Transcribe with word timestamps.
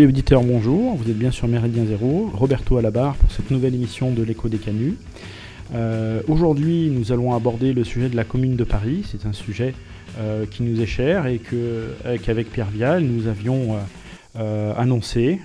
Amis 0.00 0.08
auditeurs, 0.08 0.42
bonjour. 0.42 0.96
Vous 0.96 1.10
êtes 1.10 1.18
bien 1.18 1.30
sur 1.30 1.46
Méridien 1.46 1.84
Zéro. 1.84 2.30
Roberto 2.32 2.78
à 2.78 2.80
la 2.80 2.90
barre 2.90 3.16
pour 3.16 3.30
cette 3.30 3.50
nouvelle 3.50 3.74
émission 3.74 4.10
de 4.10 4.22
l'écho 4.22 4.48
des 4.48 4.56
canuts. 4.56 4.96
Euh, 5.74 6.22
aujourd'hui, 6.26 6.88
nous 6.88 7.12
allons 7.12 7.34
aborder 7.34 7.74
le 7.74 7.84
sujet 7.84 8.08
de 8.08 8.16
la 8.16 8.24
commune 8.24 8.56
de 8.56 8.64
Paris. 8.64 9.04
C'est 9.10 9.26
un 9.26 9.34
sujet 9.34 9.74
euh, 10.18 10.46
qui 10.46 10.62
nous 10.62 10.80
est 10.80 10.86
cher 10.86 11.26
et 11.26 11.38
qu'avec 12.18 12.50
Pierre 12.50 12.70
Vial, 12.70 13.02
nous 13.02 13.26
avions 13.26 13.76
euh, 14.36 14.72
annoncé 14.74 15.38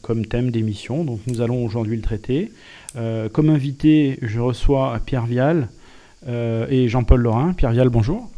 comme 0.00 0.24
thème 0.24 0.50
d'émission. 0.50 1.04
Donc 1.04 1.20
nous 1.26 1.42
allons 1.42 1.62
aujourd'hui 1.62 1.96
le 1.96 2.02
traiter. 2.02 2.52
comme 3.34 3.50
invité, 3.50 4.18
je 4.22 4.40
reçois 4.40 4.98
Pierre 5.04 5.26
Vial 5.26 5.68
et 6.26 6.88
Jean-Paul 6.88 7.20
Lorrain. 7.20 7.52
Pierre 7.52 7.72
Vial, 7.72 7.90
bonjour. 7.90 8.30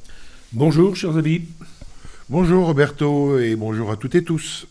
Bonjour, 0.52 0.96
chers 0.96 1.16
amis. 1.16 1.42
Bonjour 2.30 2.66
Roberto 2.66 3.38
et 3.38 3.54
bonjour 3.54 3.92
à 3.92 3.96
toutes 3.96 4.16
et 4.16 4.24
tous. 4.24 4.66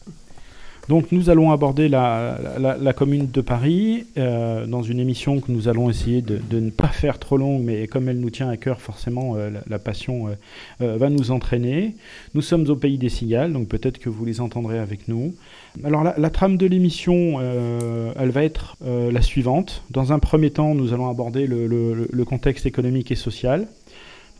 Donc 0.88 1.12
nous 1.12 1.31
allons 1.31 1.52
aborder 1.52 1.89
la, 1.89 2.94
commune 2.95 3.27
de 3.31 3.41
Paris 3.41 4.05
euh, 4.17 4.67
dans 4.67 4.83
une 4.83 5.00
émission 5.00 5.39
que 5.39 5.52
nous 5.52 5.67
allons 5.67 5.89
essayer 5.89 6.22
de, 6.22 6.39
ne 6.52 6.69
pas 6.69 6.88
faire 6.88 7.17
trop 7.17 7.38
longue, 7.38 7.64
mais 7.64 7.88
comme 7.88 8.08
elle 8.08 8.19
nous 8.19 8.30
tient 8.30 8.50
à 8.50 8.58
cœur, 8.58 8.80
forcément 8.80 9.36
euh, 9.36 9.50
la, 9.67 9.80
passion 9.80 10.27
euh, 10.81 10.97
va 10.97 11.09
nous 11.09 11.31
entraîner. 11.31 11.95
Nous 12.36 12.42
sommes 12.42 12.69
au 12.69 12.75
pays 12.75 12.97
des 12.97 13.09
cigales, 13.09 13.52
donc 13.52 13.67
peut-être 13.67 13.97
que 13.97 14.09
vous 14.09 14.25
les 14.25 14.42
entendrez 14.42 14.77
avec 14.77 15.08
nous. 15.08 15.33
Alors 15.83 16.03
la, 16.03 16.30
trame 16.30 16.55
de 16.58 16.66
l'émission, 16.66 17.42
elle 17.42 18.30
va 18.30 18.44
être 18.44 18.77
la 18.81 19.22
suivante. 19.22 19.83
Dans 19.89 20.14
un 20.14 20.20
premier 20.20 20.49
temps, 20.49 20.73
nous 20.73 20.94
allons 20.94 21.09
aborder 21.09 21.47
le 21.47 22.23
contexte 22.23 22.66
économique 22.66 23.11
et 23.11 23.16
social 23.16 23.67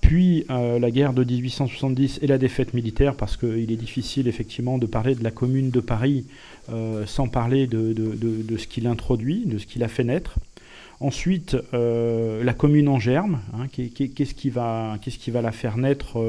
puis 0.06 0.45
euh, 0.52 0.78
la 0.78 0.92
guerre 0.92 1.14
de 1.14 1.23
1870 1.23 2.20
et 2.22 2.28
la 2.28 2.38
défaite 2.38 2.75
militaire, 2.75 3.16
parce 3.16 3.38
qu'il 3.38 3.72
est 3.72 3.75
difficile 3.75 4.28
effectivement 4.28 4.78
de 4.78 4.86
parler 4.86 5.16
de 5.16 5.23
la 5.23 5.31
commune 5.31 5.72
de 5.72 5.80
Paris 5.80 6.25
euh, 6.70 7.08
sans 7.08 7.28
parler 7.28 7.66
de, 7.66 7.95
ce 8.56 8.67
qu'il 8.67 8.86
introduit, 8.86 9.48
de 9.48 9.58
ce 9.58 9.66
qu'il 9.66 9.83
a 9.83 9.88
fait 9.88 10.03
naître. 10.03 10.36
Ensuite, 11.00 11.58
euh, 11.73 12.44
la 12.44 12.53
commune 12.53 12.88
en 12.88 13.00
germe, 13.00 13.39
hein, 13.56 13.66
qu'est-ce 13.67 14.36
qui, 14.36 14.52
va, 14.52 14.98
qui 15.02 15.31
va 15.31 15.42
la 15.42 15.52
faire 15.52 15.76
naître 15.78 16.23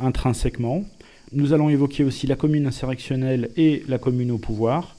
intrinsèquement. 0.00 0.84
Nous 1.32 1.52
allons 1.52 1.70
évoquer 1.70 2.02
aussi 2.02 2.26
la 2.26 2.34
commune 2.34 2.66
insurrectionnelle 2.66 3.50
et 3.56 3.84
la 3.86 3.98
commune 3.98 4.32
au 4.32 4.38
pouvoir. 4.38 4.96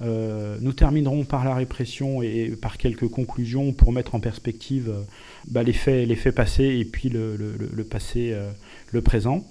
Nous 0.00 0.72
terminerons 0.72 1.24
par 1.24 1.44
la 1.44 1.54
répression 1.54 2.22
et 2.22 2.54
par 2.60 2.76
quelques 2.76 3.08
conclusions 3.08 3.72
pour 3.72 3.92
mettre 3.92 4.16
en 4.16 4.20
perspective 4.20 4.92
bah, 5.48 5.62
les, 5.62 5.72
faits, 5.72 6.06
les 6.08 6.16
faits 6.16 6.34
passés 6.34 6.78
et 6.78 6.84
puis 6.84 7.08
le, 7.08 7.84
passé, 7.88 8.30
euh, 8.32 8.50
le 8.92 9.00
présent. 9.00 9.44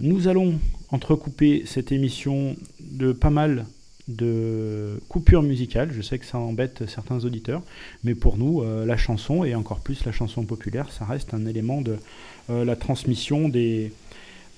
nous 0.00 0.28
allons 0.28 0.58
entrecouper 0.90 1.62
cette 1.66 1.92
émission 1.92 2.56
de 2.80 3.12
pas 3.12 3.30
mal 3.30 3.66
de 4.08 5.00
coupures 5.08 5.42
musicales. 5.42 5.90
Je 5.92 6.00
sais 6.00 6.18
que 6.18 6.24
ça 6.24 6.38
embête 6.38 6.86
certains 6.88 7.24
auditeurs, 7.24 7.62
mais 8.04 8.14
pour 8.14 8.38
nous, 8.38 8.64
la 8.64 8.96
chanson, 8.96 9.44
et 9.44 9.54
encore 9.54 9.80
plus 9.80 10.04
la 10.06 10.12
chanson 10.12 10.44
populaire, 10.44 10.90
ça 10.90 11.04
reste 11.04 11.34
un 11.34 11.44
élément 11.46 11.82
de 11.82 11.96
la 12.48 12.74
transmission 12.74 13.48
des, 13.48 13.92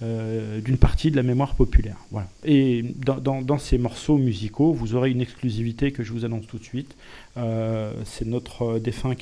euh, 0.03 0.63
d'une 0.63 0.79
partie 0.79 1.11
de 1.11 1.17
la 1.17 1.23
mémoire 1.23 1.55
populaire. 1.55 1.99
Voilà. 2.11 2.27
Et 2.43 2.83
dans, 3.05 3.59
ces 3.59 3.77
morceaux 3.77 4.17
musicaux, 4.17 4.73
vous 4.73 4.95
aurez 4.95 5.11
une 5.11 5.21
exclusivité 5.21 5.93
que 5.93 6.03
je 6.03 6.13
vous 6.13 6.25
annonce 6.25 6.47
tout 6.47 6.57
de 6.57 6.65
suite. 6.65 6.97
Euh, 7.37 7.93
c'est 8.07 8.27
notre 8.27 8.77
euh, 8.77 8.79
défunt 8.79 9.15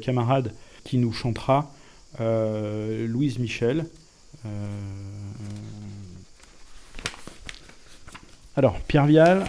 camarade 0.00 0.54
qui 0.84 0.96
nous 0.96 1.12
chantera 1.12 1.70
Louise 2.18 3.38
Michel. 3.38 3.84
alors, 8.56 8.78
Pierre 8.80 9.06
Vial, 9.06 9.44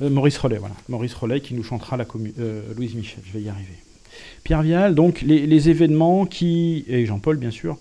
Maurice 0.00 0.36
Rollet, 0.36 0.58
voilà. 0.58 0.74
Maurice 0.90 1.14
Rollet 1.14 1.40
qui 1.40 1.54
nous 1.54 1.62
chantera 1.62 1.96
la 1.96 2.06
Louise 2.76 2.94
Michel, 2.94 3.22
je 3.26 3.32
vais 3.32 3.42
y 3.42 3.48
arriver. 3.48 3.78
Pierre 4.44 4.62
Vial, 4.62 4.94
donc 4.94 5.22
les, 5.22 5.68
événements 5.68 6.26
qui, 6.26 6.84
et 6.88 7.06
Jean-Paul 7.06 7.38
bien 7.38 7.50
sûr, 7.50 7.78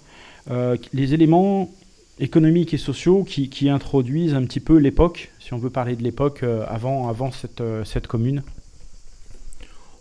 les 0.47 1.13
éléments 1.13 1.71
économiques 2.19 2.73
et 2.73 2.77
sociaux 2.77 3.23
qui, 3.23 3.69
introduisent 3.69 4.33
un 4.33 4.43
petit 4.45 4.59
peu 4.59 4.77
l'époque, 4.77 5.31
si 5.39 5.53
on 5.53 5.57
veut 5.57 5.69
parler 5.69 5.95
de 5.95 6.03
l'époque 6.03 6.43
euh, 6.43 6.65
avant, 6.67 7.09
avant 7.09 7.31
cette, 7.31 7.61
euh, 7.61 7.83
cette, 7.83 8.07
commune 8.07 8.43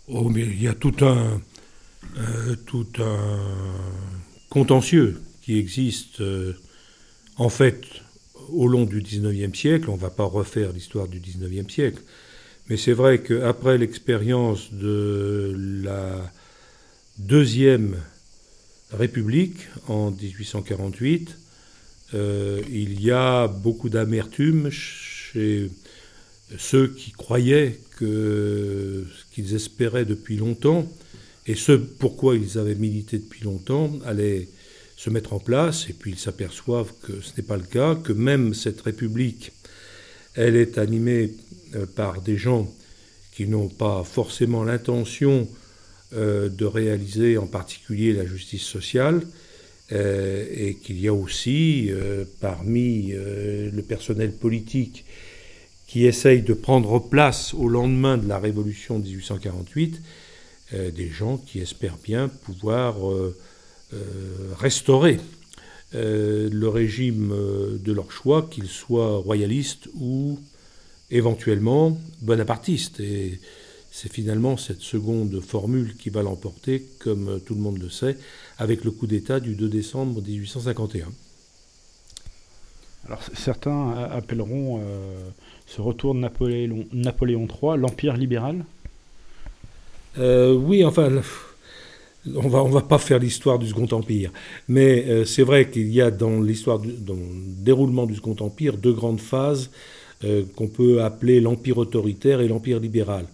Oh, 0.07 0.29
mais 0.29 0.41
il 0.41 0.61
y 0.61 0.67
a 0.67 0.73
tout 0.73 0.95
un, 1.01 1.41
tout 2.65 2.87
un 2.99 3.39
contentieux 4.49 5.21
qui 5.41 5.57
existe 5.57 6.21
en 7.37 7.47
fait 7.47 7.81
au 8.49 8.67
long 8.67 8.83
du 8.83 9.01
19e 9.01 9.55
siècle. 9.55 9.89
On 9.89 9.95
ne 9.95 10.01
va 10.01 10.09
pas 10.09 10.25
refaire 10.25 10.73
l'histoire 10.73 11.07
du 11.07 11.21
19e 11.21 11.69
siècle, 11.69 12.01
mais 12.67 12.75
c'est 12.75 12.91
vrai 12.91 13.21
qu'après 13.21 13.77
l'expérience 13.77 14.73
de 14.73 15.55
la 15.83 16.31
deuxième 17.17 17.95
République 18.93 19.67
en 19.87 20.11
1848, 20.11 21.37
euh, 22.13 22.61
il 22.69 23.01
y 23.01 23.11
a 23.11 23.47
beaucoup 23.47 23.89
d'amertume 23.89 24.69
chez 24.69 25.71
ceux 26.57 26.87
qui 26.87 27.11
croyaient 27.11 27.79
que 27.97 29.05
ce 29.17 29.35
qu'ils 29.35 29.55
espéraient 29.55 30.05
depuis 30.05 30.37
longtemps, 30.37 30.87
et 31.47 31.55
ce 31.55 31.71
pourquoi 31.71 32.35
ils 32.35 32.57
avaient 32.57 32.75
milité 32.75 33.17
depuis 33.17 33.43
longtemps, 33.43 33.91
allait 34.05 34.47
se 34.95 35.09
mettre 35.09 35.33
en 35.33 35.39
place, 35.39 35.89
et 35.89 35.93
puis 35.93 36.11
ils 36.11 36.19
s'aperçoivent 36.19 36.93
que 37.01 37.19
ce 37.21 37.31
n'est 37.35 37.43
pas 37.43 37.57
le 37.57 37.63
cas, 37.63 37.95
que 37.95 38.13
même 38.13 38.53
cette 38.53 38.81
République, 38.81 39.51
elle 40.35 40.55
est 40.55 40.77
animée 40.77 41.33
euh, 41.75 41.85
par 41.85 42.21
des 42.21 42.37
gens 42.37 42.71
qui 43.35 43.47
n'ont 43.47 43.69
pas 43.69 44.03
forcément 44.03 44.63
l'intention 44.63 45.47
de 46.13 46.65
réaliser 46.65 47.37
en 47.37 47.47
particulier 47.47 48.13
la 48.13 48.25
justice 48.25 48.63
sociale 48.63 49.21
euh, 49.91 50.45
et 50.49 50.75
qu'il 50.75 50.99
y 50.99 51.07
a 51.07 51.13
aussi 51.13 51.89
euh, 51.91 52.23
parmi 52.39 53.11
le 53.11 53.81
personnel 53.81 54.31
politique 54.31 55.05
qui 55.87 56.05
essaye 56.05 56.41
de 56.41 56.53
prendre 56.53 56.99
place 56.99 57.53
au 57.53 57.67
lendemain 57.67 58.17
de 58.17 58.27
la 58.27 58.39
révolution 58.39 58.97
de 58.97 59.05
1848 59.05 60.01
des 60.95 61.09
gens 61.09 61.37
qui 61.37 61.59
espèrent 61.59 61.99
bien 62.03 62.29
pouvoir 62.29 62.95
restaurer 64.57 65.19
le 65.91 66.67
régime 66.67 67.31
de 67.79 67.91
leur 67.91 68.11
choix, 68.11 68.47
qu'il 68.49 68.67
soit 68.67 69.17
royaliste 69.17 69.87
ou 69.93 70.39
éventuellement 71.11 71.99
bonapartiste. 72.21 72.99
Et 73.01 73.39
c'est 73.95 74.11
finalement 74.11 74.57
cette 74.57 74.81
seconde 74.81 75.39
formule 75.39 75.95
qui 75.95 76.09
va 76.09 76.23
l'emporter, 76.23 76.83
comme 76.97 77.39
tout 77.45 77.53
le 77.53 77.61
monde 77.61 77.77
le 77.77 77.91
sait, 77.91 78.17
avec 78.57 78.83
le 78.83 78.89
coup 78.89 79.05
d'État 79.05 79.39
du 79.39 79.53
2 79.53 79.69
décembre 79.69 80.19
1851. 80.19 81.05
Alors 83.05 83.21
certains 83.35 83.91
appelleront 84.11 84.81
euh, 84.81 85.29
ce 85.67 85.79
retour 85.79 86.15
de 86.15 86.19
Napoléon, 86.21 86.85
Napoléon 86.91 87.47
III 87.47 87.77
l'empire 87.77 88.17
libéral? 88.17 88.65
Euh, 90.17 90.55
Oui, 90.55 90.83
enfin, 90.83 91.21
on 92.33 92.49
va, 92.49 92.63
on 92.63 92.69
va 92.69 92.81
pas 92.81 92.97
faire 92.97 93.19
l'histoire 93.19 93.59
du 93.59 93.67
Second 93.67 93.87
Empire, 93.91 94.31
mais 94.67 95.05
euh, 95.07 95.23
c'est 95.23 95.43
vrai 95.43 95.69
qu'il 95.69 95.93
y 95.93 96.01
a 96.01 96.09
dans 96.09 96.41
l'histoire, 96.41 96.79
dans 96.79 97.13
le 97.13 97.19
déroulement 97.63 98.07
du 98.07 98.15
Second 98.15 98.37
Empire, 98.39 98.75
deux 98.75 98.93
grandes 98.93 99.21
phases 99.21 99.69
qu'on 100.55 100.69
peut 100.69 101.03
appeler 101.03 101.41
l'empire 101.41 101.79
autoritaire 101.79 102.39
et 102.39 102.47
l'empire 102.47 102.79
libéral. 102.79 103.25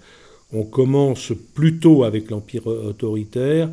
On 0.52 0.64
commence 0.64 1.32
plutôt 1.54 2.04
avec 2.04 2.30
l'Empire 2.32 2.68
autoritaire, 2.68 3.70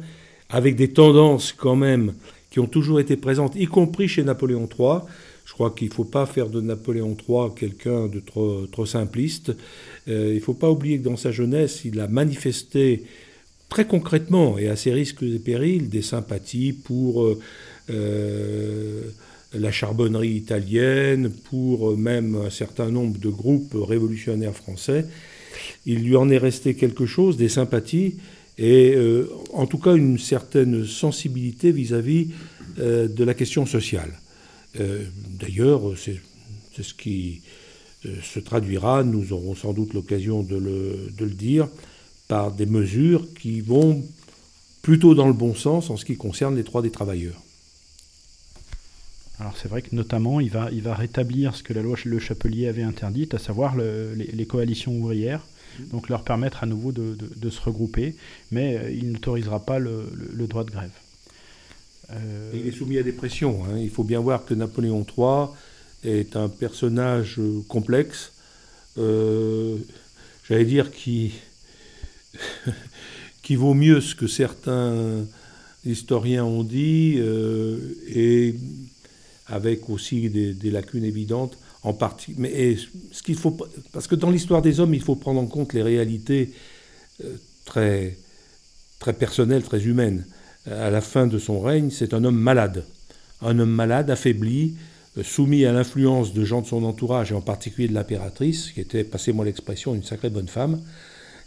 avec 0.50 0.76
des 0.76 0.88
tendances 0.88 1.52
quand 1.52 1.76
même 1.76 2.12
qui 2.50 2.60
ont 2.60 2.66
toujours 2.66 3.00
été 3.00 3.16
présentes, 3.16 3.54
y 3.56 3.66
compris 3.66 4.08
chez 4.08 4.24
Napoléon 4.24 4.66
III. 4.66 5.00
Je 5.44 5.52
crois 5.52 5.70
qu'il 5.70 5.88
ne 5.88 5.92
faut 5.92 6.04
pas 6.04 6.26
faire 6.26 6.48
de 6.48 6.60
Napoléon 6.60 7.16
III 7.28 7.54
quelqu'un 7.54 8.08
de 8.08 8.20
trop, 8.20 8.86
simpliste. 8.86 9.54
Euh, 10.08 10.30
il 10.30 10.36
ne 10.36 10.40
faut 10.40 10.54
pas 10.54 10.70
oublier 10.70 10.98
que 10.98 11.04
dans 11.04 11.16
sa 11.16 11.32
jeunesse, 11.32 11.82
il 11.84 12.00
a 12.00 12.08
manifesté 12.08 13.04
très 13.68 13.86
concrètement 13.86 14.58
et 14.58 14.68
à 14.68 14.76
ses 14.76 14.92
risques 14.92 15.22
et 15.22 15.38
périls 15.38 15.88
des 15.88 16.02
sympathies 16.02 16.72
pour 16.72 17.24
euh, 17.24 17.38
euh, 17.90 19.02
la 19.54 19.70
charbonnerie 19.70 20.34
italienne, 20.34 21.30
pour 21.30 21.96
même 21.96 22.36
un 22.36 22.50
certain 22.50 22.90
nombre 22.90 23.18
de 23.18 23.28
groupes 23.28 23.74
révolutionnaires 23.74 24.54
français 24.54 25.06
il 25.84 26.04
lui 26.04 26.16
en 26.16 26.28
est 26.30 26.38
resté 26.38 26.74
quelque 26.74 27.06
chose, 27.06 27.36
des 27.36 27.48
sympathies, 27.48 28.16
et 28.58 28.94
euh, 28.94 29.30
en 29.52 29.66
tout 29.66 29.78
cas 29.78 29.94
une 29.94 30.18
certaine 30.18 30.86
sensibilité 30.86 31.72
vis-à-vis 31.72 32.28
euh, 32.78 33.08
de 33.08 33.24
la 33.24 33.34
question 33.34 33.66
sociale. 33.66 34.12
Euh, 34.80 35.04
d'ailleurs, 35.38 35.82
c'est 35.96 36.20
ce 36.82 36.94
qui 36.94 37.42
se 38.22 38.38
traduira, 38.38 39.02
nous 39.02 39.32
aurons 39.32 39.54
sans 39.54 39.72
doute 39.72 39.92
l'occasion 39.94 40.42
de 40.42 40.56
le, 40.56 41.10
de 41.16 41.24
le, 41.24 41.30
dire, 41.30 41.68
par 42.28 42.52
des 42.52 42.66
mesures 42.66 43.26
qui 43.34 43.60
vont 43.60 44.04
plutôt 44.82 45.14
dans 45.14 45.26
le 45.26 45.32
bon 45.32 45.54
sens 45.54 45.90
en 45.90 45.96
ce 45.96 46.04
qui 46.04 46.16
concerne 46.16 46.54
les 46.54 46.62
droits 46.62 46.82
des 46.82 46.90
travailleurs. 46.90 47.42
Alors 49.38 49.56
c'est 49.56 49.68
vrai 49.68 49.82
que 49.82 49.94
notamment 49.94 50.40
il 50.40 50.50
va, 50.50 50.70
il 50.72 50.82
va 50.82 50.94
rétablir 50.94 51.54
ce 51.54 51.62
que 51.62 51.74
la 51.74 51.82
loi 51.82 51.96
Le 52.04 52.18
Chapelier 52.18 52.68
avait 52.68 52.82
interdit, 52.82 53.28
à 53.32 53.38
savoir 53.38 53.76
les, 53.76 54.46
coalitions 54.46 54.92
ouvrières, 54.92 55.40
mmh. 55.78 55.88
donc 55.88 56.08
leur 56.08 56.22
permettre 56.22 56.62
à 56.62 56.66
nouveau 56.66 56.92
de, 56.92 57.50
se 57.50 57.60
regrouper, 57.60 58.16
mais 58.50 58.78
euh, 58.78 58.90
il 58.90 59.12
n'autorisera 59.12 59.60
pas 59.60 59.78
le, 59.78 60.08
droit 60.48 60.64
de 60.64 60.70
grève. 60.70 60.90
Euh, 62.12 62.52
il 62.54 62.66
est 62.66 62.72
soumis 62.72 62.98
à 62.98 63.02
des 63.02 63.12
pressions. 63.12 63.64
Hein. 63.64 63.78
Il 63.78 63.90
faut 63.90 64.04
bien 64.04 64.20
voir 64.20 64.44
que 64.44 64.54
Napoléon 64.54 65.04
III 65.16 65.48
est 66.04 66.36
un 66.36 66.48
personnage 66.48 67.36
euh, 67.38 67.62
complexe, 67.68 68.32
j'allais 68.96 70.64
dire 70.64 70.90
qui, 70.90 71.34
qui 73.42 73.56
vaut 73.56 73.74
mieux 73.74 74.00
ce 74.00 74.14
que 74.14 74.26
certains 74.26 75.26
historiens 75.84 76.44
ont 76.44 76.62
dit, 76.62 77.18
et 78.08 78.54
avec 79.48 79.88
aussi 79.88 80.28
des, 80.28 80.70
lacunes 80.70 81.04
évidentes, 81.04 81.58
en 81.82 81.92
partie. 81.92 82.34
Ce 83.12 83.22
qu'il 83.22 83.36
faut, 83.36 83.56
parce 83.92 84.08
que 84.08 84.16
dans 84.16 84.30
l'histoire 84.30 84.60
des 84.60 84.80
hommes, 84.80 84.94
il 84.94 85.02
faut 85.02 85.14
prendre 85.14 85.40
en 85.40 85.46
compte 85.46 85.72
les 85.72 85.82
réalités 85.82 86.50
euh, 87.24 87.36
très, 87.64 88.16
très 88.98 89.12
personnelles, 89.12 89.62
très 89.62 89.84
humaines. 89.84 90.26
À 90.68 90.90
la 90.90 91.00
fin 91.00 91.28
de 91.28 91.38
son 91.38 91.60
règne, 91.60 91.90
c'est 91.90 92.12
un 92.12 92.24
homme 92.24 92.38
malade, 92.38 92.84
un 93.40 93.56
homme 93.60 93.70
malade, 93.70 94.10
affaibli, 94.10 94.74
euh, 95.16 95.22
soumis 95.22 95.64
à 95.64 95.72
l'influence 95.72 96.34
de 96.34 96.44
gens 96.44 96.60
de 96.60 96.66
son 96.66 96.82
entourage, 96.82 97.30
et 97.30 97.34
en 97.34 97.40
particulier 97.40 97.86
de 97.86 97.94
l'impératrice, 97.94 98.72
qui 98.72 98.80
était, 98.80 99.04
passez-moi 99.04 99.44
l'expression, 99.44 99.94
une 99.94 100.02
sacrée 100.02 100.30
bonne 100.30 100.48
femme, 100.48 100.80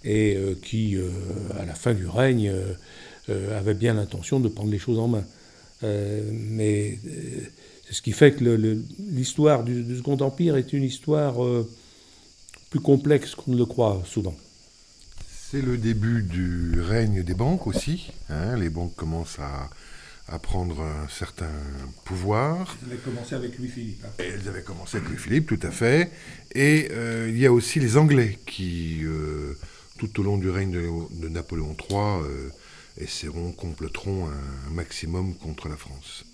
et 0.05 0.37
euh, 0.37 0.55
qui, 0.63 0.97
à 1.59 1.65
la 1.65 1.75
fin 1.75 1.93
du 1.93 2.07
règne, 2.07 2.53
avait 3.27 3.75
bien 3.75 3.93
l'intention 3.93 4.39
de 4.39 4.47
prendre 4.47 4.71
les 4.71 4.79
choses 4.79 4.97
en 4.97 5.09
main. 5.09 5.23
mais 5.83 6.97
ce 7.91 8.01
qui 8.01 8.11
fait 8.11 8.33
que 8.33 8.43
l'histoire 8.99 9.63
du, 9.63 9.97
Second 9.97 10.17
Empire 10.17 10.57
est 10.57 10.73
une 10.73 10.83
histoire 10.83 11.43
euh, 11.43 11.69
plus 12.69 12.79
complexe 12.79 13.35
qu'on 13.35 13.51
ne 13.51 13.57
le 13.57 13.65
croit 13.65 14.03
souvent. 14.05 14.35
C'est 15.27 15.61
le 15.61 15.77
début 15.77 16.21
du 16.21 16.79
règne 16.79 17.23
des 17.23 17.33
banques 17.33 17.65
aussi. 17.65 18.11
Hein. 18.29 18.55
les 18.57 18.69
banques 18.69 18.95
commencent 18.95 19.39
à, 19.39 19.69
prendre 20.43 20.81
un 20.81 21.07
certain 21.07 21.49
pouvoir. 22.05 22.77
Elles 22.83 22.91
avaient 22.91 23.01
commencé 23.01 23.33
avec 23.33 23.57
Louis-Philippe. 23.57 24.05
Hein. 24.05 24.11
Elles 24.19 24.47
avaient 24.47 24.61
commencé 24.61 24.97
avec 24.97 25.09
Louis-Philippe, 25.09 25.47
tout 25.47 25.59
à 25.63 25.71
fait. 25.71 26.11
Et 26.53 26.89
euh, 26.91 27.27
il 27.29 27.39
y 27.39 27.47
a 27.47 27.51
aussi 27.51 27.79
les 27.79 27.97
Anglais 27.97 28.37
qui, 28.45 28.99
euh, 29.05 29.57
tout 29.97 30.19
au 30.19 30.23
long 30.23 30.37
du 30.37 30.51
règne 30.51 30.71
de, 30.71 31.27
Napoléon 31.29 31.75
III, 31.89 32.21
essaieront, 32.99 33.53
comploteront 33.53 34.27
un 34.27 34.69
maximum 34.69 35.33
contre 35.33 35.67
la 35.67 35.77
France. 35.77 36.25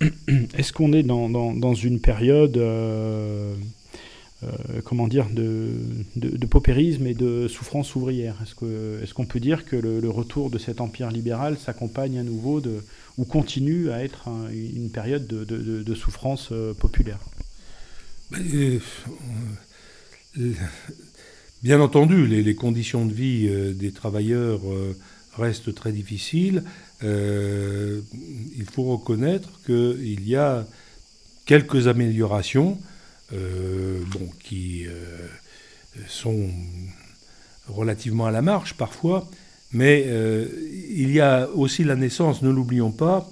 est-ce 0.56 0.72
qu'on 0.72 0.92
est 0.92 1.02
dans, 1.02 1.28
dans, 1.28 1.74
une 1.74 2.00
période, 2.00 2.56
euh, 2.56 3.54
euh, 4.42 4.48
comment 4.84 5.08
dire, 5.08 5.28
de, 5.30 5.72
de, 6.16 6.46
paupérisme 6.46 7.06
et 7.06 7.14
de 7.14 7.48
souffrance 7.48 7.94
ouvrière? 7.94 8.36
Est-ce 8.42 9.14
qu'on 9.14 9.24
est 9.24 9.28
peut 9.28 9.40
dire 9.40 9.64
que 9.64 9.76
le, 9.76 10.08
retour 10.08 10.50
de 10.50 10.58
cet 10.58 10.80
empire 10.80 11.10
libéral 11.10 11.58
s'accompagne 11.58 12.18
à 12.18 12.22
nouveau 12.22 12.60
de, 12.60 12.82
ou 13.18 13.24
continue 13.24 13.90
à 13.90 14.02
être 14.02 14.28
une 14.52 14.90
période 14.90 15.26
de, 15.26 15.44
de 15.44 15.94
souffrance 15.94 16.48
euh, 16.52 16.72
populaire? 16.72 17.18
Ben, 18.30 18.80
Bien 21.62 21.80
entendu, 21.80 22.26
les, 22.26 22.54
conditions 22.54 23.04
de 23.04 23.12
vie 23.12 23.74
des 23.74 23.92
travailleurs 23.92 24.60
restent 25.36 25.74
très 25.74 25.92
difficiles. 25.92 26.62
Euh, 27.02 28.00
il 28.56 28.64
faut 28.64 28.84
reconnaître 28.84 29.48
qu'il 29.64 30.28
y 30.28 30.36
a 30.36 30.66
quelques 31.46 31.88
améliorations 31.88 32.78
euh, 33.32 34.00
bon, 34.10 34.28
qui 34.42 34.86
euh, 34.86 35.26
sont 36.08 36.50
relativement 37.68 38.26
à 38.26 38.30
la 38.30 38.42
marge 38.42 38.74
parfois, 38.74 39.28
mais 39.72 40.04
il 40.90 41.12
y 41.12 41.20
a 41.20 41.48
aussi 41.50 41.84
la 41.84 41.94
naissance, 41.94 42.42
ne 42.42 42.50
l'oublions 42.50 42.90
pas, 42.90 43.30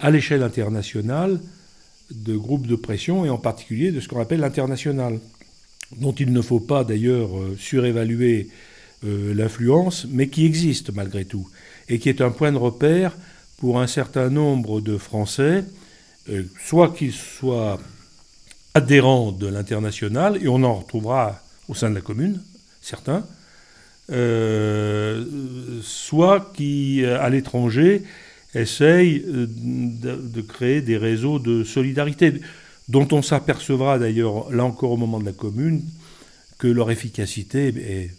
à 0.00 0.10
l'échelle 0.10 0.42
internationale, 0.42 1.40
de 2.10 2.36
groupes 2.36 2.66
de 2.66 2.76
pression, 2.76 3.26
et 3.26 3.30
en 3.30 3.36
particulier 3.36 3.92
de 3.92 4.00
ce 4.00 4.08
qu'on 4.08 4.20
appelle 4.20 4.40
l'international, 4.40 5.20
dont 5.98 6.12
il 6.12 6.32
ne 6.32 6.40
faut 6.40 6.60
pas 6.60 6.84
d'ailleurs 6.84 7.28
surévaluer 7.58 8.48
l'influence, 9.02 10.06
mais 10.08 10.28
qui 10.28 10.46
existe 10.46 10.90
malgré 10.94 11.26
tout 11.26 11.46
et 11.88 11.98
qui 11.98 12.08
est 12.08 12.20
un 12.20 12.30
point 12.30 12.52
de 12.52 12.56
repère 12.56 13.12
pour 13.58 13.80
un 13.80 13.86
certain 13.86 14.30
nombre 14.30 14.80
de 14.80 14.98
Français, 14.98 15.64
euh, 16.30 16.42
soit 16.64 16.90
qu'ils 16.94 17.12
soient 17.12 17.78
adhérents 18.74 19.32
de 19.32 19.46
l'international, 19.46 20.38
et 20.42 20.48
on 20.48 20.62
en 20.62 20.74
retrouvera 20.74 21.40
au 21.68 21.74
sein 21.74 21.90
de 21.90 21.94
la 21.94 22.00
commune, 22.00 22.42
certains, 22.80 23.26
euh, 24.10 25.24
soit 25.82 26.52
qui, 26.54 27.04
à 27.04 27.30
l'étranger, 27.30 28.02
essayent 28.54 29.24
euh, 29.26 29.46
de, 29.48 30.40
créer 30.42 30.80
des 30.80 30.96
réseaux 30.96 31.38
de 31.38 31.64
solidarité, 31.64 32.40
dont 32.88 33.08
on 33.12 33.22
s'apercevra 33.22 33.98
d'ailleurs, 33.98 34.50
là 34.52 34.64
encore 34.64 34.90
au 34.90 34.96
moment 34.96 35.20
de 35.20 35.24
la 35.24 35.32
commune, 35.32 35.82
que 36.58 36.66
leur 36.66 36.90
efficacité 36.90 37.68
est 37.68 38.10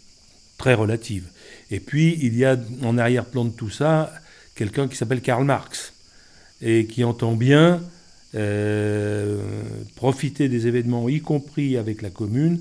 très 0.58 0.74
relative. 0.74 1.24
Et 1.70 1.80
puis, 1.80 2.18
il 2.22 2.36
y 2.36 2.44
a 2.44 2.56
en 2.82 2.98
arrière-plan 2.98 3.44
de 3.44 3.50
tout 3.50 3.70
ça 3.70 4.12
quelqu'un 4.54 4.88
qui 4.88 4.96
s'appelle 4.96 5.20
Karl 5.20 5.44
Marx 5.44 5.92
et 6.62 6.86
qui 6.86 7.04
entend 7.04 7.34
bien 7.34 7.82
euh, 8.34 9.40
profiter 9.94 10.48
des 10.48 10.66
événements, 10.66 11.08
y 11.08 11.20
compris 11.20 11.76
avec 11.76 12.02
la 12.02 12.10
commune, 12.10 12.60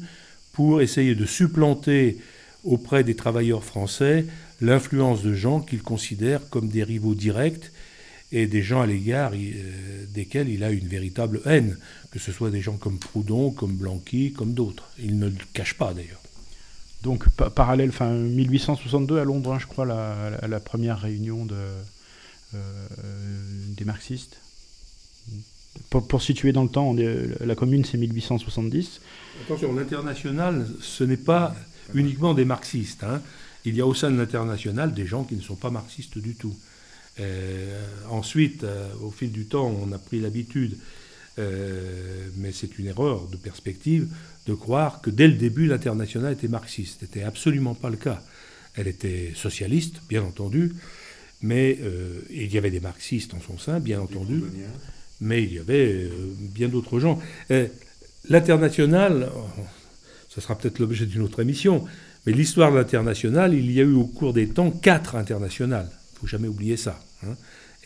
pour 0.53 0.81
essayer 0.81 1.15
de 1.15 1.25
supplanter 1.25 2.17
auprès 2.63 3.03
des 3.03 3.15
travailleurs 3.15 3.63
français 3.63 4.25
l'influence 4.61 5.21
de 5.21 5.33
gens 5.33 5.59
qu'il 5.59 5.81
considère 5.81 6.49
comme 6.49 6.69
des 6.69 6.83
rivaux 6.83 7.13
directs 7.13 7.71
et 8.31 8.47
des 8.47 8.63
gens 8.63 8.81
à 8.81 8.87
l'égard 8.87 9.33
euh, 9.33 10.05
desquels 10.13 10.49
il 10.49 10.63
a 10.63 10.71
une 10.71 10.87
véritable 10.87 11.41
haine, 11.45 11.77
que 12.11 12.19
ce 12.19 12.31
soit 12.31 12.51
des 12.51 12.61
gens 12.61 12.77
comme 12.77 12.97
Proudhon, 12.97 13.51
comme 13.51 13.73
Blanqui, 13.73 14.31
comme 14.31 14.53
d'autres. 14.53 14.89
Il 14.99 15.19
ne 15.19 15.27
le 15.27 15.35
cache 15.53 15.75
pas 15.75 15.93
d'ailleurs. 15.93 16.24
Donc 17.05 17.29
parallèle, 17.29 17.89
enfin 17.89 18.09
1862 18.09 19.19
à 19.19 19.23
Londres, 19.23 19.53
hein, 19.53 19.59
je 19.59 19.67
crois, 19.67 19.85
la, 19.85 20.59
première 20.59 20.99
réunion 20.99 21.47
euh, 21.51 22.57
des 23.77 23.85
marxistes. 23.85 24.37
Pour, 25.91 26.23
situer 26.23 26.51
dans 26.51 26.63
le 26.63 26.69
temps, 26.69 26.95
la 26.95 27.53
commune 27.53 27.85
c'est 27.85 27.99
1870. 27.99 29.01
Attention, 29.43 29.75
l'international, 29.75 30.65
ce 30.81 31.03
n'est 31.03 31.15
pas 31.15 31.55
uniquement 31.93 32.33
des 32.33 32.45
marxistes. 32.45 33.03
Hein. 33.03 33.21
Il 33.65 33.75
y 33.75 33.81
a 33.81 33.85
au 33.85 33.93
sein 33.93 34.09
de 34.09 34.17
l'international 34.17 34.91
des 34.91 35.05
gens 35.05 35.25
qui 35.25 35.35
ne 35.35 35.41
sont 35.41 35.55
pas 35.55 35.69
marxistes 35.69 36.17
du 36.17 36.33
tout. 36.33 36.55
Euh, 37.19 37.85
ensuite, 38.09 38.63
euh, 38.63 38.89
au 39.03 39.11
fil 39.11 39.31
du 39.31 39.45
temps, 39.45 39.67
on 39.67 39.91
a 39.91 39.99
pris 39.99 40.19
l'habitude, 40.19 40.75
mais 41.37 42.51
c'est 42.51 42.79
une 42.79 42.87
erreur 42.87 43.27
de 43.27 43.37
perspective, 43.37 44.07
de 44.45 44.53
croire 44.53 45.01
que 45.01 45.09
dès 45.09 45.27
le 45.27 45.33
début, 45.33 45.67
l'international 45.67 46.33
était 46.33 46.47
marxiste. 46.47 46.99
Ce 46.99 47.05
n'était 47.05 47.23
absolument 47.23 47.73
pas 47.73 47.89
le 47.89 47.97
cas. 47.97 48.21
Elle 48.75 48.87
était 48.87 49.31
socialiste, 49.35 50.01
bien 50.07 50.23
entendu, 50.23 50.73
mais 51.41 51.77
euh, 51.81 52.21
il 52.29 52.53
y 52.53 52.57
avait 52.57 52.71
des 52.71 52.79
marxistes 52.79 53.33
en 53.33 53.41
son 53.41 53.57
sein, 53.57 53.79
bien 53.79 54.01
entendu, 54.01 54.43
mais 55.21 55.43
il 55.43 55.53
y 55.53 55.59
avait 55.59 55.93
euh, 55.93 56.09
bien 56.37 56.67
d'autres 56.67 56.99
gens. 56.99 57.19
L'international, 58.27 59.29
ce 60.29 60.41
sera 60.41 60.57
peut-être 60.57 60.79
l'objet 60.79 61.05
d'une 61.05 61.21
autre 61.21 61.41
émission, 61.41 61.85
mais 62.25 62.33
l'histoire 62.33 62.71
de 62.71 62.77
l'international, 62.77 63.53
il 63.53 63.71
y 63.71 63.79
a 63.79 63.83
eu 63.83 63.93
au 63.93 64.05
cours 64.05 64.33
des 64.33 64.49
temps 64.49 64.71
quatre 64.71 65.15
internationales. 65.15 65.89
Il 65.91 66.15
ne 66.15 66.19
faut 66.19 66.27
jamais 66.27 66.47
oublier 66.47 66.75
ça. 66.75 66.99
Hein. 67.23 67.35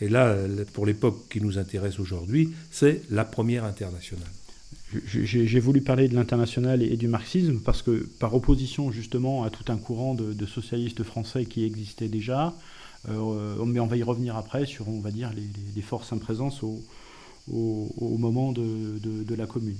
Et 0.00 0.08
là, 0.08 0.34
pour 0.72 0.86
l'époque 0.86 1.26
qui 1.28 1.42
nous 1.42 1.58
intéresse 1.58 1.98
aujourd'hui, 2.00 2.52
c'est 2.70 3.02
la 3.10 3.24
première 3.24 3.64
internationale 3.64 4.30
j'ai 5.06 5.60
voulu 5.60 5.80
parler 5.80 6.08
de 6.08 6.14
l'international 6.14 6.82
et, 6.82 6.96
du 6.96 7.08
marxisme 7.08 7.60
parce 7.64 7.82
que, 7.82 8.08
par 8.18 8.34
opposition 8.34 8.90
justement 8.90 9.44
à 9.44 9.50
tout 9.50 9.64
un 9.68 9.76
courant 9.76 10.14
de, 10.14 10.46
socialistes 10.46 11.02
français 11.04 11.44
qui 11.44 11.64
existait 11.64 12.08
déjà, 12.08 12.54
euh, 13.08 13.64
mais 13.64 13.80
on 13.80 13.86
va 13.86 13.96
y 13.96 14.02
revenir 14.02 14.36
après 14.36 14.66
sur, 14.66 14.88
on 14.88 15.00
va 15.00 15.10
dire, 15.10 15.30
les, 15.74 15.82
forces 15.82 16.12
en 16.12 16.18
présence 16.18 16.62
au, 16.62 16.82
moment 18.18 18.52
de, 18.52 19.34
la 19.34 19.46
commune. 19.46 19.78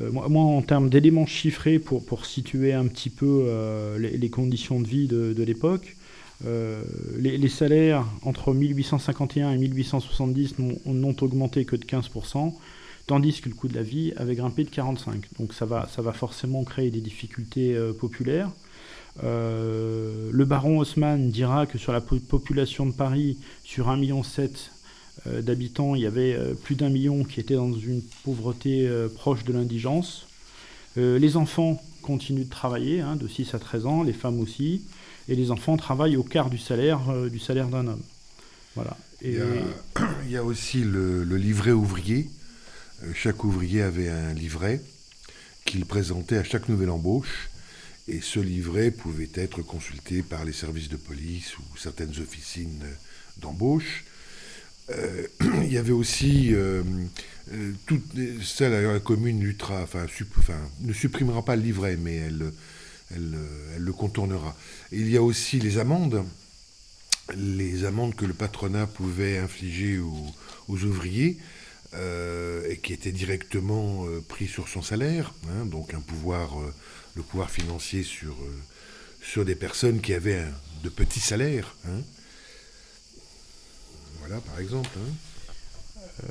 Euh, 0.00 0.10
moi, 0.10 0.42
en 0.42 0.62
termes 0.62 0.90
d'éléments 0.90 1.26
chiffrés, 1.26 1.78
pour, 1.78 2.26
situer 2.26 2.72
un 2.72 2.86
petit 2.86 3.10
peu 3.10 3.44
euh, 3.46 3.98
les, 3.98 4.30
conditions 4.30 4.80
de 4.80 4.88
vie 4.88 5.06
de, 5.06 5.42
l'époque, 5.42 5.96
les, 6.44 7.48
salaires 7.48 8.06
entre 8.22 8.52
1851 8.52 9.52
et 9.52 9.58
1870 9.58 10.56
n'ont 10.58 11.16
augmenté 11.20 11.64
que 11.64 11.76
de 11.76 11.84
15% 11.84 12.54
tandis 13.08 13.40
que 13.40 13.48
le 13.48 13.56
coût 13.56 13.66
de 13.66 13.74
la 13.74 13.82
vie 13.82 14.12
avait 14.16 14.36
grimpé 14.36 14.62
de 14.62 14.70
45. 14.70 15.24
Donc 15.40 15.52
ça 15.52 15.66
va, 15.66 15.88
ça 15.92 16.02
va 16.02 16.12
forcément 16.12 16.62
créer 16.62 16.90
des 16.90 17.00
difficultés 17.00 17.74
euh, 17.74 17.92
populaires. 17.92 18.50
le 19.22 20.44
baron 20.44 20.78
Haussmann 20.78 21.30
dira 21.30 21.66
que 21.66 21.78
sur 21.78 21.92
la 21.92 22.00
population 22.00 22.86
de 22.86 22.92
Paris, 22.92 23.36
sur 23.64 23.88
1,7 23.88 23.98
million 23.98 24.22
d'habitants, 25.42 25.96
il 25.96 26.02
y 26.02 26.06
avait 26.06 26.38
plus 26.62 26.76
d'un 26.76 26.90
million 26.90 27.24
qui 27.24 27.40
étaient 27.40 27.56
dans 27.56 27.74
une 27.74 28.02
pauvreté 28.22 28.88
proche 29.16 29.42
de 29.42 29.52
l'indigence. 29.52 30.28
les 30.96 31.36
enfants 31.36 31.82
continuent 32.02 32.44
de 32.44 32.50
travailler, 32.50 33.00
hein, 33.00 33.16
de 33.16 33.26
6 33.26 33.54
à 33.54 33.58
13 33.58 33.86
ans, 33.86 34.02
les 34.04 34.12
femmes 34.12 34.38
aussi, 34.40 34.82
et 35.28 35.34
les 35.34 35.50
enfants 35.50 35.76
travaillent 35.76 36.16
au 36.16 36.22
quart 36.22 36.50
du 36.50 36.58
salaire, 36.58 37.00
du 37.28 37.40
salaire 37.40 37.66
d'un 37.66 37.88
homme. 37.88 38.02
Voilà. 38.76 38.96
Il, 39.22 40.30
y 40.30 40.36
a, 40.36 40.44
aussi 40.44 40.84
le, 40.84 41.24
livret 41.24 41.72
ouvrier. 41.72 42.30
Euh, 43.02 43.12
chaque 43.14 43.44
ouvrier 43.44 43.82
avait 43.82 44.08
un 44.08 44.32
livret 44.32 44.80
qu'il 45.64 45.84
présentait 45.84 46.36
à 46.36 46.44
chaque 46.44 46.68
nouvelle 46.68 46.90
embauche. 46.90 47.50
Et 48.08 48.20
ce 48.22 48.40
livret 48.40 48.90
pouvait 48.90 49.28
être 49.34 49.62
consulté 49.62 50.22
par 50.22 50.44
les 50.44 50.52
services 50.52 50.88
de 50.88 50.96
police 50.96 51.58
ou 51.58 51.62
certaines 51.76 52.18
officines 52.20 52.84
d'embauche. 53.36 54.04
Euh, 54.90 55.26
il 55.62 55.72
y 55.72 55.76
avait 55.76 55.92
aussi 55.92 56.54
euh, 56.54 56.82
toute, 57.86 58.02
ça 58.42 58.70
la 58.70 58.98
commune 59.00 59.38
ne 60.80 60.92
supprimera 60.92 61.44
pas 61.44 61.56
le 61.56 61.62
livret, 61.62 61.96
mais 61.96 62.16
elle, 62.16 62.52
le 63.78 63.92
contournera. 63.92 64.56
il 64.92 65.10
y 65.10 65.16
a 65.16 65.22
aussi 65.22 65.58
les 65.60 65.78
amendes 65.78 66.24
les 67.36 67.84
amendes 67.84 68.14
que 68.14 68.24
le 68.24 68.32
patronat 68.32 68.86
pouvait 68.86 69.38
infliger 69.38 69.98
aux, 69.98 70.34
ouvriers 70.68 71.38
euh, 71.38 71.57
et 71.94 72.76
qui 72.78 72.92
étaient 72.92 73.12
directement 73.12 74.06
euh, 74.06 74.20
pris 74.20 74.46
sur 74.46 74.68
son 74.68 74.82
salaire, 74.82 75.32
hein, 75.48 75.64
donc 75.64 75.94
un 75.94 76.00
pouvoir, 76.00 76.60
euh, 76.60 76.72
le 77.14 77.22
pouvoir 77.22 77.50
financier 77.50 78.02
sur, 78.02 78.36
sur 79.22 79.44
des 79.44 79.54
personnes 79.54 80.00
qui 80.00 80.14
avaient 80.14 80.44
de 80.82 80.88
petits 80.88 81.20
salaires. 81.20 81.74
Hein. 81.86 82.00
Voilà, 84.20 84.40
par 84.40 84.60
exemple. 84.60 84.90
Hein. 84.98 86.22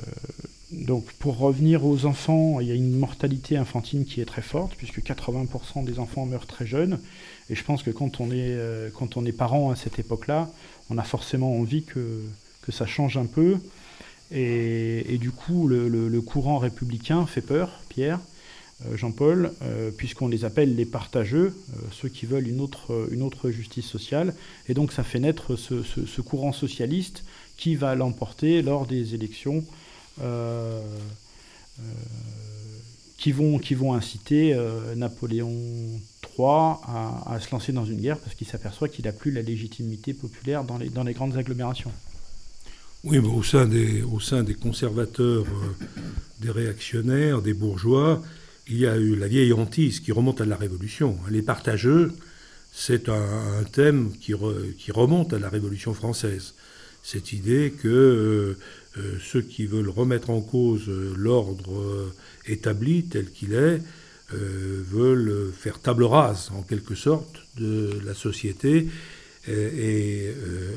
donc, 0.70 1.12
pour 1.14 1.38
revenir 1.38 1.84
aux 1.84 2.06
enfants, 2.06 2.60
il 2.60 2.68
y 2.68 2.70
a 2.70 2.74
une 2.74 2.96
mortalité 2.96 3.56
infantile 3.56 4.04
qui 4.04 4.20
est 4.20 4.26
très 4.26 4.42
forte, 4.42 4.74
puisque 4.76 5.00
80% 5.00 5.84
des 5.84 5.98
enfants 5.98 6.24
meurent 6.24 6.46
très 6.46 6.66
jeunes. 6.66 7.00
Et 7.50 7.54
je 7.56 7.64
pense 7.64 7.82
que 7.82 7.90
quand 7.90 8.20
on 8.20 8.30
est, 8.30 8.56
quand 8.94 9.16
on 9.16 9.26
est 9.26 9.32
parent 9.32 9.70
à 9.70 9.76
cette 9.76 9.98
époque-là, 9.98 10.50
on 10.90 10.98
a 10.98 11.02
forcément 11.02 11.58
envie 11.58 11.82
que, 11.82 12.22
que 12.62 12.70
ça 12.70 12.86
change 12.86 13.16
un 13.16 13.26
peu. 13.26 13.58
Et, 14.30 15.18
du 15.18 15.30
coup, 15.30 15.68
le, 15.68 16.20
courant 16.20 16.58
républicain 16.58 17.26
fait 17.26 17.40
peur, 17.40 17.80
Pierre, 17.88 18.20
euh, 18.86 18.96
Jean-Paul, 18.96 19.52
euh, 19.62 19.90
puisqu'on 19.90 20.28
les 20.28 20.44
appelle 20.44 20.76
les 20.76 20.84
partageux, 20.84 21.56
euh, 21.74 21.80
ceux 21.90 22.08
qui 22.08 22.26
veulent 22.26 22.46
une 22.46 22.60
autre, 22.60 23.50
justice 23.50 23.86
sociale. 23.86 24.34
Et 24.68 24.74
donc 24.74 24.92
ça 24.92 25.02
fait 25.02 25.18
naître 25.18 25.56
ce, 25.56 26.20
courant 26.20 26.52
socialiste 26.52 27.24
qui 27.56 27.74
va 27.74 27.94
l'emporter 27.94 28.62
lors 28.62 28.86
des 28.86 29.14
élections 29.14 29.64
qui, 33.16 33.32
vont, 33.32 33.94
inciter 33.94 34.56
Napoléon 34.96 35.52
à, 36.38 37.38
se 37.40 37.50
lancer 37.50 37.72
dans 37.72 37.84
une 37.84 38.00
guerre 38.00 38.18
parce 38.18 38.34
qu'il 38.34 38.46
s'aperçoit 38.46 38.88
qu'il 38.88 39.06
n'a 39.06 39.12
plus 39.12 39.32
la 39.32 39.42
légitimité 39.42 40.14
populaire 40.14 40.64
dans 40.64 40.78
les, 40.78 40.88
dans 40.88 41.02
les 41.02 41.12
grandes 41.12 41.36
agglomérations. 41.36 41.92
Oui, 43.04 43.20
mais 43.20 43.28
au 43.28 43.44
sein 43.44 43.66
des, 44.42 44.54
conservateurs, 44.54 45.44
euh, 45.44 45.84
des 46.40 46.50
réactionnaires, 46.50 47.42
des 47.42 47.54
bourgeois, 47.54 48.20
il 48.66 48.76
y 48.76 48.86
a 48.86 48.96
eu 48.96 49.14
la 49.14 49.28
vieille 49.28 49.52
hantise 49.52 50.00
qui 50.00 50.10
remonte 50.10 50.40
à 50.40 50.44
la 50.44 50.56
Révolution. 50.56 51.16
Les 51.30 51.42
partageux, 51.42 52.10
c'est 52.72 53.08
un, 53.08 53.62
thème 53.70 54.10
qui, 54.20 54.34
remonte 54.34 55.32
à 55.32 55.38
la 55.38 55.48
Révolution 55.48 55.94
française. 55.94 56.54
Cette 57.04 57.32
idée 57.32 57.72
que 57.80 57.88
euh, 57.88 58.58
euh, 58.98 59.16
ceux 59.20 59.42
qui 59.42 59.66
veulent 59.66 59.88
remettre 59.88 60.30
en 60.30 60.40
cause 60.40 60.88
l'ordre 60.88 62.12
établi 62.46 63.04
tel 63.04 63.30
qu'il 63.30 63.54
est 63.54 63.80
veulent 64.30 65.52
faire 65.56 65.78
table 65.78 66.04
rase, 66.04 66.50
en 66.54 66.62
quelque 66.62 66.94
sorte, 66.94 67.46
de 67.56 67.98
la 68.04 68.12
société 68.12 68.88
et, 69.46 70.34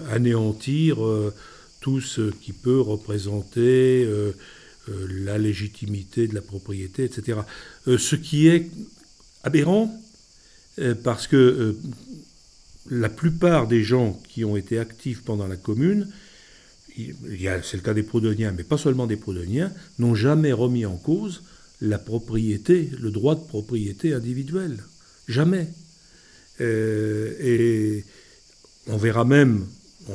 anéantir 0.10 1.00
tout 1.82 2.00
ce 2.00 2.32
qui 2.32 2.54
peut 2.54 2.80
représenter 2.80 4.08
la 4.88 5.38
légitimité 5.38 6.28
de 6.28 6.34
la 6.34 6.42
propriété, 6.42 7.04
etc. 7.04 7.40
ce 7.86 8.16
qui 8.16 8.48
est 8.48 8.70
aberrant, 9.44 9.92
parce 11.04 11.28
que 11.28 11.76
la 12.90 13.10
plupart 13.10 13.68
des 13.68 13.84
gens 13.84 14.22
qui 14.30 14.46
ont 14.46 14.58
été 14.58 14.80
actifs 14.80 15.24
pendant 15.24 15.48
la 15.48 15.58
commune, 15.58 16.08
c'est 16.96 17.74
le 17.74 17.82
cas 17.82 17.94
des 17.94 18.04
Proudhoniens, 18.04 18.54
mais 18.56 18.64
pas 18.64 18.78
seulement 18.78 19.08
des 19.08 19.18
Proudhoniens, 19.18 19.72
n'ont 20.00 20.16
jamais 20.16 20.52
remis 20.52 20.86
en 20.86 20.98
cause 20.98 21.44
la 21.82 21.98
propriété, 21.98 22.92
le 23.00 23.12
droit 23.12 23.36
de 23.36 23.42
propriété 23.42 24.14
individuelle. 24.14 24.84
Jamais. 25.28 25.68
Euh, 26.60 27.34
et 27.40 28.06
on 28.88 28.98
verra 28.98 29.26
même, 29.26 29.66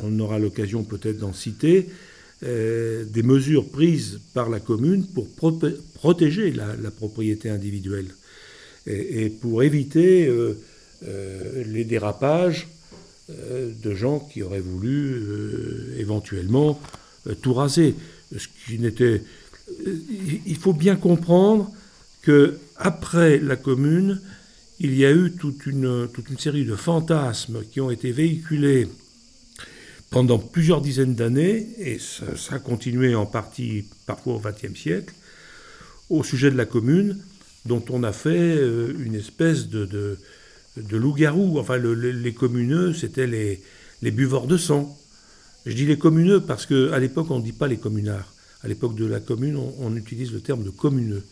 on 0.03 0.19
aura 0.21 0.39
l'occasion 0.39 0.85
peut-être 0.85 1.19
d'en 1.19 1.33
citer, 1.33 1.89
euh, 2.43 3.05
des 3.05 3.23
mesures 3.23 3.69
prises 3.69 4.21
par 4.35 4.51
la 4.51 4.61
commune 4.61 5.07
pour 5.07 5.29
protéger 5.95 6.53
la, 6.53 6.91
propriété 6.91 7.49
individuelle 7.49 8.09
et, 8.87 9.31
pour 9.31 9.63
éviter 9.63 10.27
euh, 10.27 10.55
les 11.67 11.85
dérapages 11.85 12.69
de 13.29 13.95
gens 13.95 14.21
qui 14.21 14.43
auraient 14.43 14.61
voulu 14.61 15.95
éventuellement 15.99 16.81
tout 17.43 17.55
raser. 17.55 17.95
Ce 18.37 18.47
qui 18.67 18.79
n'était 18.79 19.23
il 20.47 20.57
faut 20.57 20.73
bien 20.73 20.97
comprendre 20.97 21.73
que 22.23 22.59
après 22.77 23.39
la 23.39 23.57
commune, 23.57 24.21
il 24.79 24.95
y 24.95 25.05
a 25.05 25.11
eu 25.11 25.33
toute 25.33 25.67
une 25.67 26.09
série 26.39 26.65
de 26.65 26.77
fantasmes 26.77 27.65
qui 27.73 27.81
ont 27.81 27.91
été 27.91 28.13
véhiculés 28.13 28.89
pendant 30.11 30.39
plusieurs 30.39 30.81
dizaines 30.81 31.15
d'années, 31.15 31.67
et 31.79 31.99
ça, 31.99 32.55
a 32.55 32.59
continué 32.59 33.15
en 33.15 33.27
partie 33.27 33.85
parfois 34.07 34.35
au 34.35 34.41
XXe 34.41 34.79
siècle, 34.79 35.15
au 36.11 36.23
sujet 36.23 36.51
de 36.51 36.57
la 36.57 36.67
commune, 36.67 37.19
dont 37.65 37.85
on 37.91 38.05
a 38.05 38.13
fait 38.13 38.57
euh, 38.57 38.95
une 39.05 39.15
espèce 39.15 39.69
de, 39.69 40.19
loup-garou. 40.77 41.59
Enfin, 41.59 41.79
les 41.79 42.35
communeux, 42.35 42.95
c'était 42.95 43.27
les, 43.27 43.61
les 44.03 44.11
buveurs 44.11 44.47
de 44.47 44.57
sang. 44.57 44.97
Je 45.65 45.73
dis 45.73 45.87
les 45.87 45.99
communeux 45.99 46.41
parce 46.41 46.65
qu'à 46.67 46.99
l'époque, 46.99 47.31
on 47.31 47.39
ne 47.39 47.45
dit 47.45 47.53
pas 47.53 47.67
les 47.67 47.79
communards. 47.79 48.33
À 48.63 48.69
l'époque 48.69 48.95
de 48.95 49.05
la 49.05 49.21
commune, 49.21 49.57
on, 49.57 49.97
utilise 49.97 50.33
le 50.33 50.41
terme 50.41 50.63
de 50.63 50.71
communeux. 50.71 51.25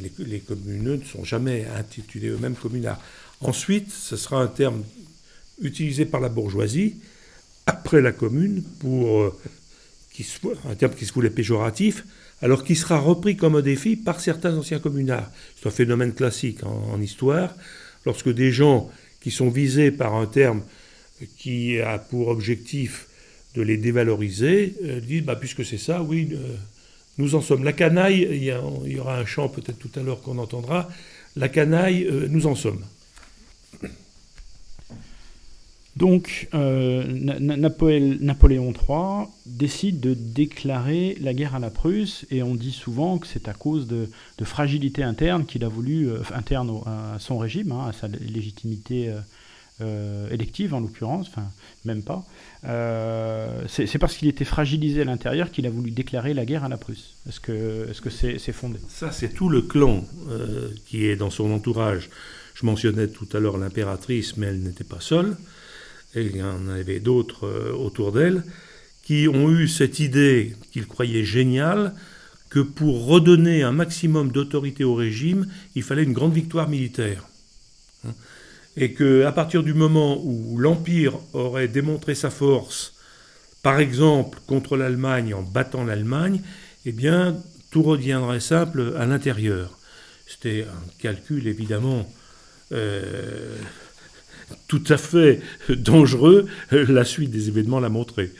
Les, 0.00 0.12
les, 0.18 0.40
communeux 0.40 0.96
ne 0.96 1.04
sont 1.04 1.24
jamais 1.24 1.66
intitulés 1.76 2.28
eux-mêmes 2.28 2.56
communards. 2.56 3.00
Ensuite, 3.40 3.90
ce 3.92 4.16
sera 4.16 4.42
un 4.42 4.46
terme 4.48 4.82
utilisé 5.60 6.04
par 6.04 6.20
la 6.20 6.28
bourgeoisie 6.28 6.96
après 7.66 8.00
la 8.00 8.12
commune 8.12 8.62
pour 8.80 9.20
euh, 9.20 9.38
un 10.68 10.74
terme 10.74 10.94
qui 10.94 11.06
se 11.06 11.12
voulait 11.12 11.30
péjoratif, 11.30 12.04
alors 12.42 12.64
qui 12.64 12.76
sera 12.76 12.98
repris 12.98 13.36
comme 13.36 13.56
un 13.56 13.62
défi 13.62 13.96
par 13.96 14.20
certains 14.20 14.56
anciens 14.56 14.78
communards. 14.78 15.30
C'est 15.56 15.68
un 15.68 15.72
phénomène 15.72 16.12
classique 16.12 16.62
en, 16.64 17.00
histoire, 17.00 17.54
lorsque 18.04 18.32
des 18.32 18.52
gens 18.52 18.90
qui 19.20 19.30
sont 19.30 19.48
visés 19.48 19.90
par 19.90 20.14
un 20.14 20.26
terme 20.26 20.62
qui 21.38 21.80
a 21.80 21.98
pour 21.98 22.28
objectif 22.28 23.08
de 23.54 23.62
les 23.62 23.76
dévaloriser, 23.76 24.74
euh, 24.84 25.00
disent, 25.00 25.22
bah, 25.22 25.36
puisque 25.36 25.64
c'est 25.64 25.78
ça, 25.78 26.02
oui, 26.02 26.30
euh, 26.32 26.54
nous 27.18 27.34
en 27.34 27.40
sommes. 27.40 27.64
La 27.64 27.72
canaille, 27.72 28.28
il 28.30 28.42
y, 28.42 28.98
aura 28.98 29.18
un 29.18 29.24
chant 29.24 29.48
peut-être 29.48 29.78
tout 29.78 29.90
à 29.94 30.02
l'heure 30.02 30.20
qu'on 30.20 30.38
entendra, 30.38 30.88
la 31.36 31.48
canaille, 31.48 32.08
nous 32.28 32.46
en 32.46 32.54
sommes. 32.54 32.84
Donc, 35.96 36.48
Napoléon 36.52 38.72
III 38.72 39.28
décide 39.46 40.00
de 40.00 40.14
déclarer 40.14 41.16
la 41.20 41.34
guerre 41.34 41.54
à 41.54 41.58
la 41.58 41.70
Prusse, 41.70 42.26
et 42.30 42.42
on 42.42 42.54
dit 42.54 42.72
souvent 42.72 43.18
que 43.18 43.26
c'est 43.26 43.48
à 43.48 43.52
cause 43.52 43.86
de, 43.86 44.08
fragilité 44.42 45.02
interne 45.02 45.46
qu'il 45.46 45.64
a 45.64 45.68
voulu, 45.68 46.08
interne 46.34 46.80
à 46.86 47.18
son 47.20 47.38
régime, 47.38 47.72
hein, 47.72 47.86
à 47.88 47.92
sa 47.92 48.08
légitimité 48.08 49.12
élective 50.30 50.74
en 50.74 50.80
l'occurrence, 50.80 51.28
enfin, 51.28 51.48
même 51.84 52.02
pas, 52.02 52.24
euh, 52.66 53.62
c'est 53.68 53.98
parce 53.98 54.16
qu'il 54.16 54.28
était 54.28 54.44
fragilisé 54.44 55.02
à 55.02 55.04
l'intérieur 55.04 55.50
qu'il 55.50 55.66
a 55.66 55.70
voulu 55.70 55.90
déclarer 55.90 56.32
la 56.32 56.44
guerre 56.44 56.64
à 56.64 56.68
la 56.68 56.76
Prusse. 56.76 57.14
Est-ce 57.28 57.40
que 57.40 58.10
c'est 58.10 58.36
-ce 58.36 58.52
fondé? 58.52 58.78
Ça, 58.88 59.12
c'est 59.12 59.28
tout 59.28 59.48
le 59.48 59.62
clan 59.62 60.04
euh, 60.30 60.70
qui 60.86 61.06
est 61.06 61.16
dans 61.16 61.30
son 61.30 61.50
entourage. 61.50 62.08
Je 62.54 62.64
mentionnais 62.64 63.08
tout 63.08 63.28
à 63.34 63.40
l'heure 63.40 63.58
l'impératrice, 63.58 64.36
mais 64.36 64.46
elle 64.46 64.62
n'était 64.62 64.84
pas 64.84 65.00
seule. 65.00 65.36
Et 66.14 66.22
il 66.22 66.36
y 66.36 66.42
en 66.42 66.68
avait 66.68 67.00
d'autres 67.00 67.46
euh, 67.46 67.72
autour 67.72 68.12
d'elle 68.12 68.44
qui 69.02 69.28
ont 69.28 69.50
eu 69.50 69.68
cette 69.68 70.00
idée 70.00 70.56
qu'ils 70.72 70.86
croyaient 70.86 71.24
géniale 71.24 71.94
que 72.48 72.60
pour 72.60 73.06
redonner 73.06 73.62
un 73.62 73.72
maximum 73.72 74.30
d'autorité 74.30 74.84
au 74.84 74.94
régime, 74.94 75.46
il 75.74 75.82
fallait 75.82 76.04
une 76.04 76.12
grande 76.12 76.32
victoire 76.32 76.68
militaire. 76.68 77.26
Hein. 78.06 78.12
et 78.76 78.92
que 78.92 79.24
à 79.24 79.32
partir 79.32 79.62
du 79.62 79.72
moment 79.72 80.20
où 80.24 80.58
l'Empire 80.58 81.18
aurait 81.32 81.68
démontré 81.68 82.14
sa 82.14 82.30
force, 82.30 82.94
par 83.62 83.78
exemple 83.78 84.40
contre 84.46 84.76
l'Allemagne 84.76 85.32
en 85.34 85.42
battant 85.42 85.84
l'Allemagne, 85.84 86.42
eh 86.84 86.92
bien 86.92 87.36
tout 87.70 87.82
reviendrait 87.82 88.40
simple 88.40 88.94
à 88.98 89.06
l'intérieur. 89.06 89.78
C'était 90.26 90.62
un 90.64 90.90
calcul 90.98 91.46
évidemment 91.46 92.08
euh, 92.72 93.56
tout 94.68 94.84
à 94.88 94.96
fait 94.96 95.40
dangereux. 95.68 96.46
La 96.70 97.04
suite 97.04 97.30
des 97.30 97.48
événements 97.48 97.80
l'a 97.80 97.88
montré. 97.88 98.30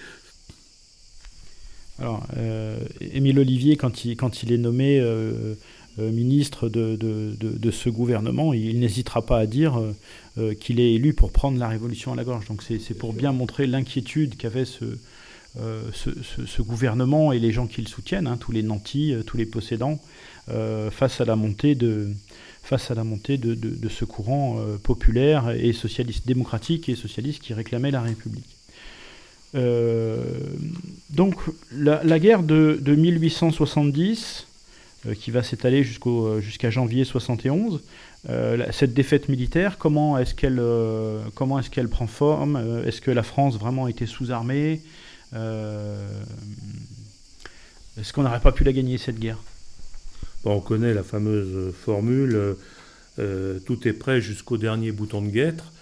Alors, 2.00 2.26
euh, 2.36 2.78
Émile 3.00 3.38
Olivier, 3.38 3.76
quand 3.76 4.04
il, 4.04 4.16
quand 4.16 4.42
il 4.42 4.52
est 4.52 4.58
nommé 4.58 4.98
euh, 4.98 5.54
euh, 5.98 6.10
ministre 6.10 6.68
de, 6.68 6.96
de, 6.96 7.70
ce 7.70 7.88
gouvernement, 7.88 8.52
il 8.52 8.80
n'hésitera 8.80 9.22
pas 9.22 9.38
à 9.38 9.46
dire 9.46 9.80
qu'il 10.60 10.80
est 10.80 10.94
élu 10.94 11.12
pour 11.12 11.30
prendre 11.30 11.58
la 11.58 11.68
révolution 11.68 12.12
à 12.12 12.16
la 12.16 12.24
gorge. 12.24 12.46
Donc 12.48 12.62
c'est 12.62 12.98
pour 12.98 13.12
bien 13.12 13.32
montrer 13.32 13.66
l'inquiétude 13.66 14.36
qu'avait 14.36 14.64
ce, 14.64 14.84
ce, 15.56 16.62
gouvernement 16.62 17.32
et 17.32 17.38
les 17.38 17.52
gens 17.52 17.68
qui 17.68 17.80
le 17.80 17.86
soutiennent, 17.86 18.26
hein, 18.26 18.36
tous 18.38 18.50
les 18.50 18.64
nantis, 18.64 19.14
tous 19.26 19.36
les 19.36 19.46
possédants, 19.46 20.00
face 20.90 21.20
à 21.20 21.24
la 21.24 21.36
montée 21.36 21.76
de 21.76 22.10
face 22.64 22.90
à 22.90 22.94
la 22.94 23.04
montée 23.04 23.36
de, 23.36 23.88
ce 23.88 24.04
courant 24.04 24.58
populaire 24.82 25.50
et 25.50 25.72
socialiste, 25.72 26.26
démocratique 26.26 26.88
et 26.88 26.96
socialiste 26.96 27.42
qui 27.42 27.54
réclamait 27.54 27.90
la 27.90 28.00
République. 28.00 28.54
Euh, 29.54 30.18
donc 31.10 31.36
la, 31.72 32.18
guerre 32.18 32.42
de, 32.42 32.80
1870, 32.84 34.46
euh, 35.06 35.14
qui 35.14 35.30
va 35.30 35.42
s'étaler 35.42 35.84
euh, 36.06 36.40
jusqu'à 36.40 36.70
janvier 36.70 37.04
71, 37.04 37.82
cette 38.70 38.94
défaite 38.94 39.28
militaire, 39.28 39.76
comment 39.76 40.16
est-ce 40.16 40.34
qu'elle 40.34 41.88
prend 41.88 42.06
forme? 42.06 42.82
Est-ce 42.86 43.02
que 43.02 43.10
la 43.10 43.22
France 43.22 43.58
vraiment 43.58 43.86
était 43.86 44.06
sous-armée? 44.06 44.80
Est-ce 45.34 46.22
qu'on 48.14 48.22
n'aurait 48.22 48.40
pas 48.40 48.52
pu 48.52 48.64
la 48.64 48.72
gagner 48.72 48.96
cette 48.96 49.18
guerre? 49.18 49.36
On 50.44 50.60
connaît 50.60 50.94
la 50.94 51.02
fameuse 51.02 51.72
formule 51.74 52.56
tout 53.16 53.86
est 53.86 53.92
prêt 53.92 54.20
jusqu'au 54.20 54.56
dernier 54.56 54.90
bouton 54.90 55.22
de 55.22 55.28
guêtre. 55.28 55.72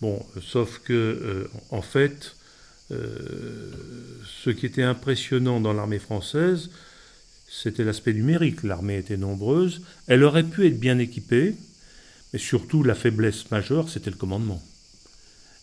Bon, 0.00 0.26
sauf 0.42 0.80
que 0.84 1.48
en 1.70 1.82
fait, 1.82 2.34
euh, 2.92 3.70
ce 4.42 4.50
qui 4.50 4.66
était 4.66 4.82
impressionnant 4.82 5.60
dans 5.60 5.72
l'armée 5.72 5.98
française, 5.98 6.70
c'était 7.48 7.84
l'aspect 7.84 8.12
numérique. 8.12 8.62
L'armée 8.62 8.98
était 8.98 9.16
nombreuse, 9.16 9.82
elle 10.06 10.24
aurait 10.24 10.44
pu 10.44 10.66
être 10.66 10.78
bien 10.78 10.98
équipée, 10.98 11.54
mais 12.32 12.38
surtout 12.38 12.82
la 12.82 12.94
faiblesse 12.94 13.50
majeure, 13.50 13.88
c'était 13.88 14.10
le 14.10 14.16
commandement. 14.16 14.62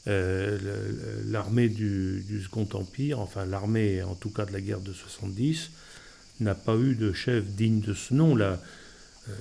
Euh, 0.07 0.57
l'armée 1.25 1.67
du, 1.67 2.23
Second 2.43 2.67
Empire, 2.73 3.19
enfin 3.19 3.45
l'armée 3.45 4.03
en 4.03 4.15
tout 4.15 4.29
cas 4.29 4.45
de 4.45 4.53
la 4.53 4.61
guerre 4.61 4.79
de 4.79 4.93
70, 4.93 5.71
n'a 6.39 6.55
pas 6.55 6.75
eu 6.75 6.95
de 6.95 7.13
chef 7.13 7.45
digne 7.45 7.81
de 7.81 7.93
ce 7.93 8.13
nom. 8.13 8.37
Euh, 8.39 8.55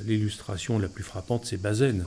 l'illustration 0.05 0.79
la, 0.79 0.89
plus 0.89 1.05
frappante, 1.05 1.47
c'est 1.47 1.61
Bazaine. 1.61 2.05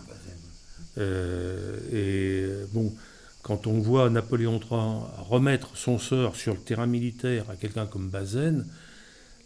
et 0.98 2.46
bon, 2.74 2.94
quand 3.42 3.68
on 3.68 3.80
voit 3.80 4.10
Napoléon 4.10 4.60
III 4.60 5.26
remettre 5.30 5.70
son 5.76 5.98
sort 5.98 6.36
sur 6.36 6.54
le 6.54 6.60
terrain 6.60 6.88
militaire 6.88 7.50
à 7.50 7.56
quelqu'un 7.56 7.86
comme 7.86 8.10
Bazaine, 8.10 8.66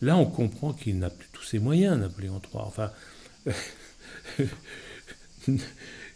là 0.02 0.18
on 0.18 0.26
comprend 0.26 0.74
qu'il 0.74 1.00
n'a 1.00 1.10
plus 1.10 1.28
tous 1.32 1.44
ses 1.44 1.60
moyens, 1.60 2.00
Napoléon 2.00 2.42
III. 2.42 2.64
Enfin, 2.66 2.92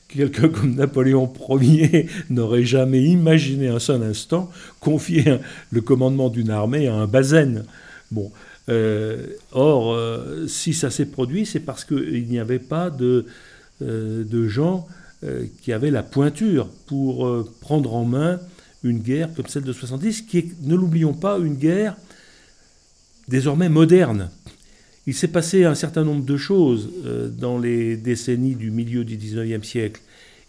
quelqu'un 0.08 0.50
comme 0.50 0.76
Napoléon 0.76 1.32
Ier 1.62 2.10
n'aurait 2.30 2.64
jamais 2.64 3.04
imaginé 3.04 3.68
un 3.68 3.80
seul 3.80 4.04
instant 4.04 4.50
confier 4.80 5.40
le 5.72 5.82
commandement 5.82 6.30
d'une 6.30 6.50
armée 6.50 6.88
à 6.88 6.96
un 6.96 7.08
Bazaine. 7.08 7.66
Bon, 8.12 8.32
euh, 8.34 8.38
or, 8.68 9.94
euh, 9.94 10.48
si 10.48 10.74
ça 10.74 10.90
s'est 10.90 11.06
produit, 11.06 11.46
c'est 11.46 11.60
parce 11.60 11.86
qu'il 11.86 12.28
n'y 12.28 12.40
avait 12.40 12.60
pas 12.60 12.90
de, 12.90 13.26
euh, 13.82 14.24
de 14.24 14.48
gens 14.48 14.88
euh, 15.24 15.46
qui 15.64 15.74
avait 15.74 15.90
la 15.90 16.04
pointure 16.04 16.68
pour 16.86 17.26
euh, 17.26 17.52
prendre 17.60 17.96
en 17.96 18.06
main 18.06 18.40
une 18.84 19.00
guerre 19.00 19.34
comme 19.34 19.48
celle 19.48 19.64
de 19.64 19.74
70, 19.74 20.22
qui 20.22 20.38
est, 20.38 20.62
ne 20.62 20.76
l'oublions 20.76 21.14
pas, 21.14 21.40
une 21.40 21.56
guerre 21.56 21.98
désormais 23.28 23.68
moderne. 23.68 24.30
Il 25.08 25.16
s'est 25.16 25.30
passé 25.30 25.64
un 25.64 25.74
certain 25.74 26.04
nombre 26.04 26.24
de 26.24 26.38
choses 26.38 26.92
euh, 27.04 27.30
dans 27.30 27.58
les 27.58 27.98
décennies 27.98 28.54
du 28.54 28.70
milieu 28.70 29.04
du 29.04 29.18
19e 29.18 29.64
siècle. 29.64 30.02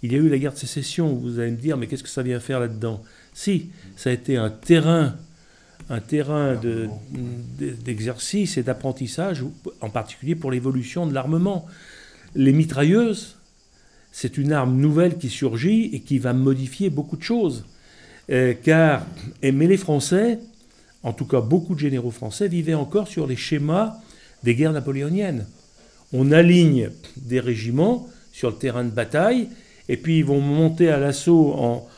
Il 0.02 0.12
y 0.12 0.16
a 0.16 0.18
eu 0.18 0.28
la 0.28 0.36
guerre 0.36 0.52
de 0.52 0.58
sécession, 0.58 1.14
vous 1.14 1.38
allez 1.38 1.52
me 1.52 1.56
dire, 1.56 1.78
mais 1.78 1.86
qu'est-ce 1.86 2.02
que 2.02 2.08
ça 2.10 2.22
vient 2.22 2.38
faire 2.38 2.60
là-dedans? 2.60 3.02
Si, 3.32 3.70
ça 3.96 4.10
a 4.10 4.12
été 4.12 4.36
un 4.36 4.50
terrain, 4.50 5.16
un 5.90 6.00
terrain 6.00 6.60
d'exercice 7.84 8.58
et 8.58 8.62
d'apprentissage, 8.62 9.44
en 9.80 9.90
particulier 9.90 10.34
pour 10.34 10.50
l'évolution 10.50 11.06
de 11.06 11.14
l'armement. 11.14 11.66
Les 12.34 12.52
mitrailleuses, 12.52 13.36
c'est 14.12 14.36
une 14.36 14.52
arme 14.52 14.76
nouvelle 14.76 15.16
qui 15.16 15.30
surgit 15.30 15.90
et 15.92 16.00
qui 16.00 16.18
va 16.18 16.32
modifier 16.32 16.90
beaucoup 16.90 17.16
de 17.16 17.22
choses. 17.22 17.64
Euh, 18.30 18.52
car, 18.62 19.06
mais 19.42 19.66
les 19.66 19.76
Français, 19.78 20.38
en 21.02 21.12
tout 21.12 21.24
cas 21.24 21.40
beaucoup 21.40 21.74
de 21.74 21.80
généraux 21.80 22.10
français, 22.10 22.48
vivaient 22.48 22.74
encore 22.74 23.08
sur 23.08 23.26
les 23.26 23.36
schémas 23.36 23.96
des 24.42 24.54
guerres 24.54 24.72
napoléoniennes. 24.72 25.46
On 26.12 26.32
aligne 26.32 26.90
des 27.16 27.40
régiments 27.40 28.08
sur 28.32 28.50
le 28.50 28.56
terrain 28.56 28.84
de 28.84 28.90
bataille, 28.90 29.48
et 29.88 29.96
puis 29.96 30.18
ils 30.18 30.24
vont 30.24 30.40
monter 30.40 30.90
à 30.90 30.98
l'assaut 30.98 31.54
en, 31.54 31.88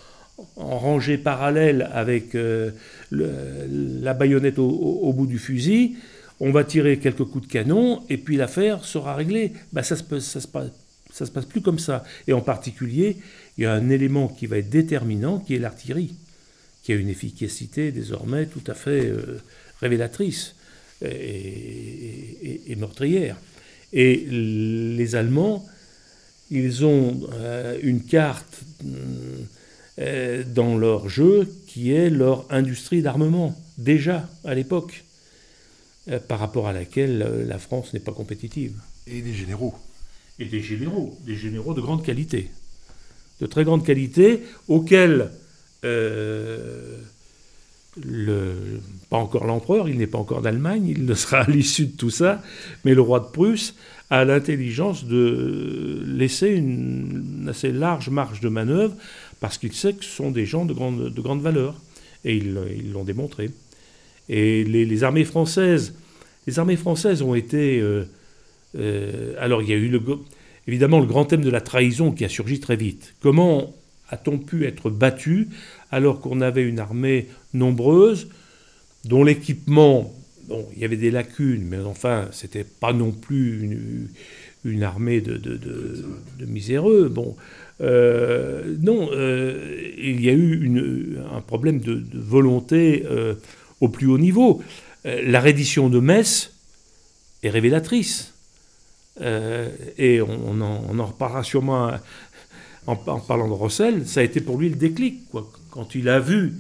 rangée 0.57 1.19
parallèle 1.19 1.89
avec 1.93 2.35
euh, 2.35 2.71
la 3.11 4.15
baïonnette 4.15 4.59
au, 4.59 5.13
bout 5.13 5.27
du 5.27 5.39
fusil. 5.39 5.97
On 6.41 6.53
va 6.53 6.65
tirer 6.65 6.99
quelques 6.99 7.25
coups 7.25 7.47
de 7.47 7.53
canon, 7.53 8.03
et 8.09 8.17
puis 8.17 8.37
l'affaire 8.37 8.85
sera 8.85 9.15
réglée. 9.15 9.53
Bah, 9.73 9.83
ça, 9.83 9.97
ça, 9.97 10.41
se, 10.41 10.49
passe 11.31 11.45
plus 11.47 11.61
comme 11.61 11.79
ça. 11.79 12.05
Et 12.27 12.33
en 12.33 12.41
particulier, 12.41 13.19
il 13.59 13.65
y 13.65 13.67
a 13.67 13.73
un 13.73 13.91
élément 13.91 14.29
qui 14.29 14.47
va 14.47 14.59
être 14.59 14.71
déterminant, 14.71 15.39
qui 15.39 15.55
est 15.55 15.59
l'artillerie, 15.59 16.15
qui 16.83 16.93
a 16.93 16.95
une 16.97 17.09
efficacité 17.09 17.93
désormais 17.93 18.47
tout 18.47 18.65
à 18.67 18.75
fait 18.75 19.07
euh, 19.07 19.41
révélatrice 19.81 20.55
et, 21.03 22.75
meurtrière. 22.77 23.37
Et 23.93 24.27
les 24.31 25.15
Allemands, 25.15 25.67
ils 26.51 26.85
ont 26.85 27.21
euh, 27.33 27.79
une 27.83 28.03
carte 28.03 28.61
euh, 28.85 29.39
dans 30.55 30.79
leur 30.79 31.09
jeu 31.09 31.47
qui 31.67 31.93
est 31.93 32.09
leur 32.09 32.47
industrie 32.51 33.03
d'armement, 33.03 33.55
déjà 33.77 34.29
à 34.45 34.55
l'époque, 34.55 35.05
par 36.27 36.39
rapport 36.39 36.67
à 36.69 36.73
laquelle 36.73 37.45
la 37.47 37.59
France 37.59 37.93
n'est 37.93 38.01
pas 38.01 38.13
compétitive. 38.13 38.73
Et 39.07 39.21
les 39.21 39.35
généraux 39.35 39.75
et 40.41 40.47
des 40.47 40.61
généraux, 40.61 41.17
des 41.25 41.37
généraux 41.37 41.75
de 41.75 41.81
grande 41.81 42.03
qualité, 42.03 42.51
de 43.41 43.47
très 43.47 43.65
grande 43.65 43.85
qualité, 43.85 44.43
auxquels 44.69 45.31
euh, 45.85 46.97
le, 48.03 48.81
pas 49.11 49.19
encore 49.19 49.45
l'empereur, 49.45 49.89
il 49.89 49.99
n'est 49.99 50.07
pas 50.07 50.19
encore 50.19 50.41
d'Allemagne, 50.41 50.87
il 50.89 51.05
ne 51.05 51.15
sera 51.15 51.41
à 51.41 51.51
l'issue 51.51 51.87
de 51.87 51.97
tout 51.97 52.11
ça, 52.11 52.43
mais 52.85 52.95
le 52.95 53.03
roi 53.03 53.21
de 53.21 53.27
Prusse 53.27 53.75
a 54.09 54.25
l'intelligence 54.25 55.05
de 55.05 56.03
laisser 56.07 56.49
une 56.49 57.47
assez 57.49 57.71
large 57.71 58.09
marge 58.09 58.41
de 58.41 58.49
manœuvre 58.49 58.97
parce 59.41 59.59
qu'il 59.59 59.73
sait 59.73 59.95
que 59.95 60.05
ce 60.05 60.11
sont 60.11 60.31
des 60.31 60.47
gens 60.47 60.65
de 60.65 60.73
grande, 60.73 61.13
de 61.13 61.21
grande 61.21 61.43
valeur. 61.43 61.75
Et 62.25 62.37
ils 62.37 62.93
l'ont 62.93 63.05
démontré. 63.05 63.51
Et 64.29 64.63
les, 64.63 65.05
armées 65.05 65.25
françaises, 65.25 65.95
les 66.47 66.59
armées 66.59 66.77
françaises 66.77 67.23
ont 67.23 67.35
été 67.35 67.81
euh, 67.81 68.05
euh, 68.79 69.35
alors 69.39 69.63
il 69.63 69.69
y 69.69 69.73
a 69.73 69.77
eu 69.77 69.89
le, 69.89 70.01
évidemment 70.67 71.01
le 71.01 71.07
grand 71.07 71.25
thème 71.25 71.43
de 71.43 71.51
la 71.51 71.61
trahison 71.61 72.13
qui 72.13 72.25
a 72.25 72.29
surgi 72.29 72.61
très 72.61 72.77
vite. 72.77 73.15
Comment 73.21 73.75
a-t-on 74.11 74.39
pu 74.39 74.67
être 74.67 74.91
battu 74.91 75.49
alors 75.91 76.21
qu'on 76.21 76.41
avait 76.41 76.63
une 76.63 76.79
armée 76.79 77.29
nombreuse 77.55 78.29
dont 79.05 79.25
l'équipement, 79.25 80.13
bon, 80.49 80.69
il 80.75 80.83
y 80.83 80.85
avait 80.85 80.97
des 80.97 81.11
lacunes, 81.11 81.65
mais 81.65 81.79
enfin, 81.79 82.29
c'était 82.33 82.65
pas 82.65 82.93
non 82.93 83.13
plus 83.13 84.11
armée 84.83 85.21
de, 85.21 86.47
miséreux. 86.47 87.09
Bon, 87.09 87.37
euh, 87.81 88.77
non, 88.81 89.09
euh, 89.13 89.93
il 89.99 90.21
y 90.23 90.29
a 90.29 90.33
eu 90.33 91.19
un 91.33 91.41
problème 91.41 91.81
de, 91.81 92.03
volonté 92.15 93.05
au 93.81 93.89
plus 93.89 94.07
haut 94.07 94.19
niveau. 94.19 94.63
la 95.05 95.41
reddition 95.41 95.89
de 95.89 96.01
Metz 96.01 96.53
est 97.43 97.51
révélatrice. 97.51 98.33
Euh, 99.21 99.69
et 99.99 100.23
on, 100.23 100.61
en, 100.61 101.07
reparlera 101.07 101.43
sûrement 101.43 101.91
en, 102.87 102.97
parlant 102.97 103.49
de 103.49 103.53
Rossel, 103.53 104.07
ça 104.07 104.21
a 104.21 104.23
été 104.23 104.41
pour 104.41 104.59
lui 104.59 104.69
le 104.69 104.77
déclic. 104.77 105.29
Quoi. 105.31 105.51
Quand 105.71 105.95
il 105.95 106.09
a 106.09 106.21
vu 106.21 106.55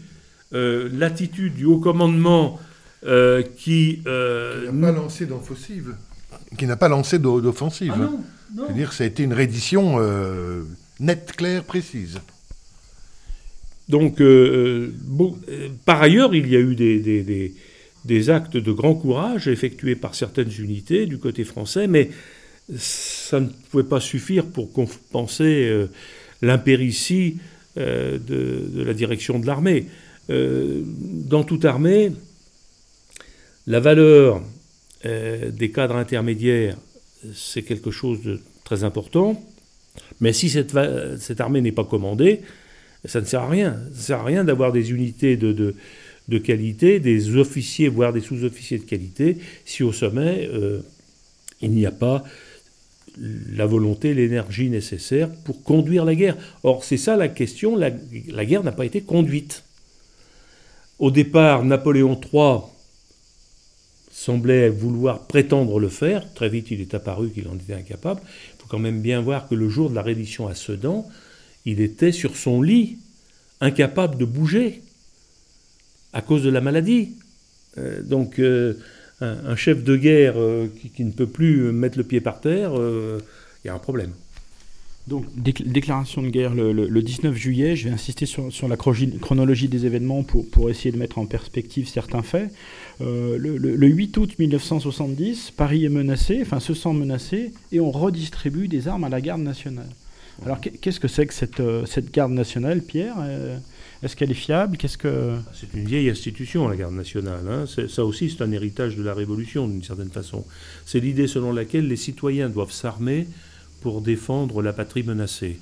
euh, 0.52 0.88
l'attitude 0.92 1.54
du 1.54 1.64
haut 1.64 1.78
commandement 1.78 2.58
euh, 3.06 3.42
qui... 3.42 4.02
n'a 4.04 4.72
pas 4.72 4.92
lancé 4.92 5.26
d'offensive. 5.26 5.94
Qui 6.56 6.66
n'a 6.66 6.76
pas 6.76 6.88
lancé 6.88 7.18
d'offensive. 7.18 7.94
Ah 7.96 8.10
C'est-à-dire 8.56 8.90
que 8.90 8.94
ça 8.94 9.04
a 9.04 9.06
été 9.06 9.22
une 9.22 9.34
reddition 9.34 9.98
nette, 10.98 11.32
claire, 11.36 11.64
précise. 11.64 12.20
Donc, 13.88 14.20
euh, 14.20 14.92
par 15.84 16.00
ailleurs, 16.02 16.34
il 16.34 16.48
y 16.48 16.56
a 16.56 16.60
eu 16.60 16.74
des, 16.76 17.54
des, 18.04 18.30
actes 18.30 18.56
de 18.56 18.72
grand 18.72 18.94
courage 18.94 19.48
effectués 19.48 19.96
par 19.96 20.14
certaines 20.14 20.50
unités 20.58 21.06
du 21.06 21.18
côté 21.18 21.44
français, 21.44 21.86
mais 21.88 22.10
ça 22.76 23.40
ne 23.40 23.48
pouvait 23.70 23.84
pas 23.84 24.00
suffire 24.00 24.46
pour 24.46 24.72
compenser 24.72 25.88
l'impéritie 26.40 27.38
de, 27.76 28.18
de, 28.18 28.82
la 28.82 28.94
direction 28.94 29.40
de 29.40 29.46
l'armée. 29.46 29.86
dans 30.28 31.42
toute 31.42 31.64
armée, 31.64 32.12
la 33.66 33.80
valeur 33.80 34.42
euh, 35.06 35.50
des 35.50 35.70
cadres 35.70 35.96
intermédiaires, 35.96 36.76
c'est 37.34 37.62
quelque 37.62 37.90
chose 37.90 38.22
de 38.22 38.40
très 38.64 38.84
important. 38.84 39.42
Mais 40.20 40.32
si 40.32 40.50
cette, 40.50 40.74
armée 41.40 41.60
n'est 41.60 41.72
pas 41.72 41.84
commandée, 41.84 42.40
ça 43.04 43.20
ne 43.20 43.26
sert 43.26 43.42
à 43.42 43.48
rien. 43.48 43.78
Ça 43.92 43.98
ne 43.98 44.02
sert 44.02 44.18
à 44.20 44.24
rien 44.24 44.44
d'avoir 44.44 44.72
des 44.72 44.90
unités 44.92 45.36
de, 45.36 45.74
qualité, 46.38 47.00
des 47.00 47.36
officiers, 47.36 47.88
voire 47.88 48.12
des 48.12 48.20
sous-officiers 48.20 48.78
de 48.78 48.84
qualité, 48.84 49.38
si 49.64 49.82
au 49.82 49.92
sommet, 49.92 50.48
euh, 50.52 50.80
il 51.60 51.70
n'y 51.70 51.86
a 51.86 51.90
pas 51.90 52.22
la 53.52 53.66
volonté, 53.66 54.14
l'énergie 54.14 54.70
nécessaire 54.70 55.28
pour 55.44 55.62
conduire 55.62 56.04
la 56.04 56.14
guerre. 56.14 56.36
Or, 56.62 56.84
c'est 56.84 56.96
ça 56.96 57.16
la 57.16 57.28
question, 57.28 57.76
la 57.76 58.44
guerre 58.44 58.62
n'a 58.62 58.72
pas 58.72 58.86
été 58.86 59.00
conduite. 59.00 59.64
Au 61.00 61.10
départ, 61.10 61.64
Napoléon 61.64 62.20
III 62.32 62.60
semblait 64.20 64.68
vouloir 64.68 65.26
prétendre 65.26 65.80
le 65.80 65.88
faire. 65.88 66.30
Très 66.34 66.50
vite, 66.50 66.70
il 66.70 66.82
est 66.82 66.92
apparu 66.92 67.30
qu'il 67.30 67.48
en 67.48 67.54
était 67.54 67.72
incapable. 67.72 68.20
Il 68.24 68.60
faut 68.60 68.68
quand 68.68 68.78
même 68.78 69.00
bien 69.00 69.22
voir 69.22 69.48
que 69.48 69.54
le 69.54 69.70
jour 69.70 69.88
de 69.88 69.94
la 69.94 70.02
reddition 70.02 70.46
à 70.46 70.54
Sedan, 70.54 71.08
il 71.64 71.80
était 71.80 72.12
sur 72.12 72.36
son 72.36 72.60
lit, 72.60 72.98
incapable 73.62 74.18
de 74.18 74.26
bouger, 74.26 74.82
à 76.12 76.20
cause 76.20 76.42
de 76.42 76.50
la 76.50 76.60
maladie. 76.60 77.14
Euh, 77.78 78.02
donc, 78.02 78.38
euh, 78.38 78.74
un, 79.22 79.56
chef 79.56 79.82
de 79.84 79.96
guerre 79.96 80.34
euh, 80.36 80.66
qui, 80.94 81.04
ne 81.04 81.12
peut 81.12 81.26
plus 81.26 81.72
mettre 81.72 81.96
le 81.96 82.04
pied 82.04 82.20
par 82.20 82.42
terre, 82.42 82.72
il 82.74 83.66
y 83.66 83.70
a 83.70 83.74
un 83.74 83.78
problème. 83.78 84.12
Donc, 85.10 85.24
déclaration 85.34 86.22
de 86.22 86.28
guerre 86.28 86.54
le, 86.54 87.02
19 87.02 87.34
juillet, 87.34 87.74
je 87.74 87.88
vais 87.88 87.94
insister 87.94 88.26
sur, 88.26 88.68
la 88.68 88.76
chronologie 88.76 89.66
des 89.66 89.84
événements 89.84 90.22
pour, 90.22 90.48
pour, 90.48 90.70
essayer 90.70 90.92
de 90.92 90.98
mettre 90.98 91.18
en 91.18 91.26
perspective 91.26 91.88
certains 91.88 92.22
faits. 92.22 92.52
Euh, 93.00 93.36
le, 93.36 93.86
8 93.88 94.16
août 94.18 94.38
1970, 94.38 95.50
Paris 95.56 95.84
est 95.84 95.88
menacé, 95.88 96.38
enfin 96.42 96.60
se 96.60 96.74
sent 96.74 96.92
menacé, 96.92 97.52
et 97.72 97.80
on 97.80 97.90
redistribue 97.90 98.68
des 98.68 98.86
armes 98.86 99.02
à 99.02 99.08
la 99.08 99.20
garde 99.20 99.42
nationale. 99.42 99.88
Alors 100.46 100.60
qu'est-ce 100.60 101.00
que 101.00 101.08
c'est 101.08 101.26
que 101.26 101.34
cette, 101.34 101.58
euh, 101.58 101.84
cette 101.86 102.12
garde 102.12 102.32
nationale, 102.32 102.80
Pierre? 102.80 103.16
Euh, 103.18 103.58
Est-ce 104.04 104.14
qu'elle 104.14 104.30
est 104.30 104.34
fiable? 104.34 104.76
Qu'est-ce 104.76 104.96
que 104.96 105.34
ah, 105.36 105.52
C'est 105.52 105.76
une 105.76 105.86
vieille 105.86 106.08
institution, 106.08 106.68
la 106.68 106.76
garde 106.76 106.94
nationale. 106.94 107.44
Hein. 107.50 107.64
Ça 107.88 108.04
aussi, 108.04 108.30
c'est 108.30 108.44
un 108.44 108.52
héritage 108.52 108.94
de 108.96 109.02
la 109.02 109.12
Révolution, 109.12 109.66
d'une 109.66 109.82
certaine 109.82 110.10
façon. 110.10 110.46
C'est 110.86 111.00
l'idée 111.00 111.26
selon 111.26 111.52
laquelle 111.52 111.88
les 111.88 111.96
citoyens 111.96 112.48
doivent 112.48 112.72
s'armer 112.72 113.26
pour 113.80 114.00
défendre 114.00 114.62
la 114.62 114.72
patrie 114.72 115.02
menacée. 115.02 115.58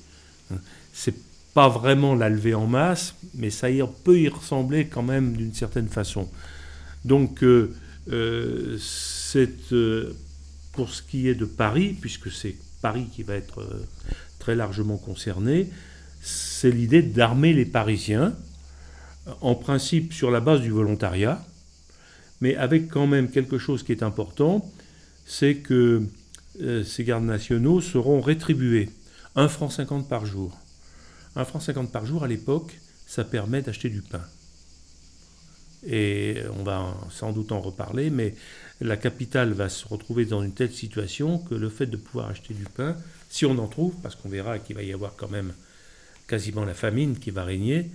Hein. 0.51 0.57
C'est 0.93 1.15
pas 1.53 1.69
vraiment 1.69 2.15
la 2.15 2.29
levée 2.29 2.53
en 2.53 2.67
masse, 2.67 3.15
mais 3.33 3.49
ça 3.49 3.67
peut 4.03 4.19
y 4.19 4.29
ressembler 4.29 4.87
quand 4.87 5.03
même 5.03 5.33
d'une 5.33 5.53
certaine 5.53 5.87
façon. 5.87 6.29
Donc, 7.05 7.43
euh, 7.43 7.73
euh, 8.11 8.77
euh, 9.71 10.13
pour 10.73 10.89
ce 10.89 11.01
qui 11.01 11.27
est 11.27 11.35
de 11.35 11.45
Paris, 11.45 11.95
puisque 11.99 12.31
c'est 12.31 12.55
Paris 12.81 13.07
qui 13.11 13.23
va 13.23 13.35
être 13.35 13.65
très 14.37 14.55
largement 14.55 14.97
concerné, 14.97 15.69
c'est 16.21 16.71
l'idée 16.71 17.01
d'armer 17.01 17.53
les 17.53 17.65
Parisiens, 17.65 18.35
en 19.41 19.55
principe 19.55 20.13
sur 20.13 20.31
la 20.31 20.39
base 20.39 20.61
du 20.61 20.69
volontariat, 20.69 21.45
mais 22.41 22.55
avec 22.55 22.89
quand 22.89 23.07
même 23.07 23.29
quelque 23.29 23.57
chose 23.57 23.83
qui 23.83 23.91
est 23.91 24.03
important, 24.03 24.69
c'est 25.25 25.55
que 25.55 26.03
ces 26.83 27.03
gardes 27.03 27.23
nationaux 27.23 27.81
seront 27.81 28.21
rétribués. 28.21 28.89
1 29.35 29.47
franc 29.47 29.69
50 29.69 30.09
par 30.09 30.25
jour. 30.25 30.57
1 31.35 31.45
franc 31.45 31.59
50 31.59 31.91
par 31.91 32.05
jour, 32.05 32.23
à 32.23 32.27
l'époque, 32.27 32.79
ça 33.07 33.23
permet 33.23 33.61
d'acheter 33.61 33.89
du 33.89 34.01
pain 34.01 34.21
et 35.87 36.37
on 36.57 36.63
va 36.63 36.93
sans 37.09 37.31
doute 37.31 37.51
en 37.51 37.61
reparler, 37.61 38.09
mais 38.09 38.35
la 38.81 38.97
capitale 38.97 39.53
va 39.53 39.69
se 39.69 39.87
retrouver 39.87 40.25
dans 40.25 40.43
une 40.43 40.53
telle 40.53 40.71
situation 40.71 41.37
que 41.37 41.55
le 41.55 41.69
fait 41.69 41.85
de 41.85 41.97
pouvoir 41.97 42.29
acheter 42.29 42.53
du 42.53 42.65
pain, 42.65 42.95
si 43.29 43.45
on 43.45 43.57
en 43.59 43.67
trouve, 43.67 43.93
parce 44.01 44.15
qu'on 44.15 44.29
verra 44.29 44.59
qu'il 44.59 44.75
va 44.75 44.83
y 44.83 44.93
avoir 44.93 45.15
quand 45.15 45.29
même 45.29 45.53
quasiment 46.27 46.65
la 46.65 46.73
famine 46.73 47.17
qui 47.17 47.31
va 47.31 47.43
régner, 47.43 47.89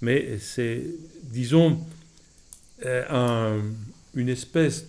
mais 0.00 0.38
c'est, 0.38 0.82
disons, 1.22 1.80
euh, 2.84 3.60
une 4.14 4.28
espèce 4.28 4.86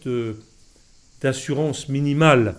d'assurance 1.21 1.89
minimale 1.89 2.55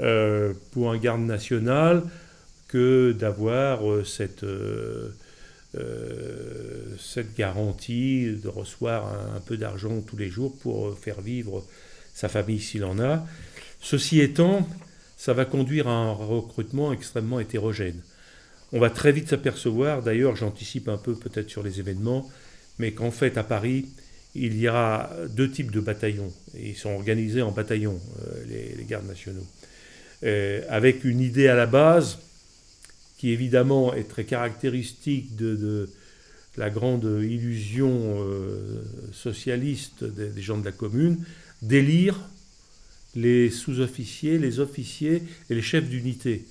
euh, 0.00 0.52
pour 0.72 0.90
un 0.90 0.98
garde 0.98 1.22
national 1.22 2.02
que 2.68 3.12
d'avoir 3.12 3.90
euh, 3.90 4.04
cette... 4.04 4.44
Euh, 4.44 5.10
cette 6.98 7.36
garantie 7.36 8.34
de 8.42 8.48
recevoir 8.48 9.12
un, 9.36 9.40
peu 9.40 9.58
d'argent 9.58 10.00
tous 10.00 10.16
les 10.16 10.30
jours 10.30 10.56
pour 10.56 10.98
faire 10.98 11.20
vivre 11.20 11.66
sa 12.14 12.30
famille 12.30 12.60
s'il 12.60 12.82
en 12.82 12.98
a. 12.98 13.26
Ceci 13.82 14.20
étant, 14.20 14.66
ça 15.18 15.34
va 15.34 15.44
conduire 15.44 15.86
à 15.86 15.90
un 15.90 16.12
recrutement 16.12 16.94
extrêmement 16.94 17.40
hétérogène. 17.40 18.00
On 18.72 18.80
va 18.80 18.88
très 18.88 19.12
vite 19.12 19.28
s'apercevoir, 19.28 20.02
d'ailleurs 20.02 20.34
j'anticipe 20.34 20.88
un 20.88 20.96
peu 20.96 21.14
peut-être 21.14 21.50
sur 21.50 21.62
les 21.62 21.78
événements, 21.78 22.30
mais 22.78 22.92
qu'en 22.92 23.10
fait 23.10 23.36
à 23.36 23.42
Paris, 23.42 23.86
il 24.34 24.58
y 24.58 24.68
aura 24.68 25.10
deux 25.30 25.50
types 25.50 25.70
de 25.70 25.80
bataillons. 25.80 26.32
Ils 26.54 26.76
sont 26.76 26.90
organisés 26.90 27.42
en 27.42 27.52
bataillons, 27.52 28.00
les, 28.48 28.84
gardes 28.84 29.06
nationaux. 29.06 29.46
Euh, 30.22 30.62
avec 30.70 31.04
une 31.04 31.20
idée 31.20 31.48
à 31.48 31.54
la 31.54 31.66
base 31.66 32.18
qui 33.18 33.30
évidemment 33.30 33.92
est 33.94 34.08
très 34.08 34.24
caractéristique 34.24 35.36
de, 35.36 35.88
la 36.56 36.70
grande 36.70 37.04
illusion 37.22 38.16
euh, 38.18 38.82
socialiste 39.12 40.04
des, 40.04 40.40
gens 40.40 40.56
de 40.56 40.64
la 40.64 40.72
commune, 40.72 41.18
d'élire 41.60 42.18
les 43.14 43.50
sous-officiers, 43.50 44.38
les 44.38 44.58
officiers 44.60 45.22
et 45.50 45.54
les 45.54 45.62
chefs 45.62 45.88
d'unité. 45.88 46.46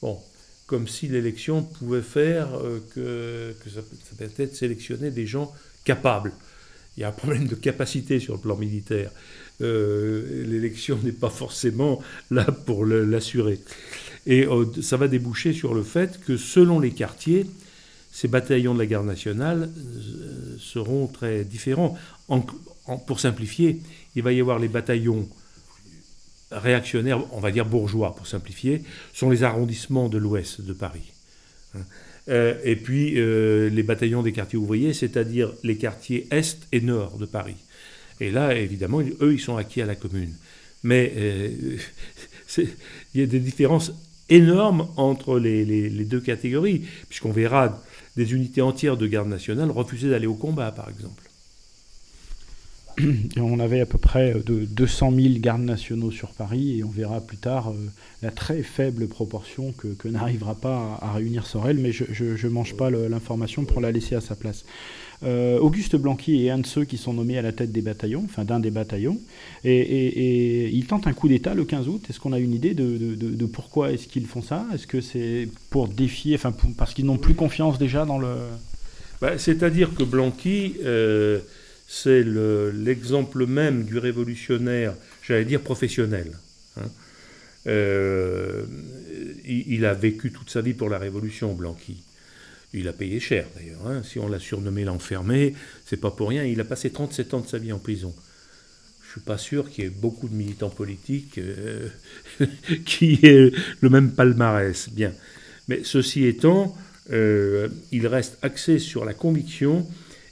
Bon, 0.00 0.18
comme 0.66 0.88
si 0.88 1.08
l'élection 1.08 1.62
pouvait 1.62 2.02
faire 2.02 2.48
euh, 2.54 3.54
que, 3.62 3.70
ça, 3.70 3.82
peut 4.16 4.42
être 4.42 4.56
sélectionner 4.56 5.10
des 5.10 5.26
gens 5.26 5.52
capables. 5.84 6.32
Il 6.96 7.00
y 7.00 7.04
a 7.04 7.08
un 7.08 7.12
problème 7.12 7.46
de 7.46 7.54
capacité 7.54 8.20
sur 8.20 8.34
le 8.34 8.40
plan 8.40 8.56
militaire. 8.56 9.10
Euh, 9.60 10.44
l'élection 10.46 10.98
n'est 11.02 11.12
pas 11.12 11.30
forcément 11.30 12.02
là 12.30 12.44
pour 12.44 12.84
l'assurer. 12.84 13.60
Et 14.26 14.46
euh, 14.46 14.64
ça 14.82 14.96
va 14.96 15.06
déboucher 15.06 15.52
sur 15.52 15.74
le 15.74 15.82
fait 15.82 16.20
que 16.24 16.36
selon 16.36 16.80
les 16.80 16.90
quartiers, 16.90 17.46
ces 18.10 18.26
bataillons 18.26 18.74
de 18.74 18.80
la 18.80 18.86
garde 18.86 19.06
nationale 19.06 19.70
euh, 19.76 20.56
seront 20.58 21.06
très 21.06 21.44
différents. 21.44 21.96
pour 23.06 23.20
simplifier, 23.20 23.80
il 24.16 24.22
va 24.22 24.32
y 24.32 24.40
avoir 24.40 24.58
les 24.58 24.68
bataillons 24.68 25.28
réactionnaires, 26.50 27.20
on 27.32 27.40
va 27.40 27.50
dire 27.52 27.66
bourgeois 27.66 28.14
pour 28.14 28.26
simplifier, 28.26 28.82
sont 29.12 29.30
les 29.30 29.44
arrondissements 29.44 30.08
de 30.08 30.18
l'ouest 30.18 30.60
de 30.60 30.72
Paris. 30.72 31.12
Hein. 31.76 31.82
Et 32.64 32.76
puis 32.76 33.16
les 33.16 33.82
bataillons 33.82 34.22
des 34.22 34.32
quartiers 34.32 34.58
ouvriers, 34.58 34.94
c'est-à-dire 34.94 35.52
les 35.62 35.76
quartiers 35.76 36.26
est 36.30 36.56
et 36.72 36.80
nord 36.80 37.18
de 37.18 37.26
Paris. 37.26 37.56
Et 38.20 38.30
là, 38.30 38.54
évidemment, 38.54 39.00
eux, 39.00 39.32
ils 39.32 39.40
sont 39.40 39.56
acquis 39.56 39.82
à 39.82 39.86
la 39.86 39.94
commune. 39.94 40.32
Mais 40.82 41.12
il 42.56 42.68
y 43.14 43.22
a 43.22 43.26
des 43.26 43.40
différences 43.40 43.92
énorme 44.28 44.88
entre 44.96 45.38
les, 45.38 46.04
deux 46.04 46.20
catégories, 46.20 46.82
puisqu'on 47.08 47.32
verra 47.32 47.82
des 48.16 48.32
unités 48.32 48.62
entières 48.62 48.96
de 48.96 49.06
garde 49.06 49.28
nationale 49.28 49.70
refuser 49.70 50.10
d'aller 50.10 50.26
au 50.26 50.34
combat, 50.34 50.72
par 50.72 50.88
exemple. 50.88 51.24
on 53.36 53.58
avait 53.58 53.80
à 53.80 53.86
peu 53.86 53.98
près 53.98 54.34
de 54.34 54.64
200 54.64 55.10
000 55.10 55.34
gardes 55.38 55.62
nationaux 55.62 56.12
sur 56.12 56.30
Paris, 56.30 56.78
et 56.78 56.84
on 56.84 56.90
verra 56.90 57.20
plus 57.20 57.36
tard 57.36 57.70
euh, 57.70 57.74
la 58.22 58.30
très 58.30 58.62
faible 58.62 59.08
proportion 59.08 59.72
que, 59.72 60.08
n'arrivera 60.08 60.54
pas 60.54 60.98
à, 61.02 61.12
réunir 61.12 61.46
Sorel, 61.46 61.78
mais 61.78 61.92
je 61.92 62.46
ne 62.46 62.52
mange 62.52 62.76
pas 62.76 62.90
l'information 62.90 63.64
pour 63.64 63.80
la 63.80 63.90
laisser 63.90 64.14
à 64.14 64.20
sa 64.20 64.36
place. 64.36 64.64
Euh, 65.24 65.58
Auguste 65.58 65.96
Blanqui 65.96 66.44
est 66.44 66.50
un 66.50 66.58
de 66.58 66.66
ceux 66.66 66.84
qui 66.84 66.98
sont 66.98 67.14
nommés 67.14 67.38
à 67.38 67.42
la 67.42 67.52
tête 67.52 67.72
des 67.72 67.80
bataillons, 67.80 68.22
enfin 68.24 68.44
d'un 68.44 68.60
des 68.60 68.70
bataillons, 68.70 69.18
et, 69.64 70.68
il 70.68 70.86
tente 70.86 71.06
un 71.06 71.12
coup 71.12 71.28
d'État 71.28 71.54
le 71.54 71.64
15 71.64 71.88
août. 71.88 72.04
Est-ce 72.10 72.20
qu'on 72.20 72.32
a 72.32 72.38
une 72.38 72.52
idée 72.52 72.74
de, 72.74 73.46
pourquoi 73.46 73.92
est-ce 73.92 74.06
qu'ils 74.06 74.26
font 74.26 74.42
ça? 74.42 74.66
Est-ce 74.74 74.86
que 74.86 75.00
c'est 75.00 75.48
pour 75.70 75.88
défier, 75.88 76.34
enfin 76.34 76.54
parce 76.76 76.94
qu'ils 76.94 77.06
n'ont 77.06 77.18
plus 77.18 77.34
confiance 77.34 77.78
déjà 77.78 78.04
dans 78.04 78.18
le... 78.18 78.34
Bah, 79.20 79.38
c'est-à-dire 79.38 79.94
que 79.94 80.02
Blanqui, 80.02 80.74
euh, 80.84 81.40
c'est 81.86 82.24
l'exemple 82.24 83.46
même 83.46 83.84
du 83.84 83.98
révolutionnaire, 83.98 84.94
j'allais 85.26 85.44
dire 85.44 85.60
professionnel. 85.60 86.32
Hein. 86.76 86.88
Euh, 87.66 88.64
il, 89.46 89.86
a 89.86 89.94
vécu 89.94 90.30
toute 90.30 90.50
sa 90.50 90.60
vie 90.60 90.74
pour 90.74 90.90
la 90.90 90.98
Révolution, 90.98 91.54
Blanqui. 91.54 92.02
Il 92.74 92.88
a 92.88 92.92
payé 92.92 93.20
cher 93.20 93.46
d'ailleurs. 93.56 93.86
Hein. 93.86 94.02
Si 94.02 94.18
on 94.18 94.28
l'a 94.28 94.40
surnommé 94.40 94.84
l'enfermé, 94.84 95.54
c'est 95.86 96.00
pas 96.00 96.10
pour 96.10 96.28
rien. 96.28 96.44
Il 96.44 96.60
a 96.60 96.64
passé 96.64 96.90
37 96.90 97.34
ans 97.34 97.40
de 97.40 97.46
sa 97.46 97.58
vie 97.58 97.72
en 97.72 97.78
prison. 97.78 98.12
Je 99.06 99.12
suis 99.12 99.20
pas 99.20 99.38
sûr 99.38 99.70
qu'il 99.70 99.84
y 99.84 99.86
ait 99.86 99.90
beaucoup 99.90 100.28
de 100.28 100.34
militants 100.34 100.70
politiques 100.70 101.38
euh, 101.38 101.88
qui 102.84 103.20
aient 103.22 103.52
le 103.80 103.88
même 103.88 104.10
palmarès. 104.10 104.88
Bien. 104.90 105.12
Mais 105.68 105.82
ceci 105.84 106.26
étant, 106.26 106.76
euh, 107.12 107.68
il 107.92 108.08
reste 108.08 108.38
axé 108.42 108.80
sur 108.80 109.04
la 109.04 109.14
conviction. 109.14 109.86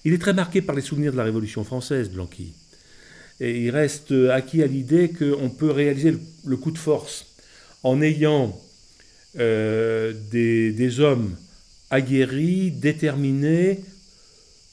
Il 0.05 0.12
est 0.12 0.18
très 0.18 0.33
marqué 0.33 0.62
par 0.62 0.74
les 0.74 0.83
souvenirs 0.83 1.12
de 1.12 1.16
la 1.16 1.24
Révolution 1.24 1.62
française, 1.62 2.11
Blanqui. 2.11 2.55
Et 3.40 3.62
il 3.62 3.70
reste 3.70 4.12
acquis 4.33 4.62
à 4.62 4.66
l'idée 4.66 5.11
qu'on 5.11 5.48
peut 5.48 5.70
réaliser 5.70 6.16
le, 6.44 6.57
coup 6.57 6.72
de 6.72 6.78
force 6.78 7.26
en 7.85 8.02
ayant 8.02 8.61
euh, 9.38 10.12
des, 10.31 11.00
hommes 11.00 11.37
aguerris, 11.92 12.72
déterminés, 12.72 13.81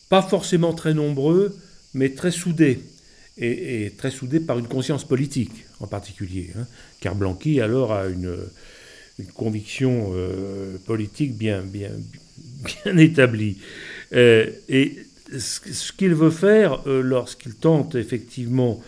pas 0.09 0.23
forcément 0.23 0.73
très 0.73 0.95
nombreux, 0.95 1.55
mais 1.93 2.09
très 2.09 2.31
soudés, 2.31 2.79
et, 3.37 3.93
très 3.97 4.09
soudés 4.09 4.39
par 4.39 4.57
une 4.57 4.67
conscience 4.67 5.05
politique 5.05 5.65
en 5.79 5.85
particulier. 5.85 6.49
Hein. 6.57 6.65
car 6.99 7.13
Blanqui 7.15 7.61
alors 7.61 7.93
a 7.93 8.07
une, 8.07 8.35
conviction 9.35 10.13
euh, 10.13 10.77
politique 10.85 11.37
bien, 11.37 11.61
établie. 12.97 13.57
Euh, 14.13 14.49
et 14.69 14.97
ce 15.37 15.91
qu'il 15.91 16.15
veut 16.15 16.31
faire 16.31 16.81
lorsqu'il 16.87 17.53
tente 17.53 17.95
effectivement 17.95 18.81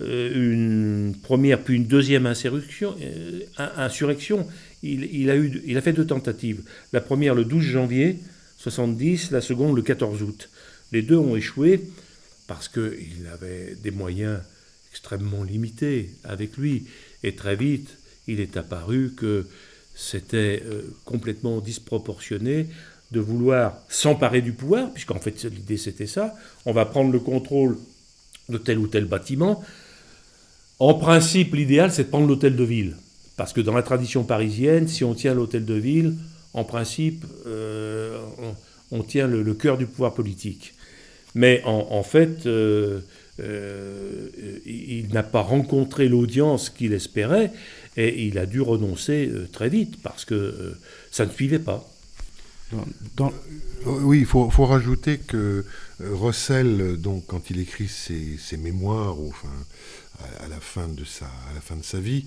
euh, 0.00 0.30
une 0.34 1.14
première 1.22 1.60
puis 1.60 1.76
une 1.76 1.84
deuxième 1.84 2.24
euh, 2.26 3.40
insurrection 3.58 4.46
il, 4.82 5.76
a 5.76 5.80
fait 5.82 5.92
deux 5.92 6.06
tentatives. 6.06 6.62
La 6.92 7.00
première 7.00 7.34
le 7.34 7.44
12 7.44 7.62
janvier 7.62 8.18
70, 8.58 9.30
la 9.30 9.40
seconde 9.40 9.76
le 9.76 9.82
14 9.82 10.22
août. 10.22 10.48
Les 10.92 11.02
deux 11.02 11.16
ont 11.16 11.36
échoué 11.36 11.82
parce 12.46 12.68
qu'il 12.68 13.26
avait 13.32 13.76
des 13.82 13.90
moyens 13.90 14.40
extrêmement 14.90 15.44
limités 15.44 16.10
avec 16.24 16.56
lui. 16.56 16.84
Et 17.22 17.34
très 17.34 17.56
vite, 17.56 17.90
il 18.26 18.40
est 18.40 18.56
apparu 18.56 19.12
que 19.16 19.46
c'était 19.94 20.62
euh, 20.66 20.82
complètement 21.04 21.60
disproportionné 21.60 22.68
de 23.12 23.20
vouloir 23.20 23.78
s'emparer 23.88 24.40
du 24.40 24.52
pouvoir, 24.52 24.92
puisqu'en 24.92 25.18
fait 25.18 25.44
l'idée 25.44 25.76
c'était 25.76 26.06
ça, 26.06 26.34
on 26.64 26.72
va 26.72 26.86
prendre 26.86 27.12
le 27.12 27.18
contrôle 27.18 27.76
de 28.48 28.56
tel 28.56 28.78
ou 28.78 28.86
tel 28.86 29.04
bâtiment, 29.04 29.64
en 30.80 30.94
principe, 30.94 31.54
l'idéal, 31.54 31.92
c'est 31.92 32.04
de 32.04 32.08
prendre 32.08 32.26
l'hôtel 32.26 32.56
de 32.56 32.64
ville. 32.64 32.96
Parce 33.40 33.54
que 33.54 33.62
dans 33.62 33.72
la 33.72 33.82
tradition 33.82 34.22
parisienne, 34.22 34.86
si 34.86 35.02
on 35.02 35.14
tient 35.14 35.32
l'hôtel 35.32 35.64
de 35.64 35.72
ville, 35.72 36.14
en 36.52 36.62
principe, 36.62 37.24
euh, 37.46 38.20
on, 38.90 39.02
tient 39.02 39.26
le, 39.26 39.54
cœur 39.54 39.78
du 39.78 39.86
pouvoir 39.86 40.12
politique. 40.12 40.74
Mais 41.34 41.62
en, 41.64 42.02
fait, 42.02 42.44
euh, 42.44 43.00
euh, 43.40 44.28
il 44.66 45.08
n'a 45.14 45.22
pas 45.22 45.40
rencontré 45.40 46.06
l'audience 46.10 46.68
qu'il 46.68 46.92
espérait 46.92 47.50
et 47.96 48.26
il 48.26 48.36
a 48.36 48.44
dû 48.44 48.60
renoncer 48.60 49.32
très 49.52 49.70
vite 49.70 50.02
parce 50.02 50.26
que 50.26 50.74
ça 51.10 51.24
ne 51.24 51.30
suivait 51.30 51.60
pas. 51.60 51.90
Oui, 53.86 54.18
il 54.18 54.26
faut, 54.26 54.48
rajouter 54.66 55.16
que 55.16 55.64
Russell, 55.98 56.98
donc, 56.98 57.24
quand 57.26 57.48
il 57.48 57.58
écrit 57.58 57.88
ses, 57.88 58.56
mémoires, 58.58 59.18
enfin, 59.18 59.48
à, 60.44 60.48
la, 60.48 60.60
fin 60.60 60.88
de 60.88 61.04
sa, 61.04 61.24
à 61.24 61.54
la 61.54 61.62
fin 61.62 61.76
de 61.76 61.84
sa 61.84 62.00
vie, 62.00 62.26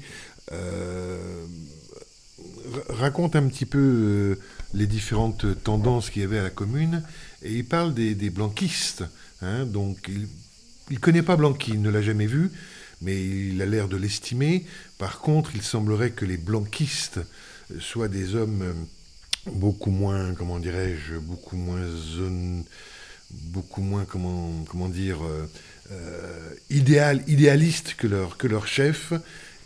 raconte 2.89 3.35
un 3.35 3.47
petit 3.47 3.65
peu 3.65 3.79
euh, 3.79 4.35
les 4.73 4.87
différentes 4.87 5.45
tendances 5.63 6.09
qu'il 6.09 6.21
y 6.21 6.25
avait 6.25 6.39
à 6.39 6.43
la 6.43 6.49
commune, 6.49 7.03
et 7.41 7.53
il 7.53 7.65
parle 7.65 7.93
des, 7.93 8.29
blanquistes. 8.29 9.03
Hein, 9.41 9.65
donc 9.65 10.09
il 10.89 10.95
ne 10.95 10.99
connaît 10.99 11.21
pas 11.21 11.35
Blanqui, 11.35 11.71
il 11.71 11.81
ne 11.81 11.89
l'a 11.89 12.01
jamais 12.01 12.27
vu, 12.27 12.51
mais 13.01 13.21
il 13.21 13.61
a 13.61 13.65
l'air 13.65 13.87
de 13.87 13.97
l'estimer. 13.97 14.65
Par 14.97 15.19
contre, 15.19 15.55
il 15.55 15.61
semblerait 15.61 16.11
que 16.11 16.25
les 16.25 16.37
blanquistes 16.37 17.19
soient 17.79 18.07
des 18.07 18.35
hommes 18.35 18.61
euh, 18.61 19.51
beaucoup 19.51 19.91
moins, 19.91 20.33
comment 20.33 20.59
dirais-je, 20.59 21.17
beaucoup 21.17 21.57
moins 21.57 21.85
zone, 21.87 22.63
beaucoup 23.31 23.81
moins, 23.81 24.05
comment, 24.05 24.63
comment 24.69 24.89
dire, 24.89 25.19
euh, 25.91 26.49
idéal, 26.69 27.23
idéalistes 27.27 27.95
que 27.97 28.07
leur, 28.07 28.37
que 28.37 28.47
leur 28.47 28.67
chef, 28.67 29.13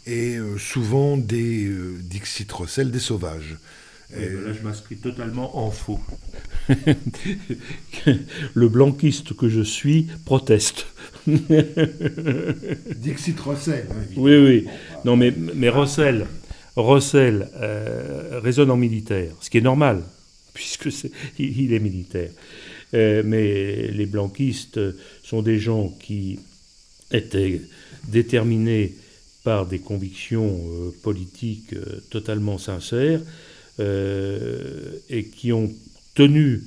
et 0.07 0.37
euh, 0.37 0.57
souvent 0.57 1.17
des 1.17 1.65
euh, 1.65 1.97
Dixit 2.01 2.51
Rossel, 2.51 2.91
des 2.91 2.99
sauvages. 2.99 3.57
Ben 4.09 4.41
là, 4.41 4.53
je 4.53 4.65
m'inscris 4.65 4.95
totalement 4.95 5.57
en 5.57 5.69
faux. 5.69 5.99
le 8.53 8.69
blanquiste 8.69 9.35
que 9.35 9.49
je 9.49 9.61
suis 9.61 10.07
proteste. 10.23 10.87
Dixit 12.95 13.37
Rossel. 13.37 13.85
Hein, 13.91 14.05
oui, 14.15 14.37
oui. 14.37 14.65
Non, 15.03 15.17
mais, 15.17 15.33
mais 15.55 15.67
Rossel, 15.67 16.25
Rossel 16.77 17.49
raisonne 18.41 18.71
en 18.71 18.77
militaire, 18.77 19.33
ce 19.41 19.49
qui 19.49 19.57
est 19.57 19.61
normal, 19.61 20.03
puisque 20.53 20.87
il 21.37 21.73
est 21.73 21.79
militaire. 21.79 22.31
Euh, 22.93 23.21
mais 23.25 23.89
les 23.91 24.05
blanquistes 24.05 24.79
sont 25.23 25.41
des 25.41 25.59
gens 25.59 25.89
qui 25.99 26.39
étaient 27.11 27.61
déterminés 28.07 28.95
par 29.47 29.65
des 29.65 29.79
convictions 29.79 30.59
euh, 30.59 30.91
politiques 31.03 31.71
euh, 31.71 32.03
totalement 32.09 32.57
sincères 32.57 33.21
et 33.79 35.25
qui 35.25 35.53
ont 35.53 35.71
tenu, 36.15 36.63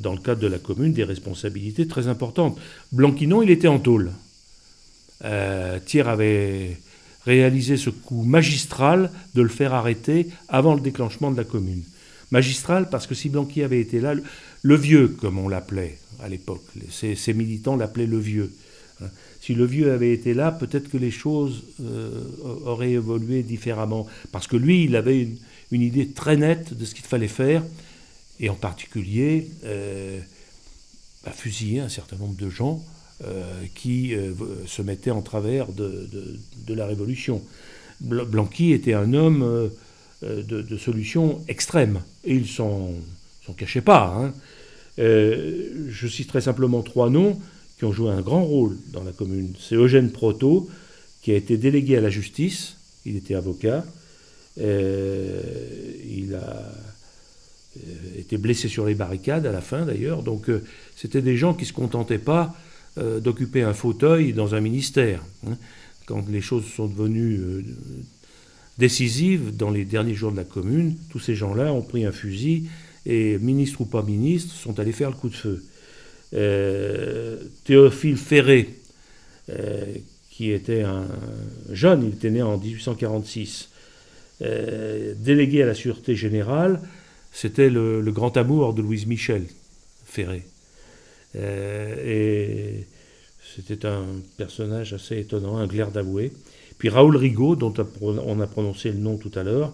dans 0.00 0.14
le 0.14 0.18
cadre 0.18 0.40
de 0.40 0.46
la 0.46 0.58
commune, 0.58 0.94
des 0.94 1.04
responsabilités 1.04 1.86
très 1.86 2.08
importantes. 2.08 2.58
Blanquinon, 2.90 3.42
il 3.42 3.50
était 3.50 3.68
en 3.68 3.78
tôle. 3.78 4.10
Thiers 5.84 6.08
avait 6.08 6.78
réalisé 7.26 7.76
ce 7.76 7.90
coup 7.90 8.22
magistral 8.22 9.10
de 9.34 9.42
le 9.42 9.50
faire 9.50 9.74
arrêter 9.74 10.28
avant 10.48 10.74
le 10.74 10.80
déclenchement 10.80 11.30
de 11.30 11.36
la 11.36 11.44
commune. 11.44 11.82
Magistral 12.30 12.88
parce 12.88 13.06
que 13.06 13.14
si 13.14 13.28
Blanqui 13.28 13.62
avait 13.62 13.80
été 13.80 14.00
là, 14.00 14.14
le 14.62 14.76
vieux, 14.76 15.08
comme 15.08 15.38
on 15.38 15.50
l'appelait 15.50 15.98
à 16.22 16.30
l'époque. 16.30 16.64
Ces, 16.90 17.34
militants 17.34 17.76
l'appelaient 17.76 18.06
le 18.06 18.18
vieux. 18.18 18.50
Si 19.44 19.54
le 19.54 19.66
vieux 19.66 19.92
avait 19.92 20.14
été 20.14 20.32
là, 20.32 20.50
peut-être 20.52 20.88
que 20.88 20.96
les 20.96 21.10
choses 21.10 21.64
euh, 21.82 22.22
auraient 22.64 22.92
évolué 22.92 23.42
différemment. 23.42 24.06
Parce 24.32 24.46
que 24.46 24.56
lui, 24.56 24.84
il 24.84 24.96
avait 24.96 25.28
une, 25.70 25.82
idée 25.82 26.08
très 26.08 26.38
nette 26.38 26.72
de 26.72 26.82
ce 26.86 26.94
qu'il 26.94 27.04
fallait 27.04 27.28
faire, 27.28 27.62
et 28.40 28.48
en 28.48 28.54
particulier 28.54 29.50
euh, 29.64 30.18
bah, 31.26 31.32
fusiller 31.32 31.80
un 31.80 31.90
certain 31.90 32.16
nombre 32.16 32.36
de 32.36 32.48
gens 32.48 32.82
euh, 33.22 33.44
qui 33.74 34.14
se 34.66 34.80
mettaient 34.80 35.10
en 35.10 35.20
travers 35.20 35.72
de, 35.72 36.08
la 36.68 36.86
Révolution. 36.86 37.42
Blanqui 38.00 38.72
était 38.72 38.94
un 38.94 39.12
homme 39.12 39.70
de, 40.22 40.76
solutions 40.78 41.42
extrêmes, 41.48 42.00
et 42.24 42.34
il 42.34 42.48
s'en 42.48 42.94
cachait 43.58 43.82
pas. 43.82 44.06
Hein. 44.06 44.32
Euh, 44.98 45.86
je 45.88 46.06
citerai 46.06 46.40
simplement 46.40 46.82
trois 46.82 47.10
noms 47.10 47.40
qui 47.78 47.84
ont 47.84 47.92
joué 47.92 48.10
un 48.10 48.20
grand 48.20 48.44
rôle 48.44 48.76
dans 48.92 49.04
la 49.04 49.12
commune. 49.12 49.54
C'est 49.58 49.74
Eugène 49.74 50.10
Proto, 50.10 50.68
qui 51.22 51.32
a 51.32 51.34
été 51.34 51.56
délégué 51.56 51.96
à 51.96 52.00
la 52.00 52.10
justice, 52.10 52.76
il 53.04 53.16
était 53.16 53.34
avocat, 53.34 53.84
euh, 54.60 55.42
il 56.08 56.34
a 56.34 56.72
euh, 57.76 58.18
été 58.18 58.36
blessé 58.38 58.68
sur 58.68 58.86
les 58.86 58.94
barricades 58.94 59.46
à 59.46 59.52
la 59.52 59.60
fin 59.60 59.84
d'ailleurs, 59.84 60.22
donc 60.22 60.50
c'était 60.96 61.22
des 61.22 61.36
gens 61.36 61.54
qui 61.54 61.62
ne 61.62 61.68
se 61.68 61.72
contentaient 61.72 62.18
pas 62.18 62.54
d'occuper 62.96 63.62
un 63.62 63.74
fauteuil 63.74 64.32
dans 64.34 64.54
un 64.54 64.60
ministère. 64.60 65.20
Hein. 65.48 65.56
Quand 66.06 66.28
les 66.28 66.40
choses 66.40 66.64
sont 66.64 66.86
devenues 66.86 67.64
décisives 68.78 69.56
dans 69.56 69.70
les 69.70 69.84
derniers 69.84 70.14
jours 70.14 70.32
de 70.32 70.36
la 70.36 70.44
commune, 70.44 70.96
tous 71.10 71.18
ces 71.18 71.34
gens-là 71.34 71.72
ont 71.72 71.82
pris 71.82 72.04
un 72.04 72.12
fusil 72.12 72.68
et 73.06 73.38
ministres 73.38 73.82
ou 73.82 73.84
pas 73.84 74.02
ministres, 74.02 74.54
sont 74.54 74.78
allés 74.78 74.92
faire 74.92 75.10
le 75.10 75.16
coup 75.16 75.28
de 75.28 75.34
feu. 75.34 75.64
Euh, 76.34 77.36
Théophile 77.64 78.16
Ferré, 78.16 78.74
euh, 79.50 79.84
qui 80.30 80.50
était 80.50 80.82
un 80.82 81.06
jeune, 81.70 82.04
il 82.04 82.14
était 82.14 82.30
né 82.30 82.42
en 82.42 82.58
1846, 82.58 83.68
euh, 84.42 85.14
délégué 85.16 85.62
à 85.62 85.66
la 85.66 85.74
Sûreté 85.74 86.16
Générale, 86.16 86.80
c'était 87.32 87.70
le, 87.70 88.02
grand 88.10 88.36
amour 88.36 88.74
de 88.74 88.82
Louise 88.82 89.06
Michel, 89.06 89.44
Ferré. 90.04 90.42
et 91.34 92.86
c'était 93.56 93.86
un 93.86 94.04
personnage 94.36 94.92
assez 94.92 95.18
étonnant, 95.18 95.56
un 95.56 95.66
glaire 95.66 95.90
d'avoué. 95.90 96.32
Puis 96.78 96.88
Raoul 96.88 97.16
Rigaud, 97.16 97.54
dont 97.54 97.74
on 98.00 98.40
a 98.40 98.46
prononcé 98.46 98.90
le 98.90 98.98
nom 98.98 99.16
tout 99.16 99.30
à 99.34 99.42
l'heure, 99.42 99.72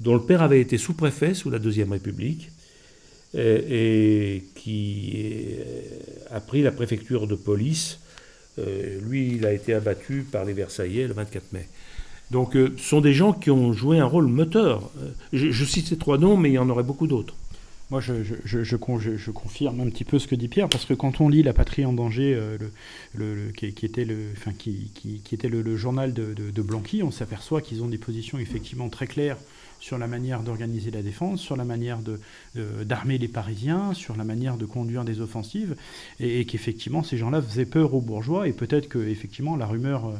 dont 0.00 0.14
le 0.14 0.22
père 0.22 0.42
avait 0.42 0.60
été 0.60 0.76
sous-préfet 0.76 1.34
sous 1.34 1.50
la 1.50 1.58
Deuxième 1.58 1.92
République 1.92 2.50
et, 3.34 4.44
qui 4.54 5.56
a 6.30 6.40
pris 6.40 6.62
la 6.62 6.72
préfecture 6.72 7.26
de 7.26 7.34
police. 7.34 8.00
Euh, 8.58 8.98
lui, 9.08 9.36
il 9.36 9.46
a 9.46 9.52
été 9.52 9.72
abattu 9.74 10.26
par 10.30 10.44
les 10.44 10.52
Versaillais 10.52 11.06
le 11.06 11.14
24 11.14 11.52
mai. 11.52 11.66
Donc 12.30 12.52
ce 12.54 12.72
sont 12.78 13.00
des 13.00 13.12
gens 13.12 13.32
qui 13.32 13.50
ont 13.50 13.72
joué 13.72 13.98
un 13.98 14.06
rôle 14.06 14.26
moteur. 14.26 14.90
Je, 15.32 15.64
cite 15.64 15.86
ces 15.86 15.98
trois 15.98 16.18
noms, 16.18 16.36
mais 16.36 16.50
il 16.50 16.54
y 16.54 16.58
en 16.58 16.68
aurait 16.70 16.82
beaucoup 16.82 17.06
d'autres. 17.06 17.34
Moi, 17.90 18.00
je, 18.00 18.76
confirme 19.30 19.80
un 19.80 19.90
petit 19.90 20.04
peu 20.04 20.18
ce 20.18 20.26
que 20.26 20.34
dit 20.34 20.48
Pierre, 20.48 20.70
parce 20.70 20.86
que 20.86 20.94
quand 20.94 21.20
on 21.20 21.28
lit 21.28 21.42
La 21.42 21.52
patrie 21.52 21.84
en 21.84 21.92
danger, 21.92 22.40
qui, 23.54 23.66
était 23.82 24.04
le, 25.48 25.76
journal 25.76 26.14
de 26.14 26.62
Blanqui, 26.62 27.02
on 27.02 27.10
s'aperçoit 27.10 27.60
qu'ils 27.60 27.82
ont 27.82 27.88
des 27.88 27.98
positions 27.98 28.38
effectivement 28.38 28.88
très 28.88 29.06
claires 29.06 29.36
sur 29.82 29.98
la 29.98 30.06
manière 30.06 30.44
d'organiser 30.44 30.92
la 30.92 31.02
défense, 31.02 31.40
sur 31.40 31.56
la 31.56 31.64
manière 31.64 31.98
d'armer 32.54 33.18
les 33.18 33.26
Parisiens, 33.26 33.94
sur 33.94 34.16
la 34.16 34.22
manière 34.22 34.56
de 34.56 34.64
conduire 34.64 35.04
des 35.04 35.20
offensives, 35.20 35.74
et, 36.20 36.44
qu'effectivement 36.44 37.02
ces 37.02 37.18
gens-là 37.18 37.42
faisaient 37.42 37.66
peur 37.66 37.92
aux 37.92 38.00
bourgeois, 38.00 38.46
et 38.46 38.52
peut-être 38.52 38.88
que 38.88 39.00
effectivement 39.00 39.56
la 39.56 39.66
rumeur, 39.66 40.06
euh, 40.06 40.12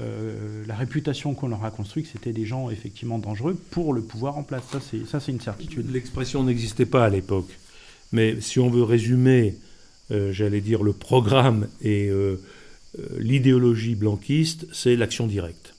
euh, 0.00 0.64
la 0.66 0.74
réputation 0.74 1.34
qu'on 1.34 1.48
leur 1.48 1.62
a 1.66 1.70
construite, 1.70 2.08
c'était 2.10 2.32
des 2.32 2.46
gens 2.46 2.70
effectivement 2.70 3.18
dangereux 3.18 3.60
pour 3.70 3.92
le 3.92 4.00
pouvoir 4.00 4.38
en 4.38 4.42
place. 4.42 4.62
Ça, 5.06 5.20
c'est 5.20 5.32
une 5.32 5.40
certitude. 5.40 5.92
L'expression 5.92 6.42
n'existait 6.42 6.86
pas 6.86 7.04
à 7.04 7.10
l'époque, 7.10 7.50
mais 8.12 8.40
si 8.40 8.58
on 8.58 8.70
veut 8.70 8.84
résumer, 8.84 9.54
euh, 10.12 10.32
j'allais 10.32 10.62
dire 10.62 10.82
le 10.82 10.94
programme 10.94 11.68
et 11.82 12.10
l'idéologie 13.18 13.96
blanquiste, 13.96 14.66
c'est 14.72 14.96
l'action 14.96 15.26
directe. 15.26 15.74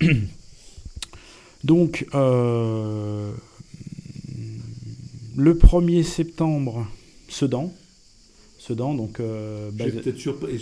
Donc, 1.64 2.06
euh, 2.14 3.32
le 5.36 5.54
1er 5.54 6.02
septembre, 6.02 6.86
Sedan. 7.28 7.72
Sedan, 8.58 8.94
donc. 8.94 9.20
Euh, 9.20 9.70
j'ai 9.78 9.90
peut-être 9.90 10.18
surpris, 10.18 10.58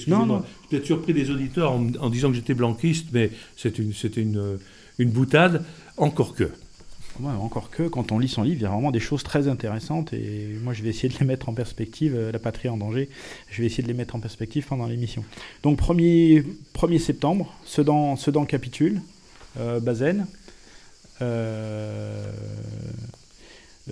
peut 0.70 0.84
surpris 0.84 1.12
des 1.12 1.30
auditeurs 1.30 1.72
en, 1.72 2.10
disant 2.10 2.28
que 2.30 2.36
j'étais 2.36 2.54
blanquiste, 2.54 3.08
mais 3.12 3.30
c'était 3.56 3.82
une, 3.82 3.92
une, 4.16 4.58
une 4.98 5.10
boutade, 5.10 5.64
encore 5.96 6.34
que. 6.34 6.50
encore 7.24 7.70
que, 7.70 7.84
quand 7.84 8.12
on 8.12 8.18
lit 8.18 8.28
son 8.28 8.42
livre, 8.42 8.56
il 8.60 8.62
y 8.62 8.66
a 8.66 8.70
vraiment 8.70 8.90
des 8.90 9.00
choses 9.00 9.22
très 9.22 9.48
intéressantes 9.48 10.12
et 10.12 10.56
moi 10.62 10.72
je 10.74 10.82
vais 10.82 10.90
essayer 10.90 11.08
de 11.08 11.18
les 11.18 11.26
mettre 11.26 11.48
en 11.48 11.54
perspective, 11.54 12.14
euh, 12.14 12.30
La 12.30 12.38
patrie 12.38 12.68
en 12.68 12.76
danger, 12.76 13.08
je 13.50 13.62
vais 13.62 13.66
essayer 13.66 13.82
de 13.82 13.88
les 13.88 13.94
mettre 13.94 14.14
en 14.14 14.20
perspective 14.20 14.66
pendant 14.66 14.86
l'émission. 14.86 15.24
Donc 15.62 15.80
1er, 15.80 16.44
1er 16.74 16.98
septembre, 16.98 17.52
Sedan, 17.64 18.16
Sedan 18.16 18.44
capitule, 18.44 19.00
euh, 19.00 19.15
Bazaine. 19.80 20.26
Euh, 21.22 22.30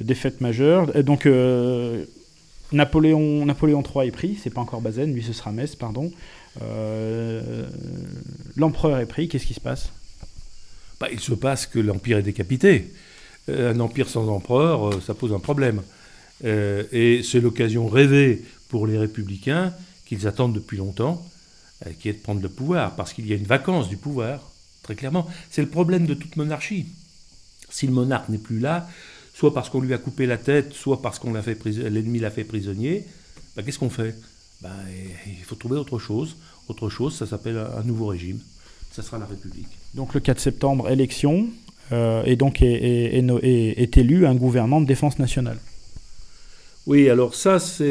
défaite 0.01 0.41
majeure. 0.41 0.93
Donc 1.05 1.27
euh, 1.27 2.05
Napoléon, 2.73 3.47
Napoléon 3.47 3.83
III 3.83 4.09
est 4.09 4.13
pris, 4.13 4.39
c'est 4.43 4.51
pas 4.51 4.61
encore 4.61 4.81
Bazaine, 4.81 5.15
lui 5.15 5.23
ce 5.23 5.33
sera 5.33 5.53
Metz, 5.53 5.77
pardon. 5.77 6.11
L'empereur 8.57 8.99
est 8.99 9.07
pris, 9.07 9.29
qu'est-ce 9.29 9.47
qui 9.47 9.55
se 9.55 9.61
passe? 9.61 9.91
Bah, 11.01 11.09
Il 11.11 11.21
se 11.21 11.33
passe 11.33 11.67
que 11.67 11.79
l'empire 11.79 12.19
est 12.19 12.23
décapité. 12.23 12.93
un 13.49 13.79
empire 13.81 14.09
sans 14.09 14.29
empereur, 14.29 15.03
ça 15.03 15.15
pose 15.15 15.33
un 15.33 15.41
problème. 15.41 15.83
et 16.45 17.23
c'est 17.23 17.41
l'occasion 17.41 17.87
rêvée 17.89 18.43
pour 18.69 18.87
les 18.87 18.99
républicains, 18.99 19.73
qu'ils 20.07 20.27
attendent 20.27 20.55
depuis 20.55 20.77
longtemps, 20.77 21.25
qui 22.01 22.09
est 22.09 22.15
de 22.15 22.19
prendre 22.19 22.43
le 22.43 22.49
pouvoir, 22.49 22.95
parce 22.97 23.13
qu'il 23.13 23.27
y 23.27 23.33
a 23.33 23.37
une 23.37 23.47
vacance 23.47 23.89
du 23.89 23.97
pouvoir 23.97 24.54
très 24.85 24.95
clairement. 24.95 25.27
C'est 25.51 25.63
le 25.63 25.69
problème 25.69 26.07
de 26.07 26.15
toute 26.15 26.37
monarchie. 26.37 26.87
Si 27.71 27.89
le 27.89 27.93
monarque 27.93 28.29
n'est 28.29 28.39
plus 28.39 28.61
là, 28.61 28.89
soit 29.35 29.53
parce 29.53 29.69
qu'on 29.69 29.81
lui 29.81 29.93
a 29.93 29.99
coupé 29.99 30.27
la 30.27 30.39
tête, 30.39 30.73
soit 30.73 31.03
parce 31.03 31.19
qu'on 31.19 31.33
l'a 31.33 31.43
fait 31.43 31.59
l'ennemi 31.65 32.21
l'a 32.21 32.31
fait 32.31 32.45
prisonnier, 32.45 33.05
bah, 33.57 33.65
qu'est-ce 33.65 33.81
qu'on 33.81 33.91
fait? 33.91 34.15
Bah, 34.63 34.71
Il 35.27 35.45
faut 35.45 35.57
trouver 35.57 35.77
autre 35.77 35.99
chose. 35.99 36.37
Autre 36.69 36.89
chose, 36.89 37.17
ça 37.17 37.27
s'appelle 37.27 37.59
un 37.59 37.83
nouveau 37.83 38.07
régime. 38.07 38.39
Ça 38.93 39.03
sera 39.03 39.19
la 39.19 39.27
République. 39.27 39.67
Donc 39.95 40.15
le 40.15 40.21
4 40.21 40.39
septembre, 40.39 40.89
élection, 40.89 41.49
euh, 41.93 42.23
et 42.25 42.37
donc 42.37 42.63
est, 42.63 43.19
est, 43.19 43.97
élu 43.99 44.27
un 44.27 44.35
gouvernement 44.35 44.81
de 44.81 44.87
défense 44.87 45.19
nationale. 45.19 45.59
Oui, 46.87 47.09
alors 47.11 47.35
ça, 47.35 47.59
c'est 47.59 47.87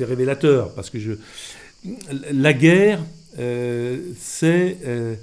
révélateur, 0.00 0.74
parce 0.74 0.90
que 0.90 0.98
je, 0.98 1.12
la 2.30 2.52
guerre, 2.52 3.00
euh, 3.00 3.04
c'est 3.36 4.78
euh, 4.84 5.14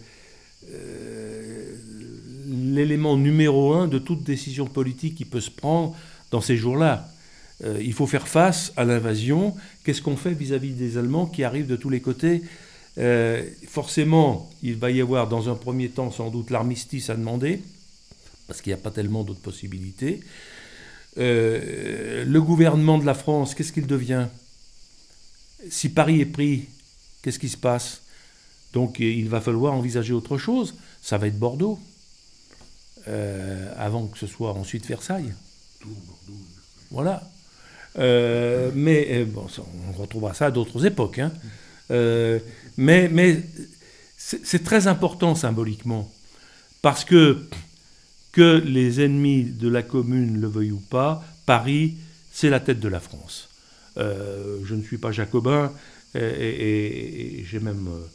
euh, 0.71 1.75
l'élément 2.47 3.17
numéro 3.17 3.73
un 3.73 3.87
de 3.87 3.99
toute 3.99 4.23
décision 4.23 4.65
politique 4.65 5.15
qui 5.15 5.25
peut 5.25 5.41
se 5.41 5.51
prendre 5.51 5.95
dans 6.31 6.41
ces 6.41 6.57
jours-là. 6.57 7.09
il 7.81 7.93
faut 7.93 8.07
faire 8.07 8.27
face 8.27 8.71
à 8.77 8.85
l'invasion. 8.85 9.55
Qu'est-ce 9.83 10.01
qu'on 10.01 10.15
fait 10.15 10.33
vis-à-vis 10.33 10.71
des 10.71 10.97
Allemands 10.97 11.25
qui 11.25 11.43
arrivent 11.43 11.67
de 11.67 11.75
tous 11.75 11.89
les 11.89 12.01
côtés? 12.01 12.43
Forcément, 13.67 14.49
il 14.61 14.75
va 14.75 14.91
y 14.91 15.01
avoir 15.01 15.27
dans 15.27 15.49
un 15.49 15.55
premier 15.55 15.89
temps 15.89 16.11
sans 16.11 16.29
doute 16.29 16.51
l'armistice 16.51 17.09
à 17.09 17.15
demander, 17.15 17.61
parce 18.47 18.61
qu'il 18.61 18.71
n'y 18.71 18.79
a 18.79 18.81
pas 18.81 18.91
tellement 18.91 19.23
d'autres 19.23 19.41
possibilités. 19.41 20.19
le 21.17 22.39
gouvernement 22.39 22.99
de 22.99 23.05
la 23.05 23.15
France, 23.15 23.55
qu'est-ce 23.55 23.73
qu'il 23.73 23.87
devient? 23.87 24.27
Si 25.69 25.89
Paris 25.89 26.21
est 26.21 26.25
pris, 26.25 26.67
Qu'est-ce 27.21 27.39
qui 27.39 27.49
se 27.49 27.57
passe? 27.57 28.01
Donc 28.73 28.99
il 28.99 29.29
va 29.29 29.41
falloir 29.41 29.73
envisager 29.73 30.13
autre 30.13 30.37
chose. 30.37 30.75
Ça 31.01 31.17
va 31.17 31.27
être 31.27 31.39
Bordeaux, 31.39 31.79
euh, 33.07 33.73
avant 33.77 34.07
que 34.07 34.17
ce 34.17 34.27
soit 34.27 34.51
ensuite 34.51 34.85
Versailles. 34.85 35.33
Voilà. 36.91 37.29
Euh, 37.97 38.71
mais 38.75 39.07
euh, 39.09 39.25
bon, 39.25 39.47
on 39.89 39.99
retrouvera 39.99 40.33
ça 40.33 40.47
à 40.47 40.51
d'autres 40.51 40.85
époques. 40.85 41.19
Hein. 41.19 41.31
mais 42.77 43.09
mais 43.09 43.41
c'est 44.17 44.63
très 44.63 44.87
important 44.87 45.33
symboliquement, 45.33 46.11
parce 46.81 47.03
que 47.03 47.47
que 48.31 48.61
les 48.63 49.01
ennemis 49.01 49.43
de 49.43 49.67
la 49.67 49.81
commune 49.81 50.39
le 50.39 50.47
veuillent 50.47 50.71
ou 50.71 50.83
pas, 50.89 51.23
Paris, 51.47 51.95
c'est 52.31 52.49
la 52.49 52.59
tête 52.59 52.79
de 52.79 52.87
la 52.87 52.99
France. 52.99 53.49
je 53.97 54.75
ne 54.75 54.83
suis 54.83 54.99
pas 54.99 55.11
jacobin, 55.11 55.73
et, 56.15 57.43
j'ai 57.45 57.59
même 57.59 57.87
euh, 57.87 58.05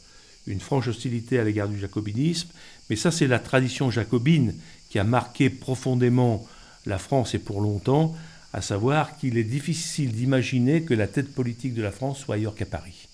une 0.47 0.59
franche 0.59 0.87
hostilité 0.87 1.39
à 1.39 1.43
l'égard 1.43 1.69
du 1.69 1.79
jacobinisme, 1.79 2.49
mais 2.89 2.95
ça 2.95 3.11
c'est 3.11 3.27
la 3.27 3.39
tradition 3.39 3.89
jacobine 3.89 4.53
qui 4.89 4.99
a 4.99 5.03
marqué 5.03 5.49
profondément 5.49 6.45
la 6.85 6.97
France 6.97 7.33
et 7.33 7.39
pour 7.39 7.61
longtemps, 7.61 8.13
à 8.53 8.61
savoir 8.61 9.17
qu'il 9.17 9.37
est 9.37 9.43
difficile 9.43 10.11
d'imaginer 10.11 10.83
que 10.83 10.93
la 10.93 11.07
tête 11.07 11.33
politique 11.33 11.73
de 11.73 11.81
la 11.81 11.91
France 11.91 12.19
soit 12.19 12.35
ailleurs 12.35 12.55
qu'à 12.55 12.65
Paris. 12.65 13.07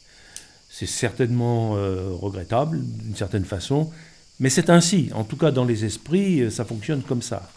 C'est 0.69 0.87
certainement 0.87 1.75
euh, 1.75 2.09
regrettable 2.11 2.81
d'une 2.83 3.15
certaine 3.15 3.45
façon, 3.45 3.91
mais 4.39 4.49
c'est 4.49 4.69
ainsi. 4.69 5.09
En 5.13 5.23
tout 5.23 5.37
cas, 5.37 5.51
dans 5.51 5.65
les 5.65 5.85
esprits, 5.85 6.41
euh, 6.41 6.49
ça 6.49 6.65
fonctionne 6.65 7.01
comme 7.01 7.21
ça. 7.21 7.49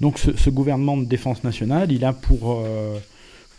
Donc 0.00 0.18
ce, 0.18 0.50
gouvernement 0.50 0.96
de 0.96 1.04
défense 1.04 1.44
nationale, 1.44 1.92
il 1.92 2.04
a 2.04 2.12
pour 2.12 2.64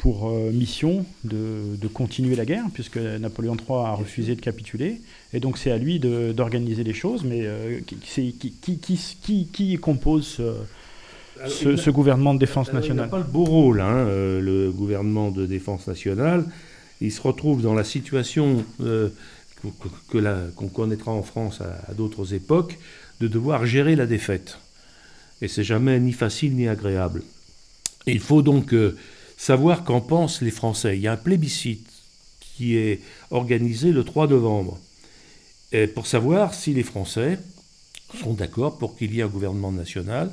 pour 0.05 0.29
euh, 0.29 0.51
mission 0.51 1.03
de, 1.23 1.75
de, 1.81 1.87
continuer 1.87 2.35
la 2.35 2.45
guerre, 2.45 2.65
puisque 2.71 2.97
Napoléon 2.97 3.57
III 3.57 3.77
a 3.87 3.93
refusé 3.93 4.35
de 4.35 4.39
capituler. 4.39 5.01
Et 5.33 5.39
donc 5.39 5.57
c'est 5.57 5.71
à 5.71 5.79
lui 5.79 5.99
d'organiser 5.99 6.83
les 6.83 6.93
choses. 6.93 7.23
Mais 7.23 7.39
euh, 7.41 7.79
qui, 7.87 8.33
qui, 8.33 8.77
qui, 8.77 9.47
qui, 9.51 9.77
compose 9.77 10.39
ce, 11.47 11.75
ce, 11.75 11.89
gouvernement 11.89 12.35
de 12.35 12.39
défense 12.39 12.71
nationale 12.71 13.07
Il 13.07 13.09
n'a 13.09 13.17
pas 13.17 13.17
le 13.17 13.23
beau 13.23 13.45
rôle, 13.45 13.81
hein, 13.81 13.95
euh, 13.95 14.39
le 14.39 14.71
gouvernement 14.71 15.31
de 15.31 15.47
défense 15.47 15.87
nationale. 15.87 16.45
Il 17.01 17.11
se 17.11 17.21
retrouve 17.23 17.63
dans 17.63 17.73
la 17.73 17.83
situation 17.83 18.63
qu'on 18.77 19.71
que, 20.11 20.67
connaîtra 20.67 21.13
en 21.13 21.23
France 21.23 21.61
à, 21.61 21.91
à 21.91 21.95
d'autres 21.95 22.35
époques, 22.35 22.77
de 23.21 23.27
devoir 23.27 23.65
gérer 23.65 23.95
la 23.95 24.05
défaite. 24.05 24.59
Et 25.41 25.47
c'est 25.47 25.63
jamais 25.63 25.99
ni 25.99 26.11
facile 26.11 26.55
ni 26.55 26.67
agréable. 26.67 27.23
il 28.05 28.19
faut 28.19 28.43
donc 28.43 28.71
savoir 29.45 29.83
qu'en 29.83 30.01
pensent 30.01 30.41
les 30.41 30.49
Français. 30.49 30.97
Il 30.97 31.03
y 31.03 31.07
a 31.07 31.11
un 31.11 31.17
plébiscite 31.17 31.87
qui 32.39 32.77
est 32.77 32.99
organisé 33.29 33.91
le 33.91 34.03
3 34.03 34.25
novembre 34.27 34.79
pour 35.93 36.07
savoir 36.07 36.55
si 36.55 36.73
les 36.73 36.81
Français 36.81 37.37
sont 38.19 38.33
d'accord 38.33 38.79
pour 38.79 38.97
qu'il 38.97 39.13
y 39.13 39.19
ait 39.19 39.23
un 39.23 39.27
gouvernement 39.27 39.71
national, 39.71 40.31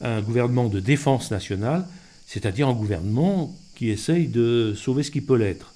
un 0.00 0.22
gouvernement 0.22 0.68
de 0.68 0.80
défense 0.80 1.30
nationale, 1.30 1.86
c'est-à-dire 2.26 2.66
un 2.66 2.74
gouvernement 2.74 3.54
qui 3.76 3.90
essaye 3.90 4.26
de 4.26 4.74
sauver 4.76 5.04
ce 5.04 5.12
qui 5.12 5.20
peut 5.20 5.36
l'être, 5.36 5.72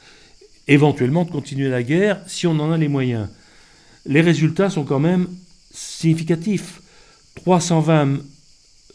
éventuellement 0.67 1.25
de 1.25 1.31
continuer 1.31 1.69
la 1.69 1.85
guerre 1.85 2.21
si 2.27 2.49
on 2.49 2.59
en 2.59 2.73
a 2.73 2.79
les 2.79 2.89
moyens. 2.89 3.29
Les 4.07 4.23
résultats 4.23 4.71
sont 4.71 4.85
quand 4.85 4.99
même 4.99 5.29
significatifs. 5.73 6.81
320, 7.37 8.19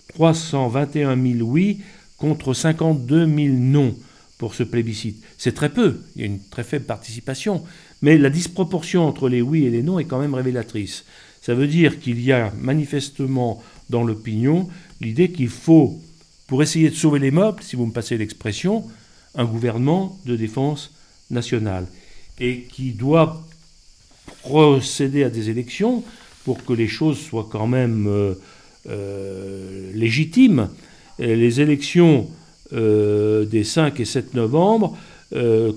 321 0.09 1.15
000 1.15 1.49
oui, 1.49 1.79
contre 2.17 2.53
52 2.53 3.25
000 3.25 3.55
non 3.55 3.95
pour 4.37 4.53
ce 4.53 4.63
plébiscite. 4.63 5.23
C'est 5.37 5.55
très 5.55 5.69
peu, 5.69 6.01
il 6.15 6.21
y 6.21 6.23
a 6.23 6.27
une 6.27 6.39
très 6.39 6.63
faible 6.63 6.85
participation, 6.85 7.63
mais 8.01 8.17
la 8.17 8.29
disproportion 8.29 9.07
entre 9.07 9.29
les 9.29 9.41
oui 9.41 9.65
et 9.65 9.69
les 9.69 9.83
non 9.83 9.99
est 9.99 10.05
quand 10.05 10.19
même 10.19 10.33
révélatrice. 10.33 11.05
Ça 11.41 11.53
veut 11.53 11.67
dire 11.67 11.99
qu'il 11.99 12.21
y 12.21 12.31
a 12.31 12.51
manifestement 12.59 13.63
dans 13.89 14.03
l'opinion 14.03 14.67
l'idée 15.01 15.31
qu'il 15.31 15.49
faut, 15.49 15.99
pour 16.47 16.63
essayer 16.63 16.89
de 16.89 16.95
sauver 16.95 17.19
les 17.19 17.31
meubles, 17.31 17.61
si 17.61 17.75
vous 17.75 17.85
me 17.85 17.91
passez 17.91 18.17
l'expression, 18.17 18.83
un 19.35 19.45
gouvernement 19.45 20.19
de 20.25 20.35
défense 20.35 20.93
nationale. 21.29 21.87
et 22.37 22.63
qui 22.63 22.91
doit 22.91 23.45
procéder 24.41 25.23
à 25.23 25.29
des 25.29 25.49
élections 25.49 26.03
pour 26.43 26.63
que 26.65 26.73
les 26.73 26.87
choses 26.87 27.17
soient 27.17 27.47
quand 27.49 27.67
même 27.67 28.07
euh, 28.07 28.35
euh, 28.89 29.91
légitimes. 29.93 30.69
Les 31.19 31.61
élections 31.61 32.27
euh, 32.73 33.45
des 33.45 33.63
5 33.63 33.99
et 33.99 34.05
7 34.05 34.33
novembre 34.33 34.97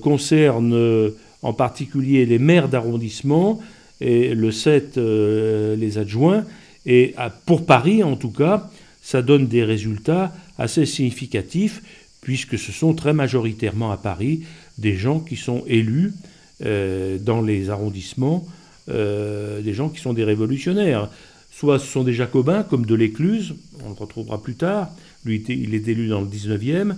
concernent 0.02 1.10
en 1.42 1.52
particulier 1.52 2.26
les 2.26 2.38
maires 2.38 2.68
d'arrondissement 2.68 3.60
et 4.00 4.32
le 4.34 4.52
7 4.52 4.98
les 4.98 5.98
adjoints. 5.98 6.44
Et 6.86 7.14
pour 7.44 7.66
Paris, 7.66 8.04
en 8.04 8.14
tout 8.14 8.30
cas, 8.30 8.70
ça 9.02 9.20
donne 9.20 9.48
des 9.48 9.64
résultats 9.64 10.32
assez 10.58 10.86
significatifs, 10.86 11.82
puisque 12.20 12.56
ce 12.56 12.70
sont 12.70 12.94
très 12.94 13.14
majoritairement 13.14 13.90
à 13.90 13.96
Paris 13.96 14.42
des 14.76 14.94
gens 14.94 15.18
qui 15.18 15.34
sont 15.34 15.64
élus 15.66 16.12
dans 16.60 17.40
les 17.40 17.70
arrondissements 17.70 18.46
euh, 18.90 19.60
des 19.60 19.74
gens 19.74 19.90
qui 19.90 20.00
sont 20.00 20.14
des 20.14 20.24
révolutionnaires. 20.24 21.10
Soit 21.50 21.78
ce 21.78 21.86
sont 21.86 22.04
des 22.04 22.14
jacobins, 22.14 22.62
comme 22.62 22.86
de 22.86 22.94
l'Écluse, 22.94 23.54
on 23.84 23.88
le 23.88 23.94
retrouvera 23.94 24.42
plus 24.42 24.54
tard, 24.54 24.90
lui 25.24 25.42
il 25.48 25.74
est 25.74 25.88
élu 25.88 26.08
dans 26.08 26.20
le 26.20 26.26
19e, 26.26 26.94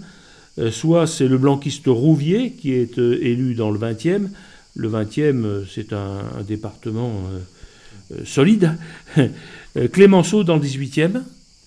euh, 0.58 0.70
soit 0.70 1.06
c'est 1.06 1.28
le 1.28 1.38
blanquiste 1.38 1.86
Rouvier 1.86 2.52
qui 2.52 2.72
est 2.72 2.98
euh, 2.98 3.18
élu 3.22 3.54
dans 3.54 3.70
le 3.70 3.78
20e. 3.78 4.28
Le 4.76 4.88
20e, 4.88 5.64
c'est 5.68 5.92
un, 5.92 6.22
département 6.46 7.24
solide. 8.24 8.78
Clémenceau 9.92 10.44
dans 10.44 10.56
le 10.56 10.62
18e. 10.62 11.22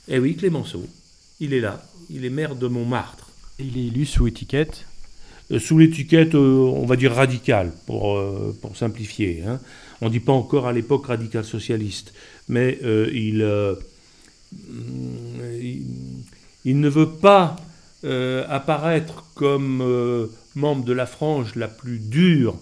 Eh 0.07 0.19
oui, 0.19 0.37
Clémenceau, 0.37 0.87
il 1.41 1.53
est 1.53 1.59
là. 1.59 1.85
Il 2.09 2.23
est 2.23 2.29
maire 2.29 2.55
de 2.55 2.67
Montmartre. 2.67 3.29
Et 3.59 3.63
il 3.63 3.77
est 3.77 3.87
élu 3.87 4.05
sous 4.05 4.25
étiquette 4.25 4.85
Sous 5.59 5.77
l'étiquette, 5.77 6.33
on 6.33 6.85
va 6.85 6.95
dire 6.95 7.11
radicale, 7.11 7.73
pour, 7.85 8.17
pour 8.61 8.77
simplifier. 8.77 9.43
Hein. 9.45 9.59
On 10.03 10.07
ne 10.07 10.11
dit 10.11 10.19
pas 10.19 10.33
encore 10.33 10.67
à 10.67 10.73
l'époque 10.73 11.05
radical 11.05 11.45
socialiste, 11.45 12.13
mais 12.49 12.77
euh, 12.83 13.09
euh, 13.09 13.75
il, 15.61 15.81
il, 16.65 16.79
ne 16.79 16.89
veut 16.89 17.09
pas 17.09 17.55
euh, 18.03 18.45
apparaître 18.49 19.25
comme 19.35 20.29
membre 20.55 20.85
de 20.85 20.93
la 20.93 21.05
frange 21.05 21.55
la 21.55 21.67
plus 21.67 21.99
dure 21.99 22.57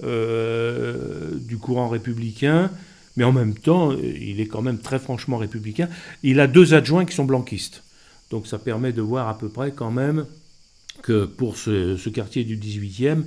du 0.00 1.56
courant 1.58 1.88
républicain, 1.88 2.70
mais 3.16 3.24
en 3.24 3.32
même 3.32 3.54
temps, 3.54 3.92
il 3.92 4.40
est 4.40 4.46
quand 4.46 4.62
même 4.62 4.78
très 4.78 4.98
franchement 4.98 5.38
républicain. 5.38 5.88
Il 6.22 6.40
a 6.40 6.46
deux 6.46 6.74
adjoints 6.74 7.04
qui 7.04 7.14
sont 7.14 7.24
blanquistes. 7.24 7.82
Donc 8.30 8.46
ça 8.46 8.58
permet 8.58 8.92
de 8.92 9.02
voir 9.02 9.28
à 9.28 9.38
peu 9.38 9.48
près 9.48 9.72
quand 9.72 9.90
même 9.90 10.26
que 11.02 11.24
pour 11.24 11.56
ce, 11.56 12.08
quartier 12.08 12.44
du 12.44 12.56
18e, 12.56 13.24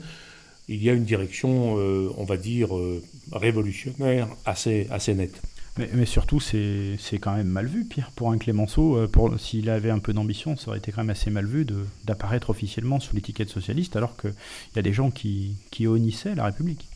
il 0.68 0.84
y 0.84 0.90
a 0.90 0.94
une 0.94 1.06
direction, 1.06 1.78
euh, 1.78 2.10
on 2.18 2.26
va 2.26 2.38
dire, 2.38 2.76
euh, 2.76 3.02
révolutionnaire 3.32 4.28
assez 4.46 4.88
nette. 5.16 5.42
Mais, 5.78 6.06
surtout, 6.06 6.40
c'est 6.40 6.98
quand 7.20 7.36
même 7.36 7.48
mal 7.48 7.68
vu, 7.68 7.86
Pierre, 7.86 8.12
pour 8.16 8.32
un 8.32 8.38
Clémenceau. 8.38 8.98
Euh, 8.98 9.38
s'il 9.38 9.70
avait 9.70 9.90
un 9.90 10.00
peu 10.00 10.14
d'ambition, 10.14 10.56
ça 10.56 10.70
aurait 10.70 10.80
été 10.80 10.92
quand 10.92 11.02
même 11.02 11.10
assez 11.12 11.30
mal 11.30 11.46
vu 11.46 11.66
d'apparaître 12.06 12.50
officiellement 12.50 13.00
sous 13.00 13.16
l'étiquette 13.16 13.50
socialiste, 13.50 13.96
alors 13.96 14.18
qu'il 14.18 14.34
y 14.76 14.80
a 14.80 14.82
des 14.82 14.94
gens 14.94 15.12
qui, 15.12 15.56
qui 15.72 15.88
honnissaient 15.88 16.36
la 16.36 16.46
République. 16.46 16.88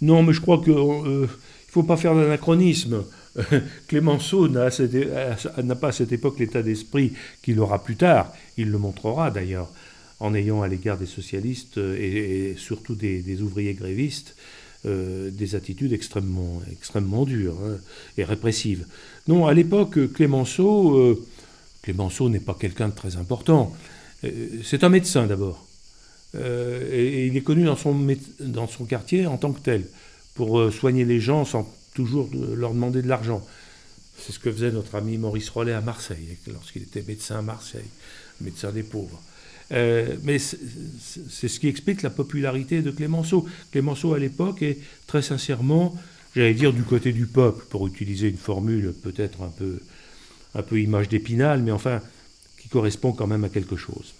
Non, 0.00 0.22
mais 0.22 0.32
je 0.32 0.40
crois 0.40 0.62
qu'il 0.62 0.74
ne 0.74 1.26
faut 1.68 1.82
pas 1.82 1.96
faire 1.96 2.14
d'anachronisme. 2.14 3.04
Clémenceau 3.88 4.48
n'a 4.48 4.70
pas 5.74 5.88
à 5.88 5.92
cette 5.92 6.12
époque 6.12 6.38
l'état 6.38 6.62
d'esprit 6.62 7.12
qu'il 7.42 7.60
aura 7.60 7.82
plus 7.82 7.96
tard. 7.96 8.32
Il 8.56 8.70
le 8.70 8.78
montrera 8.78 9.30
d'ailleurs 9.30 9.68
en 10.20 10.34
ayant 10.34 10.62
à 10.62 10.68
l'égard 10.68 10.98
des 10.98 11.06
socialistes 11.06 11.78
euh, 11.78 11.96
et, 11.96 12.56
surtout 12.56 12.94
des, 12.94 13.42
ouvriers 13.42 13.74
grévistes 13.74 14.36
euh, 14.86 15.30
des 15.30 15.54
attitudes 15.54 15.92
extrêmement, 15.92 16.62
extrêmement 16.70 17.24
dures 17.24 17.56
hein, 17.64 17.78
et 18.16 18.24
répressives. 18.24 18.86
Non, 19.26 19.46
à 19.46 19.54
l'époque, 19.54 20.12
Clémenceau, 20.12 20.96
euh, 20.96 21.26
Clémenceau 21.82 22.28
n'est 22.28 22.40
pas 22.40 22.56
quelqu'un 22.58 22.88
de 22.88 22.94
très 22.94 23.16
important. 23.16 23.74
c'est 24.64 24.84
un 24.84 24.88
médecin 24.88 25.26
d'abord. 25.26 25.66
et, 26.34 27.26
il 27.26 27.36
est 27.36 27.42
connu 27.42 27.64
dans 27.64 27.76
son, 27.76 27.94
dans 28.40 28.68
son 28.68 28.84
quartier 28.84 29.26
en 29.26 29.36
tant 29.36 29.52
que 29.52 29.60
tel, 29.60 29.84
pour 30.34 30.72
soigner 30.72 31.04
les 31.04 31.20
gens 31.20 31.44
sans 31.44 31.72
toujours 31.94 32.28
leur 32.32 32.72
demander 32.72 33.02
de 33.02 33.08
l'argent. 33.08 33.44
C'est 34.18 34.32
ce 34.32 34.38
que 34.38 34.52
faisait 34.52 34.70
notre 34.70 34.94
ami 34.94 35.18
Maurice 35.18 35.48
Rollet 35.50 35.72
à 35.72 35.80
Marseille, 35.80 36.36
lorsqu'il 36.52 36.82
était 36.82 37.02
médecin 37.06 37.38
à 37.38 37.42
Marseille, 37.42 37.90
médecin 38.40 38.70
des 38.72 38.82
pauvres. 38.82 39.20
Euh, 39.72 40.16
mais 40.22 40.38
c'est 40.38 41.48
ce 41.48 41.60
qui 41.60 41.68
explique 41.68 42.02
la 42.02 42.10
popularité 42.10 42.82
de 42.82 42.90
Clémenceau. 42.90 43.46
Clémenceau, 43.70 44.14
à 44.14 44.18
l'époque, 44.18 44.62
est 44.62 44.78
très 45.06 45.22
sincèrement, 45.22 45.94
j'allais 46.34 46.54
dire, 46.54 46.72
du 46.72 46.82
côté 46.82 47.12
du 47.12 47.26
peuple, 47.26 47.64
pour 47.68 47.86
utiliser 47.86 48.28
une 48.28 48.36
formule 48.36 48.94
peut-être 49.02 49.42
un 49.42 49.50
peu, 49.50 49.80
un 50.54 50.62
peu 50.62 50.80
image 50.80 51.08
d'épinal, 51.08 51.62
mais 51.62 51.72
enfin, 51.72 52.00
qui 52.60 52.68
correspond 52.68 53.12
quand 53.12 53.26
même 53.26 53.44
à 53.44 53.48
quelque 53.48 53.76
chose. 53.76 54.14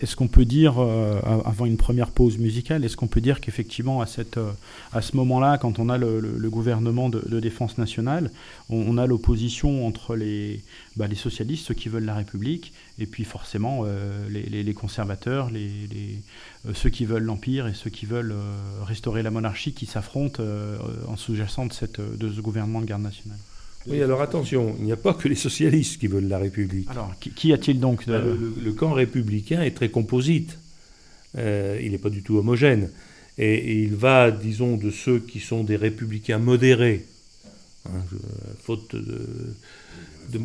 Est-ce 0.00 0.14
qu'on 0.14 0.28
peut 0.28 0.44
dire, 0.44 0.78
euh, 0.78 1.20
avant 1.44 1.66
une 1.66 1.76
première 1.76 2.10
pause 2.10 2.38
musicale, 2.38 2.84
est-ce 2.84 2.96
qu'on 2.96 3.08
peut 3.08 3.20
dire 3.20 3.40
qu'effectivement, 3.40 4.00
à, 4.00 4.06
cette, 4.06 4.36
euh, 4.36 4.52
à 4.92 5.02
ce 5.02 5.16
moment-là, 5.16 5.58
quand 5.58 5.80
on 5.80 5.88
a 5.88 5.98
le, 5.98 6.48
gouvernement 6.50 7.08
de, 7.08 7.40
défense 7.40 7.78
nationale, 7.78 8.30
on, 8.68 8.96
a 8.96 9.06
l'opposition 9.06 9.86
entre 9.86 10.14
les, 10.14 10.62
bah, 10.96 11.08
les 11.08 11.16
socialistes, 11.16 11.66
ceux 11.66 11.74
qui 11.74 11.88
veulent 11.88 12.04
la 12.04 12.14
République, 12.14 12.72
et 13.00 13.06
puis 13.06 13.24
forcément 13.24 13.82
euh, 13.84 14.28
les, 14.28 14.74
conservateurs, 14.74 15.50
les, 15.50 16.20
ceux 16.74 16.90
qui 16.90 17.04
veulent 17.04 17.24
l'Empire 17.24 17.66
et 17.66 17.74
ceux 17.74 17.90
qui 17.90 18.06
veulent 18.06 18.34
restaurer 18.82 19.22
la 19.22 19.30
monarchie, 19.30 19.72
qui 19.72 19.86
s'affrontent 19.86 20.42
en 21.08 21.16
sous-jacent 21.16 21.66
de, 21.66 22.16
de 22.16 22.32
ce 22.32 22.40
gouvernement 22.40 22.80
de 22.80 22.86
garde 22.86 23.02
nationale? 23.02 23.38
Oui, 23.86 24.02
alors 24.02 24.20
attention, 24.20 24.76
il 24.78 24.84
n'y 24.84 24.92
a 24.92 24.96
pas 24.96 25.14
que 25.14 25.28
les 25.28 25.34
socialistes 25.34 25.98
qui 25.98 26.06
veulent 26.06 26.28
la 26.28 26.38
République. 26.38 26.88
Alors, 26.90 27.12
qui, 27.18 27.52
a-t-il 27.52 27.80
donc 27.80 28.06
ben, 28.06 28.22
le, 28.62 28.72
camp 28.72 28.92
républicain 28.92 29.62
est 29.62 29.72
très 29.72 29.88
composite. 29.88 30.58
Euh, 31.36 31.80
il 31.82 31.92
n'est 31.92 31.98
pas 31.98 32.10
du 32.10 32.22
tout 32.22 32.36
homogène. 32.36 32.90
Et, 33.38 33.82
il 33.82 33.94
va, 33.94 34.30
disons, 34.30 34.76
de 34.76 34.90
ceux 34.90 35.18
qui 35.18 35.40
sont 35.40 35.64
des 35.64 35.76
républicains 35.76 36.38
modérés, 36.38 37.06
hein, 37.86 38.02
faute 38.62 38.94
de, 38.94 40.40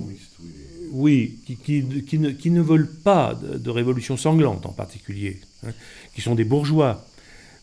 oui, 0.92 1.38
qui, 1.66 1.84
ne, 2.20 2.62
veulent 2.62 2.92
pas 2.92 3.36
de, 3.36 3.70
révolution 3.70 4.18
sanglante 4.18 4.66
en 4.66 4.72
particulier, 4.72 5.40
hein, 5.66 5.72
qui 6.16 6.22
sont 6.22 6.36
des 6.36 6.46
bourgeois, 6.46 7.06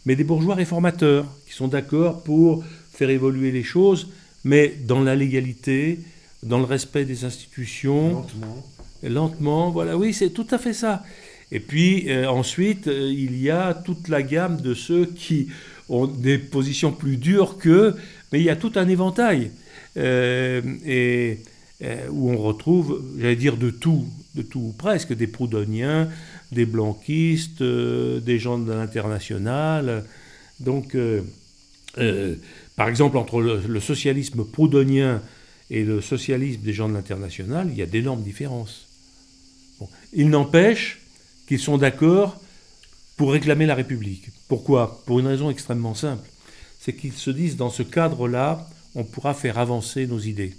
mais 0.07 0.15
des 0.15 0.25
bourgeois 0.25 0.55
réformateurs, 0.55 1.27
qui 1.47 1.55
sont 1.55 1.69
d'accord 1.69 2.23
pour 2.23 2.65
faire 2.93 3.11
évoluer 3.11 3.51
les 3.51 3.65
choses 3.65 4.09
mais 4.45 4.75
dans 4.87 5.01
la 5.01 5.17
légalité, 5.17 5.99
dans 6.43 6.59
le 6.59 6.65
respect 6.65 7.05
des 7.05 7.25
institutions. 7.25 8.11
Lentement. 8.11 8.67
Lentement, 9.03 9.71
voilà, 9.71 9.99
oui, 9.99 10.15
c'est 10.15 10.31
tout 10.31 10.47
à 10.51 10.59
fait 10.59 10.73
ça. 10.73 11.05
Et 11.53 11.61
puis 11.61 12.11
euh, 12.11 12.29
ensuite, 12.29 12.89
euh, 12.89 13.13
il 13.13 13.41
y 13.41 13.51
a 13.51 13.75
toute 13.75 14.09
la 14.09 14.23
gamme 14.23 14.61
de 14.61 14.75
ceux 14.75 15.07
qui 15.07 15.49
ont 15.89 16.07
des 16.07 16.39
positions 16.39 16.93
plus 16.93 17.17
dures 17.17 17.59
qu'eux, 17.59 17.97
mais 18.33 18.41
il 18.41 18.45
y 18.45 18.51
a 18.51 18.57
tout 18.57 18.73
un 18.77 18.89
éventail. 18.89 19.51
Euh, 19.97 20.63
et 20.87 21.39
où 22.11 22.31
on 22.31 22.39
retrouve, 22.39 23.05
j'allais 23.19 23.37
dire, 23.37 23.59
de 23.59 23.69
tout, 23.69 24.07
de 24.35 24.41
tout 24.41 24.75
presque, 24.79 25.13
des 25.13 25.27
proudhoniens, 25.27 26.09
des 26.51 26.65
blanquistes, 26.65 27.63
des 27.63 28.39
gens 28.39 28.59
de 28.59 28.73
l'international. 28.73 30.05
Donc, 30.61 30.97
par 32.77 32.89
exemple, 32.89 33.17
entre 33.17 33.41
le, 33.41 33.81
socialisme 33.81 34.45
proudhonien 34.45 35.23
et 35.71 35.85
le 35.85 36.01
socialisme 36.01 36.63
des 36.63 36.73
gens 36.73 36.89
de 36.89 36.95
l'international, 36.95 37.69
il 37.71 37.77
y 37.77 37.83
a 37.83 37.87
d'énormes 37.87 38.23
différences. 38.23 38.87
Il 40.13 40.29
n'empêche 40.31 41.01
qu'ils 41.47 41.61
sont 41.61 41.79
d'accord 41.79 42.41
pour 43.17 43.33
réclamer 43.33 43.67
la 43.67 43.75
République. 43.75 44.29
Pourquoi? 44.49 45.03
Pour 45.07 45.21
une 45.21 45.27
raison 45.27 45.51
extrêmement 45.51 45.95
simple. 45.95 46.29
C'est 46.81 46.95
qu'ils 46.95 47.13
se 47.13 47.31
disent, 47.31 47.57
dans 47.57 47.71
ce 47.71 47.83
cadre-là, 47.83 48.69
on 48.95 49.05
pourra 49.05 49.35
faire 49.35 49.59
avancer 49.59 50.07
nos 50.07 50.19
idées. 50.19 50.55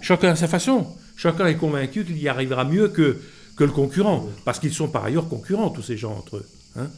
Chacun 0.00 0.30
à 0.30 0.36
sa 0.36 0.48
façon. 0.48 0.86
Chacun 1.16 1.46
est 1.46 1.56
convaincu 1.56 2.04
qu'il 2.04 2.18
y 2.18 2.28
arrivera 2.28 2.64
mieux 2.64 2.88
que, 2.88 3.20
le 3.58 3.68
concurrent. 3.68 4.28
Parce 4.44 4.60
qu'ils 4.60 4.74
sont 4.74 4.88
par 4.88 5.04
ailleurs 5.04 5.28
concurrents, 5.28 5.70
tous 5.70 5.82
ces 5.82 5.96
gens 5.96 6.12
entre 6.16 6.36
eux. 6.36 6.48
Hein. 6.76 6.90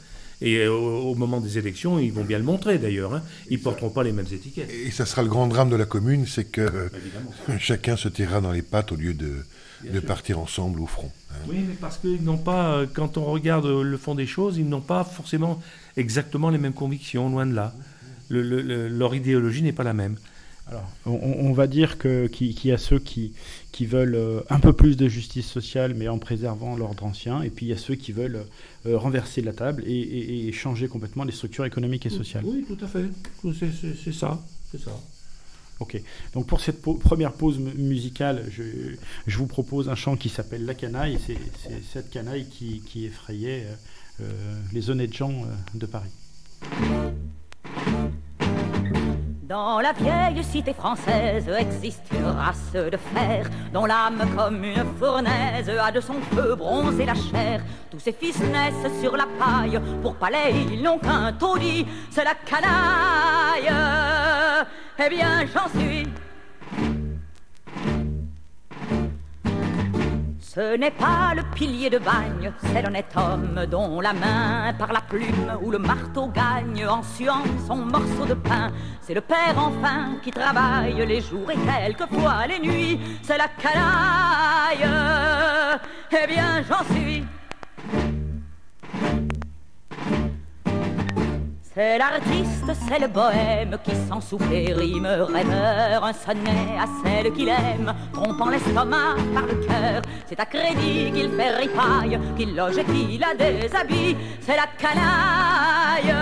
Et 0.43 0.57
euh, 0.57 0.71
au, 0.71 1.15
moment 1.15 1.41
des 1.41 1.59
élections, 1.59 1.99
ils 1.99 2.13
vont 2.13 2.25
bien 2.25 2.39
le 2.39 2.45
montrer 2.45 2.79
d'ailleurs. 2.79 3.15
Hein. 3.15 3.23
Ils 3.51 3.59
ne 3.59 3.63
porteront 3.63 3.91
pas 3.91 4.03
les 4.03 4.13
mêmes 4.13 4.27
étiquettes. 4.33 4.71
Et 4.71 4.91
ça 4.91 5.05
sera 5.05 5.23
le 5.23 5.29
grand 5.29 5.47
drame 5.47 5.69
de 5.69 5.77
la 5.77 5.85
commune, 5.85 6.27
c'est 6.27 6.45
que 6.45 6.91
chacun 7.59 7.97
se 7.97 8.09
tirera 8.09 8.41
dans 8.41 8.53
les 8.53 8.63
pattes 8.63 8.93
au 8.93 8.97
lieu 8.97 9.13
de, 9.13 9.45
de 9.85 10.01
partir 10.01 10.39
ensemble 10.39 10.81
au 10.81 10.87
front. 10.87 11.11
Hein. 11.31 11.35
Oui, 11.49 11.65
mais 11.69 11.75
parce 11.81 11.99
qu'ils 11.99 12.23
n'ont 12.23 12.39
pas, 12.39 12.73
euh, 12.73 12.87
quand 12.93 13.19
on 13.19 13.25
regarde 13.25 13.67
le 13.67 13.97
fond 13.97 14.15
des 14.15 14.27
choses, 14.27 14.57
ils 14.57 14.69
n'ont 14.69 14.81
pas 14.81 15.05
forcément 15.05 15.61
exactement 15.97 16.51
les 16.51 16.59
mêmes 16.59 16.73
convictions, 16.73 17.29
loin 17.29 17.47
de 17.47 17.55
là. 17.55 17.75
leur 18.31 19.15
idéologie 19.15 19.63
n'est 19.63 19.73
pas 19.73 19.85
la 19.85 19.95
même. 19.95 20.17
Alors, 20.71 20.89
on, 21.05 21.53
va 21.53 21.67
dire 21.67 21.99
qu'il 21.99 22.65
y 22.65 22.71
a 22.71 22.79
ceux 22.79 23.01
qui, 23.01 23.33
qui 23.73 23.87
veulent 23.87 24.15
euh, 24.15 24.41
un 24.51 24.61
peu 24.61 24.73
plus 24.73 24.97
de 24.97 25.09
justice 25.09 25.47
sociale, 25.47 25.95
mais 25.95 26.07
en 26.07 26.19
préservant 26.19 26.77
l'ordre 26.77 27.05
ancien, 27.05 27.43
et 27.43 27.51
puis 27.51 27.67
il 27.67 27.69
y 27.71 27.73
a 27.73 27.77
ceux 27.77 27.97
qui 27.97 28.13
veulent 28.13 28.47
euh, 28.87 28.97
renverser 28.97 29.43
la 29.43 29.53
table 29.53 29.83
et, 29.85 30.53
changer 30.53 30.87
complètement 30.87 31.25
les 31.25 31.33
structures 31.33 31.65
économiques 31.65 32.07
et 32.07 32.11
sociales. 32.11 32.45
Oui, 32.47 32.65
tout 32.69 32.79
à 32.85 32.87
fait. 32.87 33.07
C'est 33.53 34.13
ça. 34.13 34.41
C'est 34.71 34.81
ça. 34.81 34.93
Ok. 35.81 36.01
Donc 36.35 36.47
pour 36.47 36.61
cette 36.61 36.81
première 36.83 37.33
pause 37.33 37.59
musicale, 37.59 38.45
je, 38.51 38.63
je, 39.27 39.39
vous 39.39 39.47
propose 39.47 39.89
un 39.89 39.97
chant 39.97 40.17
qui 40.17 40.29
s'appelle 40.29 40.65
La 40.67 40.75
Canaille. 40.75 41.19
C'est 41.25 41.39
cette 41.93 42.11
canaille 42.11 42.47
qui, 42.47 42.81
qui 42.87 43.07
effrayait 43.07 43.67
euh, 44.21 44.31
les 44.73 44.91
honnêtes 44.91 45.15
gens 45.15 45.47
de 45.75 45.87
Paris. 45.87 46.11
Dans 49.51 49.81
la 49.81 49.93
vieille 49.93 50.45
cité 50.45 50.73
française 50.73 51.49
existe 51.49 52.05
une 52.13 52.25
race 52.25 52.71
de 52.73 52.97
fer 52.97 53.51
dont 53.73 53.85
l'âme 53.85 54.23
comme 54.37 54.63
une 54.63 54.85
fournaise 54.97 55.69
a 55.69 55.91
de 55.91 56.01
son 56.01 56.21
feu 56.33 56.55
bronzé 56.55 57.05
la 57.05 57.17
chair. 57.17 57.61
Tous 57.91 57.99
ses 57.99 58.13
fils 58.13 58.39
naissent 58.39 59.01
sur 59.01 59.17
la 59.17 59.27
paille, 59.41 59.81
pour 60.03 60.15
palais 60.15 60.55
ils 60.71 60.81
n'ont 60.81 61.01
qu'un 61.01 61.33
taudis, 61.33 61.85
c'est 62.13 62.23
la 62.23 62.35
canaille. 62.35 63.75
Eh 65.05 65.09
bien 65.09 65.45
j'en 65.53 65.69
suis 65.81 66.07
Ce 70.53 70.77
n'est 70.77 70.91
pas 70.91 71.33
le 71.37 71.45
pilier 71.55 71.89
de 71.89 71.99
bagne, 71.99 72.53
c'est 72.61 72.83
l'honnête 72.83 73.15
homme 73.15 73.67
dont 73.71 74.01
la 74.01 74.13
main 74.13 74.75
par 74.77 74.93
la 74.93 75.01
plume 75.01 75.57
ou 75.63 75.71
le 75.71 75.79
marteau 75.79 76.27
gagne 76.27 76.85
en 76.89 77.05
suant 77.05 77.45
son 77.69 77.77
morceau 77.77 78.27
de 78.29 78.35
pain. 78.35 78.73
C'est 79.01 79.15
le 79.15 79.21
père 79.21 79.55
enfin 79.57 80.17
qui 80.21 80.33
travaille 80.33 81.07
les 81.07 81.21
jours 81.21 81.49
et 81.53 81.57
quelquefois 81.57 82.49
les 82.49 82.59
nuits, 82.59 82.99
c'est 83.23 83.39
la 83.39 83.47
canaille. 83.47 84.91
Eh 86.11 86.27
bien 86.27 86.65
j'en 86.69 86.83
suis 86.97 87.25
C'est 91.73 91.99
l'artiste, 91.99 92.73
c'est 92.89 92.99
le 92.99 93.07
bohème 93.07 93.79
qui 93.85 93.93
sans 94.09 94.21
souffler 94.21 94.73
rime 94.73 95.07
rêveur 95.07 96.05
un 96.05 96.13
sonnet 96.13 96.77
à 96.77 96.85
celle 97.05 97.33
qu'il 97.33 97.49
aime, 97.49 97.95
trompant 98.13 98.51
l'estomac 98.51 99.15
par 99.33 99.47
le 99.47 99.55
cœur. 99.65 100.03
C'est 100.27 100.41
à 100.41 100.47
crédit 100.47 101.13
qu'il 101.13 101.31
fait 101.31 101.51
ripaille, 101.51 102.19
qu'il 102.37 102.57
loge 102.57 102.79
et 102.79 102.85
qu'il 102.85 103.23
a 103.23 103.35
des 103.37 103.73
habits. 103.73 104.17
C'est 104.41 104.57
la 104.57 104.67
canaille. 104.79 106.13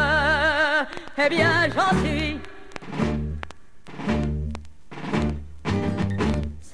Eh 1.17 1.29
bien, 1.31 1.69
j'en 1.75 1.99
suis. 2.05 2.39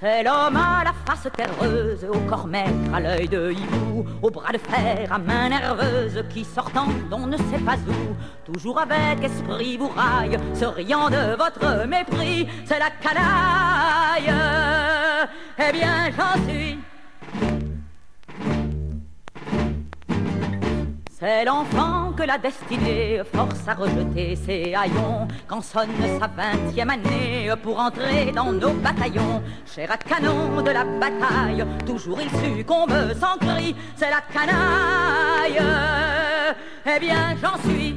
C'est 0.05 0.23
l'homme 0.23 0.59
à 0.59 0.85
la 0.85 0.93
face 1.07 1.27
terreuse, 1.35 2.05
au 2.05 2.19
corps 2.29 2.47
maître, 2.47 2.93
à 2.93 3.01
l'œil 3.01 3.27
de 3.27 3.53
hibou, 3.53 4.05
au 4.21 4.29
bras 4.29 4.53
de 4.53 4.59
fer, 4.59 5.11
à 5.11 5.19
main 5.19 5.49
nerveuse, 5.49 6.23
qui 6.29 6.45
sortant 6.45 6.89
d'on 7.09 7.27
ne 7.27 7.39
sait 7.39 7.65
pas 7.65 7.77
où, 7.89 8.53
toujours 8.53 8.79
avec 8.79 9.25
esprit 9.25 9.79
vous 9.79 9.89
raille, 9.89 10.37
se 10.53 10.67
riant 10.67 11.09
de 11.09 11.37
votre 11.39 11.87
mépris, 11.87 12.47
c'est 12.67 12.79
la 12.79 12.91
canaille. 12.91 14.31
Eh 15.59 15.73
bien, 15.73 16.11
j'en 16.15 16.47
suis. 16.47 16.79
C'est 21.27 21.47
l'enfant 21.47 22.13
que 22.15 22.23
la 22.23 22.37
destinée 22.37 23.23
force 23.33 23.67
à 23.67 23.73
rejeter 23.73 24.37
ses 24.37 24.75
haillons 24.75 25.27
quand 25.47 25.63
sonne 25.63 25.89
sa 26.21 26.27
vingtième 26.27 26.91
année 26.91 27.51
pour 27.63 27.81
entrer 27.81 28.31
dans 28.31 28.53
nos 28.53 28.75
bataillons. 28.75 29.43
Cher 29.65 29.91
à 29.91 29.97
canon 29.97 30.61
de 30.61 30.71
la 30.71 30.85
bataille, 30.85 31.65
toujours 31.87 32.19
il 32.21 32.29
succombe 32.29 32.93
sans 33.19 33.39
cri, 33.39 33.75
c'est 33.97 34.11
la 34.11 34.21
canaille. 34.21 35.63
Eh 36.95 37.01
bien, 37.01 37.35
j'en 37.41 37.57
suis 37.71 37.97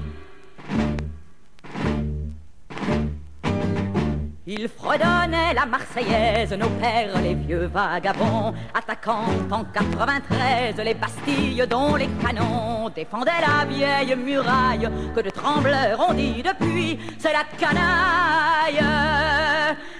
Il 4.49 4.69
fredonnait 4.69 5.53
la 5.53 5.65
Marseillaise, 5.65 6.53
nos 6.53 6.69
pères, 6.69 7.19
les 7.21 7.33
vieux 7.33 7.65
vagabonds, 7.65 8.53
attaquant 8.73 9.25
en 9.51 9.65
93 9.65 10.77
les 10.85 10.93
Bastilles 10.93 11.65
dont 11.69 11.95
les 11.95 12.07
canons 12.25 12.87
défendaient 12.95 13.41
la 13.45 13.65
vieille 13.65 14.15
muraille 14.15 14.89
que 15.13 15.19
de 15.19 15.29
trembleurs 15.31 15.99
ont 15.99 16.13
dit 16.13 16.41
depuis, 16.41 16.97
c'est 17.19 17.33
la 17.33 17.43
canaille. 17.59 18.81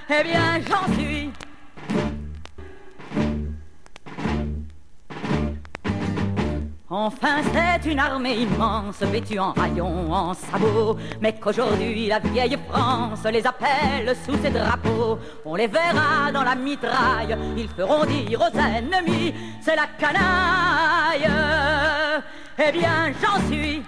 Eh 0.09 0.23
bien, 0.23 0.61
j'en 0.65 0.93
suis 0.93 1.29
Enfin, 6.89 7.41
c'est 7.53 7.91
une 7.91 7.99
armée 7.99 8.35
immense, 8.35 9.01
vêtue 9.01 9.39
en 9.39 9.51
rayons, 9.51 10.09
en 10.09 10.33
sabots, 10.33 10.95
mais 11.19 11.33
qu'aujourd'hui 11.33 12.07
la 12.07 12.19
vieille 12.19 12.57
France 12.69 13.25
les 13.25 13.45
appelle 13.45 14.15
sous 14.25 14.37
ses 14.41 14.51
drapeaux. 14.51 15.19
On 15.43 15.55
les 15.55 15.67
verra 15.67 16.31
dans 16.31 16.43
la 16.43 16.55
mitraille, 16.55 17.37
ils 17.57 17.67
feront 17.67 18.05
dire 18.05 18.39
aux 18.39 18.57
ennemis, 18.57 19.33
c'est 19.59 19.75
la 19.75 19.87
canaille. 19.99 21.29
Eh 22.57 22.71
bien, 22.71 23.11
j'en 23.21 23.45
suis. 23.49 23.83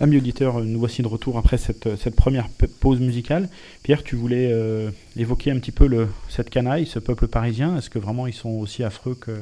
Amis 0.00 0.18
auditeurs, 0.18 0.60
nous 0.60 0.78
voici 0.78 1.02
de 1.02 1.08
retour 1.08 1.38
après 1.38 1.58
cette, 1.58 1.96
cette 1.96 2.14
première 2.14 2.48
pause 2.80 3.00
musicale. 3.00 3.48
Pierre, 3.82 4.04
tu 4.04 4.14
voulais 4.14 4.48
euh, 4.52 4.92
évoquer 5.16 5.50
un 5.50 5.58
petit 5.58 5.72
peu 5.72 6.06
cette 6.28 6.50
canaille, 6.50 6.86
ce 6.86 7.00
peuple 7.00 7.26
parisien. 7.26 7.76
Est-ce 7.76 7.90
que 7.90 7.98
vraiment 7.98 8.28
ils 8.28 8.34
sont 8.34 8.50
aussi 8.50 8.84
affreux 8.84 9.16
que, 9.16 9.32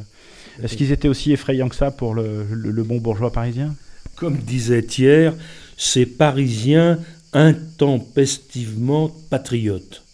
est-ce 0.62 0.76
qu'ils 0.76 0.92
étaient 0.92 1.08
aussi 1.08 1.32
effrayants 1.32 1.68
que 1.68 1.76
ça 1.76 1.90
pour 1.90 2.14
le, 2.14 2.46
bon 2.84 2.96
bourgeois 2.96 3.30
parisien? 3.30 3.74
Comme 4.16 4.38
disait 4.38 4.82
Thiers, 4.82 5.32
ces 5.76 6.06
Parisiens 6.06 7.00
intempestivement 7.34 9.10
patriotes. 9.28 10.04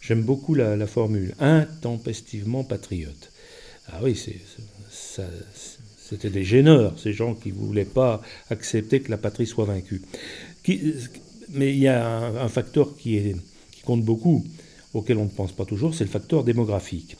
J'aime 0.00 0.22
beaucoup 0.22 0.54
la, 0.54 0.86
formule, 0.86 1.34
intempestivement 1.40 2.62
patriotes. 2.62 3.32
Ah 3.88 3.98
oui, 4.00 4.16
c'était 6.08 6.30
des 6.30 6.44
gêneurs, 6.44 6.98
ces 6.98 7.12
gens 7.12 7.34
qui 7.34 7.48
ne 7.48 7.54
voulaient 7.54 7.84
pas 7.84 8.22
accepter 8.50 9.00
que 9.00 9.10
la 9.10 9.18
patrie 9.18 9.46
soit 9.46 9.64
vaincue. 9.64 10.02
mais 11.50 11.72
il 11.72 11.78
y 11.78 11.88
a 11.88 12.26
un, 12.42 12.48
facteur 12.48 12.96
qui 12.96 13.34
compte 13.84 14.02
beaucoup, 14.02 14.44
auquel 14.94 15.18
on 15.18 15.24
ne 15.24 15.30
pense 15.30 15.52
pas 15.52 15.64
toujours, 15.64 15.94
c'est 15.94 16.04
le 16.04 16.10
facteur 16.10 16.44
démographique. 16.44 17.16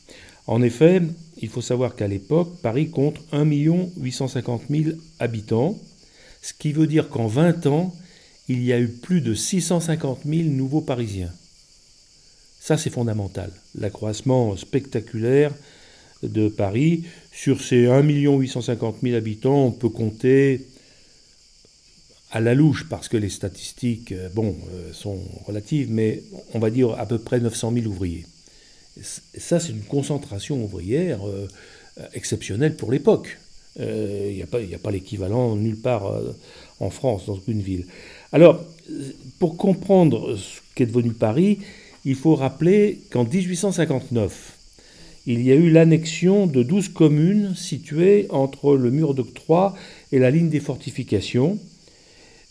En 0.47 0.63
effet, 0.63 1.03
il 1.43 1.49
faut 1.49 1.61
savoir 1.61 1.97
qu'à 1.97 2.07
l'époque, 2.07 2.61
Paris 2.63 2.91
compte 2.91 3.19
1 3.33 3.45
850 3.45 4.63
000 4.71 4.97
habitants, 5.19 5.77
ce 6.41 6.53
qui 6.53 6.73
veut 6.73 6.87
dire 6.87 7.09
qu'en 7.09 7.27
20 7.27 7.67
ans, 7.67 7.93
il 8.49 8.63
y 8.63 8.73
a 8.73 8.79
eu 8.79 8.89
plus 8.89 9.21
de 9.21 9.35
650 9.35 10.21
000 10.25 10.49
nouveaux 10.51 10.81
Parisiens. 10.81 11.33
Ça, 12.61 12.77
c'est 12.77 12.91
fondamental. 12.91 13.51
L'accroissement 13.77 14.57
spectaculaire 14.57 15.53
de 16.23 16.49
Paris. 16.49 17.05
Sur 17.33 17.61
ces 17.61 17.87
1 17.87 18.03
850 18.03 18.97
000 19.03 19.17
habitants, 19.17 19.67
on 19.67 19.71
peut 19.73 19.89
compter 19.89 20.67
à 22.31 22.41
la 22.41 22.55
louche, 22.55 22.87
parce 22.89 23.09
que 23.09 23.17
les 23.17 23.31
statistiques, 23.31 24.13
euh, 24.13 24.29
bon, 24.35 24.57
euh, 24.73 24.93
sont 24.93 25.19
relatives, 25.47 25.91
mais 25.91 26.23
on 26.55 26.59
va 26.59 26.71
dire 26.71 26.91
à 26.91 27.07
peu 27.07 27.19
près 27.19 27.41
900 27.41 27.73
000 27.73 27.87
ouvriers 27.87 28.27
ça, 29.03 29.61
c'est 29.61 29.73
une 29.73 29.83
concentration 29.83 30.63
ouvrière 30.65 31.27
euh, 31.29 31.47
exceptionnelle 32.15 32.77
pour 32.77 32.91
l'époque. 32.91 33.39
Il 33.79 34.35
n'y 34.35 34.43
a 34.43 34.47
pas, 34.47 34.59
pas 34.83 34.91
l'équivalent 34.91 35.55
nulle 35.55 35.77
part 35.77 36.11
en 36.81 36.89
France, 36.89 37.27
dans 37.27 37.35
aucune 37.35 37.61
ville. 37.61 37.85
Alors, 38.33 38.65
pour 39.39 39.59
comprendre 39.59 40.35
ce 40.37 40.61
qu'est 40.75 40.87
devenu 40.87 41.13
Paris, 41.13 41.59
il 42.07 42.15
faut 42.15 42.35
rappeler 42.35 43.01
qu'en 43.11 43.25
1859, 43.25 44.56
il 45.27 45.43
y 45.43 45.51
a 45.51 45.55
eu 45.55 45.71
l'annexion 45.71 46.47
de 46.47 46.63
12 46.63 46.91
communes 46.91 47.55
situées 47.57 48.27
entre 48.31 48.77
le 48.77 48.91
mur 48.91 49.15
d'octroi 49.15 49.75
et 50.13 50.19
la 50.19 50.31
ligne 50.31 50.49
des 50.49 50.61
fortifications. 50.61 51.59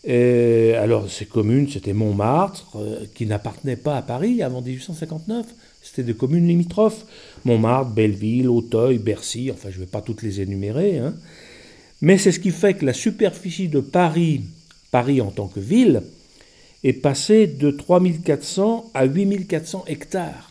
alors, 0.06 1.10
ces 1.10 1.26
communes, 1.26 1.68
c'était 1.68 1.94
Montmartre, 1.94 2.76
qui 3.14 3.26
n'appartenait 3.26 3.76
pas 3.76 3.96
à 3.96 4.02
Paris 4.02 4.42
avant 4.42 4.60
1859. 4.60 5.46
C'était 5.82 6.02
des 6.02 6.14
communes 6.14 6.48
limitrophes. 6.48 7.06
Montmartre, 7.44 7.90
Belleville, 7.90 8.48
Auteuil, 8.48 8.98
Bercy, 8.98 9.50
enfin 9.52 9.70
je 9.70 9.76
ne 9.76 9.84
vais 9.84 9.90
pas 9.90 10.02
toutes 10.02 10.22
les 10.22 10.40
énumérer. 10.40 10.98
Hein. 10.98 11.14
Mais 12.02 12.18
c'est 12.18 12.32
ce 12.32 12.40
qui 12.40 12.50
fait 12.50 12.74
que 12.74 12.84
la 12.84 12.92
superficie 12.92 13.68
de 13.68 13.80
Paris, 13.80 14.42
Paris 14.90 15.20
en 15.20 15.30
tant 15.30 15.46
que 15.46 15.60
ville, 15.60 16.02
est 16.84 16.92
passée 16.92 17.46
de 17.46 17.70
3400 17.70 18.90
à 18.94 19.06
8400 19.06 19.84
hectares. 19.86 20.45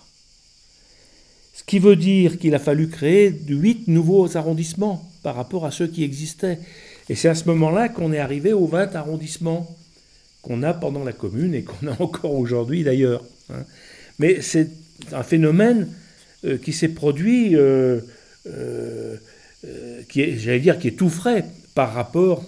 Ce 1.55 1.63
qui 1.63 1.79
veut 1.79 1.95
dire 1.95 2.37
qu'il 2.37 2.53
a 2.53 2.59
fallu 2.59 2.89
créer 2.89 3.33
huit 3.47 3.87
nouveaux 3.87 4.35
arrondissements 4.35 5.09
par 5.23 5.35
rapport 5.35 5.65
à 5.65 5.71
ceux 5.71 5.87
qui 5.87 6.03
existaient. 6.03 6.59
Et 7.07 7.15
c'est 7.15 7.29
à 7.29 7.35
ce 7.35 7.45
moment-là 7.45 7.87
qu'on 7.87 8.11
est 8.11 8.19
arrivé 8.19 8.51
aux 8.51 8.67
20 8.67 8.93
arrondissements 8.93 9.73
qu'on 10.41 10.63
a 10.63 10.73
pendant 10.73 11.05
la 11.05 11.13
commune 11.13 11.55
et 11.55 11.63
qu'on 11.63 11.87
a 11.87 12.01
encore 12.01 12.33
aujourd'hui 12.33 12.83
d'ailleurs. 12.83 13.23
Hein. 13.49 13.63
Mais 14.19 14.41
c'est 14.41 14.69
un 15.13 15.23
phénomène 15.23 15.87
euh, 16.43 16.57
qui 16.57 16.73
s'est 16.73 16.89
produit, 16.89 17.55
euh, 17.55 18.01
euh, 18.47 19.15
qui 20.09 20.21
est, 20.21 20.37
j'allais 20.37 20.59
dire, 20.59 20.77
qui 20.77 20.89
est 20.89 20.97
tout 20.97 21.09
frais 21.09 21.45
par 21.73 21.93
rapport 21.93 22.43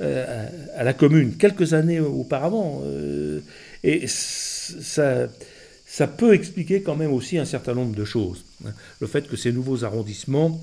à, 0.00 0.84
la 0.84 0.92
commune, 0.92 1.36
quelques 1.36 1.72
années 1.72 2.00
auparavant. 2.00 2.82
et 3.82 4.04
ça, 4.06 5.26
ça 5.96 6.06
peut 6.06 6.34
expliquer 6.34 6.82
quand 6.82 6.94
même 6.94 7.10
aussi 7.10 7.38
un 7.38 7.46
certain 7.46 7.72
nombre 7.72 7.96
de 7.96 8.04
choses. 8.04 8.44
Hein. 8.66 8.72
Le 9.00 9.06
fait 9.06 9.26
que 9.26 9.34
ces 9.34 9.50
nouveaux 9.50 9.82
arrondissements 9.82 10.60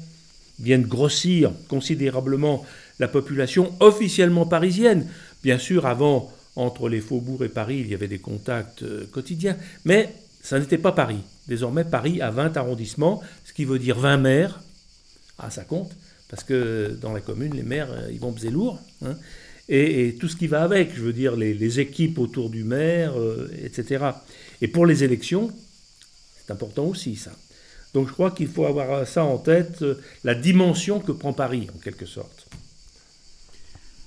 viennent 0.59 0.83
grossir 0.83 1.51
considérablement 1.69 2.63
la 2.99 3.07
population 3.07 3.73
officiellement 3.79 4.45
parisienne. 4.45 5.07
Bien 5.41 5.57
sûr, 5.57 5.87
avant, 5.87 6.31
entre 6.55 6.87
les 6.87 7.01
faubourgs 7.01 7.43
et 7.45 7.49
Paris, 7.49 7.79
il 7.79 7.87
y 7.87 7.95
avait 7.95 8.07
des 8.07 8.19
contacts 8.19 8.85
quotidiens, 9.09 9.57
mais 9.85 10.13
ça 10.43 10.59
n'était 10.59 10.77
pas 10.77 10.91
Paris. 10.91 11.23
Désormais, 11.47 11.83
Paris 11.83 12.21
a 12.21 12.29
20 12.29 12.55
arrondissements, 12.55 13.23
ce 13.43 13.53
qui 13.53 13.65
veut 13.65 13.79
dire 13.79 13.97
20 13.97 14.17
maires. 14.17 14.61
Ah, 15.39 15.49
ça 15.49 15.63
compte, 15.63 15.95
parce 16.29 16.43
que 16.43 16.95
dans 17.01 17.11
la 17.11 17.21
commune, 17.21 17.55
les 17.55 17.63
maires, 17.63 17.91
euh, 17.91 18.11
ils 18.11 18.19
vont 18.19 18.33
peser 18.33 18.51
lourd. 18.51 18.79
Hein. 19.03 19.15
et, 19.67 20.15
tout 20.19 20.27
ce 20.27 20.35
qui 20.35 20.45
va 20.45 20.61
avec, 20.61 20.95
je 20.95 21.01
veux 21.01 21.11
dire, 21.11 21.35
les, 21.35 21.79
équipes 21.79 22.19
autour 22.19 22.51
du 22.51 22.63
maire, 22.63 23.19
euh, 23.19 23.49
etc. 23.63 24.05
Et 24.63 24.69
pour 24.69 24.85
les 24.85 25.03
élections, 25.03 25.51
c'est 26.37 26.49
important 26.49 26.85
aussi, 26.85 27.17
ça. 27.17 27.31
Donc 27.93 28.07
je 28.07 28.13
crois 28.13 28.31
qu'il 28.31 28.47
faut 28.47 28.65
avoir 28.65 29.05
ça 29.05 29.25
en 29.25 29.37
tête, 29.37 29.81
euh, 29.81 30.01
la 30.23 30.35
dimension 30.35 31.01
que 31.01 31.11
prend 31.11 31.33
Paris, 31.33 31.67
en 31.75 31.79
quelque 31.79 32.05
sorte. 32.05 32.47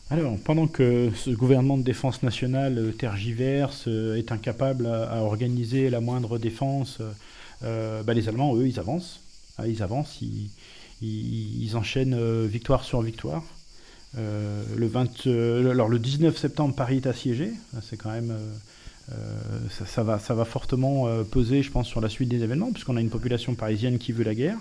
Alors, 0.08 0.34
pendant 0.38 0.66
que 0.66 1.10
ce 1.14 1.28
gouvernement 1.28 1.76
de 1.76 1.82
défense 1.82 2.22
nationale 2.22 2.78
euh, 2.78 2.90
tergiverse, 2.90 3.84
euh, 3.86 4.16
est 4.16 4.32
incapable 4.32 4.86
à, 4.86 5.22
organiser 5.22 5.90
la 5.90 6.00
moindre 6.00 6.38
défense, 6.38 7.02
bah, 7.60 8.14
les 8.14 8.26
Allemands, 8.28 8.56
eux, 8.56 8.66
ils 8.66 8.80
avancent. 8.80 9.20
Ah, 9.58 9.68
ils 9.68 9.82
avancent, 9.82 10.22
ils, 11.02 11.76
enchaînent 11.76 12.46
victoire 12.46 12.82
sur 12.84 13.02
victoire. 13.02 13.42
le, 14.14 14.86
20, 14.86 15.26
alors, 15.70 15.88
le 15.88 15.98
19 15.98 16.36
septembre, 16.36 16.74
Paris 16.74 16.96
est 16.96 17.06
assiégé. 17.06 17.52
C'est 17.82 17.98
quand 17.98 18.10
même. 18.10 18.34
Ça, 19.86 20.02
va, 20.02 20.18
ça 20.18 20.34
va 20.34 20.44
fortement 20.44 21.06
peser, 21.24 21.62
je 21.62 21.70
pense, 21.70 21.86
sur 21.86 22.00
la 22.00 22.08
suite 22.08 22.28
des 22.28 22.42
événements, 22.42 22.72
puisqu'on 22.72 22.96
a 22.96 23.00
une 23.00 23.10
population 23.10 23.54
parisienne 23.54 23.98
qui 23.98 24.12
veut 24.12 24.24
la 24.24 24.34
guerre. 24.34 24.58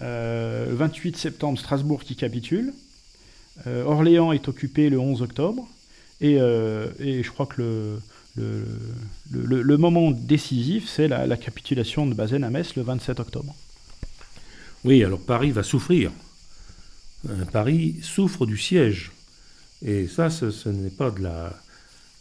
le 0.00 0.72
28 0.72 1.16
septembre, 1.16 1.58
Strasbourg 1.58 2.04
qui 2.04 2.14
capitule. 2.14 2.72
Euh, 3.66 3.84
Orléans 3.84 4.32
est 4.32 4.48
occupé 4.48 4.90
le 4.90 4.98
11 4.98 5.22
octobre. 5.22 5.66
Euh, 6.22 6.90
et, 6.98 7.22
je 7.22 7.30
crois 7.30 7.46
que 7.46 7.98
le, 8.36 9.76
moment 9.76 10.10
décisif, 10.10 10.88
c'est 10.88 11.08
la, 11.08 11.36
capitulation 11.36 12.06
de 12.06 12.14
Bazaine 12.14 12.44
à 12.44 12.50
Metz 12.50 12.76
le 12.76 12.82
27 12.82 13.20
octobre. 13.20 13.54
Oui, 14.84 15.02
alors 15.02 15.20
Paris 15.20 15.50
va 15.50 15.62
souffrir. 15.62 16.10
Euh, 17.28 17.44
Paris 17.52 17.96
souffre 18.02 18.46
du 18.46 18.56
siège. 18.56 19.12
Et 19.84 20.06
ça, 20.06 20.30
ce, 20.30 20.68
n'est 20.68 20.90
pas 20.90 21.10
de 21.10 21.22
la, 21.22 21.54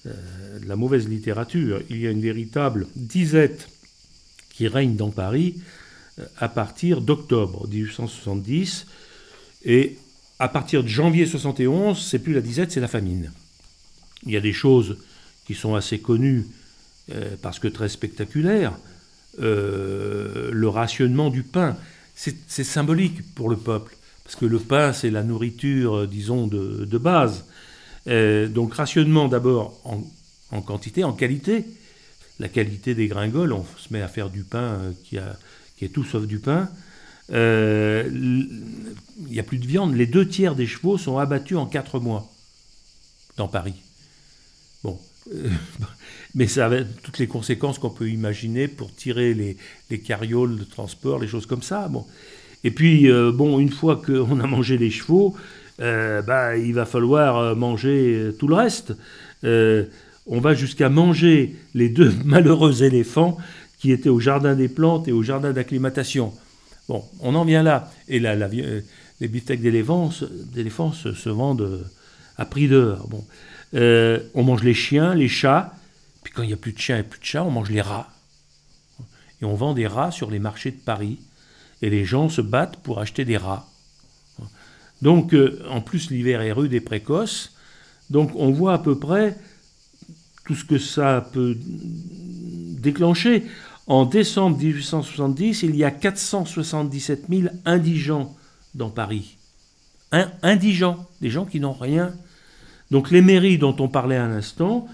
de 0.05 0.67
la, 0.67 0.75
mauvaise 0.75 1.07
littérature. 1.07 1.81
Il 1.89 1.97
y 1.97 2.07
a 2.07 2.11
une 2.11 2.21
véritable 2.21 2.87
disette 2.95 3.69
qui 4.49 4.67
règne 4.67 4.95
dans 4.95 5.11
Paris 5.11 5.55
à 6.37 6.47
partir 6.47 7.01
d'octobre 7.01 7.67
1870. 7.67 8.87
Et 9.65 9.97
à 10.39 10.47
partir 10.47 10.83
de 10.83 10.87
janvier 10.87 11.25
71, 11.25 11.99
c'est 11.99 12.19
plus 12.19 12.33
la 12.33 12.41
disette, 12.41 12.71
c'est 12.71 12.79
la 12.79 12.87
famine. 12.87 13.31
Il 14.25 14.31
y 14.31 14.37
a 14.37 14.41
des 14.41 14.53
choses 14.53 14.97
qui 15.45 15.55
sont 15.55 15.75
assez 15.75 15.99
connues 15.99 16.45
euh, 17.11 17.35
parce 17.41 17.59
que 17.59 17.67
très 17.67 17.89
spectaculaires. 17.89 18.73
Euh, 19.39 20.49
le 20.51 20.69
rationnement 20.69 21.29
du 21.29 21.43
pain, 21.43 21.77
c'est 22.15 22.63
symbolique 22.63 23.35
pour 23.35 23.49
le 23.49 23.57
peuple, 23.57 23.95
parce 24.23 24.35
que 24.35 24.45
le 24.45 24.59
pain, 24.59 24.93
c'est 24.93 25.11
la 25.11 25.23
nourriture, 25.23 25.97
euh, 25.97 26.07
disons, 26.07 26.47
de, 26.47 26.97
base. 26.97 27.45
Donc 28.07 28.73
rationnement 28.73 29.27
d'abord 29.27 29.79
en, 30.51 30.61
quantité, 30.61 31.03
en 31.03 31.13
qualité. 31.13 31.65
La 32.39 32.49
qualité 32.49 32.95
des 32.95 33.07
gringoles, 33.07 33.53
on 33.53 33.65
se 33.77 33.91
met 33.91 34.01
à 34.01 34.07
faire 34.07 34.29
du 34.29 34.43
pain 34.43 34.93
qui, 35.05 35.17
a, 35.17 35.37
qui 35.77 35.85
est 35.85 35.89
tout 35.89 36.03
sauf 36.03 36.25
du 36.27 36.39
pain. 36.39 36.69
Euh, 37.31 38.07
il 38.11 39.31
n'y 39.31 39.39
a 39.39 39.43
plus 39.43 39.57
de 39.57 39.65
viande. 39.65 39.95
Les 39.95 40.05
deux 40.05 40.27
tiers 40.27 40.55
des 40.55 40.67
chevaux 40.67 40.97
sont 40.97 41.17
abattus 41.17 41.57
en 41.57 41.65
quatre 41.65 41.99
mois 41.99 42.31
dans 43.37 43.47
Paris. 43.47 43.75
Bon. 44.83 44.99
Euh, 45.33 45.49
mais 46.35 46.47
ça 46.47 46.67
a 46.67 46.83
toutes 46.83 47.17
les 47.17 47.27
conséquences 47.27 47.79
qu'on 47.79 47.89
peut 47.89 48.09
imaginer 48.09 48.67
pour 48.67 48.93
tirer 48.93 49.33
les, 49.33 49.99
carrioles 49.99 50.57
de 50.57 50.63
transport, 50.63 51.19
les 51.19 51.27
choses 51.27 51.45
comme 51.45 51.63
ça. 51.63 51.87
Bon. 51.87 52.05
Et 52.63 52.71
puis, 52.71 53.09
euh, 53.09 53.31
bon, 53.31 53.59
une 53.59 53.71
fois 53.71 54.01
qu'on 54.03 54.39
a 54.39 54.47
mangé 54.47 54.77
les 54.77 54.91
chevaux, 54.91 55.35
bah, 55.79 56.57
il 56.57 56.73
va 56.73 56.85
falloir 56.85 57.55
manger 57.55 58.31
tout 58.39 58.47
le 58.47 58.55
reste. 58.55 58.93
on 59.43 60.39
va 60.39 60.53
jusqu'à 60.53 60.89
manger 60.89 61.55
les 61.73 61.89
deux 61.89 62.13
malheureux 62.25 62.83
éléphants 62.83 63.37
qui 63.79 63.91
étaient 63.91 64.09
au 64.09 64.19
jardin 64.19 64.55
des 64.55 64.67
plantes 64.67 65.07
et 65.07 65.11
au 65.11 65.21
jardin 65.21 65.53
d'acclimatation. 65.53 66.33
Bon, 66.87 67.03
on 67.19 67.35
en 67.35 67.45
vient 67.45 67.63
là. 67.63 67.91
Et 68.07 68.19
là, 68.19 68.31
euh, 68.33 68.81
les 69.19 69.27
bistecs 69.27 69.61
d'éléphants 69.61 70.11
se, 70.11 71.29
vendent 71.29 71.61
euh, 71.61 71.83
à 72.37 72.45
prix 72.45 72.67
d'heure. 72.67 73.07
Bon. 73.07 73.23
Euh, 73.73 74.19
on 74.33 74.43
mange 74.43 74.63
les 74.63 74.73
chiens, 74.73 75.15
les 75.15 75.27
chats, 75.27 75.73
puis 76.23 76.33
quand 76.33 76.43
il 76.43 76.47
n'y 76.47 76.53
a 76.53 76.57
plus 76.57 76.73
de 76.73 76.79
chiens 76.79 76.97
et 76.97 77.03
plus 77.03 77.19
de 77.19 77.25
chats, 77.25 77.43
on 77.43 77.51
mange 77.51 77.69
les 77.69 77.81
rats. 77.81 78.09
Et 79.41 79.45
on 79.45 79.55
vend 79.55 79.73
des 79.73 79.87
rats 79.87 80.11
sur 80.11 80.31
les 80.31 80.39
marchés 80.39 80.71
de 80.71 80.77
Paris. 80.77 81.19
Et 81.81 81.89
les 81.89 82.05
gens 82.05 82.29
se 82.29 82.41
battent 82.41 82.77
pour 82.77 82.99
acheter 82.99 83.25
des 83.25 83.37
rats. 83.37 83.67
Donc, 85.01 85.35
en 85.69 85.81
plus, 85.81 86.09
l'hiver 86.09 86.41
est 86.41 86.51
rude 86.51 86.73
et 86.73 86.81
précoce. 86.81 87.55
Donc, 88.09 88.31
on 88.35 88.51
voit 88.51 88.73
à 88.73 88.77
peu 88.77 88.97
près 88.97 89.37
tout 90.45 90.55
ce 90.55 90.63
que 90.63 90.77
ça 90.77 91.27
peut 91.33 91.57
déclencher. 92.79 93.43
En 93.87 94.05
décembre 94.05 94.57
1870, 94.57 95.63
il 95.63 95.75
y 95.75 95.83
a 95.83 95.91
477 95.91 97.25
000 97.29 97.49
indigents 97.65 98.35
dans 98.73 98.89
Paris. 98.89 99.37
indigents, 100.41 101.07
des 101.21 101.29
gens 101.29 101.45
qui 101.45 101.59
n'ont 101.59 101.73
rien. 101.73 102.13
Donc 102.91 103.11
les 103.11 103.21
mairies 103.21 103.57
dont 103.57 103.75
on 103.79 103.87
parlait 103.87 104.15
à 104.15 104.27
l'instant 104.27 104.87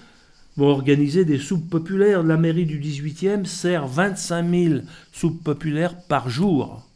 vont 0.56 0.68
organiser 0.68 1.24
des 1.24 1.38
soupes 1.38 1.68
populaires. 1.70 2.22
La 2.22 2.36
mairie 2.36 2.66
du 2.66 2.80
18e 2.80 3.44
sert 3.44 3.86
25 3.86 4.50
000 4.50 4.74
soupes 5.12 5.42
populaires 5.42 5.96
par 6.08 6.28
jour. 6.28 6.86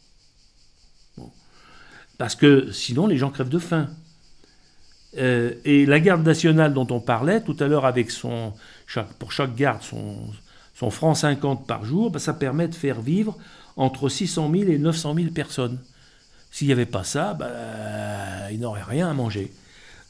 Parce 2.19 2.35
que 2.35 2.71
sinon 2.73 3.07
les 3.07 3.19
gens 3.19 3.31
crèvent 3.31 3.49
de 3.49 3.59
faim. 3.59 3.89
Euh, 5.19 5.55
et 5.65 5.87
la 5.87 6.01
garde 6.01 6.25
nationale 6.25 6.75
dont 6.75 6.87
on 6.91 7.01
parlait 7.01 7.43
tout 7.43 7.57
à 7.61 7.69
l'heure 7.69 7.87
avec 7.87 8.11
son, 8.11 8.53
pour 9.19 9.33
chaque 9.33 9.55
garde 9.55 9.83
son, 9.83 10.19
son 10.75 10.91
franc 10.91 11.15
50 11.15 11.67
par 11.67 11.85
jour, 11.85 12.11
ben, 12.11 12.19
ça 12.19 12.35
permet 12.35 12.69
de 12.69 12.75
faire 12.75 13.01
vivre 13.01 13.37
entre 13.77 14.09
600 14.09 14.51
000 14.53 14.71
et 14.71 14.79
900 14.79 15.15
000 15.15 15.31
personnes. 15.31 15.79
S'il 16.51 16.67
n'y 16.67 16.73
avait 16.73 16.87
pas 16.87 17.05
ça, 17.05 17.35
ben, 17.35 18.51
il 18.51 18.61
n'aurait 18.61 18.83
rien 18.83 19.09
à 19.09 19.15
manger. 19.15 19.53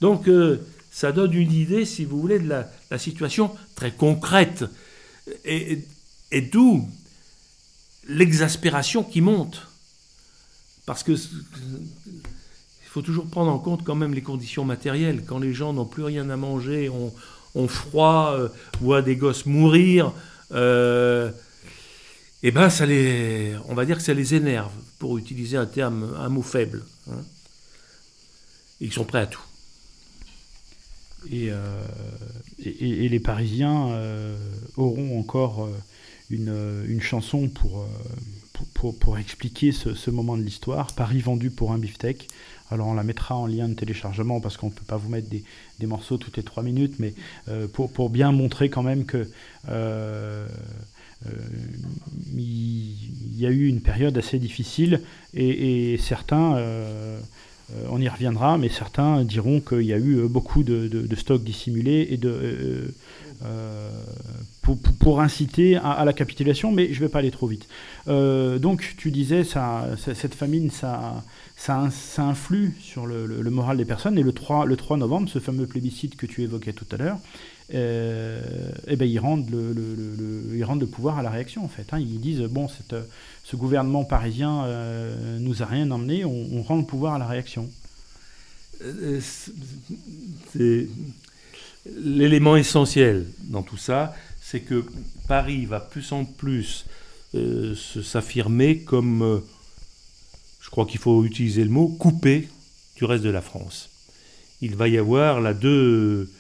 Donc 0.01 0.29
euh, 0.29 0.61
ça 0.91 1.13
donne 1.13 1.33
une 1.35 1.53
idée, 1.53 1.85
si 1.85 2.05
vous 2.05 2.21
voulez, 2.21 2.39
de 2.39 2.49
la, 2.49 2.99
situation 2.99 3.55
très 3.75 3.91
concrète. 3.91 4.65
Et, 5.45 5.83
d'où 6.53 6.89
l'exaspération 8.09 9.03
qui 9.03 9.21
monte. 9.21 9.69
Parce 10.87 11.03
que 11.03 11.13
faut 12.97 13.03
toujours 13.03 13.27
prendre 13.27 13.53
en 13.53 13.59
compte 13.59 13.85
quand 13.85 13.95
même 13.95 14.15
les 14.15 14.23
conditions 14.23 14.65
matérielles. 14.65 15.23
Quand 15.27 15.39
les 15.39 15.53
gens 15.53 15.75
n'ont 15.75 15.85
plus 15.85 16.03
rien 16.03 16.31
à 16.31 16.37
manger, 16.39 16.89
ont, 16.89 17.69
froid, 17.69 18.33
euh, 18.33 18.49
voient 18.81 19.03
des 19.03 19.17
gosses 19.17 19.45
mourir, 19.45 20.15
euh, 20.53 21.31
eh 22.43 22.51
ben 22.51 22.71
ça 22.71 22.87
les, 22.87 23.55
on 23.69 23.75
va 23.75 23.85
dire 23.85 23.99
que 23.99 24.03
ça 24.03 24.15
les 24.15 24.35
énerve, 24.35 24.73
pour 24.99 25.19
utiliser 25.19 25.59
un 25.59 25.67
terme, 25.67 26.17
un 26.19 26.31
mot 26.31 26.41
faible. 26.41 26.87
Hein. 27.11 27.21
Ils 28.81 28.95
sont 28.95 29.05
prêts 29.05 29.21
à 29.21 29.27
tout. 29.27 29.45
Et, 31.31 31.51
euh, 31.51 31.83
les 32.65 33.21
Parisiens 33.21 33.89
euh, 33.91 34.39
auront 34.79 35.21
encore 35.21 35.69
une, 36.31 36.83
une, 36.89 37.03
chanson 37.03 37.49
pour, 37.49 37.87
pour, 38.73 38.99
pour, 38.99 39.19
expliquer 39.19 39.73
ce, 39.73 39.93
ce, 39.93 40.11
moment 40.11 40.39
de 40.39 40.43
l'histoire. 40.43 40.95
Paris 40.95 41.21
vendu 41.21 41.51
pour 41.51 41.73
un 41.73 41.79
beefsteak. 41.79 42.29
Alors 42.71 42.89
on 42.89 42.95
la 42.95 43.05
mettra 43.05 43.37
en 43.37 43.47
lien 43.47 43.69
de 43.69 43.75
téléchargement 43.75 44.41
parce 44.41 44.57
qu'on 44.57 44.67
ne 44.67 44.73
peut 44.73 44.85
pas 44.87 44.97
vous 44.97 45.09
mettre 45.09 45.29
des, 45.29 45.87
morceaux 45.87 46.17
toutes 46.17 46.37
les 46.37 46.43
trois 46.43 46.63
minutes, 46.63 46.95
mais 46.99 47.15
pour, 47.73 47.91
pour, 47.91 48.11
bien 48.11 48.33
montrer 48.33 48.71
quand 48.71 48.83
même 48.83 49.05
que 49.05 49.29
euh, 49.69 50.49
euh, 51.27 51.31
il 52.35 53.41
y 53.41 53.47
a 53.47 53.51
eu 53.51 53.67
une 53.67 53.81
période 53.81 54.17
assez 54.19 54.39
difficile 54.39 55.01
et, 55.35 55.97
certains, 55.99 56.57
euh, 56.57 57.19
on 57.91 58.01
y 58.01 58.09
reviendra, 58.09 58.59
mais 58.59 58.69
certains 58.69 59.25
diront 59.25 59.61
qu'il 59.61 59.83
y 59.83 59.93
a 59.93 59.99
eu 59.99 60.29
beaucoup 60.29 60.63
de, 60.63 61.09
stocks 61.17 61.43
dissimulés 61.43 62.07
et 62.11 62.17
de, 62.17 62.95
pour, 65.01 65.21
inciter 65.21 65.77
à, 65.77 66.05
la 66.05 66.13
capitulation, 66.13 66.71
mais 66.71 66.93
je 66.93 67.01
ne 67.01 67.07
vais 67.07 67.09
pas 67.09 67.19
aller 67.19 67.31
trop 67.31 67.49
vite. 67.49 67.67
donc 68.07 68.95
tu 68.97 69.11
disais, 69.11 69.43
cette 69.45 70.35
famine, 70.35 70.71
ça, 70.71 71.23
influe 72.19 72.77
sur 72.81 73.07
le, 73.07 73.51
moral 73.51 73.77
des 73.77 73.85
personnes, 73.85 74.19
et 74.19 74.23
le 74.23 74.33
3, 74.33 74.67
le 74.67 74.77
3 74.77 74.97
novembre, 74.97 75.29
ce 75.29 75.41
fameux 75.41 75.67
plébiscite 75.67 76.17
que 76.17 76.27
tu 76.27 76.43
évoquais 76.43 76.73
tout 76.73 76.87
à 76.93 76.97
l'heure, 76.97 77.19
euh, 77.19 77.56
eh 77.71 78.97
ben, 78.97 79.09
ils, 79.09 79.19
rendent 79.19 79.51
le, 79.51 80.55
ils 80.55 80.65
rendent 80.65 80.81
le 80.81 80.87
pouvoir 80.87 81.19
à 81.19 81.23
la 81.23 81.31
réaction 81.31 81.65
en 81.65 81.69
fait. 81.69 81.87
Hein. 81.93 81.99
Ils 81.99 82.21
disent 82.21 82.43
bon, 82.43 82.69
cette, 82.69 82.95
ce 83.47 83.55
gouvernement 83.55 84.05
parisien 84.05 84.65
euh, 84.65 85.39
nous 85.39 85.63
a 85.63 85.67
rien 85.67 85.89
emmené, 85.93 86.25
on, 86.25 86.63
rend 86.63 86.79
le 86.79 86.85
pouvoir 86.85 87.15
à 87.15 87.19
la 87.19 87.29
réaction. 87.29 87.71
Euh, 88.83 89.21
l'élément 91.97 92.57
essentiel 92.57 93.29
dans 93.45 93.63
tout 93.63 93.77
ça, 93.77 94.17
c'est 94.43 94.61
que 94.61 94.85
Paris 95.29 95.65
va 95.65 95.79
plus 95.79 96.11
en 96.11 96.25
plus 96.25 96.87
s'affirmer 98.03 98.81
comme, 98.81 99.43
je 100.61 100.71
crois 100.71 100.85
qu'il 100.85 100.99
faut 100.99 101.25
utiliser 101.25 101.63
le 101.63 101.71
mot, 101.71 101.87
coupé 101.87 102.49
du 102.97 103.05
reste 103.05 103.23
de 103.23 103.31
la 103.31 103.43
France. 103.43 103.91
Il 104.61 104.75
va 104.75 104.89
y 104.89 104.99
avoir 104.99 105.41
là 105.41 105.55
deux 105.55 105.69
euh, 105.69 106.31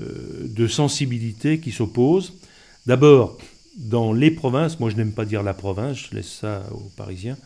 de 0.00 0.66
sensibilité 0.66 1.60
qui 1.60 1.72
s'opposent. 1.72 2.34
D'abord, 2.86 3.38
dans 3.76 4.12
les 4.12 4.30
provinces, 4.30 4.78
moi 4.80 4.90
je 4.90 4.96
n'aime 4.96 5.12
pas 5.12 5.24
dire 5.24 5.42
la 5.42 5.54
province, 5.54 6.08
je 6.10 6.16
laisse 6.16 6.28
ça 6.28 6.64
aux 6.72 6.90
Parisiens, 6.96 7.36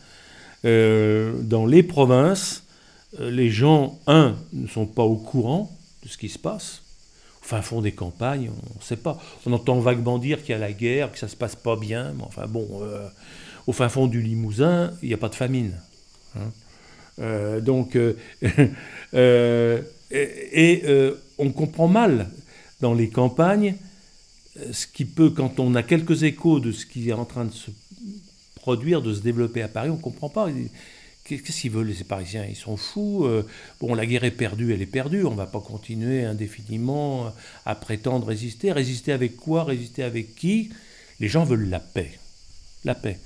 euh, 0.64 1.34
dans 1.42 1.66
les 1.66 1.82
provinces, 1.82 2.64
euh, 3.20 3.30
les 3.30 3.50
gens, 3.50 3.98
un, 4.06 4.34
ne 4.52 4.66
sont 4.66 4.86
pas 4.86 5.02
au 5.02 5.16
courant 5.16 5.70
de 6.02 6.08
ce 6.08 6.16
qui 6.16 6.28
se 6.28 6.38
passe. 6.38 6.82
Au 7.42 7.46
fin 7.46 7.60
fond 7.62 7.82
des 7.82 7.92
campagnes, 7.92 8.50
on 8.50 8.78
ne 8.78 8.82
sait 8.82 8.96
pas. 8.96 9.20
On 9.44 9.52
entend 9.52 9.78
vaguement 9.78 10.18
dire 10.18 10.40
qu'il 10.42 10.52
y 10.52 10.54
a 10.54 10.58
la 10.58 10.72
guerre, 10.72 11.12
que 11.12 11.18
ça 11.18 11.26
ne 11.26 11.30
se 11.30 11.36
passe 11.36 11.56
pas 11.56 11.76
bien, 11.76 12.14
mais 12.16 12.24
enfin 12.24 12.46
bon, 12.46 12.66
au 13.66 13.72
fin 13.72 13.90
fond 13.90 14.06
du 14.06 14.22
Limousin, 14.22 14.92
il 15.02 15.08
n'y 15.08 15.14
a 15.14 15.18
pas 15.18 15.28
de 15.28 15.34
famine. 15.34 15.74
Hein. 16.36 17.60
donc, 17.60 17.98
et, 19.12 20.82
on 21.36 21.50
comprend 21.50 21.88
mal 21.88 22.30
dans 22.84 22.92
les 22.92 23.08
campagnes, 23.08 23.76
euh, 24.58 24.72
ce 24.72 24.86
qui 24.86 25.06
peut, 25.06 25.30
quand 25.30 25.58
on 25.58 25.74
a 25.74 25.82
quelques 25.82 26.22
échos 26.22 26.60
de 26.60 26.70
ce 26.70 26.84
qui 26.84 27.08
est 27.08 27.14
en 27.14 27.24
train 27.24 27.46
de 27.46 27.52
se 27.52 27.70
produire, 28.56 29.00
de 29.00 29.14
se 29.14 29.22
développer 29.22 29.62
à 29.62 29.68
Paris, 29.68 29.88
on 29.88 29.96
ne 29.96 30.02
comprend 30.02 30.28
pas. 30.28 30.48
Qu'est-ce 31.24 31.62
qu'ils 31.62 31.70
veulent, 31.70 31.86
les 31.86 32.04
Parisiens? 32.04 32.44
Ils 32.46 32.54
sont 32.54 32.76
fous. 32.76 33.24
Euh, 33.24 33.46
bon, 33.80 33.94
la 33.94 34.04
guerre 34.04 34.24
est 34.24 34.30
perdue, 34.30 34.74
elle 34.74 34.82
est 34.82 34.86
perdue. 35.00 35.24
On 35.24 35.30
ne 35.30 35.36
va 35.36 35.46
pas 35.46 35.60
continuer 35.60 36.24
indéfiniment 36.24 37.32
à 37.64 37.74
prétendre 37.74 38.26
résister. 38.26 38.70
Résister 38.70 39.12
avec 39.12 39.36
quoi? 39.36 39.64
Résister 39.64 40.02
avec 40.02 40.34
qui? 40.34 40.68
Les 41.20 41.28
gens 41.28 41.44
veulent 41.44 41.70
la 41.70 41.80
paix. 41.80 42.10
La 42.84 42.94
paix. 42.94 43.18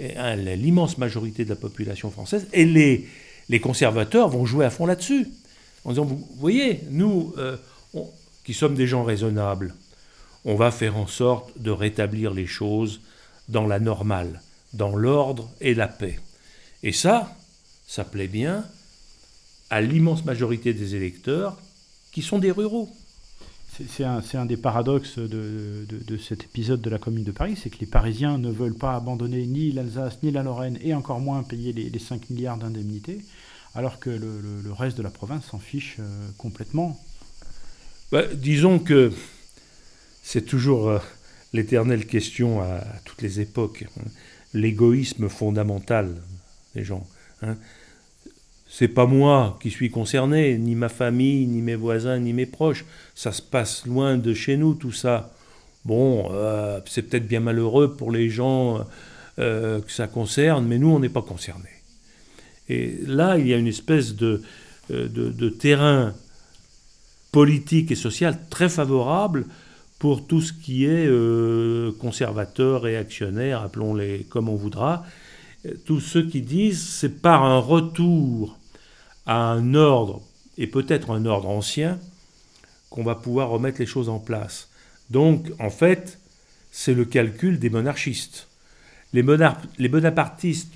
Hein, 0.00 0.36
l'immense 0.36 0.96
majorité 0.96 1.44
de 1.44 1.50
la 1.50 1.56
population 1.56 2.10
française 2.10 2.46
et 2.54 2.64
les, 2.64 3.60
conservateurs 3.60 4.30
vont 4.30 4.46
jouer 4.46 4.64
à 4.64 4.70
fond 4.70 4.86
là-dessus. 4.86 5.28
En 5.84 5.90
disant, 5.90 6.06
vous 6.06 6.26
voyez, 6.38 6.80
nous, 6.90 7.34
euh, 7.36 7.58
qui 8.44 8.54
sommes 8.54 8.74
des 8.74 8.86
gens 8.86 9.04
raisonnables, 9.04 9.74
on 10.44 10.54
va 10.54 10.70
faire 10.70 10.96
en 10.96 11.06
sorte 11.06 11.58
de 11.58 11.70
rétablir 11.70 12.32
les 12.32 12.46
choses 12.46 13.00
dans 13.48 13.66
la 13.66 13.80
normale, 13.80 14.42
dans 14.72 14.94
l'ordre 14.94 15.50
et 15.60 15.74
la 15.74 15.88
paix. 15.88 16.20
Et 16.82 16.92
ça, 16.92 17.34
ça 17.86 18.04
plaît 18.04 18.28
bien 18.28 18.64
à 19.70 19.80
l'immense 19.80 20.24
majorité 20.24 20.74
des 20.74 20.94
électeurs 20.94 21.58
qui 22.12 22.22
sont 22.22 22.38
des 22.38 22.50
ruraux. 22.50 22.88
C'est 23.88 24.04
un, 24.04 24.46
des 24.46 24.56
paradoxes 24.56 25.18
de, 25.18 25.84
cet 26.18 26.44
épisode 26.44 26.80
de 26.80 26.90
la 26.90 26.98
Commune 26.98 27.24
de 27.24 27.32
Paris, 27.32 27.58
c'est 27.60 27.70
que 27.70 27.80
les 27.80 27.86
Parisiens 27.86 28.38
ne 28.38 28.50
veulent 28.50 28.76
pas 28.76 28.94
abandonner 28.94 29.44
ni 29.46 29.72
l'Alsace 29.72 30.18
ni 30.22 30.30
la 30.30 30.44
Lorraine, 30.44 30.78
et 30.80 30.94
encore 30.94 31.18
moins 31.18 31.42
payer 31.42 31.72
les, 31.72 31.98
5 31.98 32.30
milliards 32.30 32.56
d'indemnités 32.56 33.24
alors 33.74 33.98
que 33.98 34.10
le, 34.10 34.72
reste 34.72 34.96
de 34.96 35.02
la 35.02 35.10
province 35.10 35.46
s'en 35.46 35.58
fiche 35.58 35.96
euh, 35.98 36.28
complètement. 36.38 37.00
Bah, 38.14 38.22
disons 38.32 38.78
que 38.78 39.10
c'est 40.22 40.46
toujours 40.46 40.88
euh, 40.88 41.00
l'éternelle 41.52 42.06
question 42.06 42.60
à, 42.60 42.78
toutes 43.04 43.22
les 43.22 43.40
époques, 43.40 43.86
hein. 43.98 44.02
l'égoïsme 44.52 45.28
fondamental 45.28 46.22
des 46.76 46.84
gens. 46.84 47.04
Hein. 47.42 47.56
C'est 48.68 48.86
pas 48.86 49.06
moi 49.06 49.58
qui 49.60 49.72
suis 49.72 49.90
concerné, 49.90 50.56
ni 50.58 50.76
ma 50.76 50.88
famille, 50.88 51.44
ni 51.48 51.60
mes 51.60 51.74
voisins, 51.74 52.20
ni 52.20 52.32
mes 52.32 52.46
proches. 52.46 52.84
Ça 53.16 53.32
se 53.32 53.42
passe 53.42 53.84
loin 53.84 54.16
de 54.16 54.32
chez 54.32 54.56
nous, 54.56 54.74
tout 54.74 54.92
ça. 54.92 55.34
Bon, 55.84 56.28
euh, 56.30 56.78
c'est 56.86 57.02
peut-être 57.02 57.26
bien 57.26 57.40
malheureux 57.40 57.96
pour 57.96 58.12
les 58.12 58.30
gens 58.30 58.86
que 59.36 59.82
ça 59.88 60.06
concerne, 60.06 60.68
mais 60.68 60.78
nous, 60.78 60.90
on 60.90 61.00
n'est 61.00 61.08
pas 61.08 61.22
concernés. 61.22 61.80
Et 62.68 62.96
là, 63.08 63.38
il 63.38 63.48
y 63.48 63.54
a 63.54 63.56
une 63.56 63.66
espèce 63.66 64.14
euh, 64.22 64.38
de, 65.08 65.48
terrain 65.48 66.14
politique 67.34 67.90
et 67.90 67.96
social 67.96 68.38
très 68.48 68.68
favorable 68.68 69.46
pour 69.98 70.24
tout 70.24 70.40
ce 70.40 70.52
qui 70.52 70.84
est 70.84 71.08
euh, 71.08 71.90
conservateur, 71.98 72.82
réactionnaire, 72.82 73.60
appelons-les 73.60 74.24
comme 74.30 74.48
on 74.48 74.54
voudra. 74.54 75.04
Tous 75.84 75.98
ceux 75.98 76.28
qui 76.28 76.42
disent 76.42 76.80
c'est 76.80 77.20
par 77.20 77.42
un 77.42 77.58
retour 77.58 78.56
à 79.26 79.50
un 79.50 79.74
ordre, 79.74 80.22
et 80.58 80.68
peut-être 80.68 81.10
un 81.10 81.26
ordre 81.26 81.48
ancien, 81.48 81.98
qu'on 82.88 83.02
va 83.02 83.16
pouvoir 83.16 83.48
remettre 83.48 83.80
les 83.80 83.86
choses 83.86 84.08
en 84.08 84.20
place. 84.20 84.68
Donc, 85.10 85.50
en 85.58 85.70
fait, 85.70 86.20
c'est 86.70 86.94
le 86.94 87.04
calcul 87.04 87.58
des 87.58 87.68
monarchistes. 87.68 88.46
Les 89.12 89.24
bonapartistes 89.88 90.72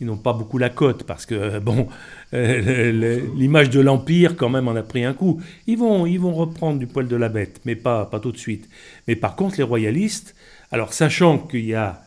ils 0.00 0.06
n'ont 0.06 0.16
pas 0.16 0.32
beaucoup 0.32 0.58
la 0.58 0.68
cote 0.68 1.04
parce 1.04 1.26
que 1.26 1.34
euh, 1.34 1.60
bon, 1.60 1.88
euh, 2.34 3.20
l'image 3.34 3.70
de 3.70 3.80
l'empire 3.80 4.36
quand 4.36 4.48
même 4.48 4.68
en 4.68 4.74
a 4.74 4.82
pris 4.82 5.04
un 5.04 5.14
coup. 5.14 5.40
Ils 5.66 5.78
vont, 5.78 6.06
ils 6.06 6.18
vont 6.18 6.34
reprendre 6.34 6.78
du 6.78 6.86
poil 6.86 7.08
de 7.08 7.16
la 7.16 7.28
bête, 7.28 7.60
mais 7.64 7.76
pas, 7.76 8.06
pas 8.06 8.20
tout 8.20 8.32
de 8.32 8.38
suite. 8.38 8.68
Mais 9.08 9.16
par 9.16 9.36
contre, 9.36 9.56
les 9.58 9.64
royalistes, 9.64 10.34
alors 10.70 10.92
sachant 10.92 11.38
qu'il 11.38 11.64
y 11.64 11.74
a, 11.74 12.02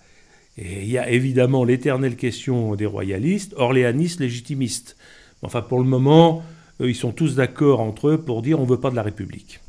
il 0.58 0.90
y 0.90 0.98
a 0.98 1.10
évidemment 1.10 1.64
l'éternelle 1.64 2.16
question 2.16 2.76
des 2.76 2.86
royalistes, 2.86 3.54
orléanistes, 3.56 4.20
légitimistes. 4.20 4.98
Enfin, 5.42 5.62
pour 5.62 5.80
le 5.80 5.86
moment, 5.86 6.44
ils 6.82 6.96
sont 6.96 7.14
tous 7.14 7.36
d'accord 7.36 7.80
entre 7.80 8.10
eux 8.10 8.18
pour 8.18 8.42
dire 8.42 8.60
on 8.60 8.66
veut 8.66 8.80
pas 8.80 8.92
de 8.92 8.96
la 8.96 9.04
République. 9.04 9.62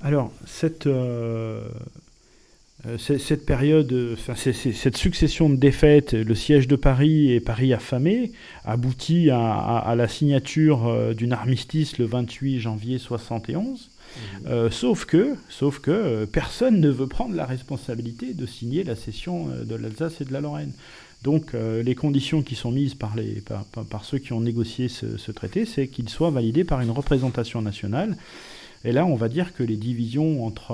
Alors, 0.00 0.30
cette, 0.46 0.86
euh, 0.86 1.62
euh, 1.62 1.68
cette 2.98 3.44
période, 3.44 3.92
euh, 3.92 4.16
cette 4.16 4.96
succession 4.96 5.50
de 5.50 5.56
défaites, 5.56 6.12
le 6.12 6.34
siège 6.34 6.68
de 6.68 6.76
Paris 6.76 7.32
et 7.32 7.40
Paris 7.40 7.72
affamé, 7.72 8.32
aboutit 8.64 9.30
à, 9.30 9.94
la 9.96 10.08
signature 10.08 10.86
euh, 10.86 11.14
d'une 11.14 11.32
armistice 11.32 11.98
le 11.98 12.04
28 12.04 12.60
janvier 12.60 12.98
71. 12.98 13.90
Mmh. 14.44 14.70
sauf 14.70 15.04
que, 15.04 15.34
sauf 15.50 15.80
que 15.80 16.24
personne 16.26 16.80
ne 16.80 16.88
veut 16.88 17.08
prendre 17.08 17.34
la 17.34 17.44
responsabilité 17.44 18.32
de 18.32 18.46
signer 18.46 18.82
la 18.82 18.94
cession 18.94 19.48
de 19.48 19.74
l'Alsace 19.74 20.20
et 20.20 20.24
de 20.24 20.32
la 20.32 20.40
Lorraine. 20.40 20.72
Donc 21.22 21.52
les 21.54 21.94
conditions 21.96 22.42
qui 22.42 22.54
sont 22.54 22.70
mises 22.70 22.94
par, 22.94 23.14
les, 23.16 23.42
par, 23.90 24.04
ceux 24.04 24.18
qui 24.18 24.32
ont 24.32 24.40
négocié 24.40 24.88
ce, 24.88 25.18
ce 25.18 25.32
traité, 25.32 25.66
c'est 25.66 25.88
qu'il 25.88 26.08
soit 26.08 26.30
validé 26.30 26.62
par 26.64 26.80
une 26.80 26.92
représentation 26.92 27.60
nationale. 27.60 28.16
Et 28.84 28.92
là, 28.92 29.04
on 29.04 29.16
va 29.16 29.28
dire 29.28 29.52
que 29.52 29.64
les 29.64 29.76
divisions 29.76 30.46
entre 30.46 30.72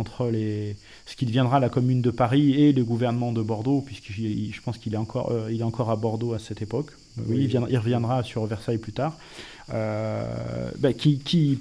entre 0.00 0.30
les, 0.30 0.76
ce 1.06 1.14
qui 1.14 1.26
deviendra 1.26 1.60
la 1.60 1.68
commune 1.68 2.00
de 2.00 2.10
Paris 2.10 2.54
et 2.54 2.72
le 2.72 2.82
gouvernement 2.84 3.32
de 3.32 3.42
Bordeaux, 3.42 3.82
puisque 3.84 4.10
je 4.10 4.60
pense 4.62 4.78
qu'il 4.78 4.94
est, 4.94 4.96
encore, 4.96 5.30
euh, 5.30 5.52
il 5.52 5.60
est 5.60 5.64
encore 5.64 5.90
à 5.90 5.96
Bordeaux 5.96 6.32
à 6.32 6.38
cette 6.38 6.62
époque. 6.62 6.90
Oui, 7.28 7.48
Il, 7.50 7.78
reviendra 7.78 8.22
sur 8.22 8.44
Versailles 8.46 8.78
plus 8.78 8.92
tard. 8.92 9.18
Euh, 9.74 10.70
ben, 10.78 10.94
qui, 10.94 11.18
qui 11.18 11.58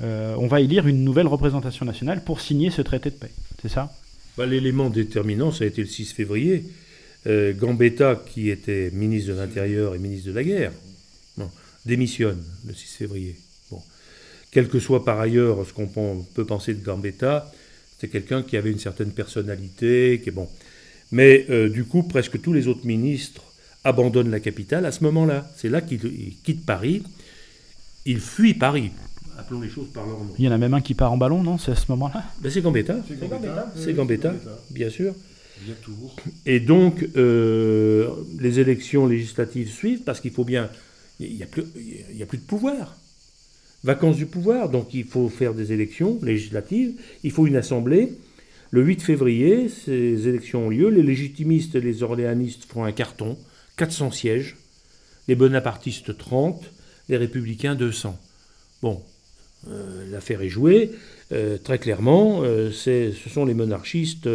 euh, 0.00 0.34
on 0.38 0.46
va 0.46 0.60
élire 0.60 0.86
une 0.86 1.02
nouvelle 1.02 1.26
représentation 1.26 1.84
nationale 1.84 2.22
pour 2.22 2.40
signer 2.40 2.70
ce 2.70 2.82
traité 2.82 3.10
de 3.10 3.16
paix. 3.16 3.32
C'est 3.60 3.68
ça? 3.68 3.92
Bah, 4.38 4.46
L'élément 4.46 4.88
déterminant, 4.88 5.50
ça 5.50 5.64
a 5.64 5.66
été 5.66 5.82
le 5.82 5.88
6 5.88 6.12
février. 6.12 6.64
Gambetta, 7.26 8.16
qui 8.16 8.48
était 8.48 8.90
ministre 8.94 9.32
de 9.32 9.36
l'Intérieur 9.36 9.94
et 9.94 9.98
ministre 9.98 10.28
de 10.28 10.32
la 10.32 10.42
Guerre, 10.42 10.72
démissionne 11.84 12.42
le 12.66 12.72
6 12.72 12.96
février 12.96 13.36
quel 14.50 14.68
que 14.68 14.78
soit 14.78 15.04
par 15.04 15.20
ailleurs 15.20 15.66
ce 15.66 15.72
qu'on 15.72 15.86
peut 16.34 16.44
penser 16.44 16.74
de 16.74 16.84
Gambetta, 16.84 17.50
c'est 17.98 18.08
quelqu'un 18.08 18.42
qui 18.42 18.56
avait 18.56 18.70
une 18.70 18.78
certaine 18.78 19.12
personnalité, 19.12 20.20
qui 20.22 20.30
est 20.30 20.32
bon. 20.32 20.48
Mais 21.12 21.46
euh, 21.50 21.68
du 21.68 21.84
coup, 21.84 22.02
presque 22.02 22.40
tous 22.40 22.52
les 22.52 22.66
autres 22.66 22.86
ministres 22.86 23.42
abandonnent 23.84 24.30
la 24.30 24.40
capitale 24.40 24.86
à 24.86 24.92
ce 24.92 25.04
moment-là. 25.04 25.50
C'est 25.56 25.68
là, 25.68 25.80
qu'ils 25.80 26.36
quittent 26.42 26.64
Paris. 26.64 27.02
Ils 28.06 28.20
fuient 28.20 28.54
Paris. 28.54 28.90
Appelons 29.38 29.60
les 29.60 29.70
choses 29.70 29.88
par 29.92 30.06
leur 30.06 30.18
nom. 30.18 30.34
Il 30.38 30.44
y 30.44 30.48
en 30.48 30.52
a 30.52 30.58
même 30.58 30.74
un 30.74 30.80
qui 30.80 30.94
part 30.94 31.12
en 31.12 31.16
ballon, 31.16 31.42
non 31.42 31.58
C'est 31.58 31.72
à 31.72 31.76
ce 31.76 31.86
moment-là? 31.92 32.24
Ben, 32.40 32.50
C'est 32.50 32.60
Gambetta. 32.60 32.96
C'est 33.76 33.94
Gambetta, 33.94 34.34
bien 34.70 34.90
sûr. 34.90 35.14
Et 36.46 36.60
donc, 36.60 37.06
euh, 37.16 38.08
les 38.38 38.60
élections 38.60 39.06
législatives 39.06 39.70
suivent 39.70 40.02
parce 40.02 40.20
qu'il 40.20 40.30
faut 40.30 40.44
bien. 40.44 40.70
Il 41.18 41.36
n'y 41.36 41.42
a, 41.42 41.46
plus, 41.46 41.62
a 41.62 42.26
plus 42.26 42.38
de 42.38 42.42
pouvoir. 42.44 42.96
Vacances 43.82 44.16
du 44.16 44.26
pouvoir, 44.26 44.68
donc 44.68 44.92
il 44.94 45.04
faut 45.04 45.28
faire 45.28 45.54
des 45.54 45.72
élections 45.72 46.18
législatives, 46.22 46.92
il 47.22 47.30
faut 47.30 47.46
une 47.46 47.56
assemblée. 47.56 48.12
Le 48.70 48.82
8 48.82 49.02
février, 49.02 49.68
ces 49.68 50.28
élections 50.28 50.66
ont 50.66 50.70
lieu. 50.70 50.90
Les 50.90 51.02
légitimistes 51.02 51.74
et 51.74 51.80
les 51.80 52.02
orléanistes 52.02 52.66
font 52.66 52.84
un 52.84 52.92
carton, 52.92 53.36
400 53.76 54.12
sièges. 54.12 54.56
Les 55.26 55.34
bonapartistes, 55.34 56.16
30. 56.16 56.62
Les 57.08 57.16
républicains, 57.16 57.74
200. 57.74 58.16
Bon, 58.82 59.02
euh, 59.68 60.08
l'affaire 60.10 60.42
est 60.42 60.48
jouée. 60.48 60.92
Euh, 61.32 61.58
très 61.58 61.78
clairement, 61.78 62.42
ce 62.70 63.12
sont 63.28 63.44
les 63.44 63.54
monarchistes 63.54 64.28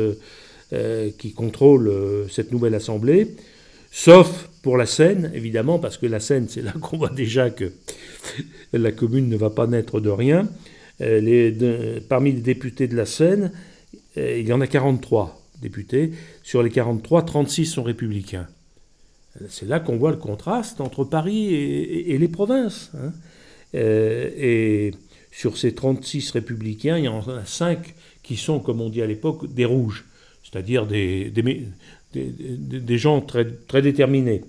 euh, 0.74 1.12
qui 1.20 1.32
contrôle 1.32 1.88
euh, 1.88 2.28
cette 2.28 2.52
nouvelle 2.52 2.74
assemblée, 2.74 3.36
sauf 3.96 4.50
pour 4.62 4.76
la 4.76 4.86
Seine, 4.86 5.32
évidemment, 5.34 5.80
parce 5.80 5.98
que 5.98 6.06
la 6.06 6.20
Seine, 6.20 6.48
c'est 6.50 6.62
là 6.62 6.74
qu'on 6.82 6.98
voit 6.98 7.10
déjà 7.10 7.50
que 7.50 7.72
la 8.74 8.92
commune 8.92 9.30
ne 9.30 9.38
va 9.38 9.50
pas 9.50 9.68
naître 9.68 10.02
de 10.02 10.10
rien. 10.10 10.50
Euh, 11.02 12.00
parmi 12.10 12.34
les 12.34 12.42
députés 12.42 12.88
de 12.88 12.96
la 12.96 13.06
Seine, 13.06 13.52
il 14.18 14.48
y 14.48 14.54
en 14.54 14.62
a 14.62 14.68
43 14.68 15.42
députés. 15.62 16.12
Sur 16.44 16.62
les 16.62 16.70
43, 16.70 17.24
36 17.24 17.66
sont 17.66 17.84
républicains. 17.84 18.48
C'est 19.50 19.68
là 19.68 19.80
qu'on 19.80 19.98
voit 19.98 20.12
le 20.12 20.18
contraste 20.18 20.82
entre 20.82 21.04
Paris 21.04 21.54
et, 21.54 22.18
les 22.18 22.28
provinces. 22.28 22.92
Hein. 22.96 23.12
et 23.74 24.92
sur 25.32 25.58
ces 25.58 25.74
36 25.74 26.32
républicains, 26.32 26.98
il 26.98 27.06
y 27.06 27.08
en 27.10 27.20
a 27.28 27.44
5 27.46 27.94
qui 28.24 28.38
sont, 28.38 28.60
comme 28.60 28.80
on 28.80 28.90
dit 28.90 29.02
à 29.02 29.08
l'époque, 29.08 29.54
des 29.54 29.66
rouges 29.66 30.06
c'est-à-dire 30.46 30.86
des, 30.86 31.32
gens 32.98 33.22
très, 33.22 33.46
très 33.46 33.82
déterminés. 33.82 34.42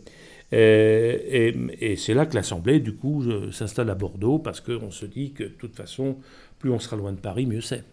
Et, 0.53 1.55
et, 1.81 1.97
c'est 1.97 2.15
là 2.15 2.25
que 2.27 2.35
l'Assemblée, 2.35 2.79
du 2.81 2.95
coup, 2.95 3.23
euh, 3.25 3.51
s'installe 3.51 3.91
à 3.91 3.95
Bordeaux, 3.95 4.39
parce 4.39 4.61
qu'on 4.61 4.91
se 4.91 5.05
dit 5.05 5.33
que, 5.33 5.45
de 5.45 5.49
toute 5.49 5.75
façon, 5.75 6.17
plus 6.59 6.71
on 6.71 6.79
sera 6.79 6.97
loin 6.97 7.13
de 7.13 7.19
Paris, 7.19 7.47
mieux 7.47 7.61
c'est. 7.61 7.85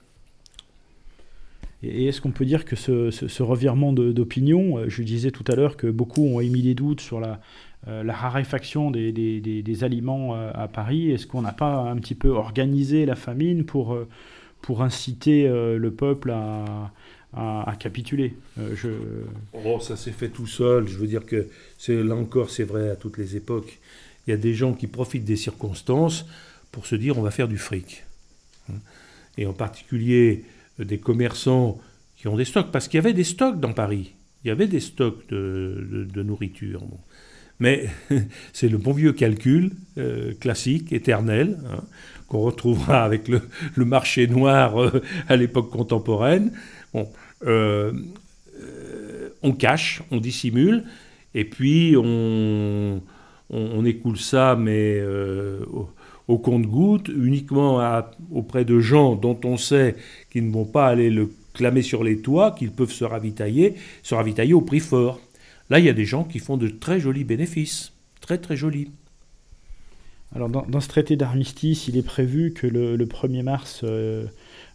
Et 1.82 2.06
est-ce 2.06 2.22
qu'on 2.22 2.32
peut 2.32 2.46
dire 2.46 2.64
que 2.64 2.76
ce, 2.76 3.12
ce, 3.12 3.44
revirement 3.44 3.92
d'opinion, 3.92 4.78
euh, 4.78 4.86
je 4.88 5.02
disais 5.04 5.32
tout 5.32 5.44
à 5.48 5.56
l'heure 5.56 5.76
que 5.78 5.88
beaucoup 5.88 6.26
ont 6.26 6.40
émis 6.40 6.62
des 6.62 6.76
doutes 6.76 7.02
sur 7.02 7.20
la, 7.20 7.42
euh, 7.88 8.04
la 8.04 8.14
raréfaction 8.14 8.92
des, 8.92 9.12
des, 9.12 9.42
des, 9.42 9.84
aliments 9.84 10.34
à 10.36 10.68
Paris, 10.68 11.12
est-ce 11.12 11.28
qu'on 11.28 11.42
n'a 11.42 11.52
pas 11.52 11.74
un 11.74 11.98
petit 11.98 12.16
peu 12.16 12.30
organisé 12.30 13.06
la 13.06 13.16
famine 13.16 13.66
pour, 13.66 13.98
pour 14.62 14.84
inciter 14.84 15.46
le 15.50 15.92
peuple 15.92 16.32
à, 16.32 16.94
à, 17.36 17.76
capituler. 17.80 18.36
Euh, 18.60 18.76
je... 18.76 18.90
Oh, 19.54 19.80
ça 19.80 19.96
s'est 19.96 20.12
fait 20.12 20.30
tout 20.30 20.48
seul. 20.48 20.88
Je 20.88 20.98
veux 20.98 21.08
dire 21.08 21.26
que 21.26 21.48
c'est 21.78 22.04
là 22.04 22.16
encore, 22.16 22.50
c'est 22.50 22.64
vrai 22.64 22.90
à 22.90 22.96
toutes 22.96 23.18
les 23.18 23.36
époques. 23.36 23.80
Il 24.28 24.32
y 24.32 24.34
a 24.34 24.38
des 24.38 24.54
gens 24.54 24.74
qui 24.74 24.88
profitent 24.88 25.26
des 25.26 25.36
circonstances 25.36 26.26
pour 26.72 26.86
se 26.86 26.96
dire 26.96 27.18
on 27.18 27.22
va 27.22 27.32
faire 27.32 27.48
du 27.48 27.58
fric. 27.58 28.04
Hein. 28.70 28.76
Et 29.38 29.46
en 29.46 29.54
particulier 29.54 30.46
euh, 30.80 30.86
des 30.86 31.00
commerçants 31.00 31.80
qui 32.18 32.28
ont 32.28 32.38
des 32.38 32.46
stocks, 32.46 32.72
parce 32.72 32.88
qu'il 32.88 32.98
y 32.98 33.00
avait 33.00 33.14
des 33.14 33.24
stocks 33.24 33.60
dans 33.60 33.74
Paris. 33.74 34.14
Il 34.44 34.50
y 34.50 34.52
avait 34.52 34.68
des 34.68 34.80
stocks 34.80 35.28
de, 35.30 36.08
nourriture. 36.24 36.84
Mais 37.60 37.88
c'est 38.54 38.70
le 38.70 38.78
bon 38.78 38.94
vieux 38.94 39.14
calcul 39.14 39.72
euh, 39.98 40.34
classique, 40.40 40.94
éternel, 40.94 41.58
hein, 41.70 41.84
qu'on 42.28 42.42
retrouvera 42.42 43.04
avec 43.04 43.28
le, 43.28 43.42
marché 43.78 44.28
noir 44.28 44.76
à 45.28 45.36
l'époque 45.36 45.70
contemporaine. 45.70 46.52
Bon, 46.94 47.10
on 49.44 49.52
cache, 49.52 50.02
on 50.12 50.18
dissimule, 50.18 50.84
et 51.36 51.46
puis 51.46 51.96
on, 51.98 53.02
on, 53.50 53.86
écoule 53.86 54.18
ça, 54.18 54.56
mais 54.56 54.98
euh, 55.00 55.66
au, 56.28 56.38
compte-goutte, 56.38 57.10
uniquement 57.10 58.02
auprès 58.32 58.66
de 58.66 58.80
gens 58.80 59.16
dont 59.16 59.40
on 59.44 59.58
sait 59.58 59.96
qu'ils 60.32 60.48
ne 60.48 60.54
vont 60.54 60.66
pas 60.66 60.88
aller 60.88 61.10
le 61.10 61.32
clamer 61.54 61.82
sur 61.82 62.04
les 62.04 62.18
toits, 62.18 62.52
qu'ils 62.52 62.72
peuvent 62.72 62.92
se 62.92 63.04
ravitailler, 63.04 63.76
se 64.02 64.16
ravitailler 64.16 64.54
au 64.54 64.62
prix 64.62 64.80
fort. 64.80 65.20
Là, 65.70 65.80
il 65.80 65.86
y 65.86 65.90
a 65.90 65.94
des 65.94 66.06
gens 66.06 66.24
qui 66.24 66.40
font 66.40 66.58
de 66.58 66.68
très 66.68 67.00
jolis 67.00 67.24
bénéfices, 67.24 67.94
très 68.22 68.38
très 68.38 68.56
jolis. 68.56 68.90
Alors 70.36 70.50
dans, 70.50 70.80
ce 70.80 70.88
traité 70.88 71.16
d'armistice, 71.16 71.88
il 71.88 71.96
est 71.96 72.06
prévu 72.06 72.54
que 72.54 72.66
le, 72.66 72.98
1er 73.06 73.44
mars, 73.44 73.86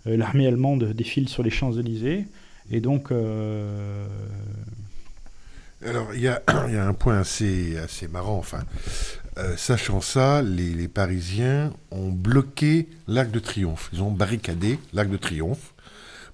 l'armée 0.07 0.47
allemande 0.47 0.93
défile 0.93 1.29
sur 1.29 1.43
les 1.43 1.51
Champs-Élysées. 1.51 2.27
Et 2.71 2.81
donc. 2.81 3.11
Euh, 3.11 4.07
Alors, 5.85 6.09
il 6.15 6.21
y 6.21 6.29
a, 6.29 6.43
un 6.47 6.95
point 6.95 7.19
assez, 7.19 7.77
assez 7.79 8.09
marrant. 8.09 8.39
Enfin, 8.39 8.63
euh, 9.39 9.57
sachant 9.57 10.01
ça, 10.01 10.43
les, 10.43 10.89
Parisiens 10.89 11.73
ont 11.91 12.11
bloqué 12.11 12.89
l'Arc 13.07 13.31
de 13.31 13.39
Triomphe. 13.39 13.91
Ils 13.93 14.03
ont 14.03 14.11
barricadé 14.11 14.79
l'Arc 14.93 15.09
de 15.09 15.17
Triomphe 15.17 15.75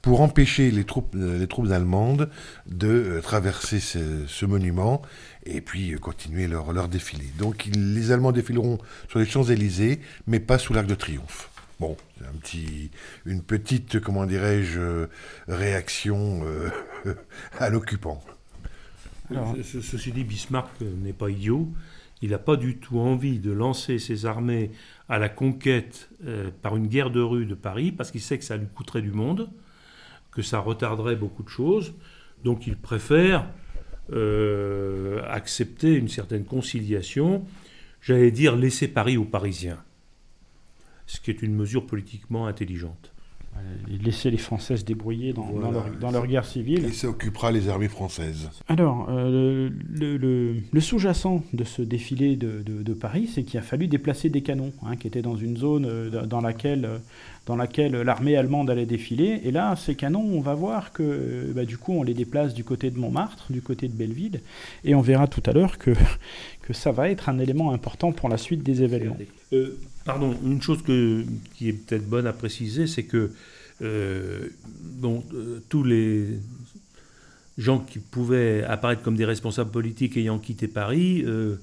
pour 0.03 0.21
empêcher 0.21 0.71
les 0.71 0.85
troupes, 0.85 1.15
euh, 1.15 1.39
les 1.39 1.47
troupes 1.47 1.71
allemandes 1.71 2.29
de 2.67 3.21
traverser 3.23 3.81
ce, 3.81 4.45
monument 4.45 5.01
et 5.47 5.63
puis 5.63 5.93
continuer 5.95 6.47
leur, 6.47 6.73
leur 6.73 6.89
défilé. 6.89 7.25
Donc 7.39 7.69
les 7.75 8.11
Allemands 8.11 8.33
défileront 8.33 8.79
sur 9.09 9.19
les 9.19 9.27
Champs-Élysées, 9.27 10.01
mais 10.27 10.41
pas 10.41 10.59
sous 10.59 10.75
l'Arc 10.75 10.87
de 10.87 10.95
Triomphe. 10.95 11.51
Bon, 11.81 11.97
c'est 12.17 12.27
un 12.27 12.33
petit, 12.41 12.91
une 13.27 13.43
petite, 13.43 13.99
comment 13.99 14.27
dirais-je, 14.27 15.09
réaction 15.49 16.43
euh, 16.45 16.71
à 17.59 17.69
l'occupant. 17.69 18.23
ceci 19.63 20.13
dit, 20.13 20.23
Bismarck 20.23 20.71
n'est 20.81 21.13
pas 21.13 21.31
idiot. 21.31 21.69
Il 22.23 22.31
n'a 22.31 22.39
pas 22.39 22.57
du 22.57 22.77
tout 22.79 23.01
envie 23.01 23.41
de 23.41 23.51
lancer 23.51 23.99
ses 23.99 24.25
armées 24.25 24.71
à 25.09 25.19
la 25.19 25.29
conquête 25.29 26.09
euh, 26.25 26.51
par 26.63 26.77
une 26.77 26.87
guerre 26.87 27.11
de 27.11 27.21
rue 27.21 27.45
de 27.45 27.55
Paris, 27.55 27.91
parce 27.91 28.11
qu'il 28.13 28.21
sait 28.21 28.39
que 28.39 28.45
ça 28.45 28.57
lui 28.57 28.69
coûterait 28.69 29.03
du 29.03 29.11
monde, 29.11 29.51
que 30.31 30.43
ça 30.43 30.61
retarderait 30.61 31.17
beaucoup 31.17 31.43
de 31.43 31.49
choses. 31.49 31.93
Donc 32.45 32.69
il 32.69 32.77
préfère 32.77 33.49
euh, 34.13 35.23
accepter 35.29 35.95
une 35.95 36.09
certaine 36.09 36.45
conciliation, 36.45 37.45
j'allais 38.01 38.31
dire 38.31 38.55
laisser 38.55 38.87
Paris 38.87 39.17
aux 39.17 39.25
Parisiens 39.25 39.83
ce 41.07 41.21
qui 41.21 41.31
est 41.31 41.43
une 41.43 41.55
mesure 41.55 41.87
politiquement 41.87 42.47
intelligente. 42.47 43.15
Laisser 44.03 44.31
les 44.31 44.39
Français 44.39 44.77
se 44.77 44.85
débrouiller 44.85 45.33
dans, 45.33 46.11
leur, 46.11 46.27
guerre 46.27 46.45
civile. 46.45 46.87
Et 46.87 46.93
ça 46.93 47.09
occupera 47.09 47.53
les 47.53 47.69
armées 47.69 47.89
françaises. 47.89 48.51
Alors, 48.69 49.07
euh, 49.11 49.71
le, 49.91 50.81
sous-jacent 50.81 51.43
de 51.53 51.65
ce 51.65 51.81
défilé 51.81 52.37
de, 52.37 52.93
Paris, 52.93 53.31
c'est 53.33 53.43
qu'il 53.43 53.59
a 53.59 53.63
fallu 53.63 53.87
déplacer 53.87 54.29
des 54.29 54.43
canons, 54.43 54.73
hein, 54.85 54.97
qui 54.97 55.07
étaient 55.07 55.23
dans 55.23 55.37
une 55.37 55.57
zone 55.57 55.87
euh, 55.87 56.27
dans 56.27 56.41
laquelle, 56.41 56.85
euh, 56.85 56.99
dans 57.47 57.57
laquelle 57.57 57.93
l'armée 57.93 58.37
allemande 58.37 58.71
allait 58.71 58.87
défiler. 58.87 59.41
Et 59.45 59.51
là, 59.51 59.77
ces 59.77 59.95
canons, 59.95 60.27
on 60.33 60.41
va 60.41 60.55
voir 60.55 60.93
que 60.93 61.53
bah, 61.55 61.65
du 61.65 61.79
coup, 61.79 61.93
on 61.93 62.03
les 62.03 62.15
déplace 62.15 62.55
du 62.55 62.65
côté 62.65 62.91
de 62.91 62.99
Montmartre, 62.99 63.51
du 63.51 63.63
côté 63.63 63.89
de 63.89 63.95
Belleville. 63.95 64.41
Et 64.85 64.95
on 64.95 65.01
verra 65.01 65.27
tout 65.27 65.43
à 65.47 65.53
l'heure 65.53 65.79
que, 65.79 65.93
que 66.63 66.73
ça 66.73 66.93
va 66.93 67.09
être 67.09 67.29
un 67.29 67.39
élément 67.39 67.73
important 67.73 68.13
pour 68.13 68.29
la 68.29 68.37
suite 68.37 68.63
des 68.63 68.83
événements. 68.83 69.17
Pardon, 70.05 70.37
une 70.45 70.61
chose 70.61 70.83
qui 70.83 71.69
est 71.69 71.73
peut-être 71.73 72.07
bonne 72.07 72.27
à 72.27 72.33
préciser, 72.33 72.87
c'est 72.87 73.05
que 73.05 73.31
euh, 73.83 74.49
euh, 75.03 75.61
tous 75.69 75.83
les 75.83 76.39
gens 77.57 77.79
qui 77.79 77.99
pouvaient 77.99 78.63
apparaître 78.65 79.03
comme 79.03 79.17
des 79.17 79.25
responsables 79.25 79.71
politiques 79.71 80.17
ayant 80.17 80.39
quitté 80.39 80.69
Paris, 80.69 81.25
euh, 81.27 81.57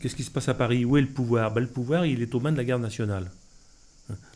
qu'est-ce 0.00 0.16
qui 0.16 0.24
se 0.24 0.30
passe 0.30 0.48
à 0.48 0.54
Paris? 0.54 0.84
Où 0.84 0.96
est 0.96 1.02
le 1.02 1.06
pouvoir? 1.06 1.52
Ben, 1.52 1.60
Le 1.60 1.66
pouvoir, 1.68 2.06
il 2.06 2.22
est 2.22 2.34
aux 2.34 2.40
mains 2.40 2.52
de 2.52 2.56
la 2.56 2.64
garde 2.64 2.82
nationale. 2.82 3.30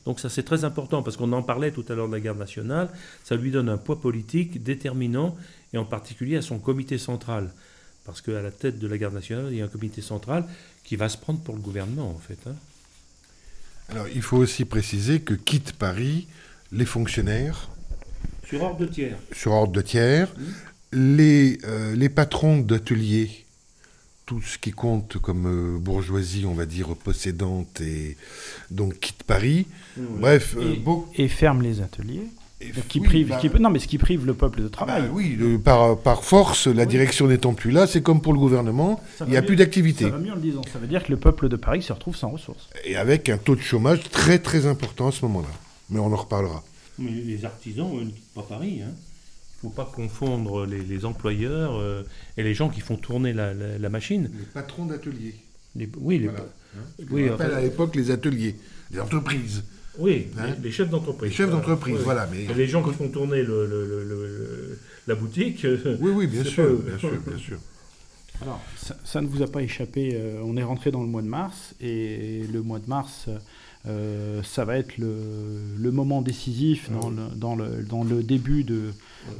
Donc 0.05 0.21
ça 0.21 0.29
c'est 0.29 0.45
très 0.45 0.65
important 0.65 1.03
parce 1.03 1.17
qu'on 1.17 1.33
en 1.33 1.43
parlait 1.43 1.73
tout 1.73 1.85
à 1.89 1.95
l'heure 1.95 2.07
de 2.07 2.13
la 2.13 2.21
garde 2.21 2.39
nationale, 2.39 2.91
ça 3.25 3.35
lui 3.35 3.51
donne 3.51 3.69
un 3.69 3.77
poids 3.77 4.01
politique 4.01 4.63
déterminant 4.63 5.37
et 5.73 5.79
en 5.79 5.85
particulier 5.85 6.37
à 6.37 6.43
son 6.43 6.61
comité 6.61 6.97
central. 6.97 7.53
Parce 8.05 8.21
qu'à 8.21 8.41
la 8.41 8.51
tête 8.51 8.79
de 8.79 8.87
la 8.87 8.99
garde 8.99 9.15
nationale, 9.15 9.49
il 9.51 9.59
y 9.59 9.63
a 9.63 9.65
un 9.65 9.69
comité 9.69 10.01
central 10.01 10.45
qui 10.85 10.97
va 10.97 11.09
se 11.09 11.17
prendre 11.17 11.41
pour 11.41 11.55
le 11.55 11.61
gouvernement, 11.61 12.11
en 12.11 12.19
fait. 12.19 12.39
Hein. 12.47 12.55
Alors, 13.91 14.07
il 14.15 14.23
faut 14.23 14.37
aussi 14.37 14.65
préciser 14.65 15.21
que 15.21 15.35
quitte 15.35 15.73
Paris 15.73 16.27
les 16.73 16.85
fonctionnaires. 16.85 17.71
Sur 18.47 18.63
ordre 18.63 18.79
de 18.79 18.87
tiers. 18.87 19.19
Sur 19.33 19.53
ordre 19.53 19.73
de 19.73 19.83
tiers. 19.83 20.29
Mmh. 20.29 20.43
Les, 20.97 21.59
euh, 21.65 21.97
les 21.97 22.09
patrons 22.09 22.59
d'ateliers, 22.59 23.45
tout 24.27 24.41
ce 24.41 24.59
qui 24.59 24.71
compte 24.71 25.19
comme 25.19 25.47
euh, 25.47 25.79
bourgeoisie, 25.79 26.47
on 26.47 26.55
va 26.55 26.67
dire, 26.67 26.95
possédante, 26.95 27.81
et 27.81 28.17
donc 28.71 29.01
quitte 29.01 29.25
Paris. 29.25 29.67
Bref. 29.97 30.57
Euh, 30.57 30.77
et, 31.17 31.29
ferme 31.29 31.63
les 31.63 31.81
ateliers 31.81 32.29
qui 32.89 33.01
prive, 33.01 33.29
bah, 33.29 33.59
non, 33.59 33.71
mais 33.71 33.79
ce 33.79 33.87
qui 33.87 33.99
prive 33.99 34.27
le 34.27 34.35
peuple 34.35 34.63
de 34.63 34.69
travail. 34.69 35.03
Bah 35.03 35.09
oui, 35.13 35.59
par, 35.63 35.99
par, 35.99 36.25
force, 36.25 36.67
la 36.67 36.87
direction 36.87 37.27
n'étant 37.27 37.53
plus 37.53 37.71
là, 37.71 37.87
c'est 37.87 38.03
comme 38.03 38.21
pour 38.21 38.33
le 38.33 38.39
gouvernement, 38.39 39.03
il 39.21 39.29
n'y 39.29 39.37
a 39.37 39.43
plus 39.43 39.57
d'activité. 39.57 40.05
Ça 40.05 40.11
va 40.11 40.19
mieux 40.19 40.33
en 40.33 40.37
le 40.37 40.41
disant. 40.41 40.63
Ça 40.73 40.79
veut 40.79 40.87
dire 40.87 41.05
que 41.05 41.11
le 41.11 41.19
peuple 41.19 41.49
de 41.49 41.57
Paris 41.57 41.83
se 41.83 41.93
retrouve 41.93 42.17
sans 42.17 42.31
ressources. 42.31 42.71
Et 42.85 42.97
avec 42.97 43.29
un 43.29 43.39
taux 43.39 43.57
de 43.57 43.61
chômage 43.61 44.01
très 44.11 44.39
très 44.39 44.67
important 44.67 45.09
à 45.09 45.13
ce 45.13 45.25
moment-là. 45.27 45.49
Mais 45.91 45.99
on 45.99 46.13
en 46.13 46.17
reparlera. 46.17 46.63
Mais 46.99 47.11
les 47.11 47.45
artisans 47.45 47.93
ne 47.93 48.05
quittent 48.11 48.35
pas 48.35 48.43
Paris. 48.43 48.81
Hein. 48.83 48.93
faut 49.61 49.69
pas 49.69 49.91
confondre 49.93 50.65
les, 50.67 51.05
employeurs 51.05 51.83
et 52.37 52.43
les 52.43 52.55
gens 52.55 52.69
qui 52.69 52.81
font 52.81 52.97
tourner 52.97 53.33
la, 53.33 53.89
machine. 53.89 54.31
Les 54.39 54.47
patrons 54.47 54.87
d'ateliers. 54.87 55.35
oui, 55.99 56.19
les, 56.19 56.29
hein 56.29 56.33
oui, 57.11 57.29
on 57.29 57.35
appelle 57.35 57.53
à 57.53 57.61
l'époque 57.61 57.95
les 57.97 58.11
ateliers, 58.11 58.57
les 58.91 59.01
entreprises. 59.01 59.65
Oui, 59.99 60.29
hein? 60.39 60.55
les, 60.63 60.71
chefs 60.71 60.91
d'entreprise. 60.91 61.31
Les 61.31 61.37
chefs 61.37 61.51
d'entreprise, 61.51 61.99
voilà. 62.03 62.29
Mais... 62.31 62.53
les 62.55 62.67
gens 62.67 62.83
qui 62.83 62.93
font 62.95 63.09
tourner 63.09 63.43
le, 63.43 64.79
la 65.07 65.15
boutique. 65.15 65.67
Oui, 66.01 66.11
oui, 66.15 66.27
bien 66.29 66.45
sûr, 66.45 66.79
bien 66.81 66.99
sûr, 66.99 67.13
bien 67.27 67.39
sûr. 67.39 67.59
Alors, 68.43 68.61
ça, 69.05 69.21
ne 69.21 69.27
vous 69.27 69.43
a 69.43 69.47
pas 69.47 69.63
échappé. 69.63 70.11
Euh, 70.15 70.43
on 70.45 70.57
est 70.57 70.63
rentré 70.63 70.91
dans 70.91 71.03
le 71.03 71.07
mois 71.07 71.23
de 71.23 71.29
mars 71.29 71.75
et 71.81 72.43
le 72.53 72.63
mois 72.63 72.81
de 72.81 72.89
mars, 72.89 73.29
euh, 73.87 74.43
ça 74.43 74.65
va 74.65 74.77
être 74.77 74.99
le, 74.99 75.91
moment 75.91 76.21
décisif 76.21 76.91
dans, 76.91 77.11
le, 77.11 77.23
dans, 77.37 77.55
le, 77.55 77.85
dans 77.89 78.03
le 78.03 78.23
début 78.23 78.65
de, 78.65 78.91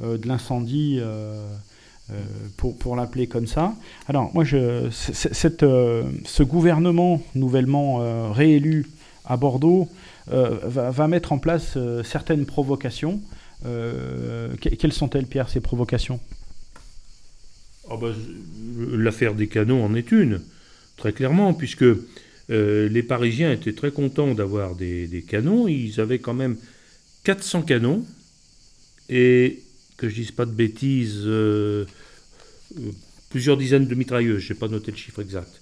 euh, 0.03 0.17
de 0.17 0.27
l'incendie. 0.27 0.99
pour, 2.57 2.77
pour 2.77 2.95
l'appeler 2.95 3.27
comme 3.27 3.47
ça. 3.47 3.73
Alors, 4.07 4.31
moi, 4.33 4.43
je, 4.43 4.89
cette, 4.91 5.65
ce 5.65 6.43
gouvernement 6.43 7.21
nouvellement 7.33 8.31
réélu 8.31 8.85
à 9.25 9.37
Bordeaux 9.37 9.89
va, 10.27 10.91
va, 10.91 11.07
mettre 11.07 11.31
en 11.31 11.37
place 11.37 11.77
certaines 12.03 12.45
provocations. 12.45 13.21
quelles 13.63 14.93
sont-elles, 14.93 15.27
Pierre, 15.27 15.49
ces 15.49 15.61
provocations? 15.61 16.19
Ah 17.89 17.97
bah, 17.97 18.13
L'affaire 18.91 19.35
des 19.35 19.47
canons 19.47 19.83
en 19.83 19.93
est 19.95 20.11
une, 20.11 20.41
très 20.97 21.13
clairement, 21.13 21.53
puisque 21.53 21.85
euh, 22.49 22.89
les 22.89 23.03
Parisiens 23.03 23.51
étaient 23.51 23.73
très 23.73 23.91
contents 23.91 24.33
d'avoir 24.33 24.75
des, 24.75 25.23
canons. 25.27 25.67
Ils 25.67 25.99
avaient 25.99 26.19
quand 26.19 26.33
même 26.33 26.57
400 27.23 27.63
canons, 27.63 28.05
et 29.09 29.61
que 29.97 30.09
je 30.09 30.15
dise 30.15 30.31
pas 30.31 30.45
de 30.45 30.51
bêtises, 30.51 31.21
euh, 31.25 31.85
euh, 32.77 32.91
plusieurs 33.29 33.57
dizaines 33.57 33.87
de 33.87 33.95
mitrailleuses, 33.95 34.41
je 34.41 34.53
n'ai 34.53 34.59
pas 34.59 34.67
noté 34.67 34.91
le 34.91 34.97
chiffre 34.97 35.21
exact. 35.21 35.61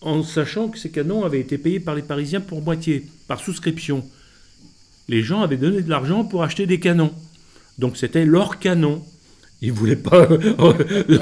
En 0.00 0.22
sachant 0.22 0.68
que 0.68 0.78
ces 0.78 0.90
canons 0.90 1.24
avaient 1.24 1.40
été 1.40 1.58
payés 1.58 1.80
par 1.80 1.94
les 1.94 2.02
Parisiens 2.02 2.40
pour 2.40 2.62
moitié, 2.62 3.04
par 3.26 3.40
souscription. 3.40 4.04
Les 5.08 5.22
gens 5.22 5.42
avaient 5.42 5.56
donné 5.56 5.82
de 5.82 5.90
l'argent 5.90 6.24
pour 6.24 6.42
acheter 6.42 6.66
des 6.66 6.80
canons. 6.80 7.12
Donc 7.78 7.96
c'était 7.96 8.24
leur 8.24 8.58
canon. 8.58 9.02
Ils 9.60 9.72
ne 9.72 9.76
voulaient 9.76 9.96
pas 9.96 10.28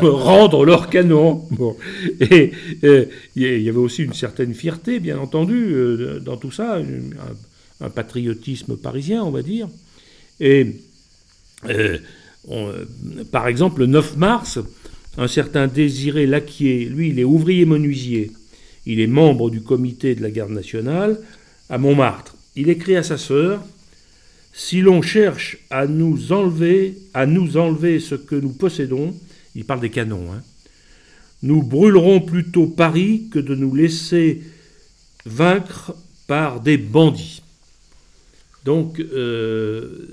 rendre 0.03 0.67
leur 0.67 0.91
canon. 0.91 1.49
Et 2.21 2.53
il 3.35 3.63
y 3.63 3.69
avait 3.69 3.79
aussi 3.79 4.03
une 4.03 4.13
certaine 4.13 4.53
fierté, 4.53 5.01
bien 5.01 5.19
entendu, 5.19 5.73
euh, 5.73 6.21
dans 6.21 6.37
tout 6.37 6.51
ça, 6.51 6.79
un, 7.81 7.91
patriotisme 7.91 8.77
parisien, 8.77 9.23
on 9.25 9.31
va 9.31 9.43
dire. 9.43 9.69
Et 10.41 10.77
euh, 11.67 11.99
par 13.33 13.49
exemple, 13.49 13.81
le 13.81 13.87
9 13.87 14.17
mars, 14.17 14.59
un 15.17 15.29
certain 15.29 15.67
Désiré 15.67 16.27
Laquier, 16.27 16.85
lui, 16.87 17.09
il 17.09 17.19
est 17.19 17.25
ouvrier 17.25 17.65
menuisier. 17.65 18.33
Il 18.87 19.01
est 19.01 19.07
membre 19.07 19.51
du 19.51 19.63
comité 19.63 20.15
de 20.15 20.23
la 20.23 20.31
garde 20.31 20.53
nationale 20.53 21.21
à 21.69 21.79
Montmartre. 21.79 22.37
Il 22.55 22.71
écrit 22.71 22.97
à 22.97 23.03
sa 23.03 23.19
sœur 23.19 23.63
si 24.53 24.81
l'on 24.81 25.03
cherche 25.03 25.59
à 25.69 25.87
nous 25.87 26.33
enlever, 26.33 26.97
à 27.13 27.27
nous 27.27 27.59
enlever 27.59 28.01
ce 28.01 28.15
que 28.15 28.37
nous 28.37 28.53
possédons, 28.53 29.15
il 29.55 29.67
parle 29.67 29.81
des 29.81 29.91
canons, 29.91 30.33
hein, 30.33 30.43
nous 31.43 31.63
brûlerons 31.63 32.21
plutôt 32.21 32.67
Paris 32.67 33.29
que 33.31 33.39
de 33.39 33.55
nous 33.55 33.75
laisser 33.75 34.43
vaincre 35.27 35.95
par 36.27 36.61
des 36.61 36.79
bandits. 36.79 37.43
Donc, 38.65 38.99
euh, 38.99 40.09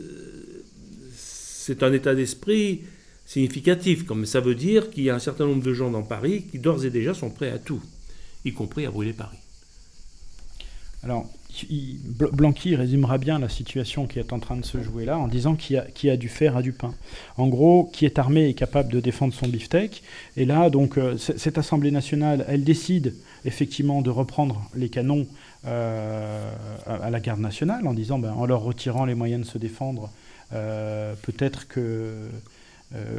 c'est 1.15 1.81
un 1.81 1.93
état 1.93 2.13
d'esprit 2.13 2.81
significatif, 3.25 4.05
comme 4.05 4.25
ça 4.25 4.41
veut 4.41 4.55
dire 4.55 4.91
qu'il 4.91 5.05
y 5.05 5.09
a 5.09 5.15
un 5.15 5.19
certain 5.19 5.45
nombre 5.45 5.63
de 5.63 5.73
gens 5.73 5.89
dans 5.89 6.03
Paris 6.03 6.43
qui 6.51 6.59
d'ores 6.59 6.85
et 6.85 6.89
déjà 6.89 7.13
sont 7.13 7.29
prêts 7.29 7.49
à 7.49 7.57
tout, 7.57 7.81
y 8.45 8.53
compris 8.53 8.85
à 8.85 8.91
brûler 8.91 9.13
Paris. 9.13 9.37
Alors, 11.03 11.27
Blanqui 12.31 12.75
résumera 12.75 13.17
bien 13.17 13.37
la 13.37 13.49
situation 13.49 14.07
qui 14.07 14.19
est 14.19 14.33
en 14.33 14.39
train 14.39 14.55
de 14.55 14.65
se 14.65 14.81
jouer 14.81 15.05
là 15.05 15.17
en 15.19 15.27
disant 15.27 15.55
qui 15.55 15.77
a, 15.77 16.17
du 16.17 16.29
fer 16.29 16.57
a 16.57 16.61
du 16.61 16.71
pain. 16.71 16.93
En 17.37 17.47
gros, 17.47 17.89
qui 17.93 18.05
est 18.05 18.17
armé 18.17 18.47
et 18.47 18.53
capable 18.53 18.91
de 18.91 18.99
défendre 18.99 19.33
son 19.33 19.47
beefsteak. 19.47 20.01
Et 20.37 20.45
là, 20.45 20.69
donc, 20.69 20.97
euh, 20.97 21.17
cette 21.17 21.57
Assemblée 21.57 21.91
nationale, 21.91 22.45
elle 22.47 22.63
décide 22.63 23.13
effectivement 23.45 24.01
de 24.01 24.09
reprendre 24.09 24.67
les 24.75 24.89
canons 24.89 25.27
euh, 25.67 26.51
à, 26.87 27.09
la 27.09 27.19
garde 27.19 27.39
nationale 27.39 27.85
en 27.85 27.93
disant, 27.93 28.17
ben, 28.17 28.31
en 28.31 28.45
leur 28.45 28.61
retirant 28.63 29.05
les 29.05 29.15
moyens 29.15 29.45
de 29.45 29.51
se 29.51 29.57
défendre, 29.57 30.09
euh, 30.53 31.13
peut-être 31.21 31.67
que 31.67 32.29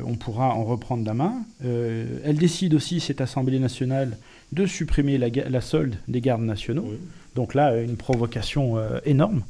on 0.07 0.14
pourra 0.14 0.55
en 0.55 0.62
reprendre 0.62 1.05
la 1.05 1.14
main. 1.14 1.45
elle 1.61 2.37
décide 2.37 2.75
aussi, 2.75 3.01
cette 3.01 3.20
Assemblée 3.20 3.59
nationale, 3.59 4.16
de 4.53 4.66
supprimer 4.66 5.18
la, 5.18 5.61
solde 5.61 5.97
des 6.09 6.20
gardes 6.20 6.42
nationaux. 6.42 6.95
Donc 7.34 7.55
là, 7.55 7.80
une 7.80 7.97
provocation 7.97 8.78
euh, 8.78 9.01
énorme. 9.05 9.42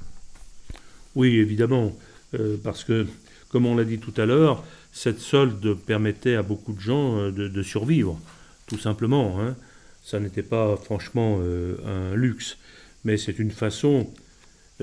Oui, 1.15 1.37
évidemment, 1.37 1.95
euh, 2.35 2.57
parce 2.63 2.85
que, 2.85 3.07
comme 3.51 3.67
on 3.67 3.77
l'a 3.77 3.85
dit 3.85 3.99
tout 3.99 4.15
à 4.17 4.27
l'heure, 4.27 4.65
cette 4.93 5.21
solde 5.21 5.75
permettait 5.75 6.35
à 6.35 6.43
beaucoup 6.43 6.73
de 6.73 6.81
gens 6.81 7.19
euh, 7.19 7.31
de, 7.31 7.63
survivre, 7.63 8.19
tout 8.67 8.79
simplement. 8.79 9.41
Hein. 9.41 9.57
Ça 10.03 10.21
n'était 10.21 10.43
pas 10.43 10.77
franchement 10.77 11.41
un 11.41 12.15
luxe, 12.15 12.59
mais 13.05 13.17
c'est 13.17 13.39
une 13.39 13.51
façon, 13.51 14.07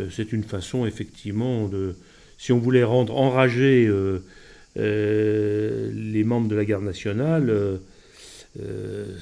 c'est 0.10 0.34
une 0.34 0.44
façon 0.44 0.88
effectivement 0.88 1.68
de, 1.68 1.96
si 2.40 2.52
on 2.52 2.58
voulait 2.58 2.84
rendre 2.84 3.16
enragés 3.16 3.88
les 4.76 6.24
membres 6.24 6.48
de 6.48 6.56
la 6.56 6.66
garde 6.66 6.84
nationale, 6.84 7.80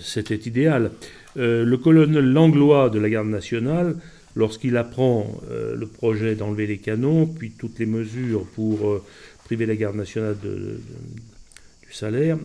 c'était 0.01 0.35
idéal. 0.35 0.91
Euh, 1.37 1.63
le 1.63 1.77
colonel 1.77 2.25
Langlois 2.25 2.89
de 2.89 2.99
la 2.99 3.09
garde 3.09 3.27
nationale, 3.27 3.95
lorsqu'il 4.35 4.77
apprend 4.77 5.39
euh, 5.49 5.75
le 5.75 5.87
projet 5.87 6.35
d'enlever 6.35 6.67
les 6.67 6.79
canons, 6.79 7.27
puis 7.27 7.51
toutes 7.51 7.79
les 7.79 7.85
mesures 7.85 8.45
pour 8.55 8.89
euh, 8.89 9.03
priver 9.45 9.65
la 9.65 9.75
garde 9.75 9.95
nationale 9.95 10.35
du 10.41 11.93
salaire, 11.93 12.37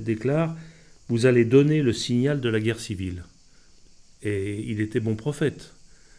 déclare 0.00 0.56
Vous 1.08 1.26
allez 1.26 1.44
donner 1.44 1.82
le 1.82 1.92
signal 1.92 2.40
de 2.40 2.48
la 2.48 2.60
guerre 2.60 2.80
civile. 2.80 3.24
Et 4.22 4.60
il 4.66 4.80
était 4.80 5.00
bon 5.00 5.14
prophète. 5.14 5.72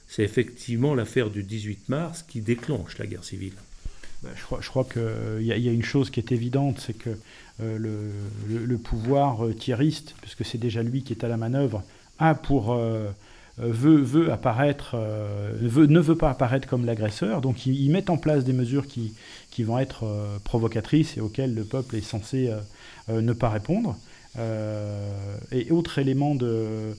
C'est 0.08 0.24
effectivement 0.24 0.96
l'affaire 0.96 1.30
du 1.30 1.44
18 1.44 1.90
mars 1.90 2.24
qui 2.24 2.40
déclenche 2.40 2.98
la 2.98 3.06
guerre 3.06 3.26
civile. 3.26 3.54
Ben, 4.24 4.30
je 4.62 4.70
crois, 4.70 4.86
qu'il 4.86 5.46
y, 5.46 5.52
a 5.52 5.72
une 5.72 5.84
chose 5.84 6.10
qui 6.10 6.20
est 6.20 6.32
évidente, 6.32 6.82
c'est 6.86 6.98
que 6.98 7.10
euh, 7.60 8.12
le, 8.48 8.78
pouvoir 8.78 9.44
euh, 9.44 9.52
tiériste, 9.52 10.14
puisque 10.22 10.46
c'est 10.46 10.60
déjà 10.60 10.84
lui 10.84 11.02
qui 11.02 11.14
est 11.14 11.24
à 11.24 11.28
la 11.28 11.38
manœuvre, 11.38 11.82
a 12.20 12.36
pour 12.36 12.74
euh, 12.74 13.10
veut, 13.58 14.00
veut 14.00 14.32
apparaître, 14.32 14.96
ne 14.96 16.00
veut 16.00 16.16
pas 16.16 16.30
apparaître 16.30 16.68
comme 16.68 16.86
l'agresseur, 16.86 17.42
donc 17.42 17.66
ils, 17.66 17.90
mettent 17.90 18.12
en 18.12 18.18
place 18.18 18.44
des 18.44 18.54
mesures 18.54 18.86
qui, 18.86 19.14
qui 19.50 19.64
vont 19.64 19.80
être 19.80 20.06
provocatrices 20.44 21.18
et 21.18 21.22
auxquelles 21.22 21.56
le 21.56 21.64
peuple 21.64 21.96
est 21.96 22.02
censé 22.02 22.54
ne 23.10 23.34
pas 23.34 23.50
répondre. 23.50 23.98
et 25.52 25.72
autre 25.72 25.98
élément 25.98 26.36
de, 26.36 26.94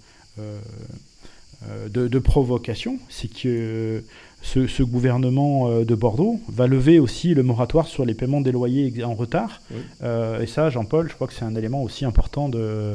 de 1.87 2.19
provocation, 2.19 2.99
c'est 3.09 3.33
que 3.33 4.03
ce, 4.43 4.83
gouvernement 4.83 5.69
euh, 5.69 5.85
de 5.85 5.95
Bordeaux 5.95 6.41
va 6.49 6.67
lever 6.67 6.99
aussi 6.99 7.35
le 7.35 7.43
moratoire 7.43 7.87
sur 7.87 8.05
les 8.05 8.15
paiements 8.15 8.41
des 8.41 8.53
loyers 8.53 8.93
en 9.05 9.15
retard. 9.15 9.61
Euh, 10.03 10.41
et 10.41 10.47
ça, 10.47 10.71
Jean-Paul, 10.71 11.09
je 11.09 11.15
crois 11.15 11.27
que 11.27 11.35
c'est 11.35 11.45
un 11.45 11.55
élément 11.55 11.83
aussi 11.83 12.05
important 12.05 12.49
de... 12.49 12.95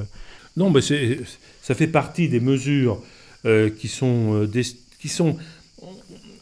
Non, 0.56 0.70
mais 0.70 0.82
ça 0.82 1.76
fait 1.76 1.88
partie 1.88 2.30
des 2.30 2.40
mesures 2.40 3.02
euh, 3.46 3.70
qui 3.70 3.88
sont... 3.88 4.48
qui 5.00 5.10
sont 5.10 5.38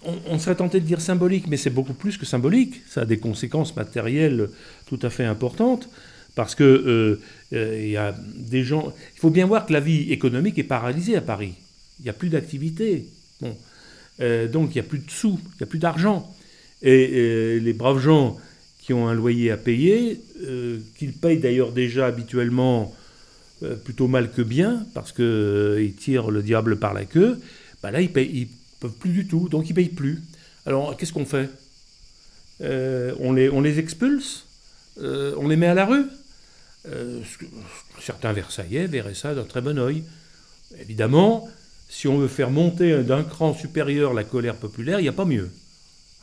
on, 0.04 0.40
serait 0.40 0.56
tenté 0.56 0.80
de 0.80 0.86
dire 0.86 1.00
symboliques, 1.00 1.46
mais 1.48 1.58
c'est 1.58 1.70
beaucoup 1.70 1.94
plus 1.94 2.18
que 2.18 2.26
symbolique. 2.26 2.82
Ça 2.90 3.02
a 3.02 3.06
des 3.06 3.20
conséquences 3.20 3.76
matérielles 3.76 4.50
tout 4.88 4.98
à 5.04 5.12
fait 5.12 5.26
importantes. 5.26 5.90
Parce 6.34 6.56
que 6.56 7.20
il 7.52 7.90
y 7.90 7.98
a 7.98 8.16
des 8.36 8.64
gens. 8.64 8.94
Il 9.16 9.20
faut 9.20 9.30
bien 9.30 9.46
voir 9.46 9.68
que 9.68 9.74
la 9.74 9.80
vie 9.80 10.12
économique 10.12 10.58
est 10.58 10.64
paralysée 10.64 11.16
à 11.16 11.22
Paris. 11.22 11.54
Il 12.00 12.04
n'y 12.04 12.10
a 12.10 12.14
plus 12.14 12.30
d'activité. 12.30 13.06
Bon. 13.42 13.56
Euh, 14.22 14.48
donc 14.48 14.72
il 14.72 14.74
n'y 14.74 14.86
a 14.86 14.90
plus 14.90 15.00
de 15.00 15.10
sous, 15.10 15.40
il 15.44 15.58
n'y 15.58 15.64
a 15.64 15.66
plus 15.66 15.80
d'argent. 15.80 16.34
Et, 16.82 17.60
les 17.60 17.74
braves 17.74 18.00
gens 18.00 18.38
qui 18.80 18.94
ont 18.94 19.08
un 19.08 19.14
loyer 19.14 19.52
à 19.52 19.58
payer, 19.58 20.20
euh, 20.44 20.80
qu'ils 20.98 21.14
payent 21.14 21.40
d'ailleurs 21.40 21.72
déjà 21.72 22.08
habituellement 22.08 22.96
euh, 23.64 23.76
plutôt 23.76 24.08
mal 24.08 24.32
que 24.32 24.42
bien, 24.42 24.86
parce 24.94 25.12
qu'ils 25.12 25.94
tirent 25.96 26.32
le 26.32 26.42
diable 26.42 26.78
par 26.78 26.94
la 26.94 27.06
queue, 27.06 27.40
bah 27.84 27.92
là 27.92 28.02
ils 28.02 28.10
ne 28.10 28.46
peuvent 28.80 28.92
plus 29.00 29.12
du 29.12 29.28
tout, 29.28 29.50
donc 29.50 29.68
ils 29.68 29.74
ne 29.74 29.76
payent 29.76 29.90
plus. 29.90 30.22
Alors 30.66 30.96
qu'est-ce 30.98 31.14
qu'on 31.14 31.26
fait? 31.26 31.50
On, 32.64 33.34
les, 33.34 33.50
on 33.50 33.62
les 33.62 33.80
expulse? 33.80 34.46
On 35.00 35.48
les 35.48 35.56
met 35.56 35.68
à 35.68 35.74
la 35.74 35.86
rue? 35.86 36.06
Certains 38.00 38.34
Versaillais 38.34 38.86
verraient 38.86 39.16
ça 39.16 39.34
d'un 39.34 39.46
très 39.46 39.62
bon 39.62 39.80
oeil. 39.80 40.04
Évidemment, 40.80 41.50
si 41.92 42.08
on 42.08 42.18
veut 42.18 42.30
faire 42.30 42.50
monter 42.50 43.04
d'un 43.04 43.24
cran 43.24 43.54
supérieur 43.54 44.14
la 44.14 44.24
colère 44.24 44.56
populaire, 44.56 45.00
il 45.00 45.04
n'y 45.04 45.10
a 45.10 45.14
pas 45.14 45.26
mieux. 45.26 45.52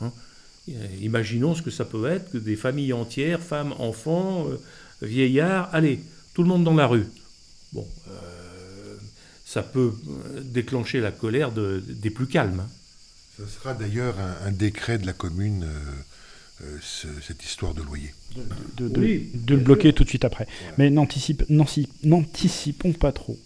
Hein. 0.01 0.11
Imaginons 0.99 1.55
ce 1.55 1.61
que 1.61 1.71
ça 1.71 1.85
peut 1.85 2.09
être 2.09 2.31
que 2.31 2.37
des 2.39 2.55
familles 2.55 2.91
entières, 2.91 3.39
femmes, 3.39 3.73
enfants, 3.77 4.47
vieillards, 5.01 5.69
allez, 5.71 5.99
tout 6.33 6.41
le 6.41 6.49
monde 6.49 6.63
dans 6.63 6.73
la 6.73 6.87
rue. 6.87 7.05
Bon, 7.71 7.87
ça 9.45 9.63
peut 9.63 9.93
déclencher 10.41 11.01
la 11.01 11.11
colère 11.11 11.51
des 11.51 12.09
plus 12.09 12.27
calmes. 12.27 12.61
Hein. 12.61 12.69
Ce 13.39 13.47
sera 13.47 13.73
d'ailleurs 13.73 14.15
un, 14.45 14.51
décret 14.51 14.97
de 14.97 15.05
la 15.05 15.13
commune, 15.13 15.63
euh, 15.63 16.65
euh, 16.65 16.77
cette 17.25 17.41
histoire 17.43 17.73
de 17.73 17.81
loyer. 17.81 18.13
De, 18.77 18.85
le 18.85 19.57
bloquer 19.57 19.93
tout 19.93 20.03
de 20.03 20.09
suite 20.09 20.25
après. 20.25 20.45
Mais 20.77 20.89
n'anticipons 20.89 22.93
pas 22.93 23.13
trop. 23.13 23.39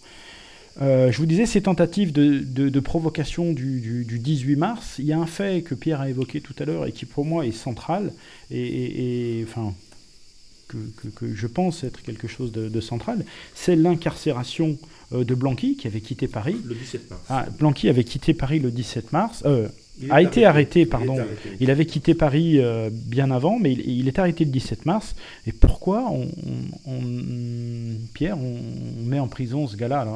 Euh, 0.82 1.12
je 1.12 1.18
vous 1.18 1.26
disais, 1.26 1.46
ces 1.46 1.62
tentatives 1.62 2.12
de, 2.12 2.80
provocation 2.80 3.52
du, 3.52 4.04
18 4.06 4.56
mars, 4.56 4.96
il 4.98 5.06
y 5.06 5.12
a 5.12 5.18
un 5.18 5.26
fait 5.26 5.62
que 5.62 5.74
Pierre 5.74 6.00
a 6.00 6.08
évoqué 6.08 6.40
tout 6.40 6.54
à 6.58 6.64
l'heure 6.64 6.86
et 6.86 6.92
qui 6.92 7.06
pour 7.06 7.24
moi 7.24 7.46
est 7.46 7.52
central, 7.52 8.12
et, 8.50 9.44
enfin, 9.46 9.74
que, 10.68 10.78
je 11.34 11.46
pense 11.46 11.84
être 11.84 12.02
quelque 12.02 12.26
chose 12.26 12.52
de, 12.52 12.80
central, 12.80 13.24
c'est 13.54 13.76
l'incarcération 13.76 14.76
de 15.12 15.34
Blanqui 15.34 15.76
qui 15.76 15.86
avait 15.86 16.00
quitté 16.00 16.26
Paris. 16.26 16.56
Le 16.64 16.74
17 16.74 17.10
mars. 17.10 17.22
Ah, 17.28 17.46
Blanqui 17.58 17.88
avait 17.88 18.04
quitté 18.04 18.34
Paris 18.34 18.58
le 18.58 18.70
17 18.70 19.12
mars, 19.12 19.44
a 20.10 20.22
été 20.22 20.44
arrêté, 20.44 20.86
pardon. 20.86 21.16
Il, 21.60 21.70
avait 21.70 21.86
quitté 21.86 22.14
Paris 22.14 22.58
euh, 22.58 22.90
bien 22.92 23.30
avant, 23.30 23.58
mais 23.58 23.72
il, 23.72 24.08
est 24.08 24.18
arrêté 24.18 24.44
le 24.44 24.50
17 24.50 24.86
mars. 24.86 25.14
Et 25.46 25.52
pourquoi 25.52 26.10
on, 26.10 26.28
Pierre, 28.12 28.38
on 28.38 28.58
met 29.04 29.18
en 29.18 29.28
prison 29.28 29.66
ce 29.66 29.76
gars-là, 29.76 30.06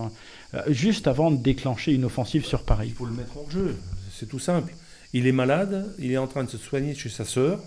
euh, 0.54 0.62
juste 0.68 1.06
avant 1.06 1.30
de 1.30 1.36
déclencher 1.36 1.92
une 1.92 2.04
offensive 2.04 2.44
sur 2.44 2.64
Paris? 2.64 2.88
Il 2.88 2.94
faut 2.94 3.06
le 3.06 3.12
mettre 3.12 3.38
en 3.38 3.48
jeu, 3.50 3.76
c'est 4.12 4.26
tout 4.26 4.40
simple. 4.40 4.74
Il 5.12 5.26
est 5.26 5.32
malade, 5.32 5.86
il 5.98 6.12
est 6.12 6.18
en 6.18 6.26
train 6.26 6.44
de 6.44 6.50
se 6.50 6.58
soigner 6.58 6.94
chez 6.94 7.08
sa 7.08 7.24
sœur, 7.24 7.60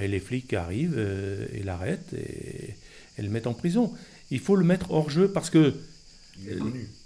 et 0.00 0.08
les 0.08 0.20
flics 0.20 0.52
arrivent 0.54 0.96
euh, 0.96 1.46
et 1.52 1.62
l'arrêtent 1.62 2.14
et, 2.14 2.74
et, 3.18 3.22
le 3.22 3.28
mettent 3.28 3.46
en 3.46 3.54
prison. 3.54 3.92
Il 4.30 4.40
faut 4.40 4.56
le 4.56 4.64
mettre 4.64 4.90
hors 4.90 5.10
jeu 5.10 5.28
parce 5.28 5.50
que 5.50 5.74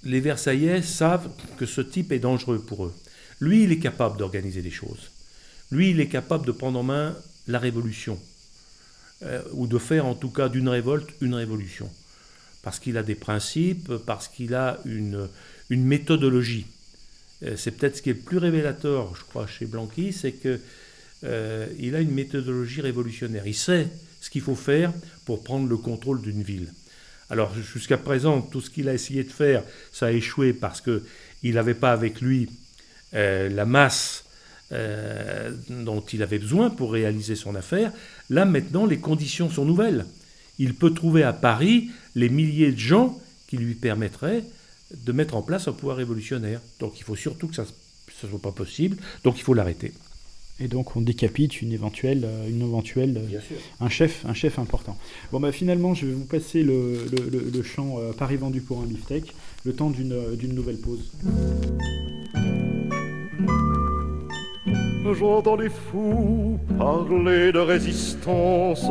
les 0.04 0.20
Versaillais 0.20 0.82
savent 0.82 1.30
que 1.56 1.66
ce 1.66 1.80
type 1.80 2.12
est 2.12 2.18
dangereux 2.18 2.60
pour 2.60 2.86
eux. 2.86 2.94
Lui, 3.40 3.64
il 3.64 3.72
est 3.72 3.78
capable 3.78 4.18
d'organiser 4.18 4.62
des 4.62 4.70
choses. 4.70 5.10
Lui, 5.70 5.90
il 5.90 6.00
est 6.00 6.08
capable 6.08 6.46
de 6.46 6.52
prendre 6.52 6.78
en 6.78 6.82
main 6.82 7.16
la 7.46 7.58
révolution, 7.58 8.18
euh, 9.22 9.42
ou 9.52 9.66
de 9.66 9.78
faire 9.78 10.06
en 10.06 10.14
tout 10.14 10.30
cas 10.30 10.48
d'une 10.48 10.68
révolte 10.68 11.10
une 11.20 11.34
révolution. 11.34 11.90
Parce 12.62 12.78
qu'il 12.78 12.96
a 12.96 13.02
des 13.02 13.14
principes, 13.14 13.92
parce 14.06 14.28
qu'il 14.28 14.54
a 14.54 14.80
une, 14.84 15.28
une 15.70 15.84
méthodologie. 15.84 16.66
Euh, 17.42 17.56
c'est 17.56 17.72
peut-être 17.72 17.96
ce 17.96 18.02
qui 18.02 18.10
est 18.10 18.14
le 18.14 18.20
plus 18.20 18.38
révélateur, 18.38 19.14
je 19.14 19.22
crois, 19.22 19.46
chez 19.46 19.66
Blanqui, 19.66 20.12
c'est 20.12 20.32
qu'il 20.32 20.60
euh, 21.24 21.94
a 21.94 22.00
une 22.00 22.12
méthodologie 22.12 22.80
révolutionnaire. 22.80 23.46
Il 23.46 23.54
sait 23.54 23.88
ce 24.20 24.30
qu'il 24.30 24.42
faut 24.42 24.56
faire 24.56 24.92
pour 25.24 25.44
prendre 25.44 25.68
le 25.68 25.76
contrôle 25.76 26.20
d'une 26.20 26.42
ville. 26.42 26.72
Alors 27.30 27.54
jusqu'à 27.54 27.98
présent, 27.98 28.40
tout 28.40 28.60
ce 28.60 28.70
qu'il 28.70 28.88
a 28.88 28.94
essayé 28.94 29.22
de 29.22 29.30
faire, 29.30 29.62
ça 29.92 30.06
a 30.06 30.10
échoué 30.12 30.52
parce 30.52 30.80
qu'il 30.80 31.54
n'avait 31.54 31.74
pas 31.74 31.92
avec 31.92 32.20
lui 32.20 32.48
euh, 33.14 33.48
la 33.48 33.64
masse 33.64 34.24
euh, 34.72 35.50
dont 35.68 36.00
il 36.00 36.22
avait 36.22 36.38
besoin 36.38 36.70
pour 36.70 36.92
réaliser 36.92 37.36
son 37.36 37.54
affaire, 37.54 37.92
là 38.30 38.44
maintenant 38.44 38.86
les 38.86 38.98
conditions 38.98 39.50
sont 39.50 39.64
nouvelles. 39.64 40.06
Il 40.58 40.74
peut 40.74 40.92
trouver 40.92 41.22
à 41.22 41.32
Paris 41.32 41.90
les 42.14 42.28
milliers 42.28 42.72
de 42.72 42.78
gens 42.78 43.18
qui 43.46 43.56
lui 43.56 43.74
permettraient 43.74 44.44
de 44.94 45.12
mettre 45.12 45.36
en 45.36 45.42
place 45.42 45.68
un 45.68 45.72
pouvoir 45.72 45.98
révolutionnaire. 45.98 46.60
Donc 46.80 46.98
il 46.98 47.04
faut 47.04 47.16
surtout 47.16 47.48
que 47.48 47.54
ça 47.54 47.64
ne 47.64 48.28
soit 48.28 48.42
pas 48.42 48.52
possible, 48.52 48.96
donc 49.24 49.38
il 49.38 49.42
faut 49.42 49.54
l'arrêter. 49.54 49.92
Et 50.60 50.66
donc 50.68 50.96
on 50.96 51.00
décapite 51.00 51.62
une 51.62 51.72
éventuelle, 51.72 52.24
euh, 52.24 52.48
une 52.48 52.62
éventuelle 52.62 53.22
un 53.80 53.88
chef, 53.88 54.24
un 54.26 54.34
chef 54.34 54.58
important. 54.58 54.96
Bon 55.30 55.40
bah 55.40 55.52
finalement 55.52 55.94
je 55.94 56.06
vais 56.06 56.12
vous 56.12 56.24
passer 56.24 56.62
le, 56.62 57.06
le, 57.30 57.62
champ 57.62 57.96
Paris 58.18 58.36
vendu 58.36 58.60
pour 58.60 58.80
un 58.80 58.86
beefsteak, 58.86 59.34
le 59.64 59.72
temps 59.72 59.90
d'une 59.90 60.54
nouvelle 60.54 60.78
pause. 60.78 61.10
J'entends 65.14 65.56
les 65.56 65.70
fous 65.70 66.58
parler 66.76 67.50
de 67.52 67.58
résistance, 67.58 68.84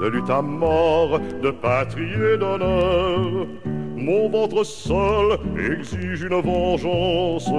de 0.00 0.06
lutte 0.06 0.30
à 0.30 0.40
mort, 0.40 1.20
de 1.42 1.50
patrie 1.50 2.04
et 2.04 2.38
d'honneur. 2.38 3.46
Mon 3.96 4.28
ventre 4.28 4.64
seul 4.64 5.38
exige 5.58 6.22
une 6.22 6.40
vengeance. 6.40 7.50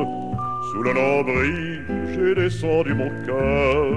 Sous 0.78 0.84
le 0.84 0.94
nombril, 0.94 1.82
j'ai 2.14 2.36
descendu 2.36 2.94
mon 2.94 3.10
cœur. 3.26 3.96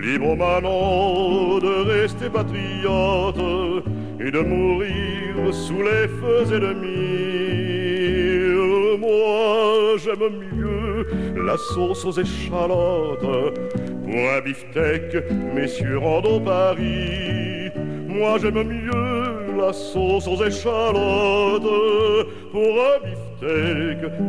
Libre 0.00 0.34
manant 0.34 1.58
de 1.58 1.90
rester 1.90 2.30
patriote 2.30 3.84
et 4.18 4.30
de 4.30 4.40
mourir 4.40 5.52
sous 5.52 5.82
les 5.82 6.08
feux 6.08 6.54
ennemis 6.56 7.50
moi 8.98 9.96
j'aime 10.02 10.38
mieux 10.54 11.06
la 11.44 11.56
sauce 11.56 12.04
aux 12.04 12.12
échalotes. 12.12 13.20
Pour 13.20 14.20
un 14.36 14.40
beefsteak, 14.42 15.16
messieurs, 15.54 15.98
rendons 15.98 16.40
Paris. 16.40 17.70
Moi 18.08 18.38
j'aime 18.40 18.62
mieux 18.62 19.56
la 19.58 19.72
sauce 19.72 20.26
aux 20.26 20.44
échalotes. 20.44 21.62
Pour 22.52 22.72
un 22.90 22.98
beefsteak, 23.04 23.29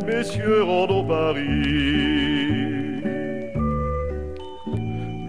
messieurs, 0.06 0.62
rendons 0.62 1.04
Paris. 1.04 1.42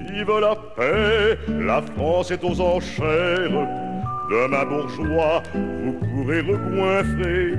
Vive 0.07 0.39
la 0.39 0.55
paix, 0.75 1.37
la 1.59 1.81
France 1.81 2.31
est 2.31 2.43
aux 2.43 2.59
enchères. 2.61 3.67
Demain 4.29 4.65
bourgeois, 4.65 5.43
vous 5.53 5.93
pourrez 5.93 6.41
regoinfrer 6.41 7.55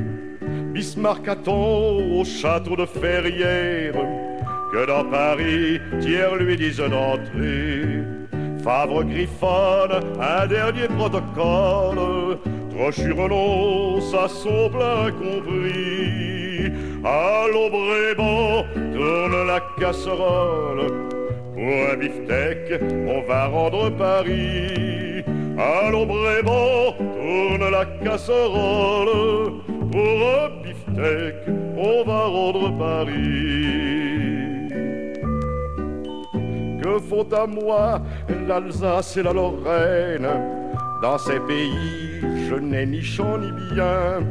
Bismarck 0.72 1.28
attend 1.28 1.92
au 1.92 2.24
château 2.24 2.74
de 2.74 2.84
Ferrières 2.84 3.94
que 4.72 4.86
dans 4.86 5.04
Paris, 5.04 5.80
Thiers 6.00 6.36
lui 6.40 6.56
dise 6.56 6.78
d'entrer. 6.78 8.02
Favre 8.64 9.04
griffonne 9.04 10.00
un 10.20 10.46
dernier 10.48 10.88
protocole, 10.88 12.38
Trochu 12.76 13.12
renonce 13.12 14.12
à 14.14 14.28
son 14.28 14.68
plein 14.68 15.12
compris. 15.12 16.72
Allons 17.04 17.70
Bréban, 17.70 18.64
tourne 18.74 19.46
la 19.46 19.60
casserole, 19.78 20.86
pour 21.54 21.62
un 21.62 21.96
beefsteak, 21.96 22.80
on 23.06 23.22
va 23.28 23.46
rendre 23.46 23.90
Paris. 23.90 25.22
Allons 25.56 26.06
Bréban, 26.06 26.94
tourne 26.98 27.70
la 27.70 27.84
casserole, 28.02 29.52
pour 29.92 30.18
un 30.34 30.48
beefsteak, 30.62 31.36
on 31.76 32.04
va 32.04 32.24
rendre 32.24 32.76
Paris. 32.76 33.84
Que 36.82 36.98
font 36.98 37.28
à 37.32 37.46
moi 37.46 38.00
l'Alsace 38.48 39.16
et 39.16 39.22
la 39.22 39.32
Lorraine? 39.32 40.63
Dans 41.04 41.18
ces 41.18 41.38
pays, 41.38 42.22
je 42.48 42.54
n'ai 42.54 42.86
ni 42.86 43.02
champ 43.02 43.36
ni 43.36 43.52
bien. 43.74 44.24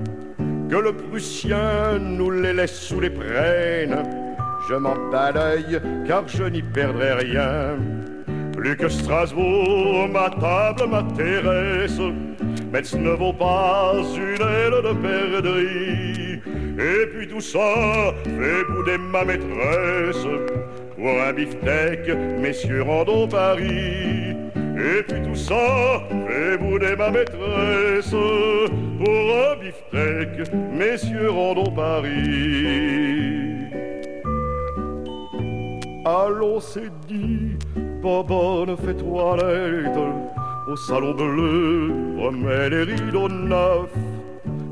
Que 0.72 0.78
le 0.78 0.92
Prussien 0.92 2.00
nous 2.00 2.32
les 2.32 2.52
laisse 2.52 2.80
sous 2.88 3.00
les 3.00 3.12
prênes. 3.12 4.02
Je 4.68 4.74
m'en 4.74 4.96
bats 5.12 5.32
l'œil 5.32 5.80
car 6.08 6.28
je 6.28 6.46
n'y 6.46 6.64
perdrai 6.64 7.14
rien. 7.14 7.78
Plus 8.58 8.76
que 8.76 8.90
Strasbourg, 8.90 10.10
ma 10.12 10.32
table 10.32 10.90
m'intéresse. 10.90 12.02
Metz 12.72 12.96
ne 12.96 13.12
vaut 13.12 13.34
pas 13.34 13.94
une 14.16 14.42
aile 14.42 14.82
de 14.88 14.94
perdrix. 15.08 16.42
Et 16.80 17.06
puis 17.14 17.28
tout 17.28 17.40
ça 17.40 18.16
fait 18.24 18.64
bouder 18.74 18.98
ma 18.98 19.24
maîtresse. 19.24 20.26
Pour 20.96 21.22
un 21.22 21.34
beefsteak, 21.34 22.10
messieurs, 22.42 22.82
rendons 22.82 23.28
Paris. 23.28 24.43
Et 24.76 25.04
puis 25.04 25.22
tout 25.22 25.36
ça 25.36 26.02
fait 26.10 26.58
bouder 26.58 26.96
ma 26.98 27.12
maîtresse. 27.12 28.10
Pour 28.10 29.10
un 29.10 29.56
beefsteak, 29.60 30.54
messieurs, 30.72 31.30
rendons 31.30 31.72
Paris. 31.72 33.44
Allons, 36.06 36.60
c'est 36.60 36.92
dit, 37.08 37.58
Bobonne, 38.02 38.76
fait 38.78 38.96
toilette 38.96 39.98
au 40.68 40.76
salon 40.76 41.14
bleu, 41.14 41.94
remets 42.18 42.70
les 42.70 42.84
rideaux 42.84 43.30
neufs. 43.30 43.90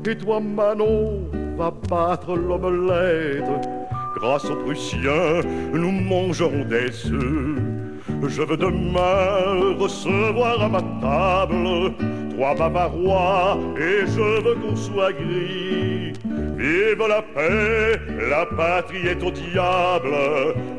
Et 0.06 0.16
toi, 0.16 0.40
Manon, 0.40 1.30
va 1.56 1.72
battre 1.88 2.34
l'omelette. 2.34 3.68
Grâce 4.16 4.44
aux 4.46 4.56
Prussiens, 4.56 5.40
nous 5.72 5.90
mangerons 5.90 6.64
des 6.64 7.10
œufs. 7.10 7.81
Je 8.28 8.42
veux 8.42 8.56
demain 8.56 9.74
recevoir 9.78 10.62
à 10.62 10.68
ma 10.68 10.82
table 11.00 11.92
trois 12.34 12.54
Bavarois 12.54 13.58
et 13.76 14.06
je 14.06 14.42
veux 14.42 14.54
qu'on 14.54 14.76
soit 14.76 15.12
gris 15.12 16.12
Vive 16.56 17.04
la 17.08 17.22
paix, 17.22 17.98
la 18.30 18.46
patrie 18.46 19.08
est 19.08 19.22
au 19.22 19.32
diable. 19.32 20.14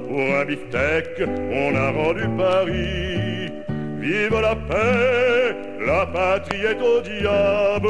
Pour 0.08 0.20
un 0.20 0.46
beefsteak, 0.46 1.28
on 1.28 1.76
a 1.76 1.92
rendu 1.92 2.24
Paris. 2.38 3.52
Vive 4.00 4.40
la 4.42 4.56
paix, 4.56 5.56
la 5.86 6.06
patrie 6.06 6.62
est 6.62 6.82
au 6.82 7.02
diable. 7.02 7.90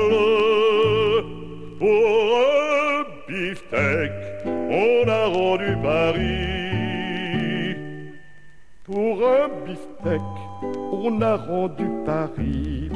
Pour 1.78 2.40
un 2.40 3.04
beefsteak, 3.28 4.12
on 4.46 5.08
a 5.08 5.26
rendu 5.28 5.78
Paris. 5.84 6.63
Pour 8.86 9.26
un 9.26 9.48
beefsteak, 9.66 10.22
on 10.92 11.22
a 11.22 11.38
rendu 11.38 11.86
Paris. 12.06 12.90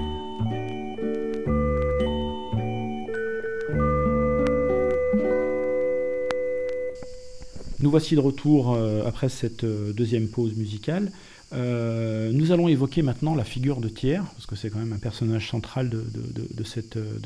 Nous 7.79 7.89
voici 7.89 8.15
de 8.15 8.19
retour 8.19 8.73
euh, 8.73 9.05
après 9.07 9.29
cette 9.29 9.63
euh, 9.63 9.93
deuxième 9.93 10.27
pause 10.27 10.57
musicale. 10.57 11.09
Euh, 11.53 12.33
nous 12.33 12.51
allons 12.51 12.67
évoquer 12.67 13.01
maintenant 13.01 13.33
la 13.33 13.45
figure 13.45 13.79
de 13.79 13.87
Thiers, 13.87 14.19
parce 14.33 14.45
que 14.45 14.57
c'est 14.57 14.69
quand 14.69 14.79
même 14.79 14.91
un 14.91 14.99
personnage 14.99 15.49
central 15.49 15.89
de 15.89 16.63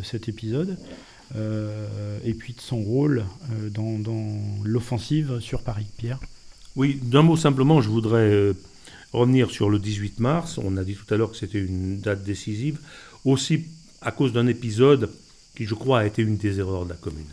cet 0.03 0.29
épisode, 0.29 0.77
et 1.33 2.33
puis 2.35 2.53
de 2.53 2.61
son 2.61 2.83
rôle 2.83 3.25
dans, 3.71 3.97
dans 3.97 4.37
l'offensive 4.63 5.39
sur 5.39 5.63
Paris. 5.63 5.87
Pierre? 5.97 6.19
Oui, 6.75 6.99
d'un 7.01 7.21
mot 7.21 7.35
simplement, 7.35 7.81
je 7.81 7.89
voudrais 7.89 8.53
revenir 9.13 9.51
sur 9.51 9.69
le 9.69 9.79
18 9.79 10.19
mars. 10.19 10.57
On 10.57 10.77
a 10.77 10.83
dit 10.83 10.95
tout 10.95 11.13
à 11.13 11.17
l'heure 11.17 11.31
que 11.31 11.37
c'était 11.37 11.59
une 11.59 11.99
date 11.99 12.23
décisive, 12.23 12.79
aussi 13.25 13.65
à 14.01 14.11
cause 14.11 14.33
d'un 14.33 14.47
épisode 14.47 15.09
qui, 15.55 15.65
je 15.65 15.75
crois, 15.75 15.99
a 15.99 16.05
été 16.05 16.21
une 16.21 16.37
des 16.37 16.59
erreurs 16.59 16.85
de 16.85 16.91
la 16.91 16.95
commune. 16.95 17.25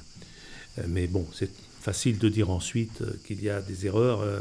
Mais 0.88 1.06
bon, 1.06 1.26
c'est 1.32 1.50
facile 1.80 2.18
de 2.18 2.28
dire 2.28 2.50
ensuite 2.50 3.02
euh, 3.02 3.12
qu'il 3.26 3.42
y 3.42 3.48
a 3.48 3.60
des 3.60 3.86
erreurs. 3.86 4.20
Euh. 4.20 4.40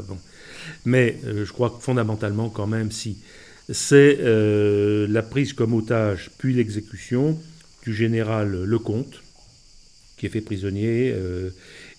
Mais 0.84 1.18
euh, 1.24 1.44
je 1.44 1.52
crois 1.52 1.70
que 1.70 1.82
fondamentalement, 1.82 2.48
quand 2.50 2.66
même, 2.66 2.90
si. 2.90 3.18
C'est 3.70 4.16
la 5.10 5.22
prise 5.22 5.52
comme 5.52 5.74
otage, 5.74 6.30
puis 6.38 6.54
l'exécution 6.54 7.38
du 7.82 7.92
général 7.92 8.64
Lecomte, 8.64 9.22
qui 10.16 10.24
est 10.24 10.30
fait 10.30 10.40
prisonnier, 10.40 11.14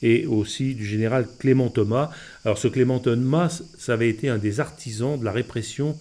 et 0.02 0.26
aussi 0.26 0.76
du 0.76 0.86
général 0.86 1.28
Clément 1.40 1.70
Thomas. 1.70 2.10
Alors 2.46 2.58
ce 2.58 2.68
Clément 2.68 3.00
Thomas, 3.00 3.62
ça 3.78 3.94
avait 3.94 4.10
été 4.10 4.30
un 4.30 4.38
des 4.38 4.60
artisans 4.60 5.20
de 5.20 5.26
la 5.26 5.32
répression 5.32 5.98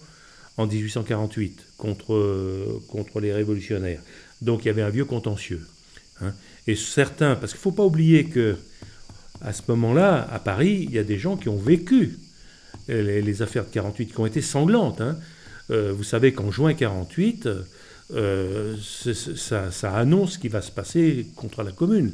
en 0.57 0.67
1848 0.67 1.65
contre, 1.77 2.79
contre 2.87 3.19
les 3.19 3.33
révolutionnaires. 3.33 4.01
Donc 4.41 4.63
il 4.63 4.67
y 4.67 4.71
avait 4.71 4.81
un 4.81 4.89
vieux 4.89 5.05
contentieux. 5.05 5.61
Hein. 6.21 6.33
Et 6.67 6.75
certains, 6.75 7.35
parce 7.35 7.53
qu'il 7.53 7.59
ne 7.59 7.63
faut 7.63 7.71
pas 7.71 7.85
oublier 7.85 8.25
que 8.25 8.55
à 9.41 9.53
ce 9.53 9.61
moment-là, 9.69 10.27
à 10.31 10.39
Paris, 10.39 10.85
il 10.87 10.91
y 10.91 10.99
a 10.99 11.03
des 11.03 11.17
gens 11.17 11.37
qui 11.37 11.49
ont 11.49 11.57
vécu 11.57 12.17
les, 12.87 13.41
affaires 13.41 13.65
de 13.65 13.69
48, 13.69 14.07
qui 14.07 14.19
ont 14.19 14.25
été 14.25 14.41
sanglantes. 14.41 15.01
Hein. 15.01 15.17
Euh, 15.71 15.93
vous 15.95 16.03
savez 16.03 16.33
qu'en 16.33 16.51
juin 16.51 16.73
48, 16.73 17.47
euh, 18.13 18.75
ça, 18.81 19.95
annonce 19.95 20.33
ce 20.33 20.39
qui 20.39 20.47
va 20.47 20.61
se 20.61 20.71
passer 20.71 21.27
contre 21.35 21.63
la 21.63 21.71
commune. 21.71 22.13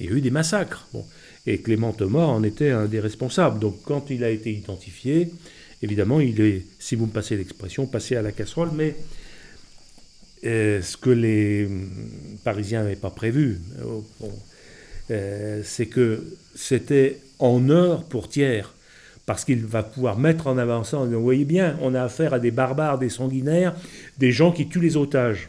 Il 0.00 0.06
y 0.06 0.08
a 0.10 0.12
eu 0.12 0.20
des 0.20 0.30
massacres. 0.30 0.86
Et 1.46 1.58
Clément 1.58 1.92
Thomas 1.92 2.24
en 2.24 2.42
était 2.42 2.70
un 2.70 2.86
des 2.86 3.00
responsables. 3.00 3.58
Donc 3.58 3.76
quand 3.84 4.10
il 4.10 4.24
a 4.24 4.30
été 4.30 4.52
identifié, 4.52 5.30
évidemment, 5.82 6.20
il 6.20 6.40
est, 6.40 6.64
si 6.78 6.96
vous 6.96 7.06
me 7.06 7.12
passez 7.12 7.36
l'expression, 7.36 7.86
passé 7.86 8.16
à 8.16 8.22
la 8.22 8.32
casserole. 8.32 8.70
Mais 8.74 8.96
euh, 10.44 10.82
ce 10.82 10.96
que 10.96 11.10
les 11.10 11.68
Parisiens 12.44 12.82
n'avaient 12.82 12.96
pas 12.96 13.10
prévu, 13.10 13.60
c'est 15.08 15.86
que 15.86 16.24
c'était 16.54 17.18
en 17.38 17.68
heure 17.70 18.04
pour 18.04 18.28
tiers, 18.28 18.72
parce 19.26 19.44
qu'il 19.44 19.64
va 19.64 19.82
pouvoir 19.82 20.18
mettre 20.18 20.46
en 20.46 20.56
avant 20.56 20.84
ça, 20.84 20.98
vous 20.98 21.22
voyez 21.22 21.44
bien, 21.44 21.76
on 21.82 21.94
a 21.94 22.02
affaire 22.02 22.32
à 22.32 22.38
des 22.38 22.52
barbares, 22.52 22.98
des 22.98 23.08
sanguinaires, 23.08 23.74
des 24.18 24.30
gens 24.30 24.52
qui 24.52 24.68
tuent 24.68 24.80
les 24.80 24.96
otages. 24.96 25.48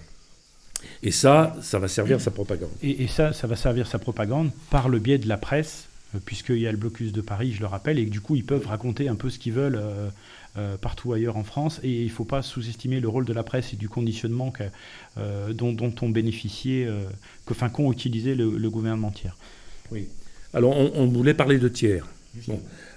Et 1.03 1.11
ça, 1.11 1.55
ça 1.61 1.79
va 1.79 1.87
servir 1.87 2.19
sa 2.19 2.31
propagande. 2.31 2.69
Et, 2.81 3.07
ça, 3.07 3.33
ça 3.33 3.47
va 3.47 3.55
servir 3.55 3.87
sa 3.87 3.99
propagande 3.99 4.51
par 4.69 4.89
le 4.89 4.99
biais 4.99 5.17
de 5.17 5.27
la 5.27 5.37
presse, 5.37 5.85
euh, 5.85 5.86
puisqu'il 6.25 6.59
y 6.59 6.67
a 6.67 6.71
le 6.71 6.77
blocus 6.77 7.11
de 7.11 7.21
Paris, 7.21 7.53
je 7.53 7.59
le 7.59 7.67
rappelle, 7.67 7.99
et 7.99 8.05
que 8.05 8.11
du 8.11 8.21
coup, 8.21 8.35
ils 8.35 8.45
peuvent 8.45 8.65
raconter 8.65 9.07
un 9.07 9.15
peu 9.15 9.29
ce 9.29 9.39
qu'ils 9.39 9.53
veulent 9.53 9.79
euh, 9.79 10.09
euh, 10.57 10.77
partout 10.77 11.13
ailleurs 11.13 11.37
en 11.37 11.43
France. 11.43 11.79
Et 11.83 12.01
il 12.01 12.05
ne 12.05 12.11
faut 12.11 12.25
pas 12.25 12.41
sous-estimer 12.41 12.99
le 12.99 13.07
rôle 13.07 13.25
de 13.25 13.33
la 13.33 13.43
presse 13.43 13.73
et 13.73 13.77
du 13.77 13.89
conditionnement 13.89 14.53
dont, 15.53 15.73
dont, 15.73 15.93
ont 16.01 16.09
bénéficié, 16.09 16.87
que, 17.45 17.53
enfin, 17.53 17.69
qu'ont 17.69 17.91
utilisé 17.91 18.35
le, 18.35 18.57
le 18.57 18.69
gouvernement 18.69 19.11
tiers. 19.11 19.35
Oui. 19.91 20.07
Alors, 20.53 20.75
on, 20.77 21.05
voulait 21.07 21.33
parler 21.33 21.57
de 21.59 21.67
Thiers. 21.67 22.03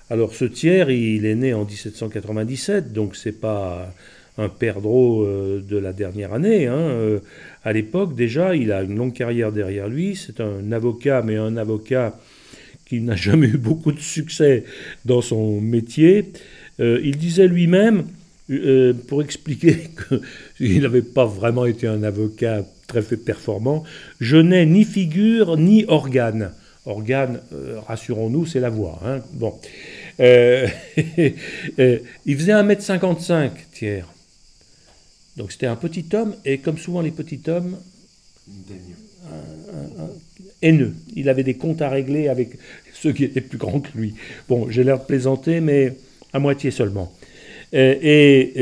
Alors, 0.09 0.35
ce 0.35 0.45
Thiers, 0.45 0.87
il 0.89 1.27
est 1.27 1.35
né 1.35 1.53
en 1.53 1.65
1797, 1.65 2.93
donc 2.93 3.17
c'est 3.17 3.39
pas 3.39 3.93
un 4.39 4.49
perdreau 4.49 5.25
euh, 5.25 5.61
de 5.61 5.77
la 5.77 5.93
dernière 5.93 6.33
année. 6.33 6.67
Hein. 6.67 6.79
Euh, 6.79 7.21
à 7.65 7.73
l'époque, 7.73 8.15
déjà, 8.15 8.55
il 8.55 8.73
a 8.73 8.83
une 8.83 8.97
longue 8.97 9.13
carrière 9.13 9.53
derrière 9.53 9.89
lui. 9.89 10.17
C'est 10.17 10.41
un 10.41 10.73
avocat, 10.73 11.23
mais 11.23 11.37
un 11.37 11.57
avocat 11.57 12.19
qui 12.91 13.01
n'a 13.01 13.17
jamais 13.17 13.47
eu 13.47 13.57
beaucoup 13.57 13.93
de 13.93 14.01
succès 14.01 14.65
dans 15.07 15.23
son 15.23 15.63
métier. 15.63 16.33
Euh, 16.81 17.01
il 17.03 17.17
disait 17.17 17.49
lui-même, 17.49 18.05
pour 19.07 19.23
expliquer 19.23 19.91
qu'il 20.57 20.83
n'avait 20.83 21.03
pas 21.03 21.25
vraiment 21.25 21.67
été 21.67 21.87
un 21.87 22.03
avocat 22.03 22.65
très 22.89 23.17
performant, 23.17 23.85
je 24.21 24.37
n'ai 24.37 24.67
ni 24.67 24.85
figure 24.85 25.57
ni 25.57 25.85
organe. 25.87 26.53
Organe, 26.87 27.41
euh, 27.53 27.79
rassurons-nous, 27.87 28.47
c'est 28.47 28.61
la 28.61 28.71
voix. 28.71 29.01
Hein. 29.05 29.21
Bon. 29.35 29.55
Euh, 30.19 30.67
euh, 31.79 31.99
il 32.27 32.37
faisait 32.37 32.53
1m55, 32.53 33.51
Thiers. 33.73 34.05
Donc 35.37 35.53
c'était 35.53 35.67
un 35.67 35.77
petit 35.77 36.05
homme, 36.13 36.35
et 36.45 36.59
comme 36.59 36.79
souvent 36.79 37.01
les 37.01 37.13
petits 37.13 37.43
hommes, 37.49 37.79
haineux. 40.63 40.95
Il 41.15 41.29
avait 41.29 41.45
des 41.45 41.55
comptes 41.55 41.83
à 41.83 41.89
régler 41.89 42.29
avec 42.29 42.59
ceux 43.01 43.13
qui 43.13 43.25
étaient 43.25 43.41
plus 43.41 43.59
grands 43.59 43.81
que 43.81 43.97
lui. 43.97 44.15
Bon, 44.49 44.71
j'ai 44.71 44.85
l'air 44.85 44.99
de 44.99 45.05
plaisanter, 45.05 45.61
mais 45.61 45.95
à 46.33 46.39
moitié 46.39 46.71
seulement. 46.71 47.13
et 47.73 48.53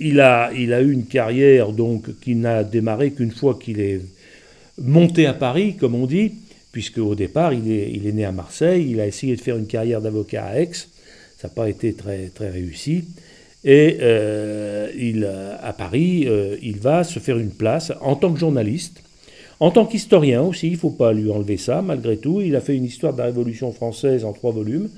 il, 0.00 0.20
a, 0.20 0.50
il 0.54 0.72
a 0.72 0.82
eu 0.82 0.92
une 0.92 1.06
carrière 1.06 1.72
donc 1.72 2.20
qui 2.20 2.34
n'a 2.34 2.64
démarré 2.64 3.10
qu'une 3.10 3.32
fois 3.32 3.58
qu'il 3.60 3.80
est 3.80 4.00
monté 4.80 5.26
à 5.26 5.32
Paris, 5.32 5.76
comme 5.76 5.94
on 5.94 6.06
dit 6.06 6.32
puisque 6.72 6.98
au 6.98 7.14
départ, 7.14 7.52
il 7.52 7.70
est, 7.70 7.90
il 7.90 8.02
né 8.14 8.24
à 8.24 8.32
Marseille, 8.32 8.88
il 8.90 9.00
a 9.00 9.06
essayé 9.06 9.34
de 9.34 9.40
faire 9.40 9.56
une 9.56 9.66
carrière 9.66 10.00
d'avocat 10.00 10.44
à 10.44 10.60
Aix, 10.60 10.70
ça 10.72 11.48
n'a 11.48 11.54
pas 11.54 11.68
été 11.68 11.94
très, 11.94 12.28
très 12.28 12.50
réussi, 12.50 13.04
et 13.64 13.98
euh, 14.00 15.56
à 15.60 15.72
Paris, 15.72 16.24
euh, 16.26 16.56
il 16.62 16.78
va 16.78 17.04
se 17.04 17.18
faire 17.18 17.38
une 17.38 17.50
place 17.50 17.92
en 18.00 18.16
tant 18.16 18.32
que 18.32 18.38
journaliste, 18.38 19.02
en 19.60 19.70
tant 19.70 19.86
qu'historien 19.86 20.42
aussi, 20.42 20.68
il 20.68 20.74
ne 20.74 20.78
faut 20.78 20.90
pas 20.90 21.12
lui 21.12 21.30
enlever 21.30 21.56
ça, 21.56 21.82
malgré 21.82 22.16
tout, 22.16 22.40
il 22.40 22.54
a 22.54 22.60
fait 22.60 22.76
une 22.76 22.84
histoire 22.84 23.12
de 23.12 23.18
la 23.18 23.24
Révolution 23.24 23.72
française 23.72 24.24
en 24.24 24.32
trois 24.32 24.52
volumes, 24.52 24.88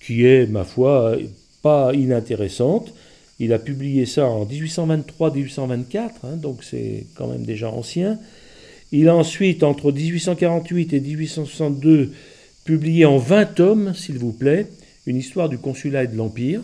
qui 0.00 0.24
est, 0.26 0.46
ma 0.46 0.64
foi, 0.64 1.16
pas 1.62 1.92
inintéressante. 1.94 2.92
Il 3.40 3.52
a 3.52 3.58
publié 3.58 4.04
ça 4.04 4.26
en 4.26 4.44
1823-1824, 4.44 6.10
hein, 6.24 6.36
donc 6.36 6.64
c'est 6.64 7.06
quand 7.14 7.28
même 7.28 7.44
déjà 7.44 7.70
ancien. 7.70 8.18
Il 8.92 9.08
a 9.08 9.14
ensuite, 9.14 9.62
entre 9.62 9.92
1848 9.92 10.92
et 10.92 11.00
1862, 11.00 12.12
publié 12.64 13.06
en 13.06 13.18
20 13.18 13.46
tomes, 13.54 13.94
s'il 13.94 14.18
vous 14.18 14.32
plaît, 14.32 14.66
une 15.06 15.16
histoire 15.16 15.48
du 15.48 15.56
consulat 15.56 16.04
et 16.04 16.06
de 16.08 16.16
l'Empire, 16.16 16.60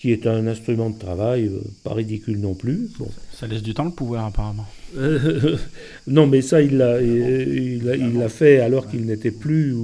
qui 0.00 0.10
est 0.10 0.26
un 0.26 0.46
instrument 0.46 0.90
de 0.90 0.98
travail 0.98 1.46
euh, 1.46 1.60
pas 1.84 1.94
ridicule 1.94 2.40
non 2.40 2.54
plus. 2.54 2.88
Ça 3.32 3.46
laisse 3.46 3.62
du 3.62 3.74
temps 3.74 3.84
le 3.84 3.90
pouvoir, 3.90 4.26
apparemment. 4.26 4.66
non, 6.06 6.26
mais 6.26 6.42
ça, 6.42 6.60
il 6.60 6.76
l'a 6.76 7.00
il, 7.00 8.26
fait 8.28 8.60
alors 8.60 8.88
qu'il 8.88 9.06
n'était 9.06 9.30
plus, 9.30 9.74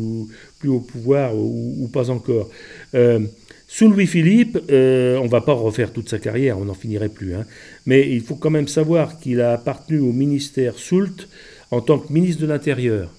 plus 0.58 0.68
au 0.68 0.80
pouvoir 0.80 1.36
ou, 1.36 1.88
pas 1.92 2.10
encore. 2.10 2.50
Euh, 2.94 3.20
sous 3.68 3.90
Louis-Philippe, 3.90 4.58
euh, 4.70 5.16
on 5.18 5.24
ne 5.24 5.28
va 5.28 5.40
pas 5.40 5.52
refaire 5.52 5.92
toute 5.92 6.08
sa 6.08 6.18
carrière, 6.18 6.58
on 6.58 6.64
n'en 6.64 6.74
finirait 6.74 7.08
plus. 7.08 7.34
Hein. 7.34 7.44
Mais 7.84 8.08
il 8.10 8.20
faut 8.20 8.36
quand 8.36 8.50
même 8.50 8.68
savoir 8.68 9.18
qu'il 9.18 9.40
a 9.40 9.52
appartenu 9.52 9.98
au 9.98 10.12
ministère 10.12 10.78
Soult 10.78 11.28
en 11.70 11.80
tant 11.80 11.98
que 11.98 12.12
ministre 12.12 12.42
de 12.42 12.46
l'Intérieur. 12.46 13.10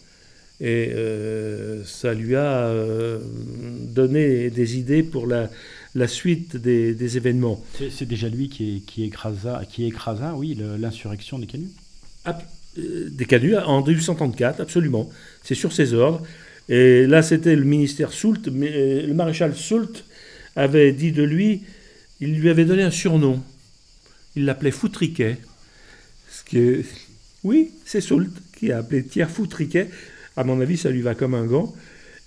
Et 0.59 0.89
euh, 0.91 1.84
ça 1.85 2.14
lui 2.14 2.35
a 2.35 2.73
donné 3.93 4.49
des 4.49 4.77
idées 4.77 5.03
pour 5.03 5.27
la, 5.27 5.49
la 5.98 6.07
suite 6.07 6.56
des, 6.56 7.18
événements. 7.18 7.64
C'est 7.90 8.07
déjà 8.07 8.30
lui 8.30 8.49
qui, 8.49 8.84
qui, 8.86 9.03
écrasa, 9.03 9.64
qui 9.68 9.86
écrasa, 9.86 10.36
oui, 10.36 10.56
l'insurrection 10.80 11.40
des 11.40 11.48
Canuts 11.48 11.72
euh, 12.78 13.10
Des 13.10 13.26
Canuts 13.26 13.56
en 13.57 13.84
1834, 13.84 14.61
absolument. 14.61 15.10
C'est 15.44 15.56
sur 15.56 15.74
ses 15.74 15.94
ordres. 15.94 16.22
Et 16.69 17.07
là, 17.07 17.24
c'était 17.24 17.56
le 17.56 17.64
ministère 17.64 18.14
Soult. 18.14 18.41
le 18.45 19.14
maréchal 19.14 19.56
Soult 19.56 20.03
avait 20.56 20.91
dit 20.91 21.11
de 21.11 21.24
lui, 21.24 21.64
il 22.19 22.40
lui 22.40 22.49
avait 22.49 22.65
donné 22.65 22.84
un 22.84 22.91
surnom. 22.91 23.41
Il 24.36 24.45
l'appelait 24.45 24.72
Foutriquet. 24.72 25.38
Ce 26.30 26.84
oui, 27.44 27.72
c'est 27.86 28.02
Soult 28.02 28.30
qui 28.56 28.72
a 28.72 28.80
appelé 28.80 29.03
Thiers 29.03 29.30
Foutriquet. 29.30 29.90
À 30.36 30.44
mon 30.44 30.61
avis, 30.61 30.78
ça 30.78 30.91
lui 30.91 31.02
va 31.02 31.15
comme 31.15 31.34
un 31.34 31.45
gant. 31.45 31.74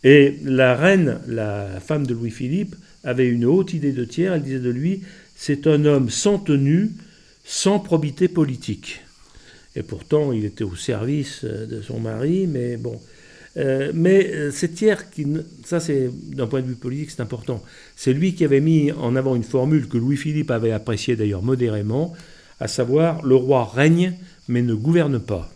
Et 0.03 0.39
la 0.43 0.75
reine, 0.75 1.21
la 1.29 1.79
femme 1.79 2.07
de 2.07 2.15
Louis-Philippe, 2.15 2.75
avait 3.05 3.29
une 3.29 3.45
haute 3.45 3.73
idée 3.73 3.93
de 3.93 4.05
Thiers. 4.05 4.33
Elle 4.35 4.43
disait 4.43 4.61
de 4.61 4.71
lui, 4.71 5.03
c'est 5.37 5.67
un 5.67 5.85
homme 5.85 6.11
sans 6.11 6.39
tenue, 6.39 6.91
sans 7.45 7.79
probité 7.79 8.29
politique. 8.29 9.01
Et 9.77 9.83
pourtant, 9.83 10.33
il 10.33 10.45
était 10.45 10.65
au 10.65 10.75
service 10.75 11.43
euh, 11.45 11.67
de 11.67 11.81
son 11.81 12.01
mari, 12.01 12.47
mais 12.47 12.77
bon. 12.77 13.01
Euh, 13.57 13.91
mais 13.95 14.31
euh, 14.33 14.51
c'est 14.53 14.75
Thiers 14.75 15.09
qui, 15.13 15.27
ça 15.65 15.81
c'est 15.81 16.09
d'un 16.35 16.47
point 16.47 16.61
de 16.61 16.67
vue 16.67 16.75
politique, 16.75 17.11
c'est 17.11 17.23
important. 17.23 17.63
C'est 17.97 18.13
lui 18.13 18.35
qui 18.35 18.45
avait 18.45 18.61
mis 18.61 18.93
en 18.93 19.17
avant 19.17 19.35
une 19.35 19.43
formule 19.43 19.89
que 19.89 19.99
Louis-Philippe 19.99 20.51
avait 20.51 20.71
appréciée 20.71 21.17
d'ailleurs 21.17 21.43
modérément, 21.43 22.15
à 22.61 22.69
savoir 22.69 23.25
le 23.25 23.35
roi 23.35 23.65
règne 23.65 24.15
mais 24.47 24.63
ne 24.63 24.75
gouverne 24.75 25.19
pas. 25.19 25.53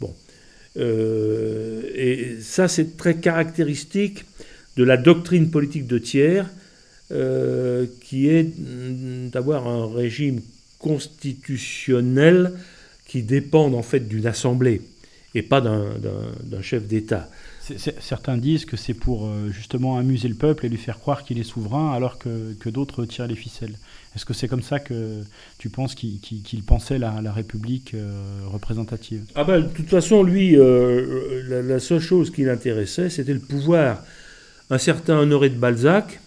Bon, 0.00 0.14
et 0.76 2.36
ça 2.42 2.68
c'est 2.68 2.96
très 2.96 3.16
caractéristique 3.16 4.24
de 4.76 4.84
la 4.84 4.96
doctrine 4.96 5.50
politique 5.50 5.86
de 5.86 5.98
Thiers, 5.98 6.42
qui 7.08 8.28
est 8.28 8.50
d'avoir 9.30 9.68
un 9.68 9.92
régime 9.92 10.40
constitutionnel 10.78 12.52
qui 13.06 13.22
dépendent 13.22 13.74
en 13.74 13.82
fait 13.82 14.08
d'une 14.08 14.26
assemblée 14.26 14.82
et 15.34 15.42
pas 15.42 15.60
d'un 15.60 16.62
chef 16.62 16.86
d'État. 16.86 17.28
Certains 17.98 18.36
disent 18.36 18.66
que 18.66 18.76
c'est 18.76 18.92
pour 18.92 19.26
euh, 19.26 19.48
justement 19.48 19.96
amuser 19.96 20.28
le 20.28 20.34
peuple 20.34 20.66
et 20.66 20.68
lui 20.68 20.76
faire 20.76 20.98
croire 20.98 21.24
qu'il 21.24 21.38
est 21.38 21.44
souverain 21.44 21.92
alors 21.92 22.18
que, 22.18 22.52
que 22.60 22.68
d'autres 22.68 23.06
tirent 23.06 23.26
les 23.26 23.34
ficelles. 23.34 23.78
Est-ce 24.14 24.26
que 24.26 24.34
c'est 24.34 24.48
comme 24.48 24.62
ça 24.62 24.80
que 24.80 25.22
tu 25.58 25.70
penses 25.70 25.94
qu'il 25.94 26.62
pensait 26.66 26.98
la, 26.98 27.22
la 27.22 27.32
République 27.32 27.94
euh, 27.94 28.12
représentative? 28.46 29.24
Ah 29.34 29.44
ben, 29.44 29.62
de 29.62 29.68
toute 29.68 29.88
façon, 29.88 30.22
lui, 30.22 30.58
euh, 30.58 31.42
la, 31.48 31.62
la, 31.62 31.80
seule 31.80 32.00
chose 32.00 32.30
qui 32.30 32.44
l'intéressait, 32.44 33.08
c'était 33.08 33.32
le 33.32 33.40
pouvoir. 33.40 34.04
Un 34.68 34.78
certain 34.78 35.16
Honoré 35.18 35.48
de 35.48 35.56
Balzac 35.56 36.20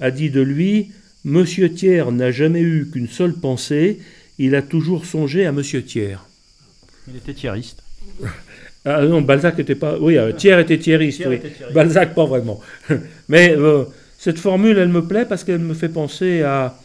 a 0.00 0.10
dit 0.10 0.30
de 0.30 0.40
lui, 0.40 0.90
Monsieur 1.24 1.72
Thiers 1.72 2.10
n'a 2.10 2.30
jamais 2.30 2.60
eu 2.60 2.88
qu'une 2.90 3.08
seule 3.08 3.34
pensée, 3.34 4.00
il 4.38 4.54
a 4.54 4.62
toujours 4.62 5.06
songé 5.06 5.46
à 5.46 5.52
Monsieur 5.52 5.82
Thiers. 5.82 6.18
Il 7.08 7.16
était 7.16 7.34
thierriste. 7.34 7.82
Ah 8.84 9.04
non, 9.04 9.20
Balzac 9.20 9.58
n'était 9.58 9.76
pas. 9.76 9.96
Oui, 10.00 10.18
euh, 10.18 10.32
Thiers 10.32 10.58
était 10.58 10.76
thierriste, 10.76 11.22
oui. 11.28 11.38
Balzac, 11.72 12.16
pas 12.16 12.24
vraiment. 12.24 12.60
Mais 13.28 13.54
euh, 13.56 13.84
cette 14.18 14.40
formule, 14.40 14.76
elle 14.76 14.88
me 14.88 15.06
plaît 15.06 15.24
parce 15.24 15.44
qu'elle 15.44 15.60
me 15.60 15.74
fait 15.74 15.88
penser 15.88 16.42
à 16.42 16.76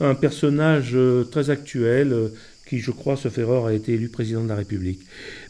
un 0.00 0.16
personnage 0.16 0.90
euh, 0.94 1.22
très 1.22 1.48
actuel 1.50 2.32
qui, 2.66 2.80
je 2.80 2.90
crois, 2.90 3.16
sauf 3.16 3.38
erreur, 3.38 3.66
a 3.66 3.72
été 3.72 3.94
élu 3.94 4.08
président 4.08 4.42
de 4.42 4.48
la 4.48 4.56
République. 4.56 4.98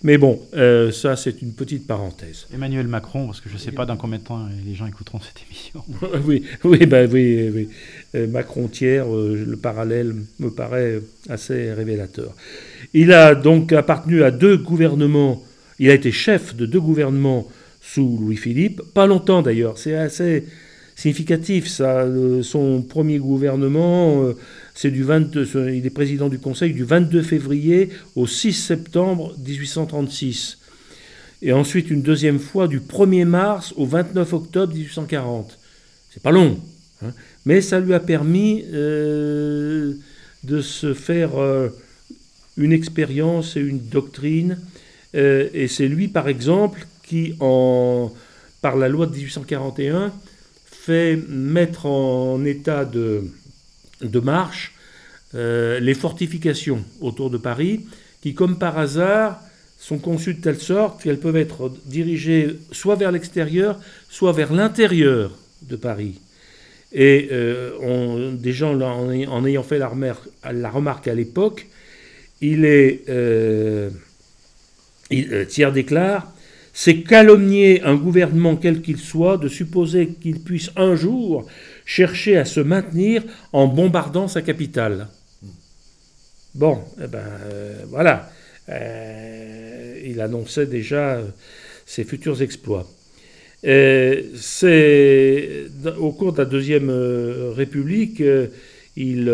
Mais 0.03 0.19
bon, 0.19 0.41
euh, 0.55 0.93
ça, 0.93 1.17
c'est 1.17 1.41
une 1.41 1.53
petite 1.53 1.87
parenthèse. 1.87 2.47
Emmanuel 2.53 2.87
Macron, 2.87 3.27
parce 3.27 3.41
que 3.41 3.49
je 3.49 3.55
ne 3.55 3.59
sais 3.59 3.73
pas 3.73 3.87
dans 3.87 3.97
combien 3.97 4.19
de 4.19 4.25
temps 4.25 4.47
les 4.67 4.75
gens 4.75 4.87
écouteront 4.87 5.21
cette 5.21 5.43
émission. 5.47 5.83
oui, 6.27 6.45
oui, 6.65 6.85
ben, 6.85 7.11
oui, 7.11 7.51
oui. 7.55 7.69
Euh, 8.15 8.27
Macron 8.27 8.69
tiers, 8.69 9.13
euh, 9.13 9.45
le 9.47 9.57
parallèle 9.57 10.15
me 10.39 10.51
paraît 10.51 11.01
assez 11.31 11.73
révélateur. 11.73 12.35
Il 12.93 13.13
a 13.13 13.35
donc 13.35 13.73
appartenu 13.73 14.23
à 14.23 14.31
deux 14.31 14.59
gouvernements, 14.59 15.43
il 15.79 15.89
a 15.89 15.95
été 15.95 16.13
chef 16.13 16.55
de 16.55 16.67
deux 16.67 16.81
gouvernements 16.81 17.49
sous 17.81 18.19
Louis-Philippe, 18.21 18.83
pas 18.93 19.07
longtemps 19.07 19.41
d'ailleurs, 19.41 19.79
c'est 19.79 19.95
assez 19.95 20.45
significatif 20.97 21.69
ça, 21.69 22.07
son 22.43 22.83
premier 22.83 23.19
gouvernement 23.19 24.33
c'est 24.77 24.91
du 24.91 25.03
22, 25.03 25.71
il 25.71 25.87
est 25.87 25.91
président 25.91 26.29
du 26.29 26.39
Conseil 26.39 26.75
du 26.75 26.85
22 26.85 27.23
février 27.23 27.89
au 28.15 28.27
6 28.27 28.53
septembre 28.53 29.35
1836. 29.39 30.59
Et 31.41 31.55
ensuite 31.55 31.91
une 31.91 32.03
deuxième 32.03 32.39
fois 32.39 32.69
du 32.69 32.81
1er 32.81 33.25
mars 33.25 33.73
au 33.77 33.87
29 33.87 34.35
octobre 34.35 34.75
1840. 34.75 35.59
C'est 36.11 36.23
pas 36.23 36.31
long, 36.31 36.61
hein. 37.03 37.13
mais 37.47 37.63
ça 37.63 37.81
lui 37.81 37.95
a 37.95 38.01
permis 38.01 38.67
euh, 38.71 39.95
de 40.45 40.61
se 40.61 40.93
faire 40.93 41.41
euh, 41.41 41.71
une 42.59 42.73
expérience 42.73 43.57
et 43.57 43.61
une 43.61 43.81
doctrine. 43.81 44.59
Euh, 45.15 45.49
et 45.55 45.69
c'est 45.69 45.89
lui, 45.89 46.09
par 46.09 46.29
exemple, 46.29 46.87
qui, 47.03 47.35
en, 47.41 48.13
par 48.61 48.77
la 48.77 48.91
loi 48.91 49.07
de 49.07 49.13
1841, 49.13 50.13
fait 50.67 51.17
mettre 51.31 51.87
en 51.87 52.45
état 52.45 52.85
de, 52.85 53.25
de 54.01 54.21
marche 54.21 54.75
euh, 55.35 55.81
les 55.81 55.95
fortifications 55.95 56.85
autour 57.01 57.31
de 57.31 57.37
Paris, 57.37 57.87
qui, 58.23 58.35
comme 58.35 58.59
par 58.59 58.79
hasard, 58.79 59.41
sont 59.79 59.99
conçues 59.99 60.35
de 60.35 60.41
telle 60.41 60.59
sorte 60.61 61.03
qu'elles 61.03 61.21
peuvent 61.21 61.37
être 61.37 61.71
dirigées 61.87 62.57
soit 62.73 62.97
vers 62.97 63.13
l'extérieur, 63.13 63.79
soit 64.09 64.33
vers 64.33 64.53
l'intérieur 64.53 65.37
de 65.63 65.77
Paris. 65.77 66.21
Et 66.93 67.29
euh, 67.33 68.33
des 68.33 68.53
gens, 68.53 68.81
en, 68.81 69.45
ayant 69.45 69.63
fait 69.63 69.79
la, 69.79 69.91
la 70.53 70.71
remarque 70.71 71.09
à 71.09 71.15
l'époque, 71.15 71.67
il 72.41 72.65
est. 72.65 73.03
Euh, 73.09 73.91
Thiers 75.09 75.71
déclare 75.73 76.33
c'est 76.79 77.01
calomnier 77.03 77.83
un 77.85 77.95
gouvernement 77.95 78.55
quel 78.57 78.83
qu'il 78.83 78.99
soit 78.99 79.39
de 79.39 79.49
supposer 79.49 80.09
qu'il 80.21 80.41
puisse 80.41 80.71
un 80.77 80.95
jour 80.95 81.47
chercher 81.87 82.37
à 82.37 82.45
se 82.45 82.61
maintenir 82.61 83.23
en 83.53 83.69
bombardant 83.69 84.29
sa 84.29 84.43
capitale. 84.43 85.09
Bon, 86.55 86.81
eh 87.03 87.07
ben, 87.07 87.19
euh, 87.19 87.85
voilà. 87.89 88.31
Euh, 88.69 90.01
il 90.05 90.21
annonçait 90.21 90.67
déjà 90.67 91.17
euh, 91.17 91.29
ses 91.87 92.05
futurs 92.05 92.43
exploits. 92.43 92.87
c'est 93.63 94.65
au 95.99 96.13
cours 96.13 96.33
de 96.33 96.39
la 96.39 96.45
deuxième 96.45 96.91
République, 97.57 98.23
il 98.97 99.33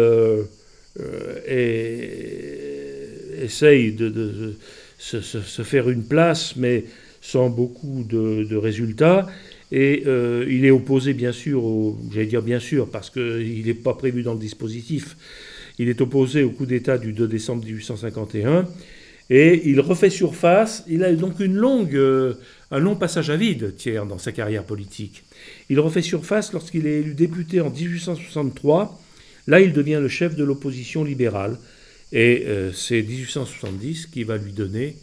essaye 3.40 3.92
de, 3.92 4.54
se, 4.98 5.62
faire 5.62 5.90
une 5.90 6.04
place, 6.04 6.56
mais 6.56 6.84
sans 7.20 7.50
beaucoup 7.50 8.04
de 8.08 8.56
résultats. 8.56 9.28
Et 9.72 10.02
euh, 10.06 10.44
il 10.50 10.66
est 10.66 10.70
opposé, 10.70 11.14
bien 11.14 11.32
sûr, 11.32 11.96
j'allais 12.12 12.26
dire 12.26 12.42
bien 12.42 12.60
sûr, 12.60 12.90
parce 12.90 13.08
qu'il 13.08 13.64
n'est 13.64 13.72
pas 13.72 13.94
prévu 13.94 14.22
dans 14.22 14.34
le 14.34 14.38
dispositif, 14.38 15.16
il 15.78 15.88
est 15.88 16.02
opposé 16.02 16.42
au 16.42 16.50
coup 16.50 16.66
d'État 16.66 16.98
du 16.98 17.14
2 17.14 17.26
décembre 17.26 17.64
1851. 17.64 18.68
Et 19.30 19.62
il 19.70 19.80
refait 19.80 20.10
surface. 20.10 20.84
Il 20.88 21.02
a 21.02 21.12
donc 21.14 21.40
une 21.40 21.54
longue, 21.54 21.96
euh, 21.96 22.34
un 22.70 22.80
long 22.80 22.96
passage 22.96 23.30
à 23.30 23.36
vide, 23.36 23.74
Thiers, 23.74 24.02
dans 24.06 24.18
sa 24.18 24.30
carrière 24.30 24.64
politique. 24.64 25.24
Il 25.70 25.80
refait 25.80 26.02
surface 26.02 26.52
lorsqu'il 26.52 26.86
est 26.86 27.00
élu 27.00 27.14
député 27.14 27.62
en 27.62 27.70
1863. 27.70 29.00
Là, 29.46 29.60
il 29.60 29.72
devient 29.72 30.00
le 30.02 30.08
chef 30.08 30.36
de 30.36 30.44
l'opposition 30.44 31.02
libérale. 31.02 31.56
Et 32.12 32.44
euh, 32.46 32.72
c'est 32.72 33.00
1870 33.00 34.06
qui 34.06 34.24
va 34.24 34.36
lui 34.36 34.52
donner 34.52 34.96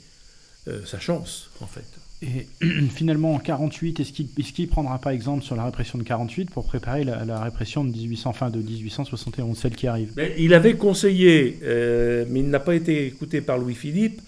sa 0.86 1.00
chance, 1.00 1.50
en 1.62 1.66
fait. 1.66 1.99
Et 2.22 2.48
finalement, 2.90 3.34
en 3.36 3.40
48, 3.40 4.00
est-ce 4.00 4.12
qu'il 4.12 4.66
ne 4.66 4.70
prendra 4.70 5.00
pas 5.00 5.14
exemple 5.14 5.44
sur 5.44 5.56
la 5.56 5.64
répression 5.64 5.98
de 5.98 6.04
48 6.04 6.52
pour 6.52 6.66
préparer 6.66 7.04
la, 7.04 7.42
répression 7.42 7.84
de, 7.84 7.92
1800, 7.92 8.34
fin 8.34 8.50
de 8.50 8.60
1871, 8.60 9.58
celle 9.58 9.76
qui 9.76 9.88
arrive? 9.88 10.12
Il 10.38 10.54
avait 10.54 10.76
conseillé, 10.76 11.60
euh, 11.64 12.26
mais 12.30 12.42
il 12.42 12.50
n'a 12.50 12.60
pas 12.60 12.76
été 12.76 13.06
écouté 13.06 13.42
par 13.42 13.58
Louis-Philippe, 13.58 14.22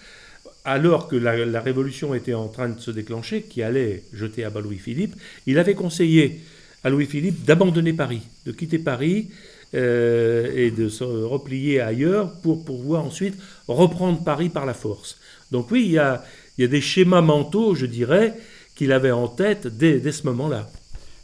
alors 0.63 1.07
que 1.07 1.15
la, 1.15 1.59
révolution 1.59 2.13
était 2.13 2.33
en 2.33 2.47
train 2.47 2.69
de 2.69 2.79
se 2.79 2.91
déclencher, 2.91 3.41
qui 3.41 3.61
allait 3.61 4.03
jeter 4.13 4.45
à 4.45 4.49
bas 4.49 4.61
Louis-Philippe. 4.61 5.15
Il 5.45 5.59
avait 5.59 5.75
conseillé 5.75 6.41
à 6.83 6.89
Louis-Philippe 6.89 7.43
d'abandonner 7.43 7.93
Paris, 7.93 8.21
de 8.45 8.51
quitter 8.51 8.79
Paris 8.79 9.29
euh, 9.73 10.51
et 10.55 10.71
de 10.71 10.87
se 10.87 11.03
replier 11.03 11.81
ailleurs 11.81 12.33
pour 12.41 12.63
pouvoir 12.63 13.05
ensuite 13.05 13.35
reprendre 13.67 14.23
Paris 14.23 14.49
par 14.49 14.65
la 14.65 14.73
force. 14.73 15.19
Donc 15.51 15.69
oui, 15.71 15.83
il 15.85 15.91
y 15.91 15.97
a 15.97 16.23
il 16.61 16.65
y 16.65 16.67
a 16.67 16.67
des 16.67 16.81
schémas 16.81 17.21
mentaux, 17.21 17.73
je 17.73 17.87
dirais, 17.87 18.35
qu'il 18.75 18.91
avait 18.91 19.09
en 19.09 19.27
tête 19.27 19.65
dès, 19.65 20.11
ce 20.11 20.27
moment-là. 20.27 20.69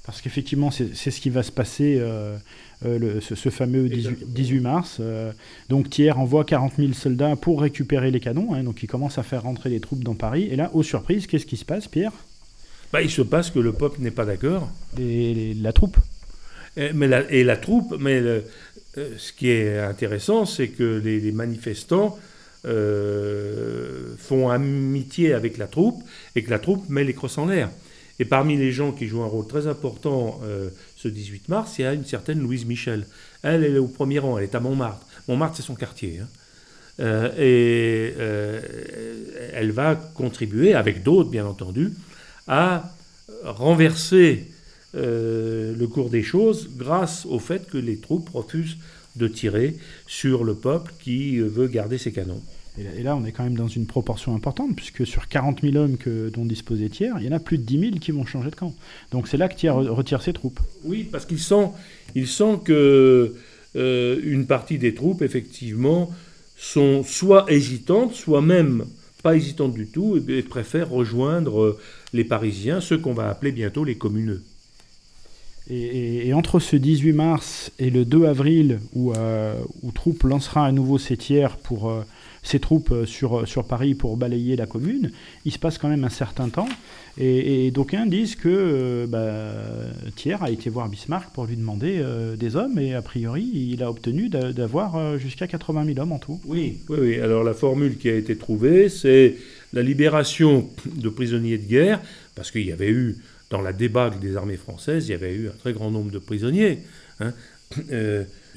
Parce 0.03 0.19
qu'effectivement, 0.19 0.71
c'est 0.71 1.11
ce 1.11 1.21
qui 1.21 1.29
va 1.29 1.43
se 1.43 1.51
passer 1.51 1.99
euh, 1.99 2.35
euh, 2.87 3.21
ce, 3.21 3.49
fameux 3.49 3.87
18, 3.87 4.59
mars. 4.61 4.97
Euh, 4.99 5.31
donc 5.69 5.91
Thiers 5.91 6.17
envoie 6.17 6.43
40 6.43 6.73
000 6.79 6.93
soldats 6.93 7.35
pour 7.35 7.61
récupérer 7.61 8.09
les 8.09 8.19
canons. 8.19 8.55
Hein, 8.55 8.63
donc 8.63 8.81
il 8.81 8.87
commence 8.87 9.19
à 9.19 9.23
faire 9.23 9.43
rentrer 9.43 9.69
les 9.69 9.79
troupes 9.79 10.03
dans 10.03 10.15
Paris. 10.15 10.47
Et 10.49 10.55
là, 10.55 10.71
aux 10.73 10.81
surprises, 10.81 11.27
qu'est-ce 11.27 11.45
qui 11.45 11.57
se 11.57 11.65
passe, 11.65 11.87
Pierre? 11.87 12.13
Bah, 12.91 13.03
Il 13.03 13.11
se 13.11 13.21
passe 13.21 13.51
que 13.51 13.59
le 13.59 13.73
peuple 13.73 14.01
n'est 14.01 14.09
pas 14.09 14.25
d'accord. 14.25 14.71
Et, 14.99 15.53
la 15.61 15.71
troupe? 15.71 15.97
Et, 16.77 16.93
mais 16.93 17.07
la, 17.07 17.31
et 17.31 17.43
la 17.43 17.57
troupe, 17.57 17.95
mais 17.99 18.23
ce 18.95 19.33
qui 19.33 19.49
est 19.49 19.77
intéressant, 19.77 20.47
c'est 20.47 20.69
que 20.69 20.99
les 21.03 21.31
manifestants 21.31 22.17
euh, 22.67 24.15
font 24.17 24.49
amitié 24.49 25.33
avec 25.33 25.57
la 25.57 25.67
troupe 25.67 26.03
et 26.35 26.43
que 26.43 26.49
la 26.49 26.59
troupe 26.59 26.89
met 26.89 27.05
les 27.05 27.13
crosses 27.13 27.37
en 27.37 27.45
l'air. 27.45 27.69
Et 28.19 28.25
parmi 28.25 28.57
les 28.57 28.71
gens 28.71 28.91
qui 28.91 29.07
jouent 29.07 29.21
un 29.21 29.27
rôle 29.27 29.47
très 29.47 29.67
important 29.67 30.41
euh, 30.43 30.69
ce 30.97 31.07
18 31.07 31.47
mars, 31.49 31.79
il 31.79 31.83
y 31.83 31.85
a 31.85 31.93
une 31.93 32.03
certaine 32.03 32.39
Louise 32.39 32.65
Michel. 32.65 33.05
Elle, 33.41 33.63
elle 33.63 33.75
est 33.75 33.79
au 33.79 33.87
premier 33.87 34.19
rang, 34.19 34.37
elle 34.37 34.43
est 34.43 34.55
à 34.55 34.59
Montmartre. 34.59 35.05
Montmartre, 35.27 35.55
c'est 35.55 35.63
son 35.63 35.75
quartier. 35.75 36.19
Hein. 36.19 37.31
et 37.37 38.15
elle 39.53 39.71
va 39.71 39.95
contribuer, 39.95 40.73
avec 40.73 41.03
d'autres 41.03 41.29
bien 41.29 41.45
entendu, 41.45 41.93
à 42.47 42.91
renverser 43.43 44.47
le 44.93 45.85
cours 45.85 46.09
des 46.09 46.23
choses 46.23 46.71
grâce 46.75 47.25
au 47.27 47.39
fait 47.39 47.69
que 47.69 47.77
les 47.77 47.97
troupes 47.97 48.29
refusent 48.29 48.77
de 49.15 49.27
tirer 49.27 49.75
sur 50.07 50.43
le 50.43 50.55
peuple 50.55 50.91
qui 50.99 51.37
veut 51.39 51.67
garder 51.67 51.97
ses 51.97 52.11
canons. 52.11 52.41
Et 52.77 53.01
là, 53.01 53.15
on 53.15 53.25
est 53.25 53.31
quand 53.31 53.43
même 53.43 53.55
dans 53.55 53.67
une 53.67 53.87
proportion 53.87 54.35
importante, 54.35 54.75
puisque 54.75 55.05
sur 55.05 55.27
40 55.27 55.61
000 55.61 55.75
hommes 55.77 55.97
que, 55.97 56.29
dont 56.29 56.45
disposait 56.45 56.89
Thiers, 56.89 57.13
il 57.19 57.25
y 57.25 57.29
en 57.29 57.31
a 57.31 57.39
plus 57.39 57.57
de 57.57 57.63
10 57.63 57.79
000 57.79 57.91
qui 57.99 58.11
vont 58.11 58.25
changer 58.25 58.51
de 58.51 58.55
camp. 58.55 58.73
Donc 59.11 59.27
c'est 59.27 59.37
là 59.37 59.47
que 59.47 59.55
Thiers 59.55 59.71
retire 59.71 60.21
ses 60.21 60.33
troupes. 60.33 60.59
Oui, 60.83 61.07
parce 61.11 61.25
qu'il 61.25 61.39
sent, 61.39 61.71
il 62.13 62.27
sent 62.27 62.59
que 62.63 63.35
euh, 63.75 64.19
une 64.23 64.45
partie 64.45 64.77
des 64.77 64.93
troupes, 64.93 65.23
effectivement, 65.23 66.11
sont 66.55 67.03
soit 67.03 67.51
hésitantes, 67.51 68.13
soit 68.13 68.43
même 68.43 68.85
pas 69.23 69.35
hésitantes 69.35 69.73
du 69.73 69.87
tout, 69.87 70.21
et, 70.29 70.43
préfèrent 70.43 70.89
rejoindre 70.89 71.61
euh, 71.61 71.79
les 72.13 72.23
Parisiens, 72.23 72.79
ceux 72.79 72.99
qu'on 72.99 73.13
va 73.13 73.29
appeler 73.29 73.51
bientôt 73.51 73.83
les 73.83 73.95
communeux. 73.95 74.43
Et, 75.69 76.33
entre 76.33 76.59
ce 76.59 76.77
18 76.77 77.11
mars 77.11 77.71
et 77.77 77.89
le 77.89 78.05
2 78.05 78.25
avril, 78.25 78.79
où, 78.93 79.13
euh, 79.13 79.55
où 79.81 79.91
Troupe 79.91 80.23
lancera 80.23 80.65
à 80.65 80.71
nouveau 80.71 80.97
ses 80.97 81.17
tiers 81.17 81.57
pour 81.57 81.91
ses 82.47 82.59
troupes 82.59 82.91
euh, 82.91 83.05
sur, 83.05 83.39
euh, 83.39 83.45
sur 83.45 83.65
Paris 83.65 83.93
pour 83.93 84.15
balayer 84.15 84.55
la 84.55 84.65
commune, 84.65 85.11
il 85.43 85.51
se 85.51 85.59
passe 85.59 85.77
quand 85.77 85.89
même 85.89 86.05
un 86.05 86.09
certain 86.09 86.47
temps. 86.47 86.69
Et, 87.17 87.71
d'aucuns 87.71 88.05
disent 88.05 88.35
que 88.35 88.47
euh, 88.47 89.07
bah, 89.07 89.53
Thiers 90.15 90.41
a 90.41 90.49
été 90.49 90.69
voir 90.69 90.87
Bismarck 90.87 91.33
pour 91.33 91.45
lui 91.45 91.57
demander 91.57 92.03
des 92.37 92.55
hommes, 92.55 92.77
et 92.77 92.93
a 92.93 93.01
priori, 93.01 93.43
il 93.53 93.83
a 93.83 93.89
obtenu 93.89 94.29
d'avoir 94.29 95.17
jusqu'à 95.17 95.47
80 95.47 95.85
000 95.85 95.99
hommes 95.99 96.11
en 96.11 96.19
tout. 96.19 96.39
Oui, 96.45 96.77
oui, 96.89 96.97
oui. 97.01 97.19
Alors 97.19 97.43
la 97.43 97.53
formule 97.53 97.97
qui 97.97 98.09
a 98.09 98.15
été 98.15 98.37
trouvée, 98.37 98.87
c'est 98.87 99.35
la 99.73 99.81
libération 99.81 100.69
de 100.85 101.09
prisonniers 101.09 101.57
de 101.57 101.65
guerre, 101.65 102.01
parce 102.35 102.51
qu'il 102.51 102.65
y 102.65 102.71
avait 102.71 102.91
eu, 102.91 103.17
dans 103.49 103.61
la 103.61 103.73
débâcle 103.73 104.19
des 104.19 104.37
armées 104.37 104.57
françaises, 104.57 105.07
il 105.07 105.11
y 105.11 105.15
avait 105.15 105.33
eu 105.33 105.47
un 105.47 105.57
très 105.59 105.73
grand 105.73 105.89
nombre 105.89 106.11
de 106.11 106.19
prisonniers. 106.19 106.79
Hein. 107.19 107.33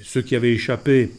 ceux 0.03 0.21
qui 0.21 0.37
avaient 0.37 0.53
échappé 0.53 1.11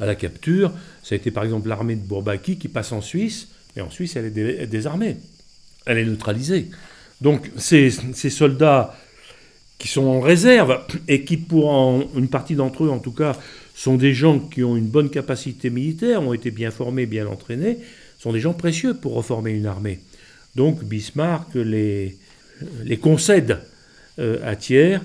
à 0.00 0.06
la 0.06 0.14
capture. 0.14 0.72
Ça 1.08 1.14
a 1.14 1.16
été 1.16 1.30
par 1.30 1.42
exemple 1.42 1.70
l'armée 1.70 1.96
de 1.96 2.02
Bourbaki 2.02 2.58
qui 2.58 2.68
passe 2.68 2.92
en 2.92 3.00
Suisse, 3.00 3.48
et 3.74 3.80
en 3.80 3.88
Suisse 3.88 4.14
elle 4.16 4.26
est 4.26 4.66
désarmée, 4.66 5.16
elle 5.86 5.96
est 5.96 6.04
neutralisée. 6.04 6.66
Donc 7.22 7.50
ces, 7.56 7.88
soldats 7.88 8.94
qui 9.78 9.88
sont 9.88 10.04
en 10.04 10.20
réserve 10.20 10.84
et 11.08 11.24
qui, 11.24 11.38
pour 11.38 11.72
une 12.14 12.28
partie 12.28 12.56
d'entre 12.56 12.84
eux 12.84 12.90
en 12.90 12.98
tout 12.98 13.12
cas, 13.12 13.34
sont 13.74 13.96
des 13.96 14.12
gens 14.12 14.38
qui 14.38 14.62
ont 14.62 14.76
une 14.76 14.88
bonne 14.88 15.08
capacité 15.08 15.70
militaire, 15.70 16.22
ont 16.22 16.34
été 16.34 16.50
bien 16.50 16.70
formés, 16.70 17.06
bien 17.06 17.26
entraînés, 17.26 17.78
sont 18.18 18.34
des 18.34 18.40
gens 18.40 18.52
précieux 18.52 18.92
pour 18.92 19.14
reformer 19.14 19.52
une 19.52 19.64
armée. 19.64 20.00
Donc 20.56 20.84
Bismarck 20.84 21.54
les, 21.54 22.18
concède 23.00 23.60
euh, 24.18 24.40
à 24.44 24.56
Thiers, 24.56 24.98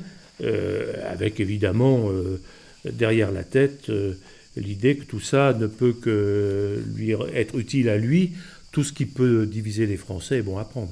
euh, 0.44 0.96
avec 1.10 1.40
évidemment 1.40 2.10
euh, 2.10 2.42
derrière 2.92 3.32
la 3.32 3.46
tête 3.46 3.90
l'idée 4.56 4.98
que 4.98 5.06
tout 5.06 5.20
ça 5.20 5.54
ne 5.54 5.68
peut 5.68 5.94
que 5.94 6.84
lui 6.96 7.12
être 7.34 7.58
utile 7.58 7.90
à 7.90 7.98
lui. 7.98 8.32
Tout 8.72 8.84
ce 8.84 8.94
qui 8.94 9.06
peut 9.06 9.46
diviser 9.46 9.86
les 9.86 9.98
Français 9.98 10.38
est 10.40 10.42
bon 10.42 10.58
à 10.58 10.66
prendre. 10.66 10.92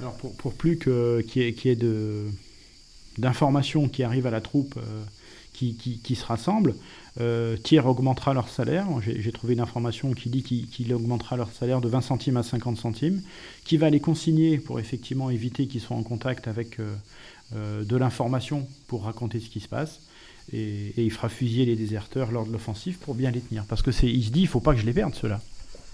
Alors 0.00 0.14
pour, 0.16 0.52
plus 0.52 0.78
qu'il 0.78 1.42
y 1.42 1.68
ait, 1.68 1.78
d'informations 3.18 3.88
qui 3.88 4.02
arrivent 4.02 4.26
à 4.26 4.30
la 4.30 4.42
troupe 4.42 4.76
euh, 4.76 5.02
qui, 5.52 6.14
se 6.14 6.24
rassemble, 6.24 6.74
euh, 7.18 7.56
augmentera 7.82 8.34
leur 8.34 8.48
salaire. 8.48 8.86
J'ai 9.00 9.32
trouvé 9.32 9.54
une 9.54 9.60
information 9.60 10.12
qui 10.12 10.28
dit 10.28 10.42
qu'il 10.42 10.92
augmentera 10.92 11.36
leur 11.36 11.50
salaire 11.50 11.80
de 11.80 11.88
20 11.88 12.02
centimes 12.02 12.36
à 12.36 12.42
50 12.42 12.76
centimes, 12.76 13.22
qui 13.64 13.78
va 13.78 13.88
les 13.88 14.00
consigner 14.00 14.58
pour 14.58 14.80
effectivement 14.80 15.30
éviter 15.30 15.66
qu'ils 15.66 15.80
soient 15.80 15.96
en 15.96 16.02
contact 16.02 16.46
avec 16.46 16.78
euh, 16.78 16.94
euh 17.54 17.84
de 17.84 17.96
l'information 17.96 18.66
pour 18.86 19.04
raconter 19.04 19.40
ce 19.40 19.48
qui 19.48 19.60
se 19.60 19.68
passe 19.68 20.00
et, 20.52 20.92
il 20.96 21.10
fera 21.10 21.28
fusiller 21.28 21.64
les 21.64 21.76
déserteurs 21.76 22.30
lors 22.30 22.46
de 22.46 22.52
l'offensive 22.52 22.98
pour 22.98 23.14
bien 23.14 23.30
les 23.30 23.40
tenir. 23.40 23.64
Parce 23.64 23.82
que 23.82 23.92
c'est, 23.92 24.06
il 24.06 24.24
se 24.24 24.30
dit, 24.30 24.42
il 24.42 24.48
faut 24.48 24.60
pas 24.60 24.74
que 24.74 24.80
je 24.80 24.86
les 24.86 24.92
perde, 24.92 25.14
ceux-là. 25.14 25.40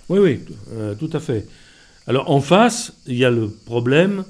Oui, 0.09 0.19
oui, 0.19 0.41
euh, 0.73 0.95
tout 0.95 1.11
à 1.12 1.20
fait. 1.20 1.47
Alors 2.07 2.31
en 2.31 2.41
face, 2.41 2.93
il 3.07 3.16
y 3.16 3.24
a 3.24 3.31
le 3.31 3.49
problème 3.49 4.24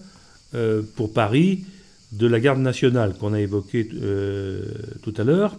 euh, 0.54 0.82
pour 0.96 1.12
Paris 1.12 1.64
de 2.12 2.26
la 2.26 2.40
garde 2.40 2.60
nationale 2.60 3.14
qu'on 3.18 3.32
a 3.32 3.40
évoqué 3.40 3.88
euh, 3.94 4.62
tout 5.02 5.14
à 5.16 5.24
l'heure. 5.24 5.56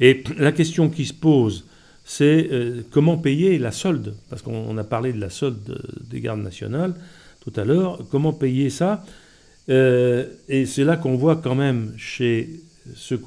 Et 0.00 0.22
la 0.38 0.52
question 0.52 0.90
qui 0.90 1.06
se 1.06 1.14
pose, 1.14 1.64
c'est 2.04 2.50
comment 2.90 3.16
payer 3.16 3.58
la 3.58 3.72
solde? 3.72 4.14
Parce 4.28 4.42
qu'on 4.42 4.76
a 4.76 4.84
parlé 4.84 5.14
de 5.14 5.20
la 5.20 5.30
solde 5.30 5.80
des 6.10 6.20
gardes 6.20 6.42
nationales 6.42 6.94
tout 7.40 7.52
à 7.56 7.64
l'heure. 7.64 7.98
Comment 8.10 8.34
payer 8.34 8.68
ça? 8.68 9.06
Et 9.68 10.66
c'est 10.66 10.84
là 10.84 10.98
qu'on 10.98 11.16
voit 11.16 11.36
quand 11.36 11.54
même 11.54 11.94
chez 11.96 12.60
ceux 12.94 13.20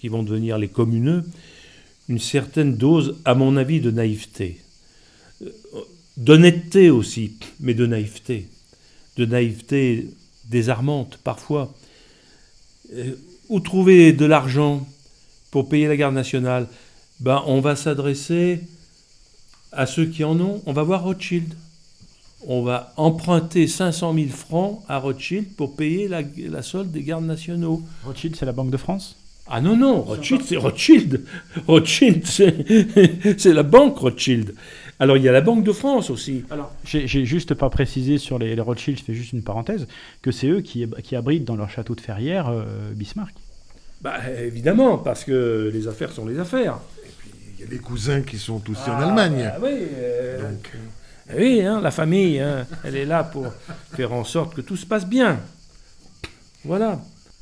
qui 0.00 0.08
vont 0.08 0.22
devenir 0.22 0.58
les 0.58 0.68
communeux, 0.68 1.24
une 2.08 2.18
certaine 2.18 2.76
dose, 2.76 3.16
à 3.24 3.34
mon 3.34 3.56
avis, 3.56 3.80
de 3.80 3.90
naïveté. 3.90 4.60
D'honnêteté 6.16 6.90
aussi, 6.90 7.34
mais 7.60 7.74
de 7.74 7.86
naïveté. 7.86 8.48
De 9.16 9.24
naïveté 9.24 10.08
désarmante 10.44 11.18
parfois. 11.24 11.74
Euh, 12.94 13.14
où 13.48 13.60
trouver 13.60 14.12
de 14.12 14.24
l'argent 14.24 14.86
pour 15.50 15.68
payer 15.68 15.88
la 15.88 15.96
garde 15.96 16.14
nationale? 16.14 16.66
Ben, 17.20 17.42
On 17.46 17.60
va 17.60 17.76
s'adresser 17.76 18.60
à 19.72 19.86
ceux 19.86 20.06
qui 20.06 20.24
en 20.24 20.38
ont. 20.40 20.62
On 20.66 20.72
va 20.72 20.82
voir 20.82 21.04
Rothschild 21.04 21.54
on 22.46 22.62
va 22.62 22.92
emprunter 22.96 23.66
500 23.66 24.14
000 24.14 24.28
francs 24.28 24.82
à 24.88 24.98
Rothschild 24.98 25.54
pour 25.56 25.76
payer 25.76 26.08
la, 26.08 26.62
solde 26.62 26.90
des 26.90 27.02
gardes 27.02 27.24
nationaux. 27.24 27.82
Rothschild, 28.04 28.36
c'est 28.36 28.46
la 28.46 28.52
Banque 28.52 28.70
de 28.70 28.76
France? 28.76 29.16
Ah 29.48 29.60
non, 29.60 29.76
non, 29.76 30.02
Rothschild, 30.02 30.42
c'est 30.44 30.56
Rothschild. 30.56 31.24
Rothschild, 31.66 32.24
c'est 33.38 33.52
la 33.52 33.62
banque 33.62 33.98
Rothschild. 33.98 34.54
Alors, 34.98 35.16
il 35.16 35.24
y 35.24 35.28
a 35.28 35.32
la 35.32 35.40
Banque 35.40 35.64
de 35.64 35.72
France 35.72 36.10
aussi. 36.10 36.44
Alors, 36.50 36.72
j'ai 36.84 37.24
juste 37.24 37.54
pas 37.54 37.68
précisé 37.68 38.18
sur 38.18 38.38
les, 38.38 38.58
Rothschild, 38.60 38.98
je 38.98 39.04
fais 39.04 39.14
juste 39.14 39.32
une 39.32 39.42
parenthèse, 39.42 39.86
que 40.22 40.30
c'est 40.30 40.46
eux 40.46 40.60
qui, 40.60 40.86
qui, 41.02 41.16
abritent 41.16 41.44
dans 41.44 41.56
leur 41.56 41.70
château 41.70 41.94
de 41.94 42.00
Ferrières 42.00 42.48
euh, 42.48 42.92
Bismarck. 42.94 43.34
Bah, 44.00 44.18
évidemment, 44.30 44.98
parce 44.98 45.24
que 45.24 45.70
les 45.72 45.88
affaires 45.88 46.12
sont 46.12 46.26
les 46.26 46.38
affaires. 46.38 46.78
Et 47.04 47.10
puis, 47.18 47.30
il 47.58 47.64
y 47.64 47.66
a 47.66 47.70
les 47.70 47.78
cousins 47.78 48.22
qui 48.22 48.38
sont 48.38 48.62
aussi 48.70 48.90
en 48.90 48.94
ah, 48.94 49.08
Allemagne. 49.08 49.52
Bah, 49.60 49.60
oui. 49.62 49.70
Euh, 49.96 50.50
Donc... 50.50 50.70
Eh 51.30 51.38
oui, 51.38 51.62
hein, 51.62 51.80
la 51.80 51.90
famille, 51.90 52.40
hein, 52.40 52.66
elle 52.84 52.96
est 52.96 53.04
là 53.04 53.24
pour 53.24 53.46
faire 53.94 54.12
en 54.12 54.24
sorte 54.24 54.54
que 54.54 54.60
tout 54.60 54.76
se 54.76 54.86
passe 54.86 55.06
bien. 55.06 55.38
Voilà. 56.64 57.00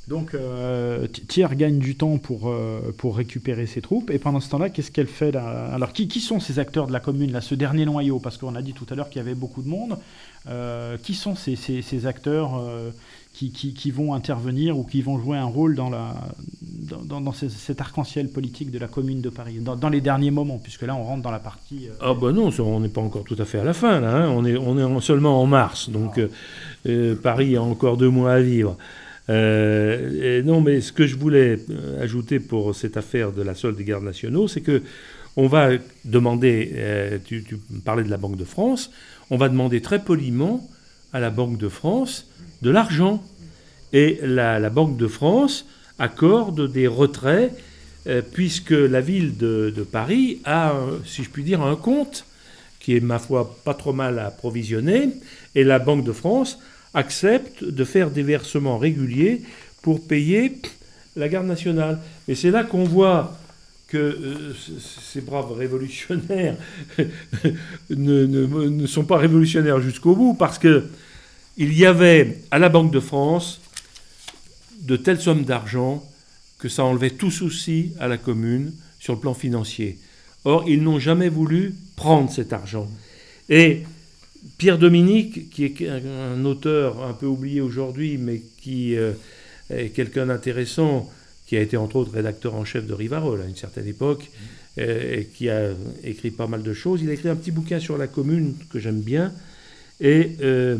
Donc 0.09 0.35
euh, 0.35 1.07
Thiers 1.07 1.55
gagne 1.55 1.79
du 1.79 1.95
temps 1.95 2.19
pour, 2.19 2.49
euh, 2.49 2.93
pour 2.99 3.17
récupérer 3.17 3.67
ses 3.67 3.81
troupes. 3.81 4.11
Et 4.11 4.19
pendant 4.19 4.41
ce 4.41 4.51
temps-là, 4.51 4.69
qu'est-ce 4.69 4.91
qu'elle 4.91 5.07
fait 5.07 5.31
là 5.31 5.73
Alors 5.73 5.93
qui, 5.93 6.09
sont 6.21 6.41
ces 6.41 6.59
acteurs 6.59 6.89
de 6.89 6.93
la 6.93 7.01
commune, 7.01 7.31
là, 7.31 7.41
ce 7.41 7.55
dernier 7.55 7.85
noyau? 7.85 8.19
Parce 8.19 8.37
qu'on 8.37 8.57
a 8.57 8.63
dit 8.63 8.73
tout 8.73 8.87
à 8.91 8.97
l'heure 8.97 9.09
qu'il 9.09 9.19
y 9.19 9.25
avait 9.25 9.37
beaucoup 9.37 9.63
de 9.63 9.69
monde. 9.69 9.99
Euh, 10.49 10.97
qui 10.97 11.15
sont 11.15 11.35
ces 11.37 12.07
acteurs 12.07 12.61
qui, 13.33 13.53
qui, 13.53 13.73
qui, 13.75 13.91
vont 13.91 14.15
intervenir 14.15 14.77
ou 14.77 14.85
qui 14.85 15.03
vont 15.03 15.19
jouer 15.19 15.39
un 15.39 15.45
rôle 15.45 15.75
dans, 15.75 15.89
la, 15.89 16.15
dans, 17.05 17.21
dans 17.21 17.33
cet 17.33 17.81
arc-en-ciel 17.81 18.29
politique 18.29 18.71
de 18.71 18.79
la 18.79 18.89
commune 18.89 19.21
de 19.21 19.31
Paris, 19.31 19.59
dans, 19.61 19.77
dans, 19.77 19.89
les 19.89 20.01
derniers 20.01 20.31
moments, 20.31 20.59
puisque 20.59 20.83
là 20.83 20.95
on 20.97 21.05
rentre 21.05 21.23
dans 21.23 21.31
la 21.31 21.39
partie... 21.39 21.89
Euh, 21.89 21.93
ah 22.01 22.15
ben 22.21 22.33
non, 22.33 22.51
on 22.59 22.81
n'est 22.81 22.89
pas 22.89 23.01
encore 23.01 23.25
tout 23.25 23.37
à 23.39 23.45
fait 23.45 23.59
à 23.59 23.65
la 23.65 23.73
fin, 23.73 24.01
là, 24.01 24.17
hein. 24.17 24.29
on, 24.31 24.45
est, 24.45 24.57
on 24.57 24.99
est 24.99 25.01
seulement 25.01 25.41
en 25.41 25.47
mars, 25.47 25.91
donc 25.91 26.15
ah. 26.17 26.21
euh, 26.21 26.29
euh, 26.89 27.15
Paris 27.15 27.57
a 27.57 27.63
encore 27.63 27.97
deux 27.97 28.11
mois 28.11 28.33
à 28.33 28.41
vivre. 28.41 28.77
non, 29.29 30.61
mais 30.61 30.81
ce 30.81 30.93
que 30.93 31.07
je 31.07 31.17
voulais 31.17 31.61
ajouter 32.01 32.41
pour 32.41 32.75
cette 32.75 32.97
affaire 32.97 33.33
de 33.33 33.43
la 33.43 33.55
solde 33.55 33.77
des 33.77 33.85
gardes 33.85 34.05
nationaux, 34.05 34.49
c'est 34.49 34.61
que 34.61 34.83
on 35.37 35.47
va 35.47 35.71
demander, 36.05 37.21
tu, 37.25 37.45
tu 37.45 37.57
parlais 37.85 38.03
de 38.03 38.11
la 38.11 38.17
Banque 38.17 38.37
de 38.37 38.45
France, 38.45 38.91
on 39.31 39.37
va 39.37 39.49
demander 39.49 39.81
très 39.81 40.01
poliment 40.01 40.69
à 41.13 41.21
la 41.21 41.31
Banque 41.31 41.59
de 41.59 41.69
France 41.69 42.27
de 42.63 42.71
l'argent. 42.71 43.23
Et 43.93 44.21
la, 44.23 44.71
Banque 44.71 44.97
de 44.97 45.07
France 45.09 45.67
accorde 45.99 46.71
des 46.71 46.87
retraits 46.87 47.53
euh, 48.07 48.23
puisque 48.23 48.71
la 48.71 49.01
ville 49.01 49.37
de, 49.37 49.87
Paris 49.91 50.41
a, 50.45 50.75
si 51.05 51.23
je 51.23 51.31
puis 51.31 51.43
dire, 51.43 51.63
un 51.63 51.77
compte 51.77 52.25
qui 52.79 52.97
est, 52.97 53.01
ma 53.01 53.19
foi, 53.19 53.57
pas 53.65 53.75
trop 53.75 53.93
mal 53.93 54.19
approvisionné, 54.19 55.11
et 55.55 55.65
la 55.65 55.79
Banque 55.79 56.05
de 56.05 56.13
France 56.13 56.59
accepte 56.95 57.63
de 57.63 57.85
faire 57.85 58.11
des 58.11 58.23
versements 58.23 58.79
réguliers 58.79 59.43
pour 59.83 60.07
payer 60.07 60.61
la 61.17 61.29
garde 61.29 61.47
nationale. 61.47 61.99
Et 62.27 62.35
c'est 62.35 62.51
là 62.51 62.65
qu'on 62.65 62.85
voit 62.85 63.37
que 63.91 63.99
euh, 63.99 64.55
ces 64.79 65.21
braves 65.21 65.53
révolutionnaires 65.53 66.57
ne, 67.91 68.25
ne, 68.25 68.87
sont 68.87 69.05
pas 69.05 69.19
révolutionnaires 69.19 69.81
jusqu'au 69.81 70.15
bout, 70.15 70.35
parce 70.35 70.59
que 70.59 70.87
il 71.57 71.77
y 71.77 71.85
avait 71.85 72.39
à 72.51 72.59
la 72.59 72.69
Banque 72.69 72.93
de 72.93 73.01
France 73.01 73.61
de 74.81 74.97
telles 74.97 75.21
sommes 75.21 75.45
d'argent 75.45 76.03
que 76.59 76.69
ça 76.69 76.85
enlevait 76.85 77.11
tout 77.11 77.31
souci 77.31 77.93
à 77.99 78.07
la 78.07 78.17
commune 78.17 78.73
sur 78.99 79.15
le 79.15 79.21
plan 79.21 79.35
financier. 79.35 79.99
Or, 80.45 80.65
ils 80.69 80.83
n'ont 80.83 80.99
jamais 80.99 81.29
voulu 81.29 81.75
prendre 81.97 82.31
cet 82.31 82.53
argent. 82.53 82.89
Et 83.49 83.83
Pierre 84.57 84.79
Dominique, 84.79 85.51
qui 85.51 85.65
est 85.65 85.89
un 85.89 86.45
auteur 86.45 87.03
un 87.03 87.13
peu 87.13 87.27
oublié 87.27 87.61
aujourd'hui, 87.61 88.19
mais 88.19 88.41
qui 88.63 88.97
euh, 88.97 89.13
est 89.69 89.91
quelqu'un 89.91 90.27
d'intéressant, 90.27 91.11
qui 91.51 91.57
a 91.57 91.61
été 91.61 91.77
entre 91.77 91.97
autres 91.97 92.13
rédacteur 92.13 92.55
en 92.55 92.65
chef 92.65 92.87
de 92.87 92.95
Rivarol 92.95 93.43
à 93.43 93.45
une 93.45 93.57
certaine 93.57 93.89
époque, 93.89 94.31
euh, 94.79 95.19
et 95.19 95.25
qui 95.25 95.51
a 95.51 95.71
écrit 96.05 96.31
pas 96.31 96.47
mal 96.47 96.63
de 96.63 96.73
choses. 96.73 97.03
Il 97.03 97.11
a 97.11 97.13
écrit 97.13 97.29
un 97.29 97.35
petit 97.35 97.51
bouquin 97.51 97.81
sur 97.81 97.99
la 97.99 98.07
commune 98.07 98.55
que 98.71 98.79
j'aime 98.79 99.01
bien, 99.01 99.33
et 100.01 100.37
euh, 100.43 100.79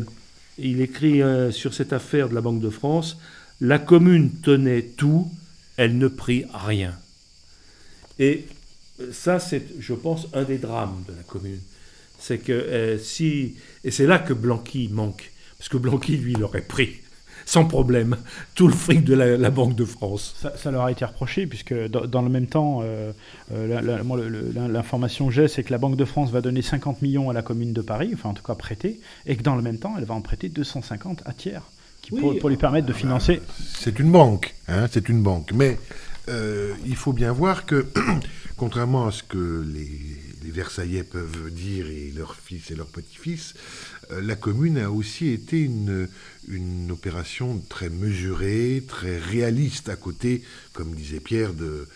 il 0.57 0.79
écrit 0.79 1.21
sur 1.51 1.73
cette 1.73 1.91
affaire 1.91 2.29
de 2.29 2.35
la 2.35 2.39
Banque 2.39 2.61
de 2.61 2.69
France, 2.69 3.17
La 3.59 3.79
commune 3.79 4.31
tenait 4.41 4.83
tout, 4.83 5.29
elle 5.75 5.97
ne 5.97 6.07
prit 6.07 6.45
rien. 6.53 6.97
Et 8.17 8.45
ça, 9.11 9.41
c'est, 9.41 9.63
je 9.77 9.93
pense, 9.93 10.27
un 10.33 10.43
des 10.43 10.57
drames 10.57 11.03
de 11.05 11.13
la 11.13 11.23
commune. 11.23 11.59
C'est 12.17 12.37
que 12.37 12.53
euh, 12.53 12.97
si. 12.97 13.55
Et 13.83 13.91
c'est 13.91 14.05
là 14.05 14.19
que 14.19 14.31
Blanqui 14.31 14.87
manque. 14.87 15.33
Parce 15.57 15.67
que 15.67 15.77
Blanqui, 15.77 16.15
lui, 16.15 16.31
il 16.31 16.43
aurait 16.43 16.61
pris, 16.61 17.00
sans 17.51 17.65
problème, 17.65 18.15
tout 18.55 18.69
le 18.69 18.73
fric 18.73 19.03
de 19.03 19.13
la, 19.13 19.49
Banque 19.49 19.75
de 19.75 19.83
France. 19.83 20.41
Ça, 20.55 20.71
leur 20.71 20.83
a 20.83 20.91
été 20.91 21.03
reproché, 21.03 21.47
puisque 21.47 21.73
dans, 21.73 22.21
le 22.21 22.29
même 22.29 22.47
temps, 22.47 22.79
euh, 22.81 23.11
euh, 23.53 24.69
l'information 24.69 25.27
que 25.27 25.33
j'ai, 25.33 25.49
c'est 25.49 25.61
que 25.61 25.71
la 25.71 25.77
Banque 25.77 25.97
de 25.97 26.05
France 26.05 26.31
va 26.31 26.39
donner 26.39 26.61
50 26.61 27.01
millions 27.01 27.29
à 27.29 27.33
la 27.33 27.41
commune 27.41 27.73
de 27.73 27.81
Paris, 27.81 28.11
enfin 28.13 28.29
en 28.29 28.33
tout 28.33 28.43
cas 28.43 28.55
prêter, 28.55 29.01
et 29.25 29.35
que 29.35 29.43
dans 29.43 29.57
le 29.57 29.61
même 29.61 29.79
temps, 29.79 29.95
elle 29.97 30.05
va 30.05 30.13
en 30.13 30.21
prêter 30.21 30.47
250 30.47 31.23
à 31.25 31.33
tiers. 31.33 31.63
Qui 32.01 32.11
pour, 32.15 32.49
lui 32.49 32.55
permettre 32.55 32.87
de 32.87 32.93
financer. 32.93 33.41
C'est 33.75 33.99
une 33.99 34.13
banque, 34.13 34.55
hein, 34.69 34.87
c'est 34.89 35.09
une 35.09 35.21
banque. 35.21 35.51
Mais 35.53 35.77
il 36.85 36.95
faut 36.95 37.11
bien 37.11 37.33
voir 37.33 37.65
que 37.65 37.85
contrairement 38.61 39.07
à 39.07 39.11
ce 39.11 39.23
que 39.23 39.65
les, 39.73 40.51
Versaillais 40.51 41.03
peuvent 41.03 41.49
dire, 41.49 41.87
et 41.87 42.11
leurs 42.15 42.35
fils 42.35 42.71
et 42.71 42.75
leurs 42.75 42.87
petits-fils, 42.87 43.53
euh, 43.53 43.90
la 44.19 44.35
commune 44.35 44.77
a 44.77 44.91
aussi 44.91 45.29
été 45.29 45.61
une, 45.61 46.07
opération 46.89 47.61
très 47.69 47.89
mesurée, 47.89 48.83
très 48.87 49.17
réaliste, 49.17 49.89
à 49.89 49.95
côté, 49.95 50.43
comme 50.73 50.93
disait 50.93 51.19
Pierre, 51.19 51.53
de, 51.53 51.87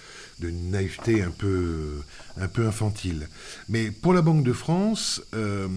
naïveté 0.42 1.22
un 1.22 1.32
peu, 1.32 2.02
un 2.38 2.48
peu 2.48 2.68
infantile. 2.68 3.28
Mais 3.68 3.92
pour 3.92 4.14
la 4.14 4.22
Banque 4.22 4.44
de 4.44 4.54
France, 4.54 5.22
euh, 5.34 5.68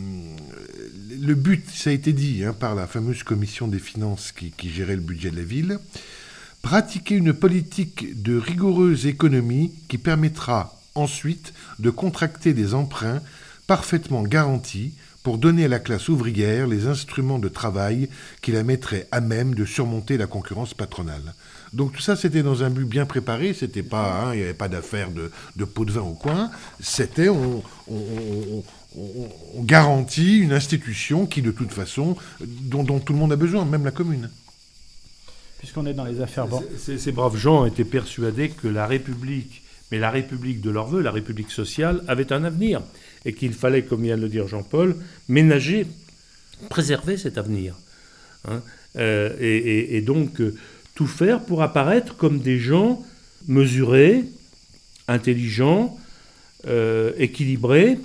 le 1.11 1.35
but, 1.35 1.69
ça 1.71 1.91
a 1.91 1.93
été 1.93 2.13
dit 2.13 2.45
hein, 2.45 2.53
par 2.53 2.75
la 2.75 2.87
fameuse 2.87 3.23
commission 3.23 3.69
des 3.69 3.79
finances 3.79 4.33
qui 4.33 4.71
gérait 4.71 4.97
le 4.97 5.03
budget 5.03 5.31
de 5.31 5.37
la 5.37 5.43
ville, 5.43 5.79
pratiquer 6.63 7.15
une 7.15 7.33
politique 7.33 8.23
de 8.23 8.37
rigoureuse 8.37 9.07
économie 9.07 9.73
qui 9.89 9.99
permettra 9.99 10.79
ensuite 10.95 11.53
de 11.79 11.91
contracter 11.91 12.53
des 12.53 12.75
emprunts 12.75 13.23
parfaitement 13.67 14.23
garantis 14.23 14.93
pour 15.23 15.39
donner 15.39 15.65
à 15.65 15.69
la 15.69 15.79
classe 15.79 16.09
ouvrière 16.09 16.67
les 16.67 16.87
instruments 16.87 17.39
de 17.39 17.49
travail 17.49 18.09
qui 18.41 18.53
la 18.53 18.63
mettraient 18.63 19.07
à 19.11 19.21
même 19.21 19.55
de 19.55 19.65
surmonter 19.65 20.17
la 20.17 20.27
concurrence 20.27 20.75
patronale. 20.75 21.35
Donc 21.73 21.93
tout 21.93 22.01
ça, 22.01 22.17
c'était 22.17 22.43
dans 22.43 22.63
un 22.63 22.71
but 22.71 22.87
bien 22.87 23.05
préparé, 23.05 23.53
c'était 23.53 23.83
pas, 23.83 24.23
hein, 24.23 24.35
il 24.35 24.39
n'y 24.39 24.45
avait 24.45 24.55
pas 24.55 24.69
d'affaire 24.69 25.11
de, 25.11 25.31
de, 25.57 25.65
pot 25.65 25.85
de 25.85 25.93
vin 25.93 26.03
au 26.03 26.15
coin, 26.15 26.51
c'était 26.81 27.29
on, 27.29 27.63
garantit 29.59 30.39
une 30.39 30.53
institution 30.53 31.27
qui, 31.27 31.43
de 31.43 31.51
toute 31.51 31.73
façon, 31.73 32.17
dont, 32.41 32.83
dont, 32.83 32.99
tout 32.99 33.13
le 33.13 33.19
monde 33.19 33.33
a 33.33 33.37
besoin, 33.37 33.65
même 33.65 33.85
la 33.85 33.91
commune. 33.91 34.31
Puisqu'on 35.59 35.85
est 35.87 35.95
dans 35.95 36.05
les 36.05 36.21
affaires... 36.21 36.47
ces 36.79 37.13
braves 37.13 37.37
gens 37.37 37.67
étaient 37.67 37.85
persuadés 37.85 38.49
que 38.49 38.67
la 38.67 38.87
République 38.87 39.63
mais 39.91 39.99
la 39.99 40.11
République 40.11 40.61
de 40.61 40.71
leur 40.71 40.87
vœu, 40.87 41.01
la 41.01 41.11
République 41.11 41.51
sociale, 41.51 42.03
avait 42.09 42.33
un 42.33 42.45
avenir. 42.45 42.83
Et 43.25 43.33
qu'il 43.33 43.53
fallait, 43.53 43.83
comme 43.83 44.03
vient 44.03 44.17
de 44.17 44.23
le 44.23 44.29
dire 44.29 44.47
Jean-Paul, 44.47 44.97
ménager, 45.29 45.87
préserver 46.69 47.17
cet 47.17 47.39
avenir. 47.39 47.75
Hein. 48.47 48.63
Euh, 48.97 49.37
et, 49.41 50.01
donc 50.01 50.41
euh, 50.41 50.57
tout 50.95 51.07
faire 51.07 51.45
pour 51.45 51.63
apparaître 51.63 52.17
comme 52.17 52.41
des 52.41 52.59
gens 52.59 53.05
mesurés, 53.47 54.25
intelligents, 55.07 55.97
euh, 56.67 57.13
équilibrés, 57.19 57.99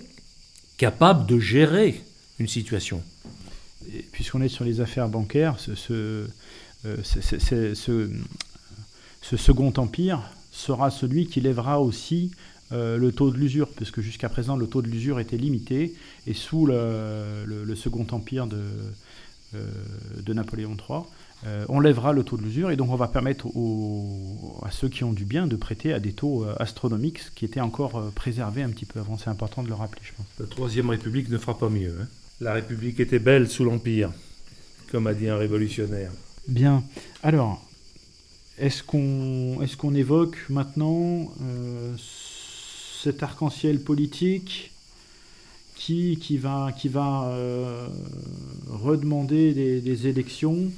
capables 0.77 1.25
de 1.25 1.39
gérer 1.39 2.01
une 2.39 2.47
situation. 2.47 3.01
Puisqu'on 4.11 4.41
est 4.41 4.49
sur 4.49 4.65
les 4.65 4.81
affaires 4.81 5.09
bancaires, 5.09 5.57
ce, 5.59 6.27
second 9.21 9.73
empire 9.77 10.21
sera 10.53 10.91
celui 10.91 11.25
qui 11.27 11.41
lèvera 11.41 11.81
aussi 11.81 12.31
euh, 12.71 12.97
le 12.97 13.11
taux 13.11 13.31
de 13.31 13.37
l'usure, 13.37 13.67
puisque 13.67 14.01
jusqu'à 14.01 14.29
présent 14.29 14.55
le 14.55 14.67
taux 14.67 14.81
de 14.81 14.87
l'usure 14.87 15.19
était 15.19 15.37
limité, 15.37 15.93
et 16.27 16.33
sous 16.33 16.65
le, 16.65 17.75
second 17.75 18.05
empire 18.11 18.47
de, 18.47 18.61
euh, 19.55 19.67
de 20.21 20.33
Napoléon 20.33 20.77
III, 20.77 20.99
euh, 21.45 21.65
on 21.67 21.79
lèvera 21.79 22.13
le 22.13 22.23
taux 22.23 22.37
de 22.37 22.43
l'usure, 22.43 22.71
et 22.71 22.75
donc 22.75 22.89
on 22.89 22.95
va 22.95 23.07
permettre 23.07 23.47
à 24.63 24.71
ceux 24.71 24.89
qui 24.89 25.03
ont 25.03 25.11
du 25.11 25.25
bien 25.25 25.47
de 25.47 25.55
prêter 25.55 25.91
à 25.91 25.99
des 25.99 26.13
taux 26.13 26.45
astronomiques, 26.59 27.19
qui 27.35 27.45
étaient 27.45 27.59
encore 27.59 28.11
préservés 28.11 28.61
un 28.61 28.69
petit 28.69 28.85
peu 28.85 28.99
avant. 28.99 29.17
C'est 29.17 29.29
important 29.29 29.63
de 29.63 29.67
le 29.67 29.73
rappeler, 29.73 30.01
je 30.03 30.13
pense. 30.13 30.25
La 30.39 30.45
Troisième 30.45 30.89
République 30.89 31.29
ne 31.29 31.37
fera 31.37 31.57
pas 31.57 31.69
mieux. 31.69 31.95
Hein. 32.01 32.07
La 32.41 32.53
République 32.53 32.99
était 32.99 33.19
belle 33.19 33.49
sous 33.49 33.65
l'Empire, 33.65 34.11
comme 34.91 35.07
a 35.07 35.13
dit 35.13 35.27
un 35.27 35.37
révolutionnaire. 35.37 36.11
Bien. 36.47 36.83
Alors, 37.23 37.61
est-ce 38.57 38.83
qu'on 38.83 39.95
est 39.95 39.99
évoque 39.99 40.37
maintenant 40.49 41.31
euh, 41.41 41.95
cet 43.01 43.23
arc-en-ciel 43.23 43.79
politique 43.79 44.71
qui, 45.75 46.17
qui 46.21 46.37
va, 46.37 46.71
qui 46.77 46.87
va 46.87 47.29
euh, 47.29 47.87
redemander 48.69 49.81
des, 49.81 50.07
élections 50.07 50.71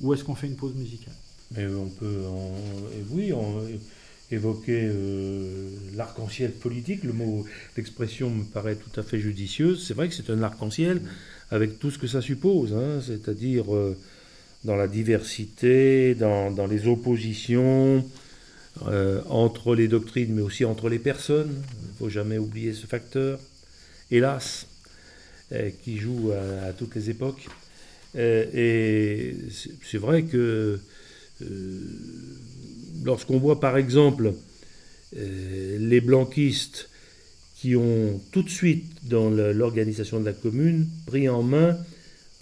ou 0.00 0.12
est-ce 0.12 0.22
qu'on 0.22 0.34
fait 0.34 0.46
une 0.46 0.56
pause 0.56 0.74
musicale? 0.74 1.14
Mais 1.56 1.66
On 1.66 1.88
peut, 1.88 2.22
oui, 3.10 3.32
évoquer 4.30 4.82
euh, 4.84 5.70
l'arc-en-ciel 5.94 6.52
politique. 6.52 7.04
Le 7.04 7.12
mot, 7.12 7.44
l'expression 7.76 8.30
me 8.30 8.44
paraît 8.44 8.76
tout 8.76 9.00
à 9.00 9.02
fait 9.02 9.18
judicieuse. 9.18 9.84
C'est 9.86 9.94
vrai 9.94 10.08
que 10.08 10.14
c'est 10.14 10.30
un 10.30 10.42
arc-en-ciel 10.42 11.00
avec 11.50 11.78
tout 11.78 11.90
ce 11.90 11.98
que 11.98 12.06
ça 12.06 12.20
suppose, 12.20 12.74
hein, 12.74 13.00
c'est-à-dire 13.00 13.66
dans 14.64 14.76
la 14.76 14.88
diversité, 14.88 16.14
dans, 16.14 16.66
les 16.66 16.86
oppositions 16.86 18.04
euh, 18.86 19.20
entre 19.28 19.74
les 19.74 19.88
doctrines, 19.88 20.34
mais 20.34 20.42
aussi 20.42 20.64
entre 20.64 20.88
les 20.88 20.98
personnes. 20.98 21.62
Il 21.82 21.88
ne 21.88 21.96
faut 21.98 22.08
jamais 22.08 22.38
oublier 22.38 22.72
ce 22.72 22.86
facteur, 22.86 23.38
hélas, 24.10 24.66
euh, 25.52 25.70
qui 25.82 25.98
joue 25.98 26.32
à, 26.32 26.72
toutes 26.72 26.94
les 26.94 27.10
époques. 27.10 27.46
Euh, 28.16 28.46
et 28.54 29.36
c'est 29.82 29.98
vrai 29.98 30.22
que 30.22 30.80
lorsqu'on 33.04 33.38
voit 33.38 33.60
par 33.60 33.76
exemple 33.76 34.32
les 35.16 36.00
blanquistes 36.00 36.88
qui 37.56 37.76
ont 37.76 38.20
tout 38.32 38.42
de 38.42 38.48
suite, 38.48 38.86
dans 39.02 39.30
l'organisation 39.30 40.20
de 40.20 40.24
la 40.24 40.32
commune, 40.32 40.88
pris 41.06 41.28
en 41.28 41.42
main 41.42 41.76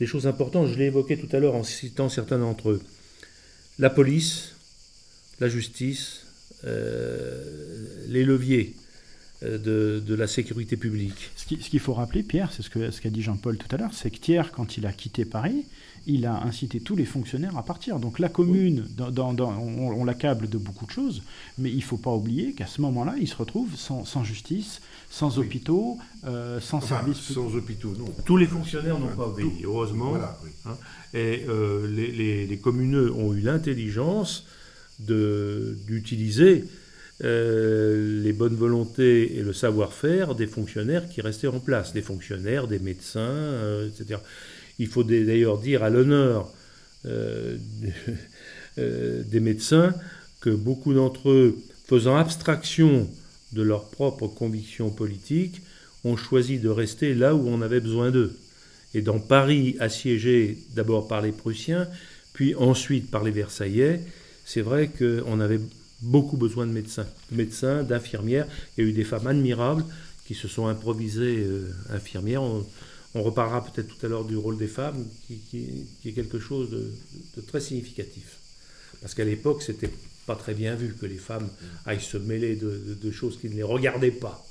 des 0.03 0.09
choses 0.09 0.27
importantes. 0.27 0.67
Je 0.67 0.77
l'ai 0.77 0.87
évoqué 0.87 1.17
tout 1.17 1.29
à 1.35 1.39
l'heure 1.39 1.55
en 1.55 1.63
citant 1.63 2.09
certains 2.09 2.41
d'entre 2.41 2.71
eux. 2.71 2.83
La 3.79 3.89
police, 3.89 4.57
la 5.39 5.49
justice, 5.49 6.27
euh, 6.65 7.87
les 8.09 8.25
leviers 8.25 8.75
euh, 9.45 10.01
de, 10.01 10.15
la 10.15 10.27
sécurité 10.27 10.77
publique. 10.77 11.31
Ce 11.37 11.45
qu'il 11.45 11.79
faut 11.79 11.95
rappeler, 11.95 12.25
Pierre, 12.25 12.51
c'est 12.53 12.63
ce 12.63 13.01
qu'a 13.01 13.11
dit 13.11 13.23
Jean-Paul 13.23 13.57
tout 13.59 13.69
à 13.71 13.79
l'heure, 13.79 13.95
c'est 13.95 14.11
que 14.11 14.19
Thiers, 14.19 14.51
quand 14.53 14.77
il 14.77 14.87
a 14.87 14.93
quitté 14.93 15.25
Paris, 15.25 15.67
il 16.07 16.27
a 16.27 16.43
incité 16.43 16.81
tous 16.81 16.97
les 16.97 17.05
fonctionnaires 17.05 17.57
à 17.57 17.65
partir. 17.65 17.99
Donc 17.99 18.19
la 18.19 18.29
commune, 18.29 18.87
dans, 18.97 19.37
on, 19.39 20.05
l'accable 20.05 20.49
de 20.49 20.59
beaucoup 20.59 20.87
de 20.87 20.91
choses, 20.91 21.23
mais 21.59 21.71
il 21.71 21.77
ne 21.77 21.83
faut 21.83 21.97
pas 21.97 22.11
oublier 22.11 22.53
qu'à 22.53 22.67
ce 22.67 22.81
moment-là, 22.81 23.15
il 23.21 23.29
se 23.29 23.37
retrouve 23.37 23.71
sans, 23.77 24.25
justice, 24.25 24.81
sans 25.11 25.39
hôpitaux, 25.39 25.99
euh, 26.25 26.61
sans 26.61 26.81
services. 26.81 27.33
Sans 27.33 27.55
hôpitaux, 27.55 27.95
non. 27.99 28.13
Tous 28.25 28.37
les 28.37 28.47
fonctionnaires 28.47 28.99
n'ont 28.99 29.15
pas 29.17 29.27
obéi, 29.27 29.63
heureusement. 29.65 30.17
Hein. 30.67 30.77
et 31.15 31.45
euh, 31.49 31.87
les, 31.89 32.47
les, 32.47 32.59
communeux 32.59 33.13
ont 33.13 33.33
eu 33.35 33.41
l'intelligence 33.41 34.47
d'utiliser 34.99 36.65
euh, 37.25 38.23
les 38.23 38.33
bonnes 38.33 38.55
volontés 38.55 39.37
et 39.37 39.43
le 39.43 39.53
savoir-faire 39.53 40.35
des 40.35 40.47
fonctionnaires 40.47 41.09
qui 41.09 41.21
restaient 41.21 41.49
en 41.49 41.61
place, 41.61 41.93
des 41.93 42.03
fonctionnaires, 42.03 42.67
des 42.67 42.79
médecins, 42.79 43.85
etc. 43.87 44.21
Il 44.83 44.89
faut 44.89 45.05
d'ailleurs 45.05 45.59
dire 45.59 45.85
à 45.85 45.91
l'honneur 45.91 46.51
euh, 47.07 47.57
euh, 48.79 49.23
des 49.23 49.39
médecins 49.39 49.95
que 50.41 50.51
beaucoup 50.51 50.93
d'entre 50.93 51.31
eux, 51.31 51.57
faisant 51.87 52.17
abstraction 52.17 53.09
de 53.53 53.63
leurs 53.63 53.91
propres 53.91 54.27
convictions 54.27 54.91
politiques, 54.91 55.63
ont 56.03 56.17
choisi 56.17 56.59
de 56.59 56.69
rester 56.69 57.15
là 57.15 57.37
où 57.37 57.47
on 57.47 57.63
avait 57.63 57.79
besoin 57.79 58.11
d'eux. 58.11 58.37
Et 58.93 59.03
dans 59.03 59.21
Paris, 59.21 59.77
assiégé 59.79 60.59
d'abord 60.75 61.07
par 61.07 61.23
les 61.23 61.31
Prussiens, 61.31 61.87
puis 62.33 62.57
ensuite 62.57 63.09
par 63.09 63.23
les 63.23 63.31
Versaillais, 63.31 64.01
c'est 64.45 64.63
vrai 64.63 64.89
qu'on 64.89 65.39
avait 65.39 65.61
beaucoup 66.01 66.37
besoin 66.37 66.67
de 66.67 66.73
médecins, 66.73 67.07
de 67.31 67.37
médecins, 67.37 67.85
d'infirmières. 67.85 68.49
Il 68.77 68.83
y 68.83 68.87
a 68.89 68.91
eu 68.91 68.93
des 68.93 69.05
femmes 69.05 69.29
admirables 69.29 69.85
qui 70.27 70.35
se 70.35 70.49
sont 70.49 70.67
improvisées 70.67 71.45
euh, 71.47 71.71
infirmières. 71.91 72.43
Reparlera 73.21 73.65
peut-être 73.65 73.89
tout 73.89 74.07
à 74.07 74.09
l'heure 74.09 74.25
du 74.25 74.37
rôle 74.37 74.57
des 74.57 74.69
femmes, 74.69 75.05
qui, 75.27 75.87
est 76.05 76.13
quelque 76.13 76.39
chose 76.39 76.71
de, 76.71 77.41
très 77.43 77.61
significatif. 77.61 78.39
Parce 79.01 79.15
qu'à 79.15 79.25
l'époque, 79.25 79.63
c'était 79.63 79.91
pas 80.27 80.37
très 80.37 80.55
bien 80.55 80.75
vu 80.75 80.95
que 80.99 81.07
les 81.07 81.17
femmes 81.17 81.49
aillent 81.85 82.01
se 82.01 82.17
mêler 82.17 82.57
de 82.57 83.11
choses 83.11 83.39
qui 83.39 83.49
ne 83.49 83.55
les 83.55 83.63
regardaient 83.63 84.11
pas, 84.11 84.45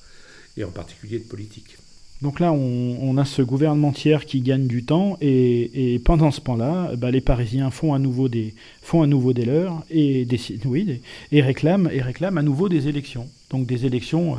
et 0.57 0.63
en 0.63 0.71
particulier 0.71 1.19
de 1.19 1.23
politique. 1.23 1.77
Donc 2.21 2.39
là, 2.39 2.53
on, 2.53 3.17
a 3.17 3.25
ce 3.25 3.41
gouvernement 3.41 3.91
tiers 3.91 4.25
qui 4.27 4.41
gagne 4.41 4.67
du 4.67 4.83
temps 4.83 5.17
et, 5.21 5.99
pendant 6.05 6.29
ce 6.29 6.39
temps-là, 6.41 6.95
bah, 6.95 7.09
les 7.09 7.21
Parisiens 7.21 7.71
font 7.71 7.95
à 7.95 7.99
nouveau 7.99 8.29
des, 8.29 8.53
des 8.93 9.45
leurs 9.45 9.83
et, 9.89 10.27
oui, 10.65 11.01
et, 11.31 11.41
réclament, 11.41 11.89
et 11.91 12.01
réclament 12.01 12.37
à 12.37 12.43
nouveau 12.43 12.69
des 12.69 12.87
élections. 12.87 13.27
Donc 13.49 13.65
des 13.65 13.87
élections 13.87 14.35
euh, 14.35 14.37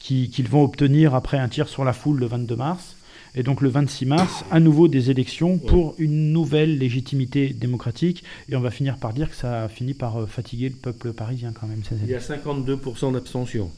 qu'ils 0.00 0.48
vont 0.48 0.64
obtenir 0.64 1.14
après 1.14 1.38
un 1.38 1.48
tir 1.48 1.68
sur 1.68 1.84
la 1.84 1.92
foule 1.92 2.18
le 2.18 2.26
22 2.26 2.56
mars. 2.56 2.96
Et 3.36 3.42
donc 3.42 3.60
le 3.60 3.68
26 3.68 4.06
mars, 4.06 4.44
à 4.50 4.60
nouveau 4.60 4.86
des 4.86 5.10
élections 5.10 5.58
pour 5.58 5.94
une 5.98 6.32
nouvelle 6.32 6.78
légitimité 6.78 7.48
démocratique. 7.48 8.22
Et 8.48 8.56
on 8.56 8.60
va 8.60 8.70
finir 8.70 8.96
par 8.96 9.12
dire 9.12 9.28
que 9.30 9.36
ça 9.36 9.64
a 9.64 9.68
fini 9.68 9.94
par 9.94 10.16
euh, 10.16 10.26
fatiguer 10.26 10.68
le 10.68 10.76
peuple 10.76 11.12
parisien 11.12 11.52
quand 11.52 11.66
même. 11.66 11.82
Il 12.02 12.08
y 12.08 12.14
a 12.14 12.20
52% 12.20 13.12
d'abstention. 13.12 13.70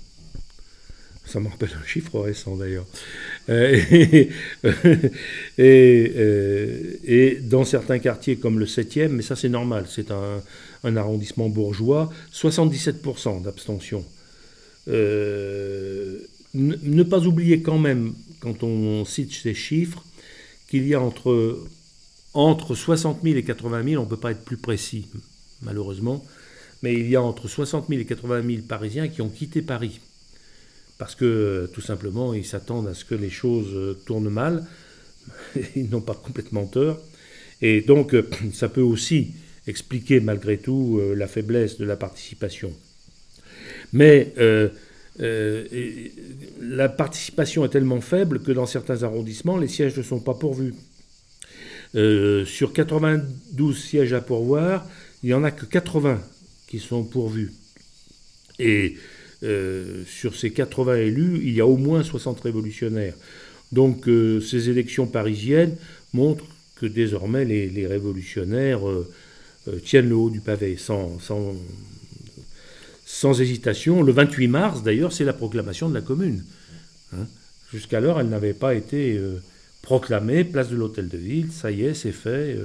Ça 1.27 1.41
me 1.41 1.49
rappelle 1.49 1.71
un 1.83 1.85
chiffre 1.85 2.21
récent 2.21 2.57
d'ailleurs. 2.57 2.87
Euh, 3.49 3.81
et, 5.59 6.13
euh, 6.17 6.99
et, 7.05 7.39
dans 7.43 7.65
certains 7.65 7.99
quartiers 7.99 8.37
comme 8.37 8.61
le 8.61 8.67
7e, 8.67 9.09
mais 9.09 9.23
ça 9.23 9.35
c'est 9.35 9.49
normal, 9.49 9.87
c'est 9.89 10.13
un, 10.13 10.97
arrondissement 10.97 11.49
bourgeois, 11.49 12.13
77% 12.33 13.43
d'abstention. 13.43 14.05
Euh, 14.87 16.19
ne, 16.55 17.03
pas 17.03 17.27
oublier 17.27 17.61
quand 17.61 17.79
même, 17.79 18.15
quand 18.41 18.63
on 18.63 19.05
cite 19.05 19.33
ces 19.33 19.55
chiffres, 19.55 20.05
qu'il 20.69 20.87
y 20.87 20.95
a 20.95 21.01
entre, 21.01 21.65
entre 22.35 22.75
60 22.75 23.21
000 23.23 23.37
et 23.37 23.43
80 23.43 23.85
000, 23.85 24.03
on 24.03 24.05
ne 24.05 24.11
peut 24.11 24.17
pas 24.17 24.33
être 24.33 24.45
plus 24.45 24.57
précis 24.57 25.07
malheureusement, 25.63 26.25
mais 26.83 26.95
il 26.95 27.09
y 27.09 27.17
a 27.17 27.23
entre 27.23 27.49
60 27.49 27.89
000 27.89 28.01
et 28.01 28.05
80 28.05 28.43
000 28.47 28.63
Parisiens 28.69 29.09
qui 29.09 29.23
ont 29.23 29.29
quitté 29.29 29.63
Paris. 29.63 30.01
Parce 30.99 31.15
que 31.15 31.71
tout 31.75 31.81
simplement 31.81 32.35
ils 32.35 32.45
s'attendent 32.45 32.89
à 32.89 32.95
ce 32.95 33.05
que 33.05 33.15
les 33.15 33.31
choses 33.31 33.75
euh, 33.75 33.95
tournent 34.07 34.31
mal, 34.31 34.65
ils 35.77 35.91
n'ont 35.91 36.01
pas 36.01 36.15
complètement 36.15 36.67
tort, 36.67 36.99
et 37.61 37.83
donc 37.83 38.15
euh, 38.15 38.29
ça 38.53 38.69
peut 38.69 38.83
aussi 38.83 39.35
expliquer 39.67 40.21
malgré 40.21 40.59
tout 40.59 40.99
euh, 41.01 41.15
la 41.15 41.27
faiblesse 41.27 41.79
de 41.79 41.85
la 41.85 41.97
participation. 41.97 42.73
Mais 43.93 44.33
la 45.19 46.89
participation 46.89 47.65
est 47.65 47.71
tellement 47.71 48.01
faible 48.01 48.41
que 48.43 48.53
dans 48.53 48.67
certains 48.67 49.03
arrondissements, 49.03 49.57
les 49.57 49.69
sièges 49.69 49.97
ne 49.97 50.03
sont 50.03 50.21
pas 50.21 50.35
pourvus. 50.35 50.75
sur 51.95 52.73
92 52.73 53.79
sièges 53.79 54.13
à 54.13 54.21
pourvoir, 54.21 54.87
il 55.23 55.29
n'y 55.29 55.35
en 55.35 55.45
a 55.45 55.51
que 55.51 55.65
80 55.65 56.21
qui 56.69 56.79
sont 56.79 57.05
pourvus. 57.05 57.53
Et 58.59 58.97
euh, 59.43 60.03
sur 60.07 60.35
ces 60.35 60.51
80 60.51 60.97
élus, 60.97 61.41
il 61.43 61.53
y 61.53 61.61
a 61.61 61.67
au 61.67 61.77
moins 61.77 62.03
60 62.03 62.41
révolutionnaires. 62.41 63.15
Donc 63.73 64.09
euh, 64.09 64.41
ces 64.41 64.71
élections 64.71 65.07
parisiennes 65.07 65.77
montrent 66.13 66.47
que 66.77 66.87
désormais 66.87 67.45
les, 67.45 67.87
révolutionnaires 67.87 68.89
euh, 68.89 69.07
tiennent 69.85 70.09
le 70.09 70.15
haut 70.15 70.31
du 70.31 70.41
pavé 70.41 70.77
sans, 70.77 71.19
hésitation. 73.41 74.03
Le 74.03 74.13
28 74.13 74.49
mars, 74.49 74.83
d'ailleurs, 74.83 75.13
c'est 75.13 75.25
la 75.25 75.33
proclamation 75.33 75.89
de 75.89 75.95
la 75.95 76.01
commune. 76.01 76.45
Hein. 77.15 77.27
Jusqu'alors, 77.73 78.21
elle 78.21 78.29
n'avait 78.29 78.55
pas 78.55 78.75
été 78.75 79.21
proclamée, 79.83 80.45
place 80.45 80.69
de 80.69 80.77
l'hôtel 80.77 81.09
de 81.09 81.17
ville, 81.17 81.51
ça 81.53 81.71
y 81.71 81.83
est, 81.83 81.95
c'est 81.95 82.13
fait. 82.13 82.57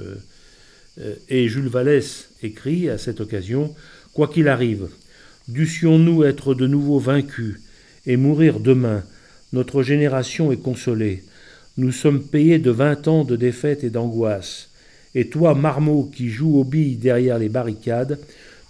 et 1.27 1.47
Jules 1.47 1.69
Vallès 1.69 2.29
écrit 2.43 2.89
à 2.89 2.97
cette 2.97 3.19
occasion, 3.19 3.73
Quoi 4.13 4.27
qu'il 4.27 4.47
arrive, 4.47 4.89
Dussions-nous 5.47 6.23
être 6.23 6.53
de 6.53 6.67
nouveau 6.67 6.99
vaincus 6.99 7.59
et 8.05 8.17
mourir 8.17 8.59
demain, 8.59 9.03
notre 9.53 9.83
génération 9.83 10.51
est 10.51 10.61
consolée. 10.61 11.23
Nous 11.77 11.91
sommes 11.91 12.23
payés 12.23 12.59
de 12.59 12.71
vingt 12.71 13.07
ans 13.07 13.23
de 13.23 13.35
défaite 13.35 13.83
et 13.83 13.89
d'angoisse. 13.89 14.69
Et 15.15 15.29
toi, 15.29 15.55
marmot 15.55 16.09
qui 16.13 16.29
joue 16.29 16.57
aux 16.57 16.63
billes 16.63 16.95
derrière 16.95 17.37
les 17.37 17.49
barricades, 17.49 18.19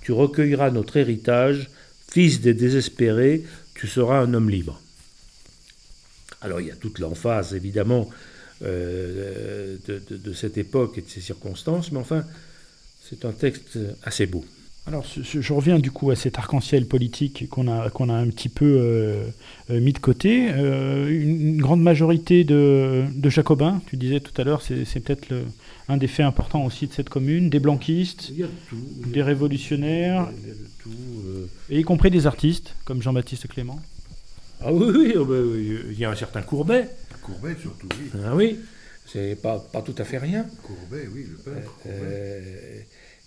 tu 0.01 0.11
recueilleras 0.11 0.71
notre 0.71 0.97
héritage, 0.97 1.69
fils 2.09 2.41
des 2.41 2.53
désespérés, 2.53 3.43
tu 3.73 3.87
seras 3.87 4.19
un 4.19 4.33
homme 4.33 4.49
libre. 4.49 4.81
Alors 6.41 6.59
il 6.59 6.67
y 6.67 6.71
a 6.71 6.75
toute 6.75 6.99
l'emphase, 6.99 7.53
évidemment, 7.53 8.09
euh, 8.63 9.77
de 9.87 10.33
cette 10.33 10.57
époque 10.57 10.97
et 10.97 11.01
de 11.01 11.09
ces 11.09 11.21
circonstances, 11.21 11.91
mais 11.91 11.99
enfin, 11.99 12.25
c'est 13.07 13.25
un 13.25 13.31
texte 13.31 13.77
assez 14.03 14.25
beau. 14.25 14.45
Alors, 14.87 15.05
je 15.05 15.53
reviens 15.53 15.77
du 15.77 15.91
coup 15.91 16.09
à 16.09 16.15
cet 16.15 16.39
arc-en-ciel 16.39 16.87
politique 16.87 17.47
qu'on 17.49 17.67
a, 17.67 17.91
qu'on 17.91 18.09
a 18.09 18.13
un 18.13 18.27
petit 18.27 18.49
peu 18.49 18.65
euh, 18.65 19.27
euh, 19.69 19.79
mis 19.79 19.93
de 19.93 19.99
côté. 19.99 20.49
Euh, 20.51 21.07
une, 21.07 21.61
grande 21.61 21.83
majorité 21.83 22.43
de, 22.43 23.05
jacobins, 23.25 23.79
tu 23.85 23.95
disais 23.95 24.19
tout 24.19 24.33
à 24.41 24.43
l'heure, 24.43 24.63
c'est, 24.63 24.99
peut-être 24.99 25.27
un 25.87 25.97
des 25.97 26.07
faits 26.07 26.25
importants 26.25 26.65
aussi 26.65 26.87
de 26.87 26.93
cette 26.93 27.09
commune, 27.09 27.49
des 27.49 27.59
blanquistes, 27.59 28.31
des 29.05 29.21
révolutionnaires, 29.21 30.27
et 31.69 31.79
y 31.79 31.83
compris 31.83 32.09
des 32.09 32.25
artistes, 32.25 32.75
comme 32.83 33.03
Jean-Baptiste 33.03 33.47
Clément. 33.47 33.79
Ah 34.61 34.73
oui, 34.73 35.13
oh, 35.15 35.25
bah, 35.25 35.35
oui, 35.43 35.77
il 35.91 35.99
y 35.99 36.05
a 36.05 36.09
un 36.09 36.15
certain 36.15 36.41
Courbet. 36.41 36.89
Courbet 37.21 37.55
surtout, 37.61 37.87
oui. 37.99 38.19
Ah 38.25 38.35
oui, 38.35 38.59
c'est 39.05 39.39
pas, 39.39 39.59
pas 39.59 39.83
tout 39.83 39.95
à 39.99 40.03
fait 40.03 40.17
rien. 40.17 40.47
Courbet, 40.63 41.07
oui, 41.13 41.27
le 41.29 41.37
peintre. 41.37 41.71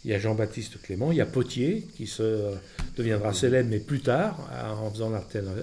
Il 0.05 0.11
y 0.11 0.15
a 0.15 0.19
Jean-Baptiste 0.19 0.83
Clément, 0.83 1.13
il 1.13 1.19
y 1.19 1.21
a 1.23 1.27
Potier, 1.27 1.87
qui 1.97 2.07
se, 2.07 2.53
deviendra 2.97 3.33
célèbre, 3.33 3.71
mais 3.71 3.79
plus 3.79 4.01
tard, 4.01 4.51
en 4.79 4.91
faisant 4.91 5.11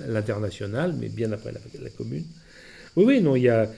l'international, 0.07 0.95
mais 0.99 1.09
bien 1.09 1.31
après 1.31 1.51
la, 1.51 1.89
commune. 1.91 2.25
Oui, 2.95 3.03
oui, 3.05 3.21
non, 3.21 3.35
il 3.35 3.43
y 3.43 3.49
a. 3.49 3.69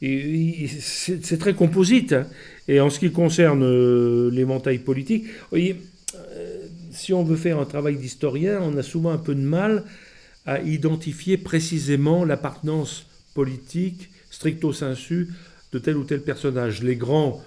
C'est 0.00 1.38
très 1.38 1.54
composite. 1.54 2.12
Hein. 2.12 2.26
Et 2.68 2.80
en 2.80 2.90
ce 2.90 2.98
qui 2.98 3.10
concerne 3.12 3.62
euh, 3.62 4.30
l'éventail 4.32 4.78
politique, 4.78 5.26
voyez, 5.50 5.80
euh, 6.14 6.66
si 6.90 7.12
on 7.12 7.22
veut 7.22 7.36
faire 7.36 7.58
un 7.60 7.64
travail 7.64 7.96
d'historien, 7.96 8.60
on 8.60 8.76
a 8.76 8.82
souvent 8.82 9.12
un 9.12 9.18
peu 9.18 9.34
de 9.34 9.40
mal 9.40 9.84
à 10.44 10.60
identifier 10.60 11.36
précisément 11.36 12.24
l'appartenance 12.24 13.06
politique 13.34 14.10
stricto 14.30 14.72
sensu 14.72 15.28
de 15.72 15.78
tel 15.78 15.96
ou 15.96 16.04
tel 16.04 16.20
personnage. 16.20 16.82
Les 16.82 16.96
grands 16.96 17.42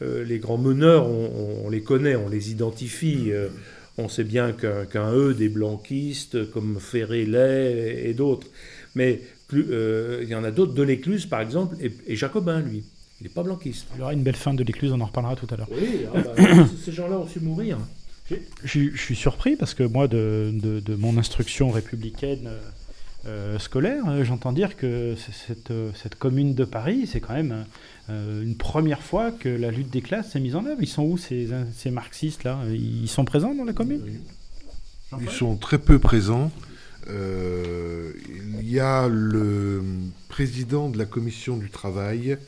les 0.00 0.38
grands 0.38 0.58
meneurs, 0.58 1.06
on, 1.08 1.68
les 1.70 1.82
connaît, 1.82 2.16
on 2.16 2.28
les 2.28 2.50
identifie. 2.50 3.30
Euh, 3.30 3.48
on 3.96 4.08
sait 4.08 4.24
bien 4.24 4.52
qu'un 4.52 5.12
eux 5.12 5.34
des 5.34 5.48
blanquistes 5.48 6.50
comme 6.52 6.78
Ferré, 6.78 7.26
Lay 7.26 8.04
et, 8.06 8.14
d'autres. 8.14 8.46
Mais 8.94 9.20
euh, 9.54 10.20
il 10.22 10.28
y 10.28 10.36
en 10.36 10.44
a 10.44 10.52
d'autres, 10.52 10.72
de 10.72 10.82
l'Écluse 10.82 11.26
par 11.26 11.40
exemple, 11.40 11.76
et, 11.80 12.16
Jacobin, 12.16 12.60
lui. 12.60 12.84
Il 13.20 13.24
n'est 13.24 13.32
pas 13.32 13.42
blanquiste. 13.42 13.88
Il 13.96 13.98
y 13.98 14.02
aura 14.02 14.12
une 14.12 14.22
belle 14.22 14.36
fin 14.36 14.54
de 14.54 14.62
l'Écluse, 14.62 14.92
on 14.92 15.00
en 15.00 15.06
reparlera 15.06 15.34
tout 15.34 15.48
à 15.50 15.56
l'heure. 15.56 15.68
Oui, 15.72 16.06
ah 16.14 16.20
bah, 16.20 16.34
ces 16.84 16.92
gens-là 16.92 17.18
ont 17.18 17.26
su 17.26 17.40
mourir. 17.40 17.78
Je, 18.62 18.90
suis 18.94 19.16
surpris 19.16 19.56
parce 19.56 19.74
que 19.74 19.82
moi, 19.82 20.06
de, 20.06 20.52
de 20.62 20.94
mon 20.94 21.16
instruction 21.18 21.70
républicaine 21.70 22.48
euh, 23.26 23.58
scolaire, 23.58 24.04
euh, 24.08 24.22
j'entends 24.22 24.52
dire 24.52 24.76
que 24.76 25.16
cette, 25.16 25.72
euh, 25.72 25.90
cette, 26.00 26.14
commune 26.14 26.54
de 26.54 26.64
Paris, 26.64 27.08
c'est 27.10 27.20
quand 27.20 27.34
même 27.34 27.66
une 28.08 28.56
première 28.56 29.02
fois 29.02 29.30
que 29.30 29.48
la 29.48 29.70
lutte 29.70 29.90
des 29.90 30.00
classes 30.00 30.32
s'est 30.32 30.40
mise 30.40 30.56
en 30.56 30.64
œuvre. 30.66 30.80
Ils 30.80 30.88
sont 30.88 31.04
où 31.04 31.18
ces, 31.18 31.48
ces 31.74 31.90
marxistes-là 31.90 32.60
Ils 32.70 33.08
sont 33.08 33.24
présents 33.24 33.54
dans 33.54 33.64
la 33.64 33.72
commune? 33.72 34.02
Ils 35.20 35.30
sont 35.30 35.56
très 35.56 35.78
peu 35.78 35.98
présents. 35.98 36.50
il 37.08 38.70
y 38.70 38.80
a 38.80 39.08
le 39.08 39.82
président 40.28 40.88
de 40.88 40.98
la 40.98 41.06
commission 41.06 41.56
du 41.56 41.70
travail, 41.70 42.38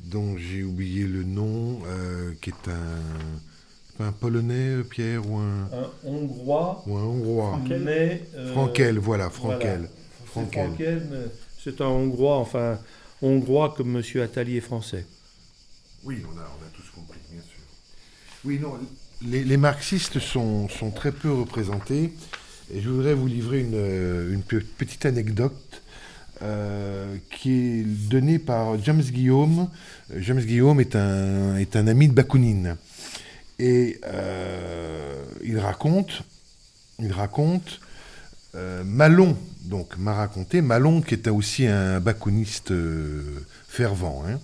dont 0.00 0.36
j'ai 0.36 0.62
oublié 0.62 1.06
le 1.06 1.24
nom, 1.24 1.80
qui 2.40 2.50
est 2.50 2.68
un, 2.68 4.04
un 4.06 4.12
Polonais, 4.12 4.82
Pierre, 4.88 5.28
ou 5.28 5.38
un... 5.38 5.62
Un 5.72 5.90
Hongrois. 6.04 6.84
Ou 6.86 6.96
un 6.96 7.02
Hongrois. 7.02 7.60
Mais, 7.68 8.22
Frankel, 8.52 8.98
voilà, 8.98 9.30
Frankel. 9.30 9.88
C'est 11.62 11.80
un 11.80 11.86
Hongrois, 11.86 12.36
enfin, 12.36 12.78
Hongrois 13.22 13.74
comme 13.76 13.96
M. 13.96 14.22
Attali 14.22 14.56
est 14.56 14.60
français. 14.60 15.04
Oui, 16.04 16.22
on 16.24 16.38
a, 16.38 16.44
tous 16.74 16.90
compris, 16.94 17.18
bien 17.30 17.42
sûr. 17.42 17.58
Oui, 18.44 18.58
non, 18.60 18.78
les, 19.22 19.56
marxistes 19.56 20.20
sont, 20.20 20.68
très 20.94 21.12
peu 21.12 21.32
représentés. 21.32 22.12
Je 22.74 22.88
voudrais 22.88 23.14
vous 23.14 23.26
livrer 23.26 23.60
une, 23.60 23.74
euh, 23.74 24.36
petite 24.76 25.06
anecdote 25.06 25.82
euh, 26.42 27.16
qui 27.30 27.52
est 27.52 27.82
donnée 27.82 28.38
par 28.38 28.80
James 28.84 29.02
Guillaume. 29.02 29.68
James 30.16 30.40
Guillaume 30.40 30.80
est 30.80 30.94
un, 30.94 31.86
ami 31.86 32.08
de 32.08 32.12
Bakounine. 32.12 32.76
Et 33.58 34.00
euh, 34.04 35.24
il 35.42 35.58
raconte 35.58 36.22
il 37.00 37.12
raconte 37.12 37.80
euh, 38.54 38.82
Malon, 38.84 39.36
donc 39.64 39.96
m'a 39.98 40.14
raconté, 40.14 40.60
Malon 40.60 41.00
qui 41.00 41.14
était 41.14 41.30
aussi 41.30 41.66
un 41.66 42.00
baconiste 42.00 42.70
euh, 42.70 43.44
fervent. 43.68 44.24
hein. 44.28 44.38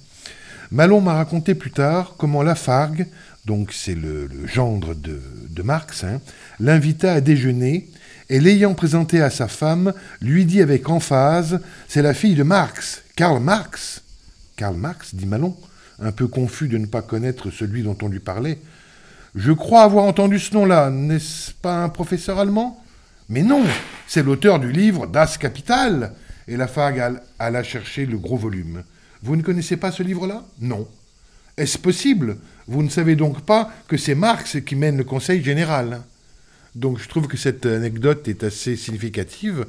Malon 0.71 1.01
m'a 1.01 1.15
raconté 1.15 1.55
plus 1.55 1.71
tard 1.71 2.15
comment 2.19 2.43
Lafargue, 2.43 3.07
donc 3.47 3.73
c'est 3.73 3.95
le, 3.95 4.29
gendre 4.47 4.95
de, 4.95 5.21
de 5.51 5.63
Marx, 5.63 6.05
hein, 6.05 6.21
l'invita 6.59 7.13
à 7.13 7.21
déjeuner 7.21 7.89
et 8.31 8.41
l'ayant 8.41 8.75
présenté 8.75 9.21
à 9.21 9.31
sa 9.31 9.49
femme, 9.49 9.93
lui 10.21 10.45
dit 10.45 10.63
avec 10.63 10.89
emphase 10.89 11.61
C'est 11.89 12.03
la 12.03 12.15
fille 12.15 12.35
de 12.35 12.43
Marx, 12.43 13.03
Karl 13.17 13.41
Marx. 13.43 14.03
Karl 14.57 14.77
Marx, 14.77 15.15
dit 15.15 15.27
Malon, 15.27 15.57
un 16.01 16.13
peu 16.13 16.27
confus 16.27 16.69
de 16.69 16.79
ne 16.79 16.87
pas 16.87 17.03
connaître 17.03 17.51
celui 17.51 17.83
dont 17.83 17.97
on 18.03 18.09
lui 18.09 18.21
parlait. 18.21 18.59
Je 19.35 19.53
crois 19.53 19.83
avoir 19.83 20.05
entendu 20.05 20.39
ce 20.39 20.55
nom-là, 20.55 20.91
n'est-ce 20.91 21.53
pas 21.53 21.83
un 21.83 21.89
professeur 21.89 22.39
allemand? 22.39 22.84
Mais 23.29 23.43
non, 23.43 23.65
c'est 24.07 24.23
l'auteur 24.23 24.59
du 24.61 24.71
livre 24.73 25.07
Das 25.07 25.39
Kapital. 25.39 26.13
Et 26.47 26.57
Lafargue 26.59 26.99
all- 27.01 27.23
alla 27.39 27.63
chercher 27.63 28.05
le 28.05 28.19
gros 28.19 28.37
volume. 28.37 28.83
Vous 29.23 29.35
ne 29.37 29.43
connaissez 29.43 29.79
pas 29.79 29.91
ce 29.91 30.03
livre-là? 30.03 30.45
Non. 30.61 30.87
Est-ce 31.57 31.79
possible? 31.79 32.37
Vous 32.67 32.83
ne 32.83 32.91
savez 32.91 33.17
donc 33.17 33.41
pas 33.43 33.73
que 33.89 33.97
c'est 33.97 34.15
Marx 34.15 34.59
qui 34.67 34.77
mène 34.77 34.99
le 34.99 35.05
Conseil 35.05 35.43
général? 35.43 36.03
Donc 36.75 36.99
je 36.99 37.09
trouve 37.09 37.29
que 37.29 37.37
cette 37.39 37.65
anecdote 37.65 38.29
est 38.29 38.43
assez 38.45 38.77
significative 38.77 39.65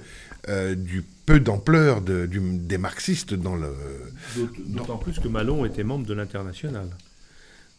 euh, 0.50 0.76
du 0.76 1.04
peu 1.26 1.40
d'ampleur 1.40 2.02
de- 2.02 2.28
des 2.30 2.78
marxistes 2.78 3.34
dans 3.34 3.56
le... 3.56 3.74
D'aut- 4.36 4.50
D'autant 4.68 4.98
plus 4.98 5.18
que 5.20 5.28
Malon 5.30 5.64
était 5.66 5.84
membre 5.84 6.06
de 6.06 6.14
l'international. 6.14 6.88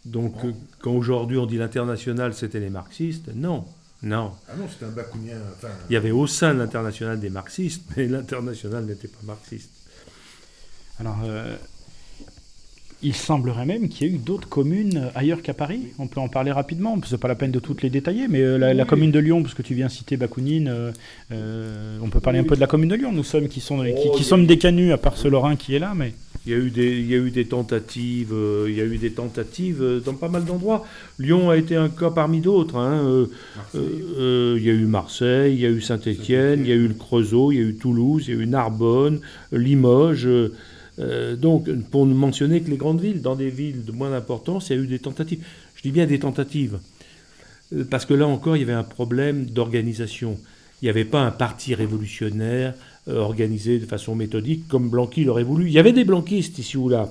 Donc, 0.06 0.34
euh, 0.44 0.52
quand 0.80 0.92
aujourd'hui 0.92 1.36
on 1.36 1.46
dit 1.46 1.58
l'international, 1.58 2.32
c'était 2.32 2.60
les 2.60 2.70
marxistes, 2.70 3.28
non, 3.34 3.66
non. 4.06 4.32
Ah 4.48 4.56
non, 4.56 4.66
c'est 4.68 4.84
un 4.84 4.90
bakounien... 4.90 5.36
Enfin... 5.56 5.68
Il 5.90 5.92
y 5.92 5.96
avait 5.96 6.12
au 6.12 6.26
sein 6.26 6.54
de 6.54 6.60
l'international 6.60 7.18
des 7.18 7.30
marxistes, 7.30 7.82
mais 7.96 8.06
l'international 8.06 8.84
n'était 8.84 9.08
pas 9.08 9.24
marxiste. 9.24 9.70
Alors, 10.98 11.18
euh, 11.24 11.56
il 13.02 13.14
semblerait 13.14 13.66
même 13.66 13.88
qu'il 13.88 14.06
y 14.06 14.10
ait 14.10 14.14
eu 14.14 14.18
d'autres 14.18 14.48
communes 14.48 15.10
ailleurs 15.14 15.42
qu'à 15.42 15.52
Paris. 15.54 15.80
On 15.98 16.06
peut 16.06 16.18
en 16.20 16.28
parler 16.28 16.50
rapidement, 16.50 16.98
c'est 17.06 17.20
pas 17.20 17.28
la 17.28 17.34
peine 17.34 17.50
de 17.52 17.58
toutes 17.60 17.82
les 17.82 17.90
détailler, 17.90 18.26
mais 18.28 18.40
euh, 18.40 18.56
la, 18.58 18.84
commune 18.84 19.10
de 19.10 19.18
Lyon, 19.18 19.42
parce 19.42 19.54
que 19.54 19.62
tu 19.62 19.74
viens 19.74 19.88
citer 19.88 20.16
Bakounine, 20.16 20.68
euh, 20.68 20.92
euh, 21.32 21.98
on 22.02 22.08
peut 22.08 22.20
parler 22.20 22.38
un 22.38 22.44
peu 22.44 22.54
de 22.56 22.60
la 22.60 22.66
commune 22.66 22.88
de 22.88 22.94
Lyon. 22.94 23.12
Nous 23.12 23.24
sommes 23.24 23.48
qui, 23.48 23.60
sont, 23.60 23.82
qui, 23.84 23.92
Oh, 23.96 24.10
qui 24.12 24.18
oui. 24.18 24.24
sommes 24.24 24.46
des 24.46 24.58
canuts, 24.58 24.92
à 24.92 24.98
part 24.98 25.16
ce 25.16 25.28
Lorrain 25.28 25.56
qui 25.56 25.74
est 25.74 25.78
là, 25.78 25.92
mais 25.94 26.14
Il 26.46 26.52
y 26.52 26.54
a 26.54 26.58
eu 26.58 26.70
des, 26.70 26.98
il 27.00 27.10
y 27.10 27.14
a 27.14 27.18
eu 27.18 27.30
des 27.30 27.44
tentatives, 27.46 28.32
euh, 28.32 28.66
il 28.68 28.76
y 28.76 28.80
a 28.80 28.84
eu 28.84 28.98
des 28.98 29.10
tentatives 29.12 29.82
euh, 29.82 30.00
dans 30.00 30.14
pas 30.14 30.28
mal 30.28 30.44
d'endroits. 30.44 30.84
Lyon 31.18 31.50
a 31.50 31.56
été 31.56 31.76
un 31.76 31.88
cas 31.88 32.10
parmi 32.10 32.40
d'autres. 32.40 32.76
hein, 32.78 33.02
euh, 33.04 33.26
euh, 33.74 33.88
euh, 34.18 34.54
il 34.58 34.64
y 34.64 34.70
a 34.70 34.72
eu 34.72 34.86
Marseille, 34.86 35.54
il 35.54 35.60
y 35.60 35.66
a 35.66 35.70
eu 35.70 35.80
Saint-Étienne, 35.80 36.60
il 36.60 36.68
y 36.68 36.72
a 36.72 36.76
eu 36.76 36.86
le 36.88 36.94
Creusot, 36.94 37.52
il 37.52 37.56
y 37.58 37.60
a 37.60 37.64
eu 37.64 37.74
Toulouse, 37.74 38.24
il 38.28 38.34
y 38.34 38.38
a 38.38 38.42
eu 38.42 38.46
Narbonne, 38.46 39.20
Limoges. 39.52 40.28
Euh, 40.98 41.36
donc, 41.36 41.70
pour 41.90 42.06
ne 42.06 42.14
mentionner 42.14 42.62
que 42.62 42.70
les 42.70 42.76
grandes 42.76 43.00
villes, 43.00 43.20
dans 43.20 43.36
des 43.36 43.50
villes 43.50 43.84
de 43.84 43.92
moins 43.92 44.10
d'importance, 44.10 44.70
il 44.70 44.76
y 44.76 44.78
a 44.78 44.82
eu 44.82 44.86
des 44.86 44.98
tentatives. 44.98 45.44
Je 45.74 45.82
dis 45.82 45.90
bien 45.90 46.06
des 46.06 46.18
tentatives, 46.18 46.78
Euh, 47.72 47.84
parce 47.84 48.06
que 48.06 48.14
là 48.14 48.28
encore, 48.28 48.56
il 48.56 48.60
y 48.60 48.62
avait 48.62 48.72
un 48.72 48.84
problème 48.84 49.46
d'organisation. 49.46 50.38
Il 50.80 50.84
n'y 50.84 50.88
avait 50.88 51.04
pas 51.04 51.20
un 51.20 51.32
parti 51.32 51.74
révolutionnaire 51.74 52.74
euh, 53.08 53.18
organisé 53.18 53.80
de 53.80 53.86
façon 53.86 54.14
méthodique 54.14 54.68
comme 54.68 54.88
Blanqui 54.88 55.24
l'aurait 55.24 55.42
voulu. 55.42 55.66
Il 55.66 55.72
y 55.72 55.78
avait 55.80 55.92
des 55.92 56.04
blanquistes 56.04 56.58
ici 56.58 56.76
ou 56.76 56.88
là. 56.88 57.10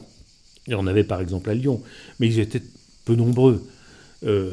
Il 0.68 0.72
y 0.72 0.76
en 0.76 0.88
avait 0.88 1.04
par 1.04 1.20
exemple 1.20 1.50
à 1.50 1.54
Lyon, 1.54 1.82
mais 2.20 2.28
ils 2.28 2.40
étaient 2.40 2.64
peu 3.04 3.16
nombreux. 3.16 3.68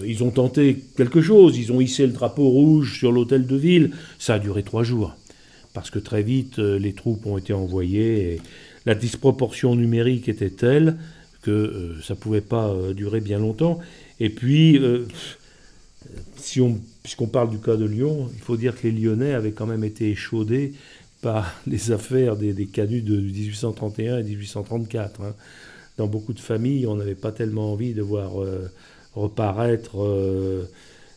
Ils 0.05 0.23
ont 0.23 0.31
tenté 0.31 0.83
quelque 0.99 1.23
chose, 1.23 1.57
ils 1.57 1.73
ont 1.73 1.81
hissé 1.81 2.07
le 2.07 2.13
drapeau 2.13 2.47
rouge 2.47 2.99
sur 2.99 3.11
l'hôtel 3.11 3.47
de 3.47 3.57
ville. 3.57 3.93
Ça 4.19 4.35
a 4.35 4.39
duré 4.39 4.63
trois 4.63 4.83
jours, 4.83 5.17
parce 5.73 5.89
que 5.89 5.99
très 5.99 6.23
vite, 6.23 6.59
les 6.59 6.93
troupes 6.93 7.25
ont 7.25 7.39
été 7.39 7.55
envoyées 7.55 8.43
la 8.87 8.95
disproportion 8.95 9.75
numérique 9.77 10.29
était 10.29 10.51
telle 10.51 10.97
que 11.43 11.51
euh, 11.51 12.01
ça 12.03 12.15
ne 12.15 12.19
pouvait 12.19 12.41
pas 12.41 12.69
euh, 12.69 12.95
durer 12.95 13.21
bien 13.21 13.39
longtemps. 13.39 13.81
Et 14.21 14.31
puis, 14.31 14.79
euh, 14.79 15.07
puisqu'on 17.03 17.27
parle 17.27 17.51
du 17.51 17.59
cas 17.59 17.77
de 17.77 17.85
Lyon, 17.85 18.31
il 18.35 18.41
faut 18.41 18.57
dire 18.57 18.81
que 18.81 18.87
les 18.87 18.93
Lyonnais 18.93 19.35
avaient 19.35 19.53
quand 19.53 19.67
même 19.67 19.85
été 19.85 20.11
échaudés 20.11 20.73
par 21.21 21.53
les 21.67 21.91
affaires 21.91 22.37
des, 22.37 22.53
des 22.53 22.67
canuts 22.67 23.03
de 23.03 23.17
1831 23.17 24.19
et 24.19 24.23
1834. 24.23 25.21
hein. 25.21 25.35
Dans 25.99 26.07
beaucoup 26.07 26.33
de 26.33 26.41
familles, 26.41 26.87
on 26.87 26.97
n'avait 26.97 27.15
pas 27.15 27.33
tellement 27.33 27.73
envie 27.73 27.93
de 27.93 28.01
voir 28.01 28.33
reparaître 29.15 29.99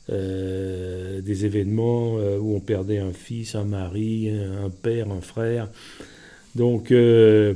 des 0.10 1.46
événements 1.46 2.16
où 2.16 2.58
on 2.58 2.60
perdait 2.60 2.98
un 2.98 3.14
fils, 3.14 3.56
un 3.56 3.64
mari, 3.64 4.30
un 4.30 4.70
père, 4.70 5.10
un 5.12 5.22
frère. 5.22 5.70
Donc, 6.56 6.92
euh, 6.92 7.54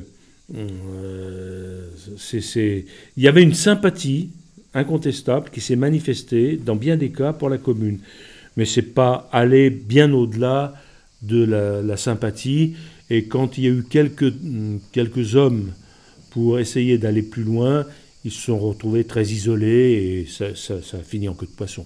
euh, 0.55 1.87
il 2.33 2.83
y 3.23 3.27
avait 3.27 3.43
une 3.43 3.53
sympathie 3.53 4.29
incontestable 4.73 5.49
qui 5.51 5.61
s'est 5.61 5.75
manifestée 5.75 6.57
dans 6.57 6.75
bien 6.75 6.97
des 6.97 7.09
cas 7.09 7.33
pour 7.33 7.49
la 7.49 7.57
commune. 7.57 7.99
Mais 8.57 8.65
c'est 8.65 8.81
pas 8.93 9.29
aller 9.31 9.69
bien 9.69 10.11
au-delà 10.13 10.73
de 11.21 11.43
la, 11.43 11.97
sympathie. 11.97 12.75
Et 13.09 13.25
quand 13.25 13.57
il 13.57 13.63
y 13.63 13.67
a 13.67 13.71
eu 13.71 13.83
quelques, 13.83 14.23
hum, 14.23 14.79
quelques 14.91 15.35
hommes 15.35 15.71
pour 16.29 16.59
essayer 16.59 16.97
d'aller 16.97 17.23
plus 17.23 17.43
loin, 17.43 17.85
ils 18.25 18.31
se 18.31 18.41
sont 18.41 18.59
retrouvés 18.59 19.05
très 19.05 19.25
isolés 19.27 20.25
et 20.25 20.27
ça, 20.29 20.53
ça- 20.55 20.81
ça 20.81 20.97
a 20.97 21.03
fini 21.03 21.27
en 21.29 21.33
queue 21.33 21.47
de 21.47 21.51
poisson. 21.51 21.85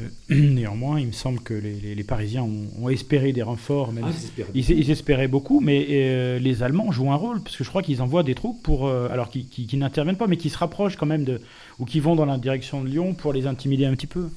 Euh, 0.00 0.08
néanmoins, 0.34 0.98
il 1.00 1.08
me 1.08 1.12
semble 1.12 1.40
que 1.40 1.54
les, 1.54 1.74
les- 1.74 1.94
les 1.94 2.04
Parisiens 2.04 2.42
ont, 2.42 2.66
ont 2.80 2.88
espéré 2.88 3.32
des 3.32 3.42
renforts, 3.42 3.92
même 3.92 4.06
si- 4.12 4.30
Ils, 4.54 4.70
ils 4.70 4.90
espéraient 4.90 5.28
beaucoup, 5.28 5.60
mais 5.60 5.86
euh, 5.90 6.38
les 6.38 6.62
Allemands 6.62 6.90
jouent 6.92 7.12
un 7.12 7.16
rôle, 7.16 7.42
parce 7.42 7.56
que 7.56 7.64
je 7.64 7.68
crois 7.68 7.82
qu'ils 7.82 8.00
envoient 8.02 8.22
des 8.22 8.34
troupes 8.34 8.62
pour, 8.62 8.86
euh, 8.88 9.08
alors 9.10 9.28
qui, 9.30 9.44
qui- 9.46 9.66
qui 9.66 9.76
n'interviennent 9.76 10.16
pas, 10.16 10.26
mais 10.26 10.36
qui 10.36 10.50
se 10.50 10.58
rapprochent 10.58 10.96
quand 10.96 11.06
même 11.06 11.24
de, 11.24 11.40
ou 11.78 11.84
qui 11.84 12.00
vont 12.00 12.16
dans 12.16 12.26
la 12.26 12.38
direction 12.38 12.82
de 12.82 12.88
Lyon 12.88 13.14
pour 13.14 13.32
les 13.32 13.46
intimider 13.46 13.84
un 13.84 13.94
petit 13.94 14.06
peu. 14.06 14.28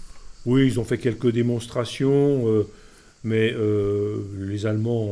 Oui, 0.45 0.67
ils 0.67 0.79
ont 0.79 0.83
fait 0.83 0.97
quelques 0.97 1.31
démonstrations, 1.31 2.47
euh, 2.47 2.67
mais 3.23 3.51
euh, 3.53 4.17
les 4.39 4.65
Allemands 4.65 5.11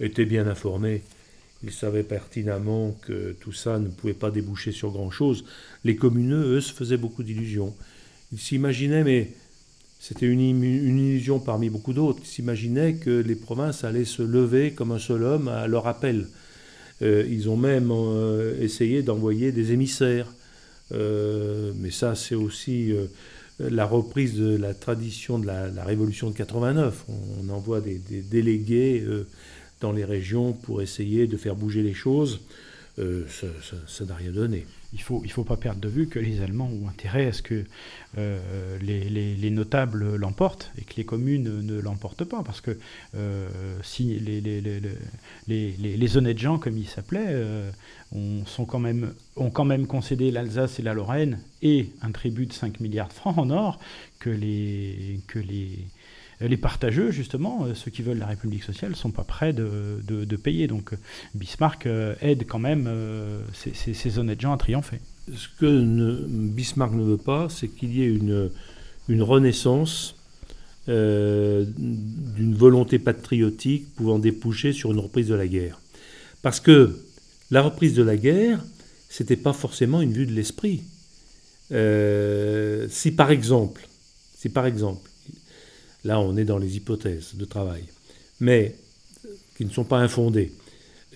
étaient 0.00 0.24
bien 0.24 0.46
informés. 0.46 1.02
Ils 1.64 1.70
savaient 1.70 2.02
pertinemment 2.02 2.96
que 3.06 3.36
tout 3.40 3.52
ça 3.52 3.78
ne 3.78 3.86
pouvait 3.86 4.14
pas 4.14 4.32
déboucher 4.32 4.72
sur 4.72 4.90
grand-chose. 4.90 5.44
Les 5.84 5.94
communeux, 5.94 6.56
eux, 6.56 6.60
se 6.60 6.72
faisaient 6.72 6.96
beaucoup 6.96 7.22
d'illusions. 7.22 7.72
Ils 8.32 8.40
s'imaginaient, 8.40 9.04
mais 9.04 9.28
c'était 10.02 10.26
une, 10.26 10.40
illusion 10.40 11.38
parmi 11.38 11.70
beaucoup 11.70 11.92
d'autres, 11.92 12.18
ils 12.24 12.26
s'imaginaient 12.26 12.94
que 12.94 13.20
les 13.20 13.36
provinces 13.36 13.84
allaient 13.84 14.04
se 14.04 14.20
lever 14.24 14.72
comme 14.72 14.90
un 14.90 14.98
seul 14.98 15.22
homme 15.22 15.46
à 15.46 15.68
leur 15.68 15.86
appel. 15.86 16.26
Euh, 17.02 17.24
ils 17.30 17.48
ont 17.48 17.56
même 17.56 17.92
euh, 17.92 18.60
essayé 18.60 19.02
d'envoyer 19.02 19.52
des 19.52 19.70
émissaires. 19.70 20.26
Euh, 20.90 21.70
mais 21.76 21.92
ça, 21.92 22.16
c'est 22.16 22.34
aussi 22.34 22.92
la 23.60 23.86
reprise 23.86 24.34
de 24.34 24.56
la 24.56 24.74
tradition 24.74 25.38
de 25.38 25.46
la, 25.46 25.84
Révolution 25.84 26.30
de 26.30 26.34
89. 26.34 27.04
On, 27.08 27.48
envoie 27.50 27.80
des, 27.80 28.00
délégués 28.22 29.06
dans 29.80 29.92
les 29.92 30.04
régions 30.04 30.52
pour 30.52 30.82
essayer 30.82 31.28
de 31.28 31.36
faire 31.36 31.54
bouger 31.54 31.84
les 31.84 31.94
choses. 31.94 32.40
Ça 32.96 34.04
n'a 34.04 34.16
rien 34.16 34.32
donné. 34.32 34.66
Il 34.94 35.00
faut, 35.00 35.22
il 35.24 35.30
faut 35.32 35.44
pas 35.44 35.56
perdre 35.56 35.80
de 35.80 35.88
vue 35.88 36.06
que 36.06 36.18
les 36.18 36.42
Allemands 36.42 36.68
ont 36.70 36.86
intérêt 36.88 37.26
à 37.26 37.32
ce 37.32 37.40
que 37.40 37.64
euh, 38.18 38.78
les, 38.82 39.04
les- 39.08 39.34
les 39.36 39.50
notables 39.50 40.16
l'emportent 40.16 40.70
et 40.76 40.82
que 40.84 40.94
les 40.96 41.04
communes 41.04 41.62
ne 41.62 41.80
l'emportent 41.80 42.24
pas. 42.24 42.42
Parce 42.42 42.60
que 42.60 42.78
euh, 43.14 43.48
si 43.82 44.18
les, 44.20 44.40
les, 45.48 46.16
honnêtes 46.16 46.38
gens, 46.38 46.58
comme 46.58 46.76
ils 46.76 46.88
s'appelaient, 46.88 47.24
euh, 47.28 47.70
ont, 48.14 48.44
quand 48.66 48.78
même, 48.78 49.14
ont 49.36 49.50
quand 49.50 49.64
même 49.64 49.86
concédé 49.86 50.30
l'Alsace 50.30 50.78
et 50.78 50.82
la 50.82 50.92
Lorraine 50.94 51.40
et 51.62 51.88
un 52.02 52.10
tribut 52.12 52.46
de 52.46 52.52
5 52.52 52.80
milliards 52.80 53.08
de 53.08 53.12
francs 53.14 53.38
en 53.38 53.50
or 53.50 53.78
que 54.18 54.30
les, 54.30 55.20
que 55.26 55.38
les, 55.38 55.78
les 56.48 56.56
partageux, 56.56 57.10
justement, 57.10 57.64
euh, 57.64 57.74
ceux 57.74 57.90
qui 57.90 58.02
veulent 58.02 58.18
la 58.18 58.26
République 58.26 58.64
sociale, 58.64 58.96
sont 58.96 59.10
pas 59.10 59.24
prêts 59.24 59.52
de, 59.52 60.36
payer. 60.36 60.66
Donc 60.66 60.92
euh, 60.92 60.96
Bismarck 61.34 61.86
euh, 61.86 62.14
aide 62.20 62.44
quand 62.46 62.58
même 62.58 62.86
euh, 62.88 63.40
ces, 63.52 64.18
honnêtes 64.18 64.40
gens 64.40 64.52
à 64.52 64.56
triompher. 64.56 64.98
Ce 65.34 65.48
que 65.58 65.66
ne- 65.66 66.26
Bismarck 66.26 66.92
ne 66.92 67.02
veut 67.02 67.16
pas, 67.16 67.48
c'est 67.48 67.68
qu'il 67.68 67.94
y 67.94 68.02
ait 68.02 68.08
une, 68.08 69.22
renaissance 69.22 70.16
euh, 70.88 71.64
d'une 71.76 72.54
volonté 72.54 72.98
patriotique 72.98 73.94
pouvant 73.94 74.18
déboucher 74.18 74.72
sur 74.72 74.92
une 74.92 74.98
reprise 74.98 75.28
de 75.28 75.34
la 75.34 75.46
guerre. 75.46 75.80
Parce 76.42 76.58
que 76.58 76.98
la 77.50 77.62
reprise 77.62 77.94
de 77.94 78.02
la 78.02 78.16
guerre, 78.16 78.64
c'était 79.08 79.36
pas 79.36 79.52
forcément 79.52 80.00
une 80.00 80.12
vue 80.12 80.26
de 80.26 80.32
l'esprit. 80.32 80.82
Euh, 81.70 82.88
si 82.90 83.12
par 83.12 83.30
exemple, 83.30 83.86
si 84.36 84.48
par 84.48 84.66
exemple, 84.66 85.08
là 86.04 86.20
on 86.20 86.36
est 86.36 86.44
dans 86.44 86.58
les 86.58 86.76
hypothèses 86.76 87.34
de 87.34 87.44
travail, 87.44 87.84
mais 88.40 88.76
qui 89.56 89.64
ne 89.64 89.70
sont 89.70 89.84
pas 89.84 89.98
infondées, 89.98 90.52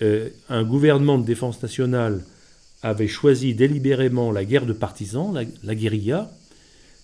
euh, 0.03 0.29
un 0.49 0.65
gouvernement 0.65 1.19
de 1.19 1.25
défense 1.25 1.63
nationale 1.63 2.25
avait 2.83 3.09
choisi 3.09 3.55
délibérément 3.55 4.31
la 4.31 4.45
guerre 4.45 4.67
de 4.67 4.73
partisans, 4.73 5.33
la, 5.33 5.43
la 5.65 5.75
guérilla, 5.75 6.31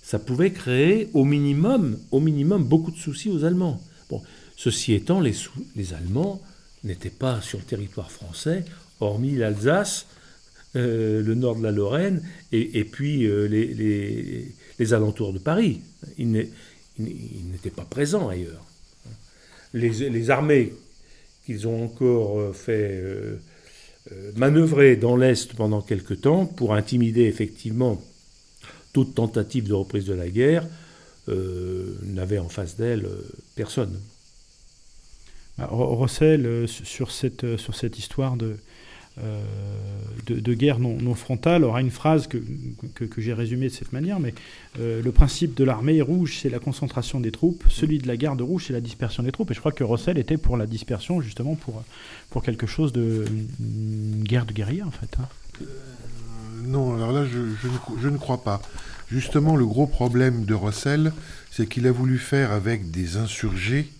ça 0.02 0.18
pouvait 0.18 0.50
créer 0.50 1.08
au 1.14 1.24
minimum, 1.24 1.98
au 2.10 2.20
minimum 2.20 2.64
beaucoup 2.64 2.90
de 2.90 2.98
soucis 2.98 3.30
aux 3.30 3.44
Allemands. 3.44 3.80
Ceci 4.56 4.92
étant, 4.92 5.20
les, 5.20 5.34
Allemands 5.94 6.40
n'étaient 6.84 7.10
pas 7.10 7.40
sur 7.40 7.58
le 7.58 7.64
territoire 7.64 8.10
français, 8.10 8.64
hormis 9.00 9.34
l'Alsace, 9.36 10.06
euh, 10.76 11.22
le 11.22 11.34
nord 11.34 11.56
de 11.56 11.62
la 11.62 11.72
Lorraine 11.72 12.22
et, 12.52 12.84
puis 12.84 13.26
euh, 13.26 13.46
les, 13.48 14.92
alentours 14.94 15.32
de 15.32 15.38
Paris. 15.38 15.80
N'étaient 16.98 17.70
pas 17.70 17.84
présents 17.84 18.28
ailleurs. 18.28 18.64
Les, 19.74 20.30
armées 20.30 20.72
qu'ils 21.46 21.66
ont 21.66 21.84
encore 21.84 22.38
euh, 22.38 22.52
fait 22.52 23.02
manœuvrer 24.36 24.96
dans 24.96 25.16
l'Est 25.16 25.54
pendant 25.54 25.80
quelque 25.80 26.14
temps 26.14 26.44
pour 26.44 26.74
intimider 26.74 27.22
effectivement 27.22 28.02
toute 28.92 29.14
tentative 29.14 29.68
de 29.68 29.72
reprise 29.72 30.04
de 30.04 30.12
la 30.12 30.28
guerre, 30.28 30.66
n'avaient 31.28 32.38
en 32.38 32.48
face 32.48 32.76
d'elle 32.76 33.08
personne. 33.54 33.98
Bah, 35.56 35.68
Rossel, 35.70 36.66
sur 36.68 37.10
cette, 37.10 37.56
sur 37.56 37.74
cette 37.74 37.98
histoire 37.98 38.36
de, 38.36 38.56
euh, 39.18 39.42
de, 40.26 40.54
guerre 40.54 40.78
non, 40.78 41.14
frontale 41.14 41.64
aura 41.64 41.82
une 41.82 41.90
phrase 41.90 42.26
que, 42.26 42.38
que, 42.94 43.20
j'ai 43.20 43.34
résumée 43.34 43.66
de 43.66 43.72
cette 43.72 43.92
manière, 43.92 44.20
mais 44.20 44.32
euh, 44.80 45.02
le 45.02 45.12
principe 45.12 45.54
de 45.54 45.64
l'armée 45.64 46.00
rouge, 46.00 46.38
c'est 46.40 46.48
la 46.48 46.58
concentration 46.58 47.20
des 47.20 47.30
troupes, 47.30 47.64
celui 47.68 47.98
de 47.98 48.06
la 48.08 48.16
garde 48.16 48.40
rouge, 48.40 48.64
c'est 48.68 48.72
la 48.72 48.80
dispersion 48.80 49.22
des 49.22 49.32
troupes, 49.32 49.50
et 49.50 49.54
je 49.54 49.60
crois 49.60 49.72
que 49.72 49.84
Rossel 49.84 50.16
était 50.16 50.38
pour 50.38 50.56
la 50.56 50.66
dispersion, 50.66 51.20
justement, 51.20 51.56
pour, 51.56 51.82
pour 52.30 52.42
quelque 52.42 52.66
chose 52.66 52.92
de 52.92 53.26
guerre 54.22 54.46
de 54.46 54.52
guérilla, 54.52 54.86
en 54.86 54.90
fait. 54.90 55.14
Hein. 55.20 55.28
Euh, 55.60 55.64
non, 56.64 56.94
alors 56.94 57.12
là, 57.12 57.26
je, 57.26 57.50
je, 57.62 57.68
je, 58.00 58.08
ne 58.08 58.16
crois 58.16 58.42
pas. 58.42 58.62
Justement, 59.10 59.56
le 59.56 59.66
gros 59.66 59.86
problème 59.86 60.46
de 60.46 60.54
Rossel, 60.54 61.12
c'est 61.50 61.68
qu'il 61.68 61.86
a 61.86 61.92
voulu 61.92 62.16
faire 62.16 62.52
avec 62.52 62.90
des 62.90 63.18
insurgés 63.18 63.90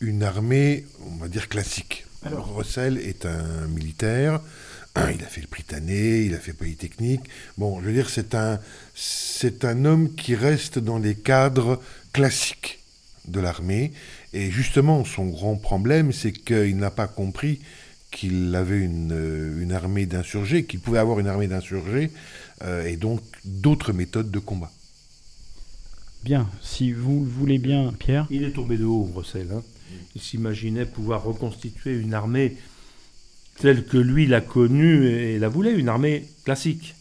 une 0.00 0.22
armée, 0.22 0.84
on 1.10 1.16
va 1.16 1.28
dire, 1.28 1.48
classique. 1.48 2.04
Alors, 2.24 2.56
Russell 2.56 2.96
est 2.98 3.26
un 3.26 3.66
militaire. 3.68 4.40
Il 4.96 5.22
a 5.22 5.26
fait 5.26 5.42
le 5.42 5.48
Britannique, 5.48 6.26
il 6.26 6.34
a 6.34 6.38
fait 6.38 6.52
Polytechnique. 6.52 7.22
Bon, 7.58 7.80
je 7.80 7.86
veux 7.86 7.92
dire, 7.92 8.08
c'est 8.08 8.34
un, 8.34 8.60
c'est 8.94 9.64
un 9.64 9.84
homme 9.84 10.14
qui 10.14 10.34
reste 10.34 10.78
dans 10.78 10.98
les 10.98 11.16
cadres 11.16 11.80
classiques 12.12 12.78
de 13.26 13.40
l'armée. 13.40 13.92
Et 14.32 14.50
justement, 14.50 15.04
son 15.04 15.26
grand 15.26 15.56
problème, 15.56 16.12
c'est 16.12 16.32
qu'il 16.32 16.76
n'a 16.76 16.90
pas 16.90 17.08
compris 17.08 17.60
qu'il 18.10 18.54
avait 18.54 18.78
une, 18.78 19.58
une 19.60 19.72
armée 19.72 20.06
d'insurgés, 20.06 20.64
qu'il 20.64 20.78
pouvait 20.78 21.00
avoir 21.00 21.18
une 21.18 21.26
armée 21.26 21.48
d'insurgés, 21.48 22.12
euh, 22.62 22.86
et 22.86 22.96
donc 22.96 23.20
d'autres 23.44 23.92
méthodes 23.92 24.30
de 24.30 24.38
combat. 24.38 24.70
Bien, 26.22 26.48
si 26.62 26.92
vous 26.92 27.24
voulez 27.24 27.58
bien, 27.58 27.92
Pierre. 27.98 28.28
Il 28.30 28.44
est 28.44 28.52
tombé 28.52 28.78
de 28.78 28.84
haut, 28.84 29.10
Russell. 29.14 29.48
Hein 29.52 29.62
il 30.14 30.20
s'imaginait 30.20 30.86
pouvoir 30.86 31.24
reconstituer 31.24 31.94
une 31.94 32.14
armée 32.14 32.56
telle 33.58 33.84
que 33.84 33.96
lui 33.96 34.26
l'a 34.26 34.40
connue 34.40 35.06
et 35.06 35.38
la 35.38 35.48
voulait, 35.48 35.72
une 35.72 35.88
armée 35.88 36.24
classique. 36.44 36.94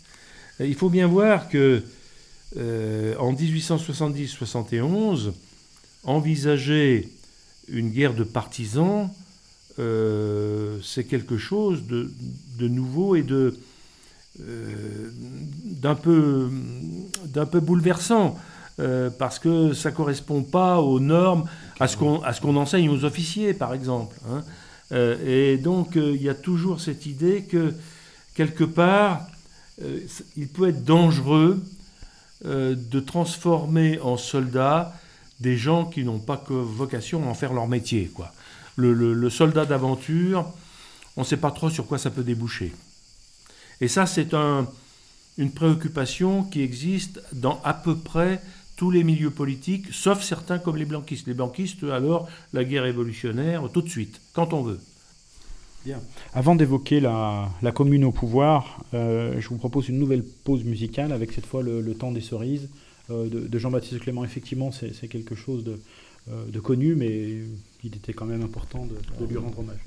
Il 0.60 0.76
faut 0.76 0.90
bien 0.90 1.07
voir 1.07 1.49
que 1.49 1.84
euh, 2.57 3.15
en 3.18 3.34
1870-71, 3.34 5.32
envisager 6.03 7.10
une 7.68 7.90
guerre 7.90 8.14
de 8.14 8.24
partisans, 8.24 9.10
euh, 9.80 10.78
c'est 10.84 11.06
quelque 11.06 11.38
chose 11.38 11.88
de, 11.88 12.11
nouveau 12.68 13.15
et 13.15 13.24
de 13.24 13.57
euh, 14.41 15.10
d'un 15.65 15.95
peu 15.95 16.52
d'un 17.26 17.45
peu 17.45 17.60
bouleversant. 17.60 18.38
Parce 19.20 19.38
que 19.38 19.74
ça 19.74 19.91
correspond 19.91 20.41
pas 20.41 20.80
aux 20.82 20.99
normes, 20.99 21.45
à 21.80 21.88
ce 21.88 21.98
qu'on 21.98 22.56
enseigne 22.56 22.90
aux 22.90 23.06
officiers, 23.06 23.54
par 23.54 23.74
exemple. 23.74 24.16
Hein. 24.30 24.44
Euh, 24.91 25.54
et 25.54 25.58
donc, 25.58 25.98
euh, 25.98 26.14
il 26.16 26.22
y 26.22 26.30
a 26.30 26.34
toujours 26.34 26.80
cette 26.80 27.06
idée 27.06 27.44
que, 27.44 27.74
quelque 28.36 28.64
part, 28.64 29.28
il 30.38 30.48
peut 30.50 30.70
être 30.70 30.84
dangereux 30.84 31.62
de 32.45 33.00
transformer 33.00 34.00
en 34.02 34.18
soldats 34.18 34.94
des 35.40 35.58
gens 35.58 35.86
qui 35.86 36.04
n'ont 36.04 36.20
pas 36.20 36.38
que 36.38 36.54
vocation 36.54 37.24
à 37.26 37.28
en 37.28 37.34
faire 37.34 37.54
leur 37.54 37.68
métier. 37.68 38.12
Quoi. 38.14 38.32
Le, 38.76 39.30
soldat 39.30 39.66
d'aventure, 39.66 40.45
on 41.18 41.22
ne 41.22 41.26
sait 41.26 41.38
pas 41.38 41.52
trop 41.52 41.70
sur 41.70 41.86
quoi 41.86 41.98
ça 41.98 42.10
peut 42.10 42.24
déboucher. 42.24 42.74
Et 43.82 43.88
ça, 43.88 44.06
c'est 44.06 44.34
un, 44.34 44.68
une 45.38 45.52
préoccupation 45.52 46.44
qui 46.44 46.62
existe 46.62 47.22
dans 47.34 47.60
à 47.64 47.74
peu 47.74 47.98
près 47.98 48.41
tous 48.76 48.91
les 48.91 49.04
milieux 49.04 49.30
politiques, 49.30 49.88
sauf 49.91 50.22
certains 50.22 50.60
comme 50.60 50.78
les 50.78 50.86
blanquistes. 50.86 51.28
Les 51.28 51.34
blanquistes, 51.34 51.84
alors, 51.84 52.28
la 52.54 52.64
guerre 52.64 52.84
révolutionnaire, 52.84 53.70
tout 53.72 53.82
de 53.82 53.90
suite, 53.90 54.20
quand 54.34 54.54
on 54.54 54.64
veut. 54.64 54.80
Bien. 55.86 56.00
Avant 56.34 56.56
d'évoquer 56.56 57.00
la, 57.02 57.50
commune 57.74 58.06
au 58.06 58.12
pouvoir, 58.12 58.84
euh, 58.94 59.40
je 59.40 59.50
vous 59.50 59.58
propose 59.58 59.90
une 59.90 60.00
nouvelle 60.00 60.24
pause 60.24 60.64
musicale 60.64 61.12
avec 61.12 61.34
cette 61.34 61.45
fois 61.45 61.62
le, 61.62 61.94
temps 61.94 62.12
des 62.12 62.22
cerises 62.22 62.70
euh, 63.10 63.28
de, 63.30 63.60
Jean-Baptiste 63.60 64.00
Clément. 64.00 64.24
Effectivement, 64.24 64.72
c'est 64.72 65.08
quelque 65.08 65.36
chose 65.36 65.64
de, 65.64 65.80
euh, 66.32 66.62
connu, 66.62 66.95
mais 66.95 67.38
il 67.84 67.95
était 67.95 68.14
quand 68.14 68.26
même 68.26 68.44
important 68.44 68.86
de, 68.86 69.26
lui 69.26 69.38
rendre 69.38 69.60
hommage. 69.60 69.80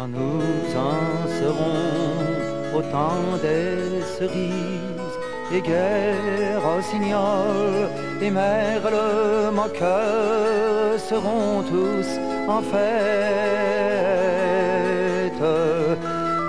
Quand 0.00 0.08
nous 0.08 0.78
en 0.78 1.28
serons 1.40 2.74
au 2.74 2.80
temps 2.80 3.36
des 3.42 4.00
cerises, 4.16 5.16
et 5.52 5.60
guerre 5.60 6.62
rossignol 6.64 7.90
et 8.22 8.30
merle 8.30 9.52
moqueur 9.52 10.98
seront 10.98 11.62
tous 11.72 12.08
en 12.48 12.62
fête. 12.62 12.80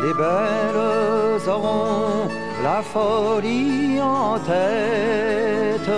Les 0.03 0.14
belles 0.14 1.49
auront 1.49 2.30
la 2.64 2.82
folie 2.82 3.99
en 3.99 4.40
tête 4.40 5.98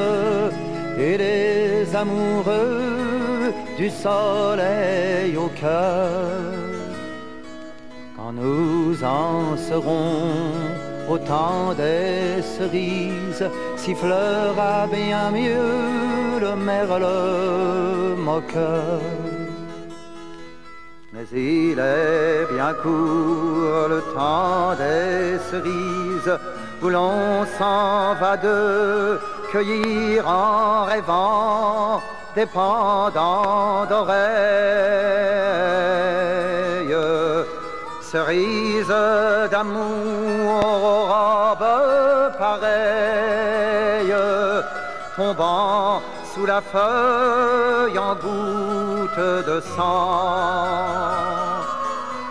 et 0.98 1.18
les 1.18 1.96
amoureux 1.96 3.54
du 3.78 3.92
soleil 3.92 5.38
au 5.38 5.50
cœur 5.50 6.63
nous 8.36 9.04
en 9.04 9.58
serons. 9.58 10.32
Au 11.10 11.18
temps 11.18 11.74
des 11.76 12.42
cerises, 12.42 13.46
sifflera 13.76 14.88
bien 14.88 15.32
mieux 15.32 16.40
le 16.40 16.56
merle 16.56 17.08
moqueur. 18.18 19.02
Mais 21.12 21.28
il 21.34 21.78
est 21.78 22.46
bien 22.54 22.74
court 22.82 23.88
le 23.90 24.02
temps 24.16 24.74
des 24.84 25.38
cerises, 25.52 26.38
où 26.82 26.88
l'on 26.90 27.46
s'en 27.58 28.16
va 28.16 28.38
de 28.38 29.20
cueillir 29.52 30.26
en 30.28 30.86
rêvant 30.86 32.02
des 32.36 32.46
pendants 32.46 33.86
d'oreilles 33.90 35.34
cerise 38.14 38.96
d'amour 39.50 40.62
aux 40.64 41.06
robes 41.14 41.74
tombant 45.16 46.00
sous 46.32 46.46
la 46.46 46.62
feuille 46.62 47.98
en 47.98 48.14
goutte 48.14 49.26
de 49.50 49.60
sang. 49.76 50.28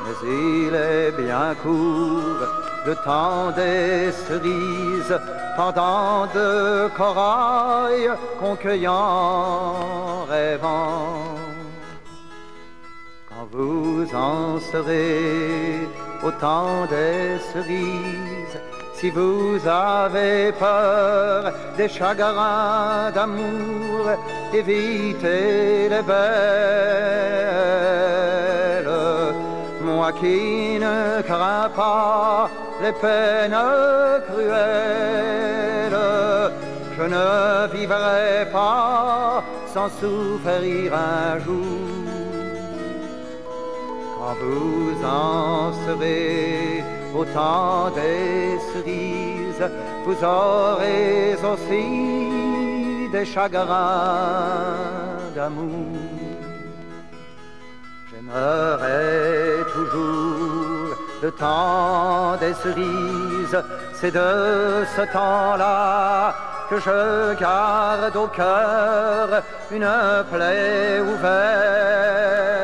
Mais 0.04 0.16
il 0.28 0.72
est 0.72 1.10
bien 1.20 1.56
court 1.60 2.46
le 2.86 2.94
temps 2.94 3.50
des 3.56 4.12
cerises, 4.26 5.18
pendant 5.56 6.26
de 6.32 6.88
corail 6.96 8.10
concueillant, 8.40 10.26
rêvant 10.28 11.41
vous 13.52 14.06
en 14.14 14.58
serez 14.58 15.86
au 16.24 16.30
temps 16.30 16.86
des 16.86 17.38
cerises. 17.52 18.58
Si 18.94 19.10
vous 19.10 19.58
avez 19.66 20.52
peur 20.52 21.52
des 21.76 21.88
chagrins 21.88 23.10
d'amour, 23.14 24.00
évitez 24.54 25.88
les 25.90 26.02
belles. 26.02 26.12
Moi 29.84 30.12
qui 30.12 30.78
ne 30.78 31.20
crains 31.22 31.68
pas 31.76 32.48
les 32.82 32.92
peines 32.92 33.56
cruelles, 34.28 36.00
je 36.96 37.02
ne 37.02 37.66
vivrai 37.76 38.46
pas 38.50 39.44
sans 39.74 39.90
souffrir 40.00 40.94
un 40.94 41.38
jour 41.40 42.01
vous 44.40 45.04
en 45.04 45.72
serez 45.86 46.84
au 47.14 47.24
temps 47.24 47.90
des 47.90 48.58
cerises, 48.72 49.70
vous 50.04 50.24
aurez 50.24 51.34
aussi 51.34 53.08
des 53.12 53.24
chagrins 53.24 54.78
d'amour. 55.34 55.98
J'aimerais 58.10 59.64
toujours 59.72 60.96
le 61.22 61.30
temps 61.30 62.36
des 62.40 62.54
cerises, 62.54 63.62
c'est 63.94 64.12
de 64.12 64.84
ce 64.96 65.02
temps-là 65.12 66.34
que 66.70 66.78
je 66.78 67.34
garde 67.38 68.16
au 68.16 68.28
cœur 68.28 69.42
une 69.70 69.90
plaie 70.32 71.00
ouverte. 71.00 72.62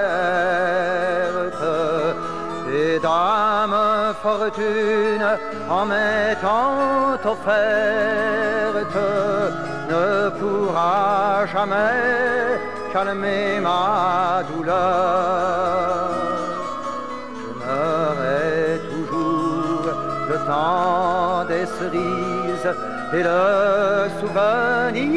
Fortune, 4.22 5.26
en 5.70 5.84
m'étant 5.86 7.14
offerte, 7.24 8.96
ne 9.88 10.28
pourra 10.38 11.46
jamais 11.46 12.58
calmer 12.92 13.60
ma 13.60 14.42
douleur. 14.50 16.10
J'aimerais 17.60 18.80
toujours 18.92 19.92
le 20.30 20.36
temps 20.46 21.44
des 21.46 21.66
cerises 21.78 22.72
et 23.12 23.22
le 23.22 24.08
souvenir 24.20 25.08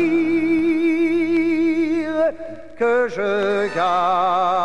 que 2.78 2.94
je 3.10 3.32
garde 3.76 4.61